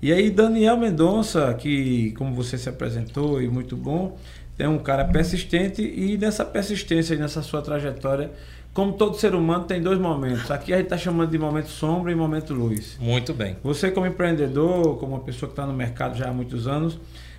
E 0.00 0.10
aí, 0.12 0.30
Daniel 0.30 0.78
Mendonça, 0.78 1.52
que 1.54 2.12
como 2.12 2.34
você 2.34 2.56
se 2.56 2.68
apresentou 2.70 3.42
e 3.42 3.48
muito 3.48 3.76
bom, 3.76 4.16
é 4.58 4.66
um 4.66 4.78
cara 4.78 5.04
persistente 5.04 5.82
e 5.82 6.16
nessa 6.16 6.44
persistência 6.44 7.16
nessa 7.16 7.42
sua 7.42 7.60
trajetória, 7.60 8.30
como 8.72 8.94
todo 8.94 9.16
ser 9.16 9.34
humano, 9.34 9.64
tem 9.64 9.82
dois 9.82 9.98
momentos. 9.98 10.50
Aqui 10.50 10.72
a 10.72 10.76
gente 10.76 10.86
está 10.86 10.96
chamando 10.96 11.30
de 11.30 11.38
momento 11.38 11.68
sombra 11.68 12.10
e 12.10 12.14
momento 12.14 12.54
luz. 12.54 12.96
Muito 12.98 13.34
bem. 13.34 13.56
Você, 13.62 13.90
como 13.90 14.06
empreendedor, 14.06 14.96
como 14.98 15.14
uma 15.14 15.20
pessoa 15.20 15.48
que 15.48 15.52
está 15.52 15.66
no 15.66 15.74
mercado 15.74 16.16
já 16.16 16.28
há 16.28 16.32
muitos 16.32 16.66
anos, 16.66 16.98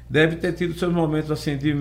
deve 0.10 0.36
ter 0.36 0.54
tido 0.54 0.78
seus 0.78 0.94
momentos 0.94 1.32
assim 1.32 1.58
de 1.58 1.76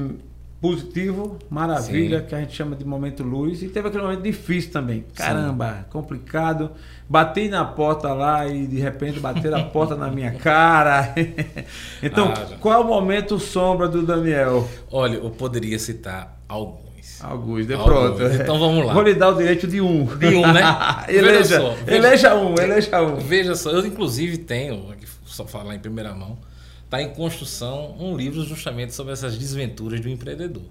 positivo, 0.62 1.38
maravilha, 1.50 2.20
Sim. 2.20 2.26
que 2.26 2.34
a 2.36 2.40
gente 2.40 2.54
chama 2.54 2.76
de 2.76 2.84
momento 2.84 3.24
luz, 3.24 3.64
e 3.64 3.68
teve 3.68 3.88
aquele 3.88 4.04
momento 4.04 4.22
difícil 4.22 4.70
também. 4.70 5.04
Caramba, 5.12 5.86
complicado. 5.90 6.70
Bati 7.08 7.48
na 7.48 7.64
porta 7.64 8.14
lá 8.14 8.46
e 8.46 8.66
de 8.68 8.78
repente 8.78 9.18
bateram 9.18 9.58
a 9.58 9.64
porta 9.64 9.96
na 9.96 10.08
minha 10.08 10.30
cara. 10.30 11.12
então, 12.00 12.32
Ah, 12.32 12.56
qual 12.60 12.80
é 12.80 12.84
o 12.84 12.86
momento 12.86 13.40
sombra 13.40 13.88
do 13.88 14.02
Daniel? 14.02 14.68
Olha, 14.90 15.16
eu 15.16 15.30
poderia 15.30 15.78
citar 15.80 16.40
alguns. 16.48 16.91
Alguns, 17.20 17.66
de 17.66 17.74
Alguns. 17.74 17.86
pronto. 18.18 18.22
Então 18.34 18.58
vamos 18.58 18.84
lá. 18.86 18.94
Vou 18.94 19.02
lhe 19.02 19.14
dar 19.14 19.30
o 19.30 19.36
direito 19.36 19.66
de 19.66 19.80
um. 19.80 20.04
De 20.16 20.26
um, 20.26 20.52
né? 20.52 20.60
eleja, 21.08 21.42
Veja 21.42 21.60
só, 21.60 21.70
veja- 21.84 21.96
eleja 21.96 22.34
um, 22.34 22.54
eleja 22.58 23.02
um. 23.02 23.16
Veja 23.16 23.54
só, 23.54 23.70
eu 23.70 23.86
inclusive 23.86 24.38
tenho, 24.38 24.94
só 25.24 25.46
falar 25.46 25.74
em 25.74 25.78
primeira 25.78 26.14
mão, 26.14 26.38
está 26.84 27.00
em 27.02 27.10
construção 27.10 27.96
um 27.98 28.16
livro 28.16 28.44
justamente 28.44 28.94
sobre 28.94 29.12
essas 29.12 29.36
desventuras 29.36 30.00
do 30.00 30.08
empreendedor. 30.08 30.62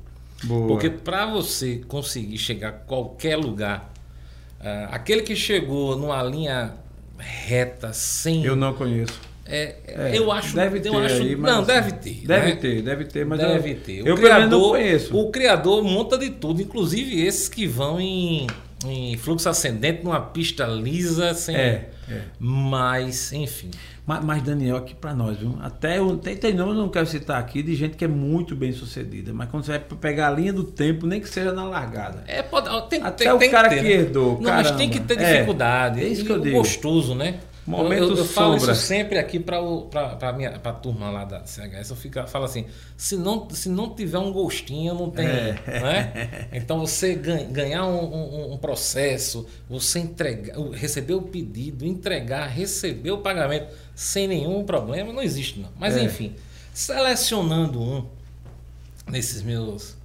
Boa. 0.44 0.68
Porque 0.68 0.90
para 0.90 1.26
você 1.28 1.82
conseguir 1.88 2.38
chegar 2.38 2.70
a 2.70 2.72
qualquer 2.72 3.36
lugar, 3.38 3.92
ah, 4.60 4.90
aquele 4.92 5.22
que 5.22 5.36
chegou 5.36 5.96
numa 5.98 6.22
linha 6.24 6.74
reta, 7.18 7.94
sem. 7.94 8.44
Eu 8.44 8.56
não 8.56 8.74
conheço. 8.74 9.20
É, 9.52 9.76
É, 9.88 10.12
eu 10.18 10.32
acho. 10.32 10.56
deve 10.56 10.78
eu 10.78 10.82
ter 10.82 10.96
acho, 10.96 11.22
aí, 11.22 11.36
mas 11.36 11.52
não, 11.52 11.60
assim, 11.62 11.68
deve 11.74 11.92
ter. 11.94 12.26
Deve 12.26 12.46
né? 12.48 12.56
ter, 12.56 12.82
deve 12.82 13.06
ter, 13.06 13.26
mas 13.26 13.40
Deve 13.40 13.72
eu, 13.72 13.80
ter. 13.80 13.98
eu 14.08 14.16
pelo 14.16 14.34
menos 14.36 14.50
não 14.50 14.62
conheço. 14.70 15.18
O 15.18 15.30
criador 15.32 15.84
monta 15.84 16.18
de 16.18 16.30
tudo, 16.30 16.62
inclusive 16.62 17.22
esses 17.26 17.48
que 17.50 17.68
vão 17.68 18.00
em, 18.00 18.48
em 18.86 19.18
fluxo 19.18 19.48
ascendente, 19.50 20.04
numa 20.04 20.20
pista 20.22 20.66
lisa, 20.66 21.34
sem. 21.34 21.56
É, 21.56 21.90
é. 22.10 22.22
Mas, 22.40 23.32
enfim. 23.34 23.70
Mas, 24.06 24.24
mas, 24.26 24.42
Daniel, 24.42 24.78
aqui 24.78 24.96
pra 24.96 25.14
nós, 25.14 25.38
viu? 25.38 25.58
Até 25.62 26.00
eu, 26.00 26.18
tem, 26.18 26.36
tem 26.36 26.54
nome, 26.54 26.72
eu 26.72 26.76
não 26.76 26.90
quero 26.90 27.06
citar 27.06 27.40
aqui, 27.40 27.62
de 27.62 27.76
gente 27.76 27.96
que 27.96 28.04
é 28.04 28.08
muito 28.08 28.56
bem 28.56 28.72
sucedida. 28.72 29.32
Mas 29.34 29.50
quando 29.50 29.64
você 29.64 29.72
vai 29.72 29.80
pegar 29.80 30.28
a 30.28 30.32
linha 30.32 30.52
do 30.52 30.64
tempo, 30.64 31.06
nem 31.06 31.22
que 31.22 31.30
seja 31.30 31.54
na 31.54 31.64
largada. 31.66 32.24
É, 32.28 32.42
pode, 32.42 32.68
tem, 32.90 33.02
Até 33.02 33.26
tem, 33.26 33.34
o 33.34 33.38
tem 33.38 33.52
cara 33.52 33.70
ter, 33.70 33.76
que 33.78 33.84
né? 33.84 33.92
herdou, 33.92 34.34
Não, 34.42 34.50
mas 34.52 34.64
caramba. 34.68 34.78
tem 34.78 34.90
que 34.90 35.00
ter 35.00 35.20
É, 35.20 35.34
dificuldade. 35.34 36.02
é 36.02 36.08
isso 36.08 36.26
que 36.26 36.32
eu 36.32 36.38
o 36.38 36.42
digo. 36.42 36.58
gostoso, 36.58 37.14
né? 37.14 37.40
Momento 37.72 38.04
eu, 38.04 38.10
eu, 38.12 38.18
eu 38.18 38.26
falo 38.26 38.56
isso 38.58 38.74
sempre 38.76 39.18
aqui 39.18 39.40
para 39.40 39.58
a 39.60 40.34
minha 40.34 40.60
pra 40.60 40.72
turma 40.74 41.10
lá 41.10 41.26
da 41.26 41.46
CHS. 41.46 41.90
Eu 41.90 41.96
fico, 41.96 42.28
falo 42.28 42.46
assim: 42.46 42.66
se 42.98 43.16
não, 43.18 43.50
se 43.50 43.70
não 43.70 43.90
tiver 43.96 44.18
um 44.20 44.32
gostinho, 44.32 44.94
não 44.94 45.10
tem. 45.10 45.26
É. 45.28 45.54
Né? 45.68 46.50
Então 46.54 46.80
você 46.80 47.16
ganha- 47.16 47.46
ganhar 47.48 47.86
um, 47.88 48.04
um- 48.04 48.54
um 48.54 48.58
processo, 48.58 49.48
você 49.70 50.00
entregar, 50.00 50.56
receber 50.74 51.14
o 51.14 51.22
pedido, 51.22 51.86
entregar, 51.86 52.48
receber 52.48 53.12
o 53.12 53.18
pagamento 53.20 53.68
sem 53.96 54.28
nenhum 54.28 54.64
problema, 54.64 55.12
não 55.14 55.22
existe 55.22 55.60
não. 55.60 55.70
Mas 55.80 55.96
É. 55.98 56.04
enfim, 56.04 56.36
selecionando 56.74 57.82
um 57.82 58.06
nesses 59.08 59.42
meus 59.42 59.96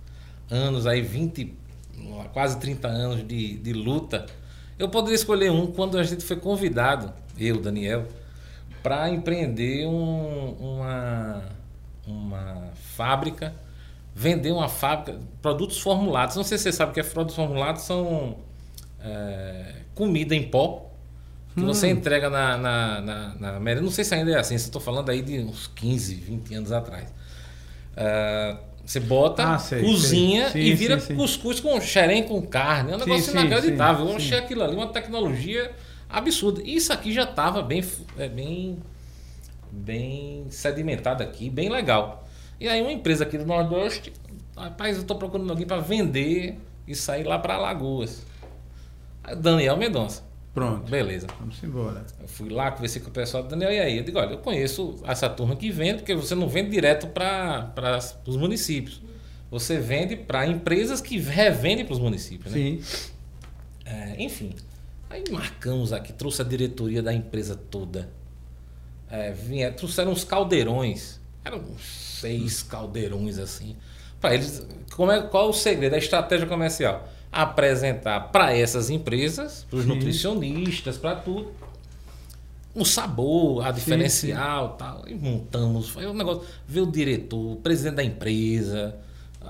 anos 0.51 0.87
aí, 0.87 1.03
20, 1.03 1.55
quase 2.33 2.59
30 2.59 2.89
anos 2.89 3.27
de, 3.27 3.57
de 3.57 3.73
luta, 3.73 4.27
eu 4.79 4.89
poderia 4.89 5.15
escolher 5.17 5.51
um 5.51 5.67
quando 5.67 5.99
a 5.99 6.03
gente 6.05 6.25
foi 6.25 6.37
convidado, 6.37 7.13
eu, 7.39 7.61
Daniel, 7.61 8.07
para 8.83 9.09
empreender 9.11 9.87
um- 9.87 10.53
uma, 10.61 11.43
uma 12.07 12.69
fábrica, 12.97 13.55
vender 14.15 14.53
uma 14.53 14.69
fábrica, 14.69 15.19
produtos 15.43 15.79
formulados. 15.81 16.37
Não 16.37 16.45
sei 16.45 16.57
se 16.59 16.65
você 16.65 16.73
sabe 16.73 16.91
o 16.93 16.95
que 16.95 17.01
é 17.01 17.03
produtos 17.03 17.37
formulados, 17.37 17.83
são 17.83 18.37
é, 19.01 19.75
comida 19.95 20.35
em 20.35 20.43
pó. 20.49 20.91
Que 21.55 21.63
Hum. 21.63 21.67
você 21.67 21.89
entrega 21.89 22.29
na, 22.29 22.57
na, 22.59 23.01
na, 23.01 23.35
na 23.37 23.61
merenda. 23.61 23.83
Não 23.85 23.91
sei 23.91 24.05
se 24.05 24.15
ainda 24.15 24.31
é 24.33 24.39
assim, 24.39 24.55
estou 24.57 24.81
falando 24.81 25.09
aí 25.11 25.23
de 25.23 25.39
uns 25.39 25.67
15, 25.69 26.15
20 26.15 26.55
anos 26.55 26.71
atrás. 26.73 27.13
Ah, 27.97 28.59
você 28.87 29.01
bota, 29.01 29.43
Ah, 29.55 29.59
sei, 29.59 29.83
cozinha 29.83 30.49
sei. 30.51 30.63
e 30.63 30.69
Sim, 30.71 30.75
vira 30.77 31.01
sim, 31.01 31.09
sim. 31.09 31.17
cuscuz 31.17 31.59
com 31.61 31.79
xerém 31.81 32.23
com 32.23 32.41
carne. 32.41 32.93
É 32.93 32.97
um 32.97 32.99
negócio 32.99 33.33
inacreditável. 33.33 34.09
eu 34.09 34.17
achei 34.17 34.39
aquilo 34.39 34.63
ali 34.63 34.77
uma 34.77 34.87
tecnologia 34.87 35.73
absurda. 36.09 36.63
E 36.63 36.77
Isso 36.77 36.93
aqui 36.93 37.13
já 37.13 37.25
estava 37.25 37.63
bem, 37.63 37.85
é, 38.17 38.29
bem, 38.29 38.79
bem 39.73 40.47
sedimentado 40.51 41.23
aqui, 41.23 41.51
bem 41.51 41.69
legal. 41.69 42.27
E 42.61 42.69
aí 42.69 42.81
uma 42.81 42.93
empresa 42.93 43.25
aqui 43.25 43.37
do 43.37 43.45
Nordeste, 43.45 44.13
rapaz, 44.57 44.95
eu 44.97 45.03
estou 45.03 45.19
procurando 45.19 45.51
alguém 45.51 45.67
para 45.67 45.79
vender 45.81 46.59
e 46.87 46.95
sair 46.95 47.25
lá 47.25 47.39
para 47.39 47.55
Alagoas. 47.55 48.23
Daniel 49.39 49.77
Mendonça. 49.77 50.23
Pronto. 50.57 50.91
Beleza. 50.91 51.27
Vamos 51.39 51.63
embora. 51.63 52.07
Eu 52.19 52.27
fui 52.27 52.49
lá, 52.49 52.71
conversei 52.71 53.03
com 53.03 53.11
o 53.11 53.13
pessoal 53.13 53.43
do 53.43 53.51
Daniel, 53.51 53.71
e 53.71 53.79
aí? 53.79 53.99
Eu 53.99 54.05
digo, 54.05 54.19
olha, 54.19 54.33
eu 54.33 54.39
conheço 54.39 54.99
essa 55.05 55.29
turma 55.29 55.55
que 55.55 55.71
vende, 55.71 55.99
porque 55.99 56.15
você 56.15 56.35
não 56.35 56.49
vende 56.49 56.71
direto 56.71 57.09
para 57.09 58.01
os 58.25 58.39
municípios. 58.39 59.03
Você 59.51 59.79
vende 59.79 60.17
para 60.17 60.47
empresas 60.47 61.03
que 61.03 61.19
revendem 61.19 61.85
para 61.85 61.93
os 61.93 61.99
municípios. 61.99 62.55
Né? 62.55 62.59
Sim. 62.59 62.83
É, 63.85 64.15
enfim, 64.19 64.55
aí 65.11 65.25
marcamos 65.31 65.93
aqui, 65.93 66.11
trouxe 66.15 66.41
a 66.41 66.45
diretoria 66.47 67.03
da 67.03 67.13
empresa 67.13 67.55
toda. 67.55 68.09
É, 69.11 69.33
vinha, 69.33 69.71
trouxeram 69.71 70.11
uns 70.11 70.25
caldeirões, 70.25 71.21
eram 71.45 71.59
uns 71.59 71.83
seis 71.83 72.63
caldeirões 72.63 73.39
assim. 73.39 73.77
Para 74.19 74.33
eles, 74.33 74.67
como 74.91 75.13
é, 75.13 75.21
qual 75.21 75.49
é 75.49 75.51
o 75.51 75.53
segredo 75.53 75.93
da 75.93 75.99
estratégia 75.99 76.47
comercial? 76.47 77.07
Apresentar 77.43 78.33
para 78.33 78.57
essas 78.57 78.89
empresas, 78.91 79.67
para 79.69 79.79
os 79.79 79.83
Sim. 79.85 79.89
nutricionistas, 79.91 80.97
para 80.97 81.17
tudo, 81.17 81.53
o 82.75 82.85
sabor, 82.85 83.65
a 83.67 83.71
diferencial 83.71 84.71
tal. 84.79 85.07
E 85.07 85.15
montamos, 85.15 85.89
foi 85.89 86.07
um 86.07 86.15
negócio. 86.15 86.43
Veio 86.67 86.87
o 86.87 86.91
diretor, 86.91 87.53
o 87.53 87.57
presidente 87.57 87.95
da 87.97 88.05
empresa, 88.05 88.97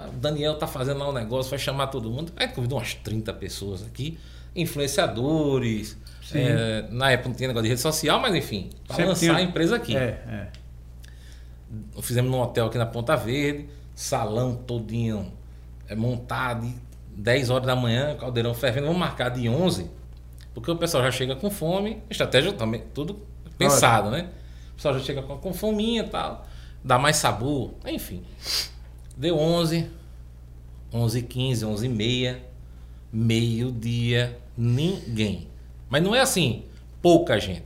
o 0.08 0.16
Daniel 0.18 0.54
tá 0.58 0.66
fazendo 0.66 0.98
lá 0.98 1.08
um 1.08 1.12
negócio, 1.12 1.50
vai 1.50 1.58
chamar 1.58 1.86
todo 1.88 2.10
mundo. 2.10 2.32
Aí 2.36 2.48
convidou 2.48 2.78
umas 2.78 2.94
30 2.94 3.32
pessoas 3.34 3.82
aqui, 3.84 4.18
influenciadores. 4.54 5.96
Sim. 6.22 6.38
é, 6.40 6.88
na 6.90 7.12
época 7.12 7.28
não 7.28 7.36
tinha 7.36 7.46
negócio 7.46 7.62
de 7.64 7.68
rede 7.68 7.80
social, 7.80 8.18
mas 8.18 8.34
enfim, 8.34 8.70
para 8.88 9.04
lançar 9.04 9.20
tinha- 9.20 9.36
a 9.36 9.42
empresa 9.42 9.76
aqui. 9.76 9.96
É, 9.96 10.00
é. 10.28 10.48
Fizemos 12.02 12.30
num 12.30 12.40
hotel 12.40 12.66
aqui 12.66 12.78
na 12.78 12.86
Ponta 12.86 13.14
Verde, 13.16 13.68
salão 13.94 14.54
todinho 14.56 15.32
é, 15.88 15.94
montado, 15.94 16.66
10 17.16 17.51
horas 17.51 17.66
da 17.66 17.74
manhã, 17.74 18.14
caldeirão 18.16 18.52
fervendo, 18.52 18.86
vamos 18.86 19.01
marcar 19.01 19.30
de 19.30 19.48
11, 19.48 19.90
porque 20.52 20.70
o 20.70 20.76
pessoal 20.76 21.02
já 21.05 21.10
chega 21.10 21.34
com 21.34 21.51
fome, 21.51 22.02
estratégia 22.10 22.52
também, 22.52 22.82
tudo 22.93 23.20
pensado, 23.56 24.10
né? 24.10 24.28
O 24.72 24.74
pessoal 24.74 24.98
já 24.98 25.01
chega 25.01 25.22
com, 25.22 25.38
com 25.38 25.55
fominha 25.55 26.02
e 26.02 26.09
tal, 26.09 26.47
dá 26.84 26.98
mais 26.98 27.16
sabor, 27.16 27.72
enfim. 27.86 28.22
Deu 29.16 29.38
11, 29.38 29.90
11 30.93 31.22
15 31.22 31.64
11 31.64 31.86
e 31.86 31.88
meia, 31.88 32.44
meio-dia, 33.10 34.38
ninguém. 34.56 35.48
Mas 35.88 36.02
não 36.02 36.14
é 36.14 36.20
assim, 36.20 36.64
pouca 37.01 37.40
gente. 37.40 37.64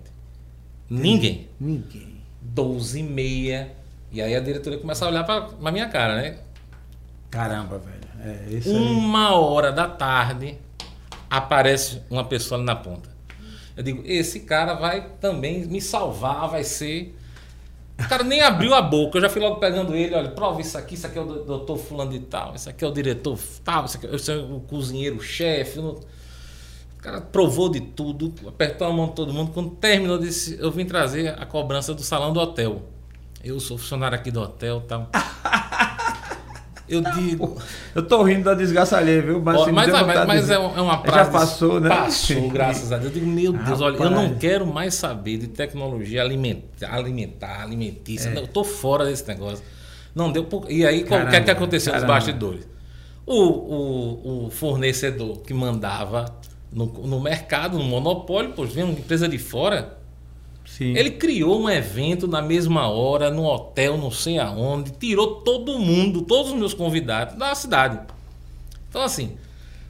Ninguém. 0.88 1.48
Ninguém. 1.58 2.20
12 2.40 3.00
e 3.00 3.02
meia, 3.02 3.72
E 4.12 4.20
aí 4.20 4.34
a 4.34 4.40
diretoria 4.40 4.78
começa 4.78 5.04
a 5.04 5.08
olhar 5.08 5.24
para 5.24 5.48
a 5.62 5.72
minha 5.72 5.88
cara, 5.88 6.16
né? 6.16 6.38
Caramba, 7.30 7.78
velho. 7.78 7.99
É, 8.22 8.68
Uma 8.68 9.34
hora 9.34 9.72
da 9.72 9.88
tarde 9.88 10.58
aparece 11.28 12.02
uma 12.10 12.24
pessoa 12.24 12.58
ali 12.58 12.66
na 12.66 12.76
ponta. 12.76 13.08
Eu 13.76 13.82
digo, 13.82 14.02
esse 14.04 14.40
cara 14.40 14.74
vai 14.74 15.08
também 15.20 15.64
me 15.66 15.80
salvar, 15.80 16.48
vai 16.48 16.64
ser. 16.64 17.16
O 17.98 18.08
cara 18.08 18.24
nem 18.24 18.40
abriu 18.40 18.74
a 18.74 18.82
boca, 18.82 19.18
eu 19.18 19.22
já 19.22 19.28
fui 19.28 19.40
logo 19.40 19.56
pegando 19.56 19.94
ele, 19.94 20.14
olha, 20.14 20.30
prova 20.30 20.60
isso 20.60 20.76
aqui, 20.76 20.94
isso 20.94 21.06
aqui 21.06 21.18
é 21.18 21.22
o 21.22 21.44
doutor 21.44 21.76
fulano 21.76 22.10
de 22.10 22.20
tal, 22.20 22.54
isso 22.54 22.68
aqui 22.68 22.82
é 22.82 22.88
o 22.88 22.90
diretor 22.90 23.38
tal, 23.62 23.84
isso 23.84 23.98
aqui 23.98 24.06
é 24.06 24.36
o 24.36 24.60
cozinheiro, 24.60 25.20
chefe. 25.20 25.78
O 25.78 26.00
cara 26.98 27.20
provou 27.20 27.68
de 27.70 27.80
tudo, 27.80 28.34
apertou 28.46 28.86
a 28.86 28.92
mão 28.92 29.08
de 29.08 29.14
todo 29.14 29.32
mundo. 29.32 29.52
Quando 29.52 29.70
terminou, 29.70 30.18
disse, 30.18 30.58
eu 30.60 30.70
vim 30.70 30.84
trazer 30.84 31.28
a 31.40 31.46
cobrança 31.46 31.94
do 31.94 32.02
salão 32.02 32.32
do 32.32 32.40
hotel. 32.40 32.82
Eu 33.42 33.58
sou 33.60 33.78
funcionário 33.78 34.18
aqui 34.18 34.30
do 34.30 34.40
hotel 34.40 34.82
tal. 34.86 35.08
Eu 36.90 37.02
digo. 37.02 37.56
Eu 37.94 38.02
tô 38.02 38.24
rindo 38.24 38.44
da 38.44 38.54
desgraça 38.54 38.98
alheia, 38.98 39.22
viu? 39.22 39.40
Mas, 39.40 39.62
assim, 39.62 39.70
mas, 39.70 39.92
mas, 39.92 40.26
mas 40.26 40.50
é, 40.50 40.58
uma 40.58 40.98
praça. 40.98 41.24
Já 41.24 41.30
passou, 41.30 41.80
né? 41.80 41.88
Passou, 41.88 42.50
graças 42.50 42.90
a 42.90 42.98
Deus. 42.98 43.14
Eu 43.14 43.20
digo, 43.20 43.26
meu 43.26 43.52
Deus, 43.52 43.80
olha, 43.80 43.96
eu 43.96 44.10
não 44.10 44.34
quero 44.34 44.66
mais 44.66 44.94
saber 44.94 45.38
de 45.38 45.46
tecnologia 45.46 46.20
alimentar, 46.20 46.92
alimentar 46.92 47.62
alimentícia. 47.62 48.30
É. 48.30 48.38
Eu 48.38 48.48
tô 48.48 48.64
fora 48.64 49.04
desse 49.04 49.26
negócio. 49.28 49.64
Não 50.12 50.32
deu. 50.32 50.48
E 50.68 50.84
aí, 50.84 51.04
o 51.04 51.06
que 51.06 51.36
é 51.36 51.40
que 51.40 51.50
aconteceu 51.50 51.92
caramba. 51.92 52.12
nos 52.12 52.24
bastidores? 52.24 52.68
O, 53.24 53.36
o, 53.36 54.46
o 54.46 54.50
fornecedor 54.50 55.38
que 55.42 55.54
mandava 55.54 56.34
no, 56.72 56.86
no 56.86 57.20
mercado, 57.20 57.78
no 57.78 57.84
monopólio, 57.84 58.52
pois 58.56 58.72
vem 58.72 58.82
uma 58.82 58.94
empresa 58.94 59.28
de 59.28 59.38
fora 59.38 59.99
Sim. 60.76 60.96
Ele 60.96 61.10
criou 61.10 61.62
um 61.62 61.68
evento 61.68 62.26
na 62.28 62.40
mesma 62.40 62.88
hora, 62.88 63.30
no 63.30 63.44
hotel, 63.44 63.98
não 63.98 64.10
sei 64.10 64.38
aonde, 64.38 64.92
tirou 64.92 65.36
todo 65.42 65.78
mundo, 65.78 66.22
todos 66.22 66.52
os 66.52 66.58
meus 66.58 66.72
convidados 66.72 67.36
da 67.36 67.54
cidade. 67.54 67.98
Então, 68.88 69.02
assim, 69.02 69.36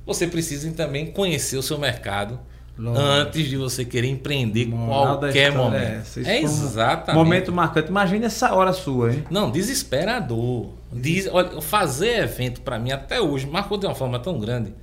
você 0.06 0.26
precisa 0.26 0.70
também 0.72 1.06
conhecer 1.06 1.56
o 1.56 1.62
seu 1.62 1.78
mercado 1.78 2.40
antes 2.96 3.46
de 3.46 3.56
você 3.56 3.84
querer 3.84 4.08
empreender 4.08 4.66
Moral 4.66 5.18
qualquer 5.18 5.52
momento. 5.52 6.18
É, 6.24 6.38
é 6.38 6.42
exatamente. 6.42 7.14
Momento 7.14 7.52
marcante. 7.52 7.88
Imagina 7.88 8.26
essa 8.26 8.54
hora 8.54 8.72
sua, 8.72 9.12
hein? 9.12 9.24
Não, 9.30 9.50
desesperador. 9.50 10.70
Diz, 10.92 11.28
olha, 11.30 11.60
fazer 11.60 12.24
evento 12.24 12.62
para 12.62 12.78
mim 12.78 12.90
até 12.90 13.20
hoje 13.20 13.46
marcou 13.46 13.76
de 13.76 13.86
uma 13.86 13.94
forma 13.94 14.18
tão 14.18 14.38
grande. 14.40 14.74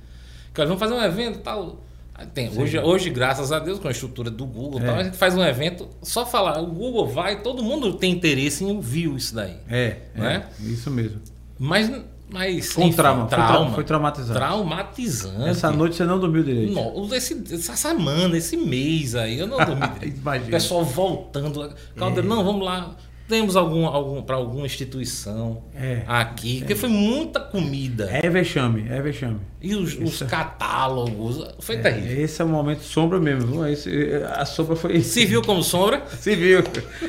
Que 0.54 0.60
nós 0.60 0.68
vamos 0.68 0.80
fazer 0.80 0.94
um 0.94 1.02
evento 1.02 1.40
tal 1.40 1.80
tem, 2.26 2.50
hoje, 2.58 2.78
hoje, 2.78 3.10
graças 3.10 3.52
a 3.52 3.58
Deus, 3.58 3.78
com 3.78 3.88
a 3.88 3.90
estrutura 3.90 4.30
do 4.30 4.44
Google, 4.44 4.80
é. 4.80 4.84
tal, 4.84 4.96
a 4.96 5.04
gente 5.04 5.16
faz 5.16 5.36
um 5.36 5.44
evento, 5.44 5.88
só 6.02 6.26
falar, 6.26 6.60
o 6.60 6.66
Google 6.66 7.06
vai, 7.06 7.42
todo 7.42 7.62
mundo 7.62 7.94
tem 7.94 8.12
interesse 8.12 8.64
em 8.64 8.68
ouvir 8.68 9.14
isso 9.14 9.34
daí. 9.34 9.56
É, 9.68 9.96
né? 10.14 10.48
é 10.60 10.62
isso 10.64 10.90
mesmo. 10.90 11.20
Mas, 11.58 11.90
mas 12.30 12.72
foi 12.72 12.84
um 12.84 12.92
trauma, 12.92 13.26
trauma, 13.26 13.70
foi 13.72 13.84
traumatizante. 13.84 14.38
Traumatizante. 14.38 15.48
Essa 15.48 15.70
noite 15.70 15.96
você 15.96 16.04
não 16.04 16.18
dormiu 16.18 16.42
direito. 16.42 16.72
Não, 16.72 17.14
esse, 17.14 17.42
essa 17.52 17.76
semana, 17.76 18.36
esse 18.36 18.56
mês 18.56 19.14
aí, 19.14 19.38
eu 19.38 19.46
não 19.46 19.56
dormi 19.56 19.88
direito. 19.98 20.46
o 20.46 20.50
pessoal 20.50 20.84
voltando. 20.84 21.72
Caldeira, 21.96 22.26
é. 22.26 22.28
não, 22.28 22.44
vamos 22.44 22.64
lá 22.64 22.96
temos 23.28 23.56
algum, 23.56 23.86
algum 23.86 24.22
para 24.22 24.36
alguma 24.36 24.64
instituição 24.64 25.62
é, 25.74 26.02
aqui, 26.08 26.56
é. 26.56 26.58
porque 26.60 26.74
foi 26.74 26.88
muita 26.88 27.38
comida. 27.38 28.08
É 28.10 28.28
vexame, 28.30 28.86
é 28.88 29.00
vexame. 29.02 29.40
E 29.60 29.74
os, 29.74 29.98
os 29.98 30.22
catálogos, 30.22 31.44
foi 31.58 31.76
é, 31.76 31.78
terrível. 31.78 32.24
Esse 32.24 32.40
é 32.40 32.44
o 32.44 32.48
momento 32.48 32.80
sombra 32.84 33.18
mesmo. 33.18 33.66
Esse, 33.66 33.90
a 34.32 34.44
sombra 34.44 34.76
foi. 34.76 35.02
Se 35.02 35.26
viu 35.26 35.42
como 35.42 35.64
sombra? 35.64 36.04
Se 36.20 36.36
viu. 36.36 36.62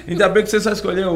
Ainda 0.08 0.28
bem 0.28 0.42
que 0.42 0.50
você 0.50 0.60
só 0.60 0.72
escolheu. 0.72 1.16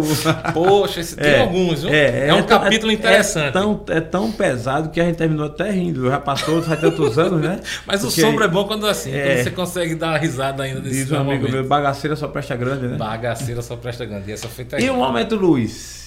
Poxa, 0.54 1.00
esse, 1.00 1.16
tem 1.16 1.32
é, 1.32 1.40
alguns, 1.42 1.82
viu? 1.82 1.92
É, 1.92 2.28
é 2.28 2.34
um 2.36 2.44
capítulo 2.44 2.92
interessante. 2.92 3.48
É 3.48 3.52
tão, 3.52 3.84
é 3.90 4.00
tão 4.00 4.32
pesado 4.32 4.90
que 4.90 5.02
a 5.02 5.06
gente 5.06 5.16
terminou 5.16 5.48
até 5.48 5.72
rindo. 5.72 6.08
Já 6.08 6.20
passou 6.20 6.62
faz 6.62 6.80
tantos 6.80 7.18
anos, 7.18 7.42
né? 7.42 7.60
Mas 7.88 8.02
Porque, 8.02 8.22
o 8.22 8.26
sombra 8.26 8.46
é 8.46 8.48
bom 8.48 8.66
quando 8.66 8.86
assim, 8.86 9.12
quando 9.12 9.44
você 9.44 9.52
consegue 9.52 9.96
dar 9.96 10.10
uma 10.10 10.18
risada 10.20 10.62
ainda 10.62 10.82
desse 10.82 11.04
Diz 11.04 11.12
um 11.12 11.18
amigo 11.18 11.50
meu, 11.50 11.64
bagaceira 11.64 12.16
só 12.16 12.28
presta 12.28 12.56
grande, 12.56 12.88
né? 12.88 12.96
Bagaceira 12.96 13.64
só 13.64 13.76
presta 13.76 14.06
grande. 14.06 14.30
E 14.30 14.34
essa 14.34 14.48
foi 14.48 14.66
terrível. 14.66 14.94
E 14.94 14.96
o 14.96 15.00
momento 15.00 15.36
Luiz? 15.36 16.03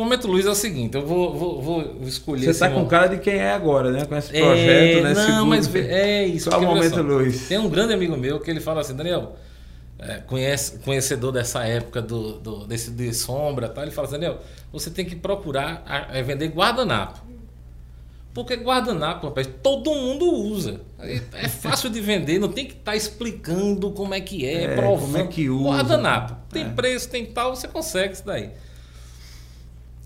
O 0.00 0.04
momento 0.04 0.26
Luiz 0.26 0.46
é 0.46 0.50
o 0.50 0.54
seguinte, 0.54 0.96
eu 0.96 1.04
vou, 1.04 1.36
vou, 1.36 1.60
vou 1.60 2.08
escolher. 2.08 2.46
Você 2.46 2.52
está 2.52 2.70
com 2.70 2.86
cara 2.86 3.06
de 3.08 3.18
quem 3.18 3.34
é 3.34 3.52
agora, 3.52 3.92
né? 3.92 4.06
Com 4.06 4.16
esse 4.16 4.32
projeto, 4.32 4.98
é, 4.98 5.02
né? 5.02 5.12
Não, 5.12 5.44
mas 5.44 5.74
é 5.74 6.26
isso. 6.26 6.48
Qual 6.48 6.62
é 6.62 6.64
o 6.64 6.68
momento 6.68 7.02
Luiz? 7.02 7.46
Tem 7.46 7.58
um 7.58 7.68
grande 7.68 7.92
amigo 7.92 8.16
meu 8.16 8.40
que 8.40 8.50
ele 8.50 8.60
fala 8.60 8.80
assim, 8.80 8.96
Daniel, 8.96 9.36
é, 9.98 10.14
conhece, 10.20 10.78
conhecedor 10.78 11.32
dessa 11.32 11.66
época 11.66 12.00
do, 12.00 12.38
do, 12.38 12.66
desse 12.66 12.92
de 12.92 13.12
sombra, 13.12 13.68
tá? 13.68 13.82
ele 13.82 13.90
fala 13.90 14.08
assim, 14.08 14.18
Daniel, 14.18 14.38
você 14.72 14.88
tem 14.88 15.04
que 15.04 15.14
procurar 15.14 15.82
a, 15.86 16.18
a 16.18 16.22
vender 16.22 16.48
guardanapo. 16.48 17.20
Porque 18.32 18.56
guardanapo, 18.56 19.26
rapaz, 19.26 19.50
todo 19.62 19.94
mundo 19.94 20.32
usa. 20.32 20.80
É 20.98 21.46
fácil 21.46 21.90
de 21.90 22.00
vender, 22.00 22.38
não 22.38 22.48
tem 22.48 22.64
que 22.64 22.72
estar 22.72 22.92
tá 22.92 22.96
explicando 22.96 23.90
como 23.90 24.14
é 24.14 24.20
que 24.22 24.46
é, 24.46 24.64
é 24.64 24.76
provando. 24.76 25.12
Como 25.12 25.18
é 25.18 25.26
que 25.26 25.50
usa. 25.50 25.68
Guardanapo. 25.68 26.36
Tem 26.48 26.64
é. 26.64 26.68
preço, 26.70 27.10
tem 27.10 27.26
tal, 27.26 27.54
você 27.54 27.68
consegue 27.68 28.14
isso 28.14 28.24
daí. 28.24 28.50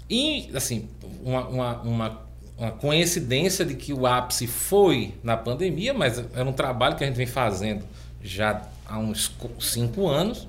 E, 0.08 0.50
assim, 0.54 0.88
uma, 1.22 1.48
uma, 1.48 1.82
uma, 1.82 2.20
uma, 2.58 2.70
coincidência 2.72 3.64
de 3.64 3.74
que 3.74 3.92
o 3.92 4.06
ápice 4.06 4.46
foi 4.46 5.14
na 5.22 5.36
pandemia, 5.36 5.94
mas 5.94 6.18
era 6.34 6.48
um 6.48 6.52
trabalho 6.52 6.96
que 6.96 7.04
a 7.04 7.06
gente 7.06 7.16
vem 7.16 7.26
fazendo 7.26 7.84
já 8.22 8.62
há 8.86 8.98
uns 8.98 9.34
cinco 9.60 10.06
anos, 10.08 10.46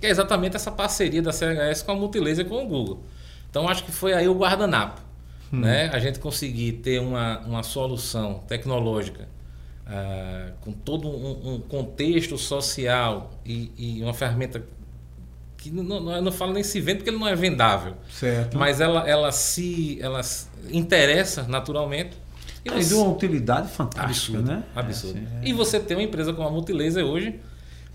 que 0.00 0.06
é 0.06 0.10
exatamente 0.10 0.56
essa 0.56 0.70
parceria 0.70 1.22
da 1.22 1.32
CHS 1.32 1.82
com 1.82 1.92
a 1.92 1.94
Multilaser 1.94 2.46
com 2.46 2.64
o 2.64 2.66
Google. 2.66 3.02
Então, 3.50 3.68
acho 3.68 3.84
que 3.84 3.92
foi 3.92 4.14
aí 4.14 4.26
o 4.26 4.34
guardanapo 4.34 5.00
hum. 5.52 5.60
né? 5.60 5.90
a 5.92 5.98
gente 5.98 6.18
conseguir 6.18 6.72
ter 6.74 7.00
uma, 7.00 7.38
uma 7.40 7.62
solução 7.62 8.42
tecnológica 8.48 9.28
uh, 9.86 10.52
com 10.60 10.72
todo 10.72 11.08
um, 11.08 11.54
um 11.54 11.60
contexto 11.60 12.36
social 12.36 13.30
e, 13.44 13.70
e, 13.76 14.02
uma 14.02 14.14
ferramenta 14.14 14.64
que 15.64 15.70
não, 15.70 15.82
não, 15.82 16.12
eu 16.12 16.20
não 16.20 16.30
falo 16.30 16.52
nem 16.52 16.62
se 16.62 16.78
vende 16.78 16.98
porque 16.98 17.10
ele 17.10 17.16
não 17.16 17.26
é 17.26 17.34
vendável, 17.34 17.94
certo. 18.10 18.58
mas 18.58 18.82
ela, 18.82 19.08
ela 19.08 19.32
se 19.32 19.98
ela 19.98 20.20
interessa 20.70 21.44
naturalmente 21.44 22.18
e 22.62 22.70
você... 22.70 22.88
de 22.88 22.94
uma 22.94 23.10
utilidade 23.10 23.68
fantástica, 23.70 24.38
absurdo, 24.38 24.42
né? 24.42 24.64
Absurdo. 24.76 25.18
É... 25.18 25.48
E 25.48 25.54
você 25.54 25.80
tem 25.80 25.96
uma 25.96 26.02
empresa 26.02 26.34
como 26.34 26.46
a 26.46 26.50
Multilaser 26.50 27.02
hoje 27.02 27.40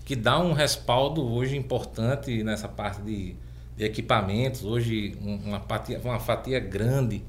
que 0.04 0.16
dá 0.16 0.40
um 0.40 0.52
respaldo 0.52 1.24
hoje 1.24 1.56
importante 1.56 2.42
nessa 2.42 2.66
parte 2.66 3.02
de, 3.02 3.36
de 3.76 3.84
equipamentos. 3.84 4.64
Hoje 4.64 5.16
uma 5.22 5.60
fatia, 5.60 6.00
uma 6.02 6.18
fatia 6.18 6.58
grande 6.58 7.22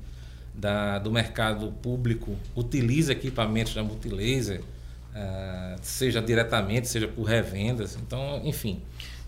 da, 0.55 0.97
do 0.97 1.11
mercado 1.11 1.71
público 1.83 2.35
utiliza 2.55 3.11
equipamentos 3.11 3.75
da 3.75 3.83
Multilaser, 3.83 4.61
uh, 4.61 5.77
seja 5.83 6.19
diretamente, 6.19 6.87
seja 6.87 7.07
por 7.07 7.25
revendas. 7.25 7.95
Então, 7.95 8.41
enfim. 8.43 8.81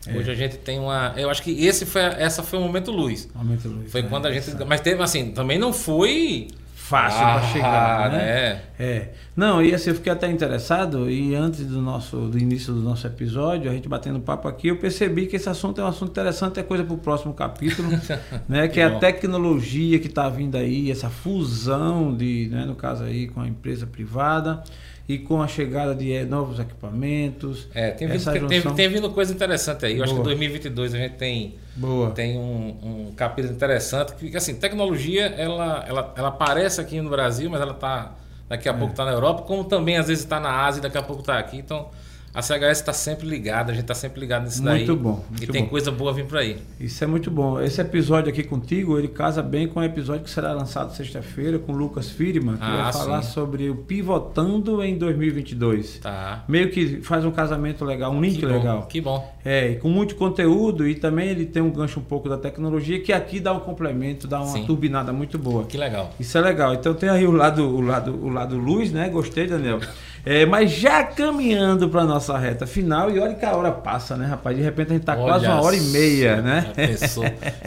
É. 0.07 0.17
Hoje 0.17 0.31
a 0.31 0.35
gente 0.35 0.57
tem 0.57 0.79
uma. 0.79 1.13
Eu 1.15 1.29
acho 1.29 1.41
que 1.41 1.65
esse 1.65 1.85
foi, 1.85 2.01
essa 2.01 2.43
foi 2.43 2.59
o 2.59 2.61
momento 2.61 2.91
luz. 2.91 3.29
Momento 3.33 3.67
luz. 3.67 3.91
Foi 3.91 4.01
é, 4.01 4.03
quando 4.03 4.25
a 4.25 4.31
gente. 4.31 4.51
Mas 4.65 4.81
teve 4.81 5.01
assim, 5.01 5.31
também 5.31 5.57
não 5.57 5.71
foi 5.71 6.47
fácil 6.83 7.25
ah, 7.25 7.39
para 7.39 7.41
chegar, 7.47 8.11
né? 8.11 8.21
É. 8.21 8.83
é. 8.83 9.13
Não, 9.35 9.63
e 9.63 9.73
assim, 9.73 9.89
eu 9.89 9.95
fiquei 9.95 10.11
até 10.11 10.29
interessado 10.29 11.09
e 11.09 11.33
antes 11.33 11.65
do 11.65 11.81
nosso 11.81 12.17
do 12.27 12.37
início 12.37 12.73
do 12.73 12.81
nosso 12.81 13.07
episódio, 13.07 13.71
a 13.71 13.73
gente 13.73 13.87
batendo 13.87 14.19
papo 14.19 14.47
aqui, 14.47 14.67
eu 14.67 14.77
percebi 14.77 15.25
que 15.25 15.37
esse 15.37 15.49
assunto 15.49 15.79
é 15.79 15.83
um 15.83 15.87
assunto 15.87 16.11
interessante, 16.11 16.59
é 16.59 16.63
coisa 16.63 16.83
para 16.83 16.93
o 16.93 16.97
próximo 16.97 17.33
capítulo, 17.33 17.89
né? 18.47 18.67
Que, 18.67 18.75
que 18.75 18.79
é 18.81 18.83
a 18.83 18.99
tecnologia 18.99 19.97
que 19.97 20.07
está 20.07 20.27
vindo 20.27 20.55
aí, 20.57 20.91
essa 20.91 21.09
fusão 21.09 22.13
de, 22.13 22.49
né, 22.51 22.65
no 22.65 22.75
caso 22.75 23.05
aí 23.05 23.27
com 23.27 23.39
a 23.39 23.47
empresa 23.47 23.87
privada 23.87 24.61
e 25.07 25.17
com 25.17 25.41
a 25.41 25.47
chegada 25.47 25.93
de 25.93 26.13
eh, 26.13 26.23
novos 26.23 26.59
equipamentos. 26.59 27.67
É, 27.73 27.91
tem 27.91 28.07
vindo, 28.07 28.19
junção... 28.19 28.47
tem, 28.47 28.61
tem 28.61 28.89
vindo 28.89 29.09
coisa 29.09 29.33
interessante 29.33 29.85
aí. 29.85 29.93
Eu 29.93 29.97
Boa. 29.97 30.05
acho 30.05 30.13
que 30.15 30.19
em 30.21 30.23
2022 30.23 30.93
a 30.93 30.97
gente 30.97 31.15
tem, 31.15 31.55
Boa. 31.75 32.11
tem 32.11 32.37
um, 32.37 33.09
um 33.09 33.13
capítulo 33.15 33.53
interessante 33.53 34.13
que, 34.13 34.35
assim, 34.35 34.55
tecnologia, 34.55 35.25
ela, 35.25 35.85
ela, 35.87 36.13
ela 36.15 36.27
aparece 36.29 36.79
aqui 36.79 37.01
no 37.01 37.09
Brasil, 37.09 37.49
mas 37.49 37.61
ela 37.61 37.73
está 37.73 38.15
daqui 38.47 38.69
a 38.69 38.71
é. 38.71 38.75
pouco 38.75 38.93
está 38.93 39.05
na 39.05 39.11
Europa, 39.11 39.43
como 39.43 39.63
também 39.63 39.97
às 39.97 40.07
vezes 40.07 40.23
está 40.23 40.39
na 40.39 40.65
Ásia 40.65 40.79
e 40.79 40.83
daqui 40.83 40.97
a 40.97 41.03
pouco 41.03 41.21
está 41.21 41.37
aqui. 41.37 41.57
Então, 41.57 41.89
a 42.33 42.41
CHS 42.41 42.79
está 42.79 42.93
sempre 42.93 43.27
ligada, 43.27 43.71
a 43.71 43.75
gente 43.75 43.83
está 43.83 43.93
sempre 43.93 44.19
ligado 44.19 44.45
nisso 44.45 44.63
muito 44.63 44.73
daí. 44.73 44.87
Muito 44.87 44.99
bom. 44.99 45.23
Muito 45.29 45.43
e 45.43 45.47
tem 45.47 45.63
bom. 45.63 45.69
coisa 45.69 45.91
boa 45.91 46.11
vindo 46.11 46.27
por 46.27 46.39
aí. 46.39 46.57
Isso 46.79 47.03
é 47.03 47.05
muito 47.05 47.29
bom. 47.29 47.61
Esse 47.61 47.79
episódio 47.79 48.31
aqui 48.31 48.43
contigo, 48.43 48.97
ele 48.97 49.07
casa 49.07 49.43
bem 49.43 49.67
com 49.67 49.79
o 49.79 49.83
episódio 49.83 50.23
que 50.23 50.31
será 50.31 50.51
lançado 50.51 50.95
sexta-feira 50.95 51.59
com 51.59 51.73
o 51.73 51.75
Lucas 51.75 52.09
Firman, 52.09 52.57
que 52.57 52.63
ah, 52.63 52.83
vai 52.83 52.93
falar 52.93 53.21
sim. 53.21 53.33
sobre 53.33 53.69
o 53.69 53.75
pivotando 53.75 54.83
em 54.83 54.97
2022. 54.97 55.99
Tá. 55.99 56.43
Meio 56.47 56.71
que 56.71 57.01
faz 57.03 57.23
um 57.23 57.29
casamento 57.29 57.85
legal, 57.85 58.11
um 58.11 58.19
link 58.19 58.39
que 58.39 58.45
legal. 58.47 58.87
Que 58.87 58.99
bom. 58.99 59.31
É, 59.45 59.71
e 59.71 59.75
com 59.75 59.89
muito 59.89 60.15
conteúdo 60.15 60.87
e 60.87 60.95
também 60.95 61.29
ele 61.29 61.45
tem 61.45 61.61
um 61.61 61.69
gancho 61.69 61.99
um 61.99 62.03
pouco 62.03 62.27
da 62.27 62.37
tecnologia 62.37 62.99
que 62.99 63.13
aqui 63.13 63.39
dá 63.39 63.53
um 63.53 63.59
complemento, 63.59 64.27
dá 64.27 64.41
uma 64.41 64.53
sim. 64.53 64.65
turbinada 64.65 65.13
muito 65.13 65.37
boa. 65.37 65.65
Que 65.65 65.77
legal. 65.77 66.11
Isso 66.19 66.35
é 66.35 66.41
legal. 66.41 66.73
Então 66.73 66.95
tem 66.95 67.09
aí 67.09 67.27
o 67.27 67.31
lado, 67.31 67.63
o 67.63 67.79
lado, 67.79 68.11
o 68.11 68.29
lado 68.29 68.57
luz, 68.57 68.91
né? 68.91 69.07
Gostei, 69.09 69.45
Daniel. 69.45 69.79
É, 70.25 70.45
mas 70.45 70.71
já 70.71 71.03
caminhando 71.03 71.89
para 71.89 72.05
nossa 72.05 72.37
reta 72.37 72.65
final, 72.65 73.11
e 73.11 73.19
olha 73.19 73.33
que 73.35 73.43
a 73.45 73.53
hora 73.53 73.71
passa, 73.71 74.15
né, 74.15 74.25
rapaz? 74.25 74.55
De 74.55 74.63
repente 74.63 74.91
a 74.91 74.93
gente 74.93 75.03
tá 75.03 75.15
olha 75.17 75.23
quase 75.25 75.45
uma 75.45 75.61
hora 75.61 75.75
e 75.75 75.81
meia, 75.81 76.41
né? 76.41 76.71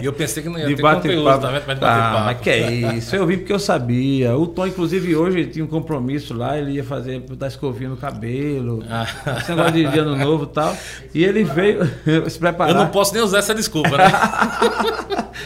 E 0.01 0.07
eu 0.07 0.13
pensei 0.13 0.43
que 0.43 0.49
não 0.49 0.57
ia 0.59 0.67
de 0.67 0.77
ter 0.77 0.83
conteúdo, 0.83 1.25
papo. 1.25 1.43
tá 1.43 1.63
Mas 1.67 1.79
ah, 1.83 2.13
papo. 2.13 2.25
mas 2.25 2.41
que 2.41 2.49
é 2.49 2.71
isso? 2.95 3.15
Eu 3.15 3.27
vi 3.27 3.37
porque 3.37 3.53
eu 3.53 3.59
sabia. 3.59 4.35
O 4.37 4.47
Tom, 4.47 4.67
inclusive, 4.67 5.15
hoje 5.15 5.45
tinha 5.47 5.65
um 5.65 5.69
compromisso 5.69 6.33
lá, 6.33 6.57
ele 6.57 6.73
ia 6.73 6.85
fazer, 6.85 7.21
dar 7.21 7.49
escovinha 7.49 7.91
no 7.91 7.97
cabelo, 7.99 8.83
ah. 8.89 9.07
esse 9.39 9.51
negócio 9.51 9.73
de 9.73 9.99
ano 9.99 10.17
novo 10.17 10.45
e 10.45 10.55
tal. 10.55 10.75
E 11.15 11.25
ele 11.25 11.45
veio 11.45 11.85
se 12.27 12.39
preparar. 12.39 12.75
Eu 12.75 12.81
não 12.81 12.89
posso 12.89 13.13
nem 13.13 13.23
usar 13.23 13.39
essa 13.39 13.55
desculpa, 13.55 13.99
né? 13.99 14.05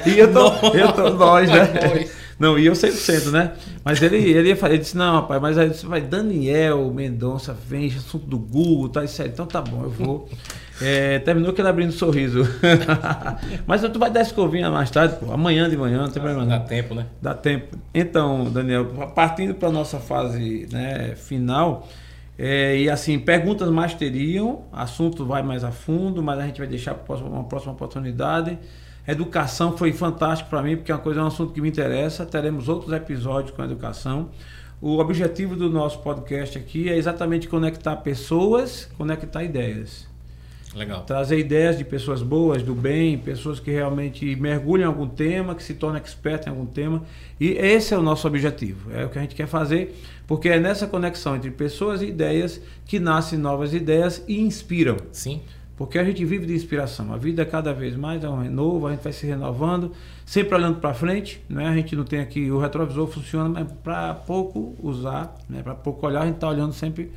e 0.07 0.17
eu 0.17 0.33
tô, 0.33 0.49
não, 0.49 0.75
eu 0.75 0.93
tô, 0.93 1.11
nós, 1.11 1.51
né? 1.51 2.09
Não, 2.41 2.59
e 2.59 2.65
eu 2.65 2.73
100%, 2.73 3.31
né? 3.31 3.53
Mas 3.85 4.03
ele, 4.03 4.17
ele 4.17 4.49
ia 4.49 4.57
falar, 4.57 4.73
ele 4.73 4.83
disse, 4.83 4.97
não, 4.97 5.17
rapaz, 5.17 5.43
mas 5.43 5.59
aí 5.59 5.69
você 5.69 5.87
vai, 5.87 6.01
Daniel 6.01 6.91
Mendonça, 6.91 7.53
vem, 7.53 7.89
assunto 7.89 8.25
do 8.25 8.39
Google, 8.39 8.89
tá, 8.89 9.05
isso 9.05 9.21
aí, 9.21 9.29
então 9.29 9.45
tá 9.45 9.61
bom, 9.61 9.85
eu 9.85 9.91
vou. 9.91 10.29
É, 10.83 11.19
terminou 11.19 11.53
que 11.53 11.61
ele 11.61 11.69
abrindo 11.69 11.91
um 11.91 11.93
sorriso. 11.93 12.41
mas 13.67 13.83
tu 13.83 13.99
vai 13.99 14.11
dar 14.11 14.23
escovinha 14.23 14.71
mais 14.71 14.91
tarde, 14.91 15.15
pô, 15.21 15.31
amanhã 15.31 15.69
de 15.69 15.77
manhã, 15.77 15.99
não 15.99 16.09
tem 16.09 16.23
problema 16.23 16.41
não. 16.41 16.59
Dá 16.59 16.61
tempo, 16.61 16.95
né? 16.95 17.05
Dá 17.21 17.35
tempo. 17.35 17.77
Então, 17.93 18.51
Daniel, 18.51 18.87
partindo 19.15 19.53
para 19.53 19.71
nossa 19.71 19.99
fase 19.99 20.67
né, 20.73 21.15
final, 21.17 21.87
é, 22.39 22.79
e 22.79 22.89
assim, 22.89 23.19
perguntas 23.19 23.69
mais 23.69 23.93
teriam, 23.93 24.63
assunto 24.73 25.27
vai 25.27 25.43
mais 25.43 25.65
a 25.65 25.71
fundo, 25.71 26.23
mas 26.23 26.39
a 26.39 26.47
gente 26.47 26.57
vai 26.57 26.67
deixar 26.67 26.95
para 26.95 27.17
uma 27.17 27.45
próxima 27.45 27.75
oportunidade. 27.75 28.59
Educação 29.07 29.77
foi 29.77 29.93
fantástico 29.93 30.51
para 30.51 30.63
mim, 30.63 30.77
porque 30.77 30.93
é 30.93 30.95
uma 30.95 31.01
coisa, 31.01 31.21
é 31.21 31.23
um 31.23 31.27
assunto 31.27 31.53
que 31.53 31.61
me 31.61 31.69
interessa. 31.69 32.25
Teremos 32.27 32.69
outros 32.69 32.93
episódios 32.93 33.55
com 33.55 33.63
a 33.63 33.65
educação. 33.65 34.31
O 34.81 34.99
objetivo 34.99 35.57
do 35.57 35.69
nosso 35.69 35.99
podcast 35.99 36.57
aqui 36.57 36.89
é 36.89 36.97
exatamente 36.97 37.49
conectar 37.49 37.97
pessoas, 37.97 38.89
conectar 38.97 39.45
ideias. 39.45 40.09
Legal. 40.75 41.03
Trazer 41.05 41.39
ideias 41.39 41.77
de 41.77 41.85
pessoas 41.85 42.23
boas, 42.23 42.63
do 42.63 42.75
bem, 42.75 43.19
pessoas 43.19 43.59
que 43.59 43.71
realmente 43.71 44.37
mergulham 44.37 44.85
em 44.85 44.87
algum 44.87 45.09
tema, 45.09 45.55
que 45.55 45.63
se 45.63 45.75
tornam 45.75 45.99
expert 45.99 46.47
em 46.47 46.51
algum 46.51 46.67
tema. 46.67 47.03
E 47.39 47.49
esse 47.51 47.93
é 47.93 47.99
o 47.99 48.03
nosso 48.03 48.27
objetivo. 48.27 48.91
É 48.93 49.05
o 49.05 49.09
que 49.09 49.19
a 49.19 49.23
gente 49.23 49.35
quer 49.35 49.49
fazer, 49.49 49.97
porque 50.27 50.49
é 50.49 50.61
nessa 50.61 50.87
conexão 50.87 51.37
entre 51.37 51.51
pessoas 51.51 52.03
e 52.03 52.07
ideias 52.07 52.61
que 52.87 53.01
nascem 53.01 53.39
novas 53.39 53.75
ideias 53.75 54.23
e 54.29 54.41
inspiram. 54.41 54.97
Sim. 55.13 55.41
Porque 55.81 55.99
a 55.99 56.05
gente 56.05 56.23
vive 56.27 56.45
de 56.45 56.53
inspiração. 56.53 57.11
A 57.11 57.17
vida 57.17 57.41
é 57.41 57.45
cada 57.47 57.73
vez 57.73 57.97
mais 57.97 58.23
é 58.23 58.29
um 58.29 58.39
renovo, 58.39 58.87
a 58.87 58.91
gente 58.91 59.03
vai 59.03 59.15
se 59.15 59.27
renovando, 59.27 59.93
sempre 60.27 60.55
olhando 60.55 60.79
para 60.79 60.93
frente. 60.93 61.43
Né? 61.49 61.67
A 61.67 61.75
gente 61.75 61.97
não 61.97 62.05
tem 62.05 62.21
aqui, 62.21 62.51
o 62.51 62.59
retrovisor 62.59 63.07
funciona, 63.07 63.49
mas 63.49 63.73
para 63.83 64.13
pouco 64.13 64.77
usar, 64.83 65.35
né? 65.49 65.63
para 65.63 65.75
pouco 65.75 66.07
olhar, 66.07 66.21
a 66.21 66.27
gente 66.27 66.35
está 66.35 66.51
olhando 66.51 66.75
sempre 66.75 67.11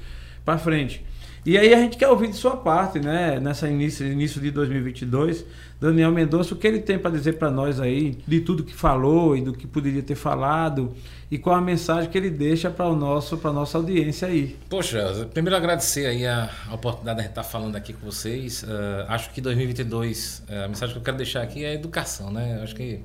para 0.46 0.58
frente. 0.58 1.04
E 1.46 1.58
aí 1.58 1.74
a 1.74 1.78
gente 1.78 1.98
quer 1.98 2.08
ouvir 2.08 2.30
de 2.30 2.38
sua 2.38 2.56
parte, 2.56 3.00
né? 3.00 3.38
Nessa 3.38 3.68
início, 3.68 4.08
início 4.08 4.40
de 4.40 4.50
2022, 4.50 5.44
Daniel 5.80 6.10
Mendonça, 6.10 6.54
o 6.54 6.58
que 6.58 6.66
ele 6.66 6.80
tem 6.80 6.98
para 6.98 7.12
dizer 7.12 7.34
para 7.34 7.52
nós 7.52 7.82
aí, 7.82 8.18
de 8.26 8.40
tudo 8.40 8.64
que 8.64 8.74
falou 8.74 9.36
e 9.36 9.42
do 9.42 9.52
que 9.52 9.68
poderia 9.68 10.02
ter 10.02 10.16
falado, 10.16 10.96
e 11.30 11.38
qual 11.38 11.58
a 11.58 11.62
mensagem 11.62 12.10
que 12.10 12.18
ele 12.18 12.30
deixa 12.30 12.70
para 12.70 12.88
o 12.88 12.96
nosso, 12.96 13.38
para 13.38 13.52
nossa 13.52 13.78
audiência 13.78 14.30
aí. 14.30 14.58
Poxa, 14.70 15.28
primeiro 15.34 15.58
agradecer 15.58 16.06
aí 16.06 16.26
a, 16.26 16.50
a 16.70 16.76
oportunidade 16.76 17.20
de 17.20 17.28
estar 17.28 17.44
tá 17.44 17.48
falando 17.48 17.76
aqui 17.76 17.92
com 17.92 18.06
vocês. 18.06 18.64
Uh, 18.64 18.68
acho 19.10 19.30
que 19.32 19.42
2022, 19.42 20.44
uh, 20.48 20.64
a 20.64 20.68
mensagem 20.70 20.94
que 20.94 21.00
eu 21.00 21.04
quero 21.04 21.18
deixar 21.18 21.42
aqui 21.42 21.66
é 21.66 21.74
educação, 21.74 22.32
né? 22.32 22.62
Acho 22.64 22.74
que 22.74 23.02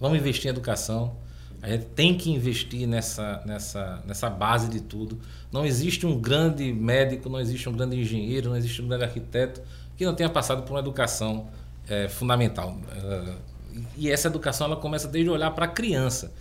vamos 0.00 0.18
investir 0.18 0.46
em 0.46 0.50
educação. 0.50 1.14
A 1.60 1.68
gente 1.68 1.86
tem 1.86 2.16
que 2.16 2.30
investir 2.30 2.86
nessa, 2.86 3.42
nessa, 3.44 4.02
nessa 4.06 4.30
base 4.30 4.68
de 4.68 4.80
tudo. 4.80 5.18
Não 5.50 5.66
existe 5.66 6.06
um 6.06 6.20
grande 6.20 6.72
médico, 6.72 7.28
não 7.28 7.40
existe 7.40 7.68
um 7.68 7.72
grande 7.72 7.96
engenheiro, 7.96 8.50
não 8.50 8.56
existe 8.56 8.80
um 8.80 8.86
grande 8.86 9.04
arquiteto 9.04 9.60
que 9.96 10.04
não 10.04 10.14
tenha 10.14 10.30
passado 10.30 10.62
por 10.62 10.74
uma 10.74 10.80
educação 10.80 11.48
é, 11.88 12.08
fundamental. 12.08 12.70
Uh, 12.70 13.34
e 13.96 14.10
essa 14.10 14.28
educação 14.28 14.68
ela 14.68 14.76
começa 14.76 15.08
desde 15.08 15.28
olhar 15.28 15.50
para 15.50 15.64
a 15.64 15.68
criança. 15.68 16.32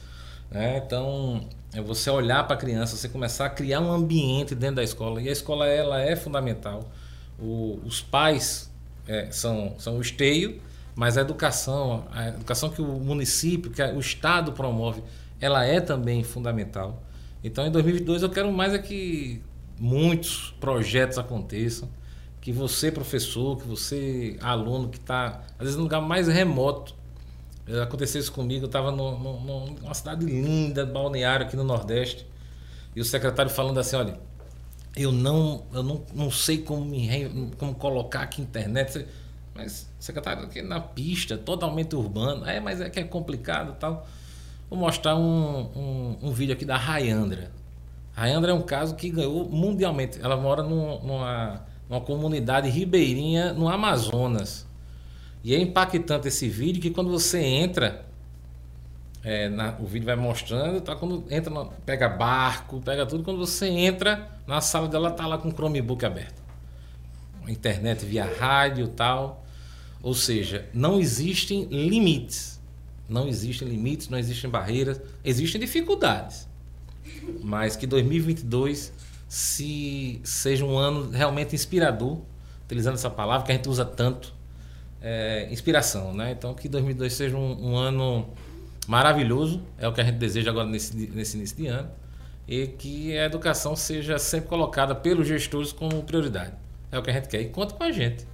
Né? 0.51 0.81
Então, 0.85 1.47
é 1.73 1.81
você 1.81 2.09
olhar 2.09 2.45
para 2.45 2.55
a 2.55 2.59
criança, 2.59 2.95
você 2.95 3.09
começar 3.09 3.47
a 3.47 3.49
criar 3.49 3.79
um 3.79 3.91
ambiente 3.91 4.53
dentro 4.53 4.77
da 4.77 4.83
escola. 4.83 5.21
E 5.21 5.27
a 5.29 5.31
escola 5.31 5.67
ela 5.67 5.99
é 5.99 6.15
fundamental. 6.15 6.89
O, 7.39 7.79
os 7.83 8.01
pais 8.01 8.71
é, 9.07 9.29
são, 9.31 9.75
são 9.79 9.97
o 9.97 10.01
esteio 10.01 10.61
mas 10.97 11.15
a 11.15 11.21
educação, 11.21 12.05
a 12.11 12.29
educação 12.29 12.71
que 12.71 12.81
o 12.81 12.85
município, 12.85 13.69
que 13.69 13.83
o 13.83 13.99
Estado 13.99 14.51
promove, 14.51 15.03
ela 15.39 15.63
é 15.63 15.79
também 15.79 16.23
fundamental. 16.23 17.03
Então, 17.43 17.67
em 17.67 17.71
2022, 17.71 18.23
eu 18.23 18.29
quero 18.31 18.51
mais 18.51 18.73
é 18.73 18.79
que 18.79 19.39
muitos 19.79 20.55
projetos 20.59 21.19
aconteçam, 21.19 21.87
que 22.41 22.51
você, 22.51 22.91
professor, 22.91 23.57
que 23.57 23.67
você, 23.67 24.37
aluno, 24.41 24.89
que 24.89 24.97
está, 24.97 25.43
às 25.59 25.59
vezes, 25.59 25.75
no 25.75 25.83
lugar 25.83 26.01
mais 26.01 26.27
remoto, 26.27 26.95
eh, 27.67 27.79
aconteceu 27.79 28.19
isso 28.19 28.31
comigo, 28.31 28.63
eu 28.63 28.67
estava 28.67 28.91
numa 28.91 29.93
cidade 29.93 30.25
linda, 30.25 30.83
balneário 30.83 31.45
aqui 31.45 31.55
no 31.55 31.63
Nordeste, 31.63 32.25
e 32.95 33.01
o 33.01 33.05
secretário 33.05 33.51
falando 33.51 33.79
assim, 33.79 33.97
olha, 33.97 34.19
eu 34.95 35.11
não, 35.11 35.63
eu 35.71 35.83
não, 35.83 36.03
não 36.11 36.31
sei 36.31 36.57
como, 36.57 36.83
me, 36.83 37.51
como 37.59 37.75
colocar 37.75 38.21
aqui 38.21 38.41
internet. 38.41 39.05
Mas 39.57 39.91
secretário 39.99 40.43
aqui 40.43 40.61
na 40.61 40.79
pista, 40.79 41.35
totalmente 41.35 41.95
urbano. 41.95 42.45
É, 42.45 42.59
mas 42.59 42.79
é 42.79 42.89
que 42.89 42.99
é 42.99 43.03
complicado 43.03 43.73
e 43.73 43.79
tal. 43.79 44.07
Vou 44.69 44.77
mostrar 44.77 45.15
um, 45.15 45.59
um, 45.75 46.17
um, 46.23 46.31
vídeo 46.31 46.53
aqui 46.53 46.63
da 46.63 46.77
Rayandra. 46.77 47.51
Rayandra 48.13 48.51
é 48.51 48.53
um 48.53 48.61
caso 48.61 48.95
que 48.95 49.09
ganhou 49.09 49.49
mundialmente. 49.49 50.19
Ela 50.21 50.37
mora 50.37 50.61
num, 50.61 51.01
numa, 51.03 51.65
numa 51.89 52.01
comunidade 52.01 52.69
ribeirinha 52.69 53.53
no 53.53 53.67
Amazonas. 53.67 54.67
E 55.43 55.55
é 55.55 55.59
impactante 55.59 56.27
esse 56.27 56.47
vídeo 56.47 56.81
que 56.81 56.91
quando 56.91 57.09
você 57.09 57.39
entra, 57.39 58.05
é, 59.23 59.49
na, 59.49 59.75
o 59.79 59.85
vídeo 59.85 60.05
vai 60.05 60.15
mostrando, 60.15 60.81
tá? 60.81 60.95
Quando 60.95 61.25
entra, 61.29 61.65
pega 61.85 62.09
barco, 62.09 62.81
pega 62.81 63.05
tudo. 63.05 63.23
Quando 63.23 63.39
você 63.39 63.67
entra 63.67 64.27
na 64.45 64.61
sala 64.61 64.87
dela, 64.87 65.11
tá 65.11 65.25
lá 65.25 65.37
com 65.37 65.49
o 65.49 65.51
Chromebook 65.51 66.05
aberto. 66.05 66.47
Internet 67.47 68.05
via 68.05 68.25
rádio 68.25 68.87
tal. 68.89 69.45
Ou 70.01 70.13
seja, 70.13 70.67
não 70.73 70.99
existem 70.99 71.65
limites. 71.65 72.59
Não 73.09 73.27
existem 73.27 73.67
limites, 73.67 74.09
não 74.09 74.17
existem 74.17 74.49
barreiras, 74.49 74.99
existem 75.23 75.61
dificuldades. 75.61 76.47
Mas 77.41 77.75
que 77.75 77.87
2022 77.87 78.91
se 79.27 80.21
seja 80.23 80.65
um 80.65 80.77
ano 80.77 81.09
realmente 81.09 81.55
inspirador, 81.55 82.19
utilizando 82.65 82.95
essa 82.95 83.09
palavra 83.09 83.45
que 83.45 83.51
a 83.51 83.55
gente 83.55 83.67
usa 83.67 83.85
tanto, 83.85 84.33
é, 85.01 85.47
inspiração, 85.51 86.13
né? 86.13 86.31
Então 86.31 86.53
que 86.53 86.67
2022 86.67 87.13
seja 87.13 87.37
um, 87.37 87.71
um, 87.71 87.75
ano 87.77 88.29
maravilhoso, 88.87 89.61
é 89.77 89.87
o 89.87 89.93
que 89.93 90.01
a 90.01 90.03
gente 90.03 90.17
deseja 90.17 90.51
agora 90.51 90.67
nesse, 90.67 90.95
nesse 90.95 91.37
início 91.37 91.57
de 91.57 91.67
ano, 91.67 91.89
e 92.47 92.67
que 92.67 93.17
a 93.17 93.25
educação 93.25 93.75
seja 93.75 94.17
sempre 94.17 94.47
colocada 94.47 94.95
pelos 94.95 95.27
gestores 95.27 95.71
como 95.71 96.03
prioridade. 96.03 96.53
É 96.91 96.97
o 96.97 97.01
que 97.03 97.09
a 97.09 97.13
gente 97.13 97.27
quer 97.27 97.41
e 97.41 97.49
conta 97.49 97.73
com 97.75 97.83
a 97.83 97.91
gente. 97.91 98.25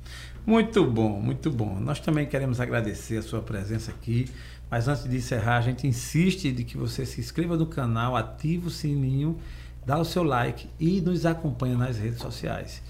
Muito 0.46 0.84
bom, 0.86 1.22
muito 1.22 1.50
bom. 1.50 1.80
Nós 1.80 2.00
também 2.00 2.26
queremos 2.26 2.60
agradecer 2.60 3.18
a 3.18 3.22
sua 3.22 3.42
presença 3.42 3.92
aqui. 3.92 4.26
Mas 4.70 4.88
antes 4.88 5.04
de 5.04 5.16
encerrar, 5.16 5.58
a 5.58 5.62
gente 5.62 5.86
insiste 5.86 6.52
de 6.52 6.64
que 6.64 6.78
você 6.78 7.06
se 7.06 7.22
inscreva 7.22 7.56
no 7.56 7.68
canal, 7.68 8.16
ative 8.16 8.68
o 8.68 8.70
sininho, 8.72 9.38
dá 9.86 10.00
o 10.00 10.04
seu 10.04 10.24
like 10.24 10.68
e 10.80 11.00
nos 11.00 11.26
acompanhe 11.26 11.76
nas 11.76 11.98
redes 11.98 12.20
sociais. 12.20 12.82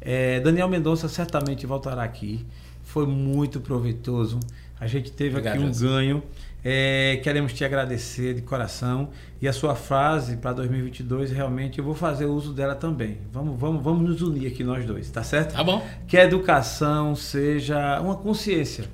É, 0.00 0.40
Daniel 0.40 0.68
Mendonça 0.68 1.08
certamente 1.08 1.66
voltará 1.66 2.02
aqui. 2.02 2.46
Foi 2.82 3.06
muito 3.06 3.60
proveitoso. 3.60 4.38
A 4.78 4.86
gente 4.86 5.10
teve 5.12 5.36
Obrigado, 5.36 5.56
aqui 5.56 5.64
um 5.64 5.72
ganho. 5.72 6.22
É, 6.64 7.20
queremos 7.24 7.52
te 7.52 7.64
agradecer 7.64 8.34
de 8.34 8.42
coração 8.42 9.10
e 9.40 9.48
a 9.48 9.52
sua 9.52 9.74
frase 9.74 10.36
para 10.36 10.52
2022 10.52 11.32
realmente 11.32 11.80
eu 11.80 11.84
vou 11.84 11.94
fazer 11.94 12.26
uso 12.26 12.52
dela 12.52 12.76
também. 12.76 13.18
Vamos, 13.32 13.58
vamos, 13.58 13.82
vamos 13.82 14.08
nos 14.08 14.22
unir 14.22 14.46
aqui 14.46 14.62
nós 14.62 14.84
dois, 14.84 15.10
tá 15.10 15.24
certo? 15.24 15.54
Tá 15.54 15.64
bom. 15.64 15.84
Que 16.06 16.16
a 16.16 16.24
educação 16.24 17.16
seja 17.16 18.00
uma 18.00 18.14
consciência. 18.14 18.84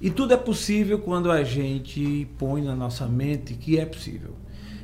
E 0.00 0.10
tudo 0.10 0.32
é 0.32 0.36
possível 0.36 1.00
quando 1.00 1.30
a 1.30 1.44
gente 1.44 2.26
põe 2.38 2.62
na 2.62 2.74
nossa 2.74 3.06
mente 3.06 3.54
que 3.54 3.78
é 3.78 3.84
possível. 3.84 4.34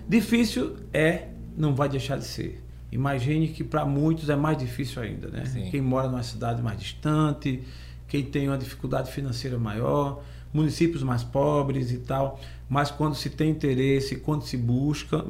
Difícil 0.06 0.76
é, 0.92 1.28
não 1.56 1.74
vai 1.74 1.88
deixar 1.88 2.18
de 2.18 2.24
ser. 2.24 2.62
Imagine 2.92 3.48
que 3.48 3.64
para 3.64 3.86
muitos 3.86 4.28
é 4.28 4.36
mais 4.36 4.58
difícil 4.58 5.02
ainda, 5.02 5.28
né? 5.28 5.46
Sim. 5.46 5.70
Quem 5.70 5.80
mora 5.80 6.08
numa 6.08 6.22
cidade 6.22 6.60
mais 6.60 6.78
distante, 6.78 7.62
quem 8.06 8.22
tem 8.22 8.48
uma 8.48 8.58
dificuldade 8.58 9.10
financeira 9.10 9.58
maior, 9.58 10.22
municípios 10.54 11.02
mais 11.02 11.24
pobres 11.24 11.90
e 11.90 11.98
tal, 11.98 12.40
mas 12.68 12.90
quando 12.90 13.16
se 13.16 13.28
tem 13.28 13.50
interesse, 13.50 14.16
quando 14.16 14.44
se 14.44 14.56
busca, 14.56 15.26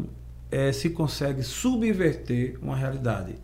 é, 0.51 0.71
se 0.71 0.91
consegue 0.91 1.43
subverter 1.43 2.59
uma 2.63 2.77
realidade. 2.77 3.35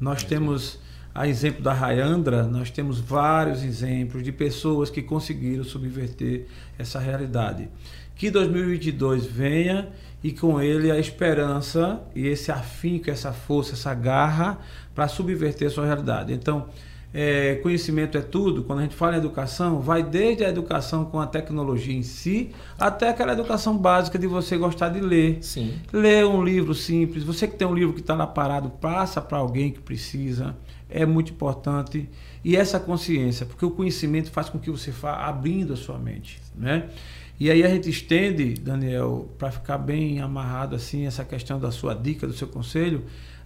Nós 0.00 0.22
é 0.22 0.26
temos, 0.26 0.78
a 1.12 1.26
exemplo 1.26 1.60
da 1.60 1.72
Rayandra, 1.72 2.44
nós 2.44 2.70
temos 2.70 3.00
vários 3.00 3.64
exemplos 3.64 4.22
de 4.22 4.30
pessoas 4.30 4.88
que 4.88 5.02
conseguiram 5.02 5.64
subverter 5.64 6.46
essa 6.78 7.00
realidade. 7.00 7.68
Que 8.14 8.30
2022 8.30 9.26
venha 9.26 9.88
e 10.22 10.30
com 10.32 10.60
ele 10.60 10.90
a 10.90 10.98
esperança 10.98 12.00
e 12.14 12.28
esse 12.28 12.52
afinco, 12.52 13.10
essa 13.10 13.32
força, 13.32 13.72
essa 13.72 13.92
garra 13.92 14.58
para 14.94 15.08
subverter 15.08 15.66
a 15.66 15.70
sua 15.70 15.84
realidade. 15.84 16.32
Então, 16.32 16.68
é, 17.16 17.54
conhecimento 17.62 18.18
é 18.18 18.20
tudo. 18.20 18.64
Quando 18.64 18.80
a 18.80 18.82
gente 18.82 18.96
fala 18.96 19.14
em 19.14 19.18
educação, 19.18 19.80
vai 19.80 20.02
desde 20.02 20.44
a 20.44 20.48
educação 20.48 21.04
com 21.04 21.20
a 21.20 21.26
tecnologia 21.28 21.94
em 21.94 22.02
si, 22.02 22.50
até 22.76 23.08
aquela 23.08 23.32
educação 23.32 23.78
básica 23.78 24.18
de 24.18 24.26
você 24.26 24.56
gostar 24.56 24.88
de 24.88 25.00
ler. 25.00 25.38
Sim. 25.40 25.74
Ler 25.92 26.26
um 26.26 26.42
livro 26.42 26.74
simples. 26.74 27.22
Você 27.22 27.46
que 27.46 27.54
tem 27.54 27.68
um 27.68 27.74
livro 27.74 27.94
que 27.94 28.00
está 28.00 28.14
lá 28.14 28.26
parado, 28.26 28.68
passa 28.68 29.20
para 29.20 29.38
alguém 29.38 29.70
que 29.70 29.78
precisa. 29.78 30.56
É 30.90 31.06
muito 31.06 31.30
importante. 31.30 32.10
E 32.44 32.56
essa 32.56 32.80
consciência, 32.80 33.46
porque 33.46 33.64
o 33.64 33.70
conhecimento 33.70 34.32
faz 34.32 34.48
com 34.48 34.58
que 34.58 34.68
você 34.68 34.90
vá 34.90 35.28
abrindo 35.28 35.72
a 35.72 35.76
sua 35.76 35.98
mente, 35.98 36.40
né? 36.54 36.88
E 37.38 37.50
aí 37.50 37.64
a 37.64 37.68
gente 37.68 37.88
estende, 37.88 38.54
Daniel, 38.54 39.28
para 39.38 39.50
ficar 39.50 39.78
bem 39.78 40.20
amarrado 40.20 40.76
assim 40.76 41.06
essa 41.06 41.24
questão 41.24 41.58
da 41.58 41.70
sua 41.70 41.94
dica, 41.94 42.26
do 42.26 42.32
seu 42.32 42.46
conselho, 42.46 43.04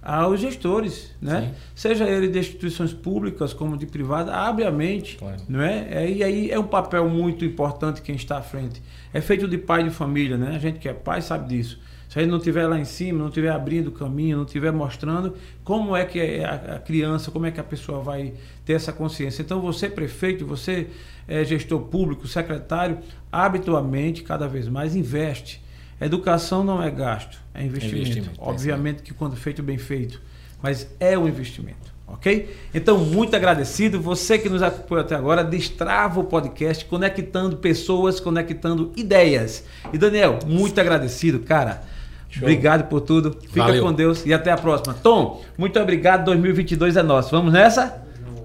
aos 0.08 0.40
gestores, 0.40 1.14
né? 1.20 1.42
Sim. 1.42 1.62
Seja 1.74 2.08
ele 2.08 2.28
de 2.28 2.38
instituições 2.38 2.94
públicas 2.94 3.52
como 3.52 3.76
de 3.76 3.84
privadas, 3.84 4.32
abre 4.32 4.64
a 4.64 4.70
mente, 4.70 5.18
claro. 5.18 5.36
não 5.46 5.60
é? 5.60 5.86
é? 5.90 6.10
E 6.10 6.24
aí 6.24 6.50
é 6.50 6.58
um 6.58 6.66
papel 6.66 7.06
muito 7.10 7.44
importante 7.44 8.00
quem 8.00 8.16
está 8.16 8.38
à 8.38 8.42
frente. 8.42 8.82
É 9.12 9.20
feito 9.20 9.46
de 9.46 9.58
pai 9.58 9.84
de 9.84 9.90
família, 9.90 10.38
né? 10.38 10.56
A 10.56 10.58
gente 10.58 10.78
que 10.78 10.88
é 10.88 10.94
pai 10.94 11.20
sabe 11.20 11.48
disso. 11.50 11.78
Se 12.08 12.18
a 12.18 12.22
gente 12.22 12.30
não 12.30 12.38
estiver 12.38 12.66
lá 12.66 12.78
em 12.78 12.86
cima, 12.86 13.18
não 13.18 13.28
estiver 13.28 13.50
abrindo 13.50 13.88
o 13.88 13.92
caminho, 13.92 14.38
não 14.38 14.44
estiver 14.46 14.72
mostrando 14.72 15.34
como 15.62 15.94
é 15.94 16.06
que 16.06 16.18
é 16.18 16.42
a 16.42 16.78
criança, 16.78 17.30
como 17.30 17.44
é 17.44 17.50
que 17.50 17.60
a 17.60 17.64
pessoa 17.64 18.00
vai 18.00 18.32
ter 18.64 18.72
essa 18.72 18.94
consciência. 18.94 19.42
Então 19.42 19.60
você, 19.60 19.90
prefeito, 19.90 20.46
você 20.46 20.86
é 21.28 21.44
gestor 21.44 21.80
público, 21.82 22.26
secretário, 22.26 23.00
habitualmente, 23.30 24.22
cada 24.22 24.48
vez 24.48 24.68
mais, 24.68 24.96
investe. 24.96 25.60
Educação 26.06 26.62
não 26.62 26.82
é 26.82 26.90
gasto, 26.90 27.38
é 27.54 27.64
investimento. 27.64 27.96
É 27.96 28.00
investimento 28.00 28.40
Obviamente 28.40 29.02
que 29.02 29.12
quando 29.12 29.36
feito 29.36 29.62
bem 29.62 29.78
feito, 29.78 30.20
mas 30.62 30.88
é 31.00 31.18
um 31.18 31.26
investimento, 31.26 31.92
ok? 32.06 32.54
Então, 32.72 32.98
muito 32.98 33.34
agradecido. 33.34 34.00
Você 34.00 34.38
que 34.38 34.48
nos 34.48 34.62
acompanhou 34.62 35.04
até 35.04 35.14
agora, 35.14 35.42
destrava 35.42 36.20
o 36.20 36.24
podcast, 36.24 36.84
conectando 36.84 37.56
pessoas, 37.56 38.20
conectando 38.20 38.92
ideias. 38.96 39.64
E 39.92 39.98
Daniel, 39.98 40.38
muito 40.46 40.80
agradecido, 40.80 41.40
cara. 41.40 41.82
Show. 42.28 42.42
Obrigado 42.42 42.88
por 42.88 43.00
tudo. 43.00 43.36
Fica 43.48 43.66
Valeu. 43.66 43.82
com 43.82 43.92
Deus 43.92 44.24
e 44.26 44.32
até 44.34 44.50
a 44.50 44.56
próxima. 44.56 44.94
Tom, 44.94 45.42
muito 45.56 45.80
obrigado. 45.80 46.24
2022 46.26 46.96
é 46.96 47.02
nosso. 47.02 47.30
Vamos 47.30 47.52
nessa? 47.52 48.02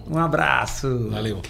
Um 0.10 0.18
abraço. 0.18 1.10
Valeu. 1.10 1.42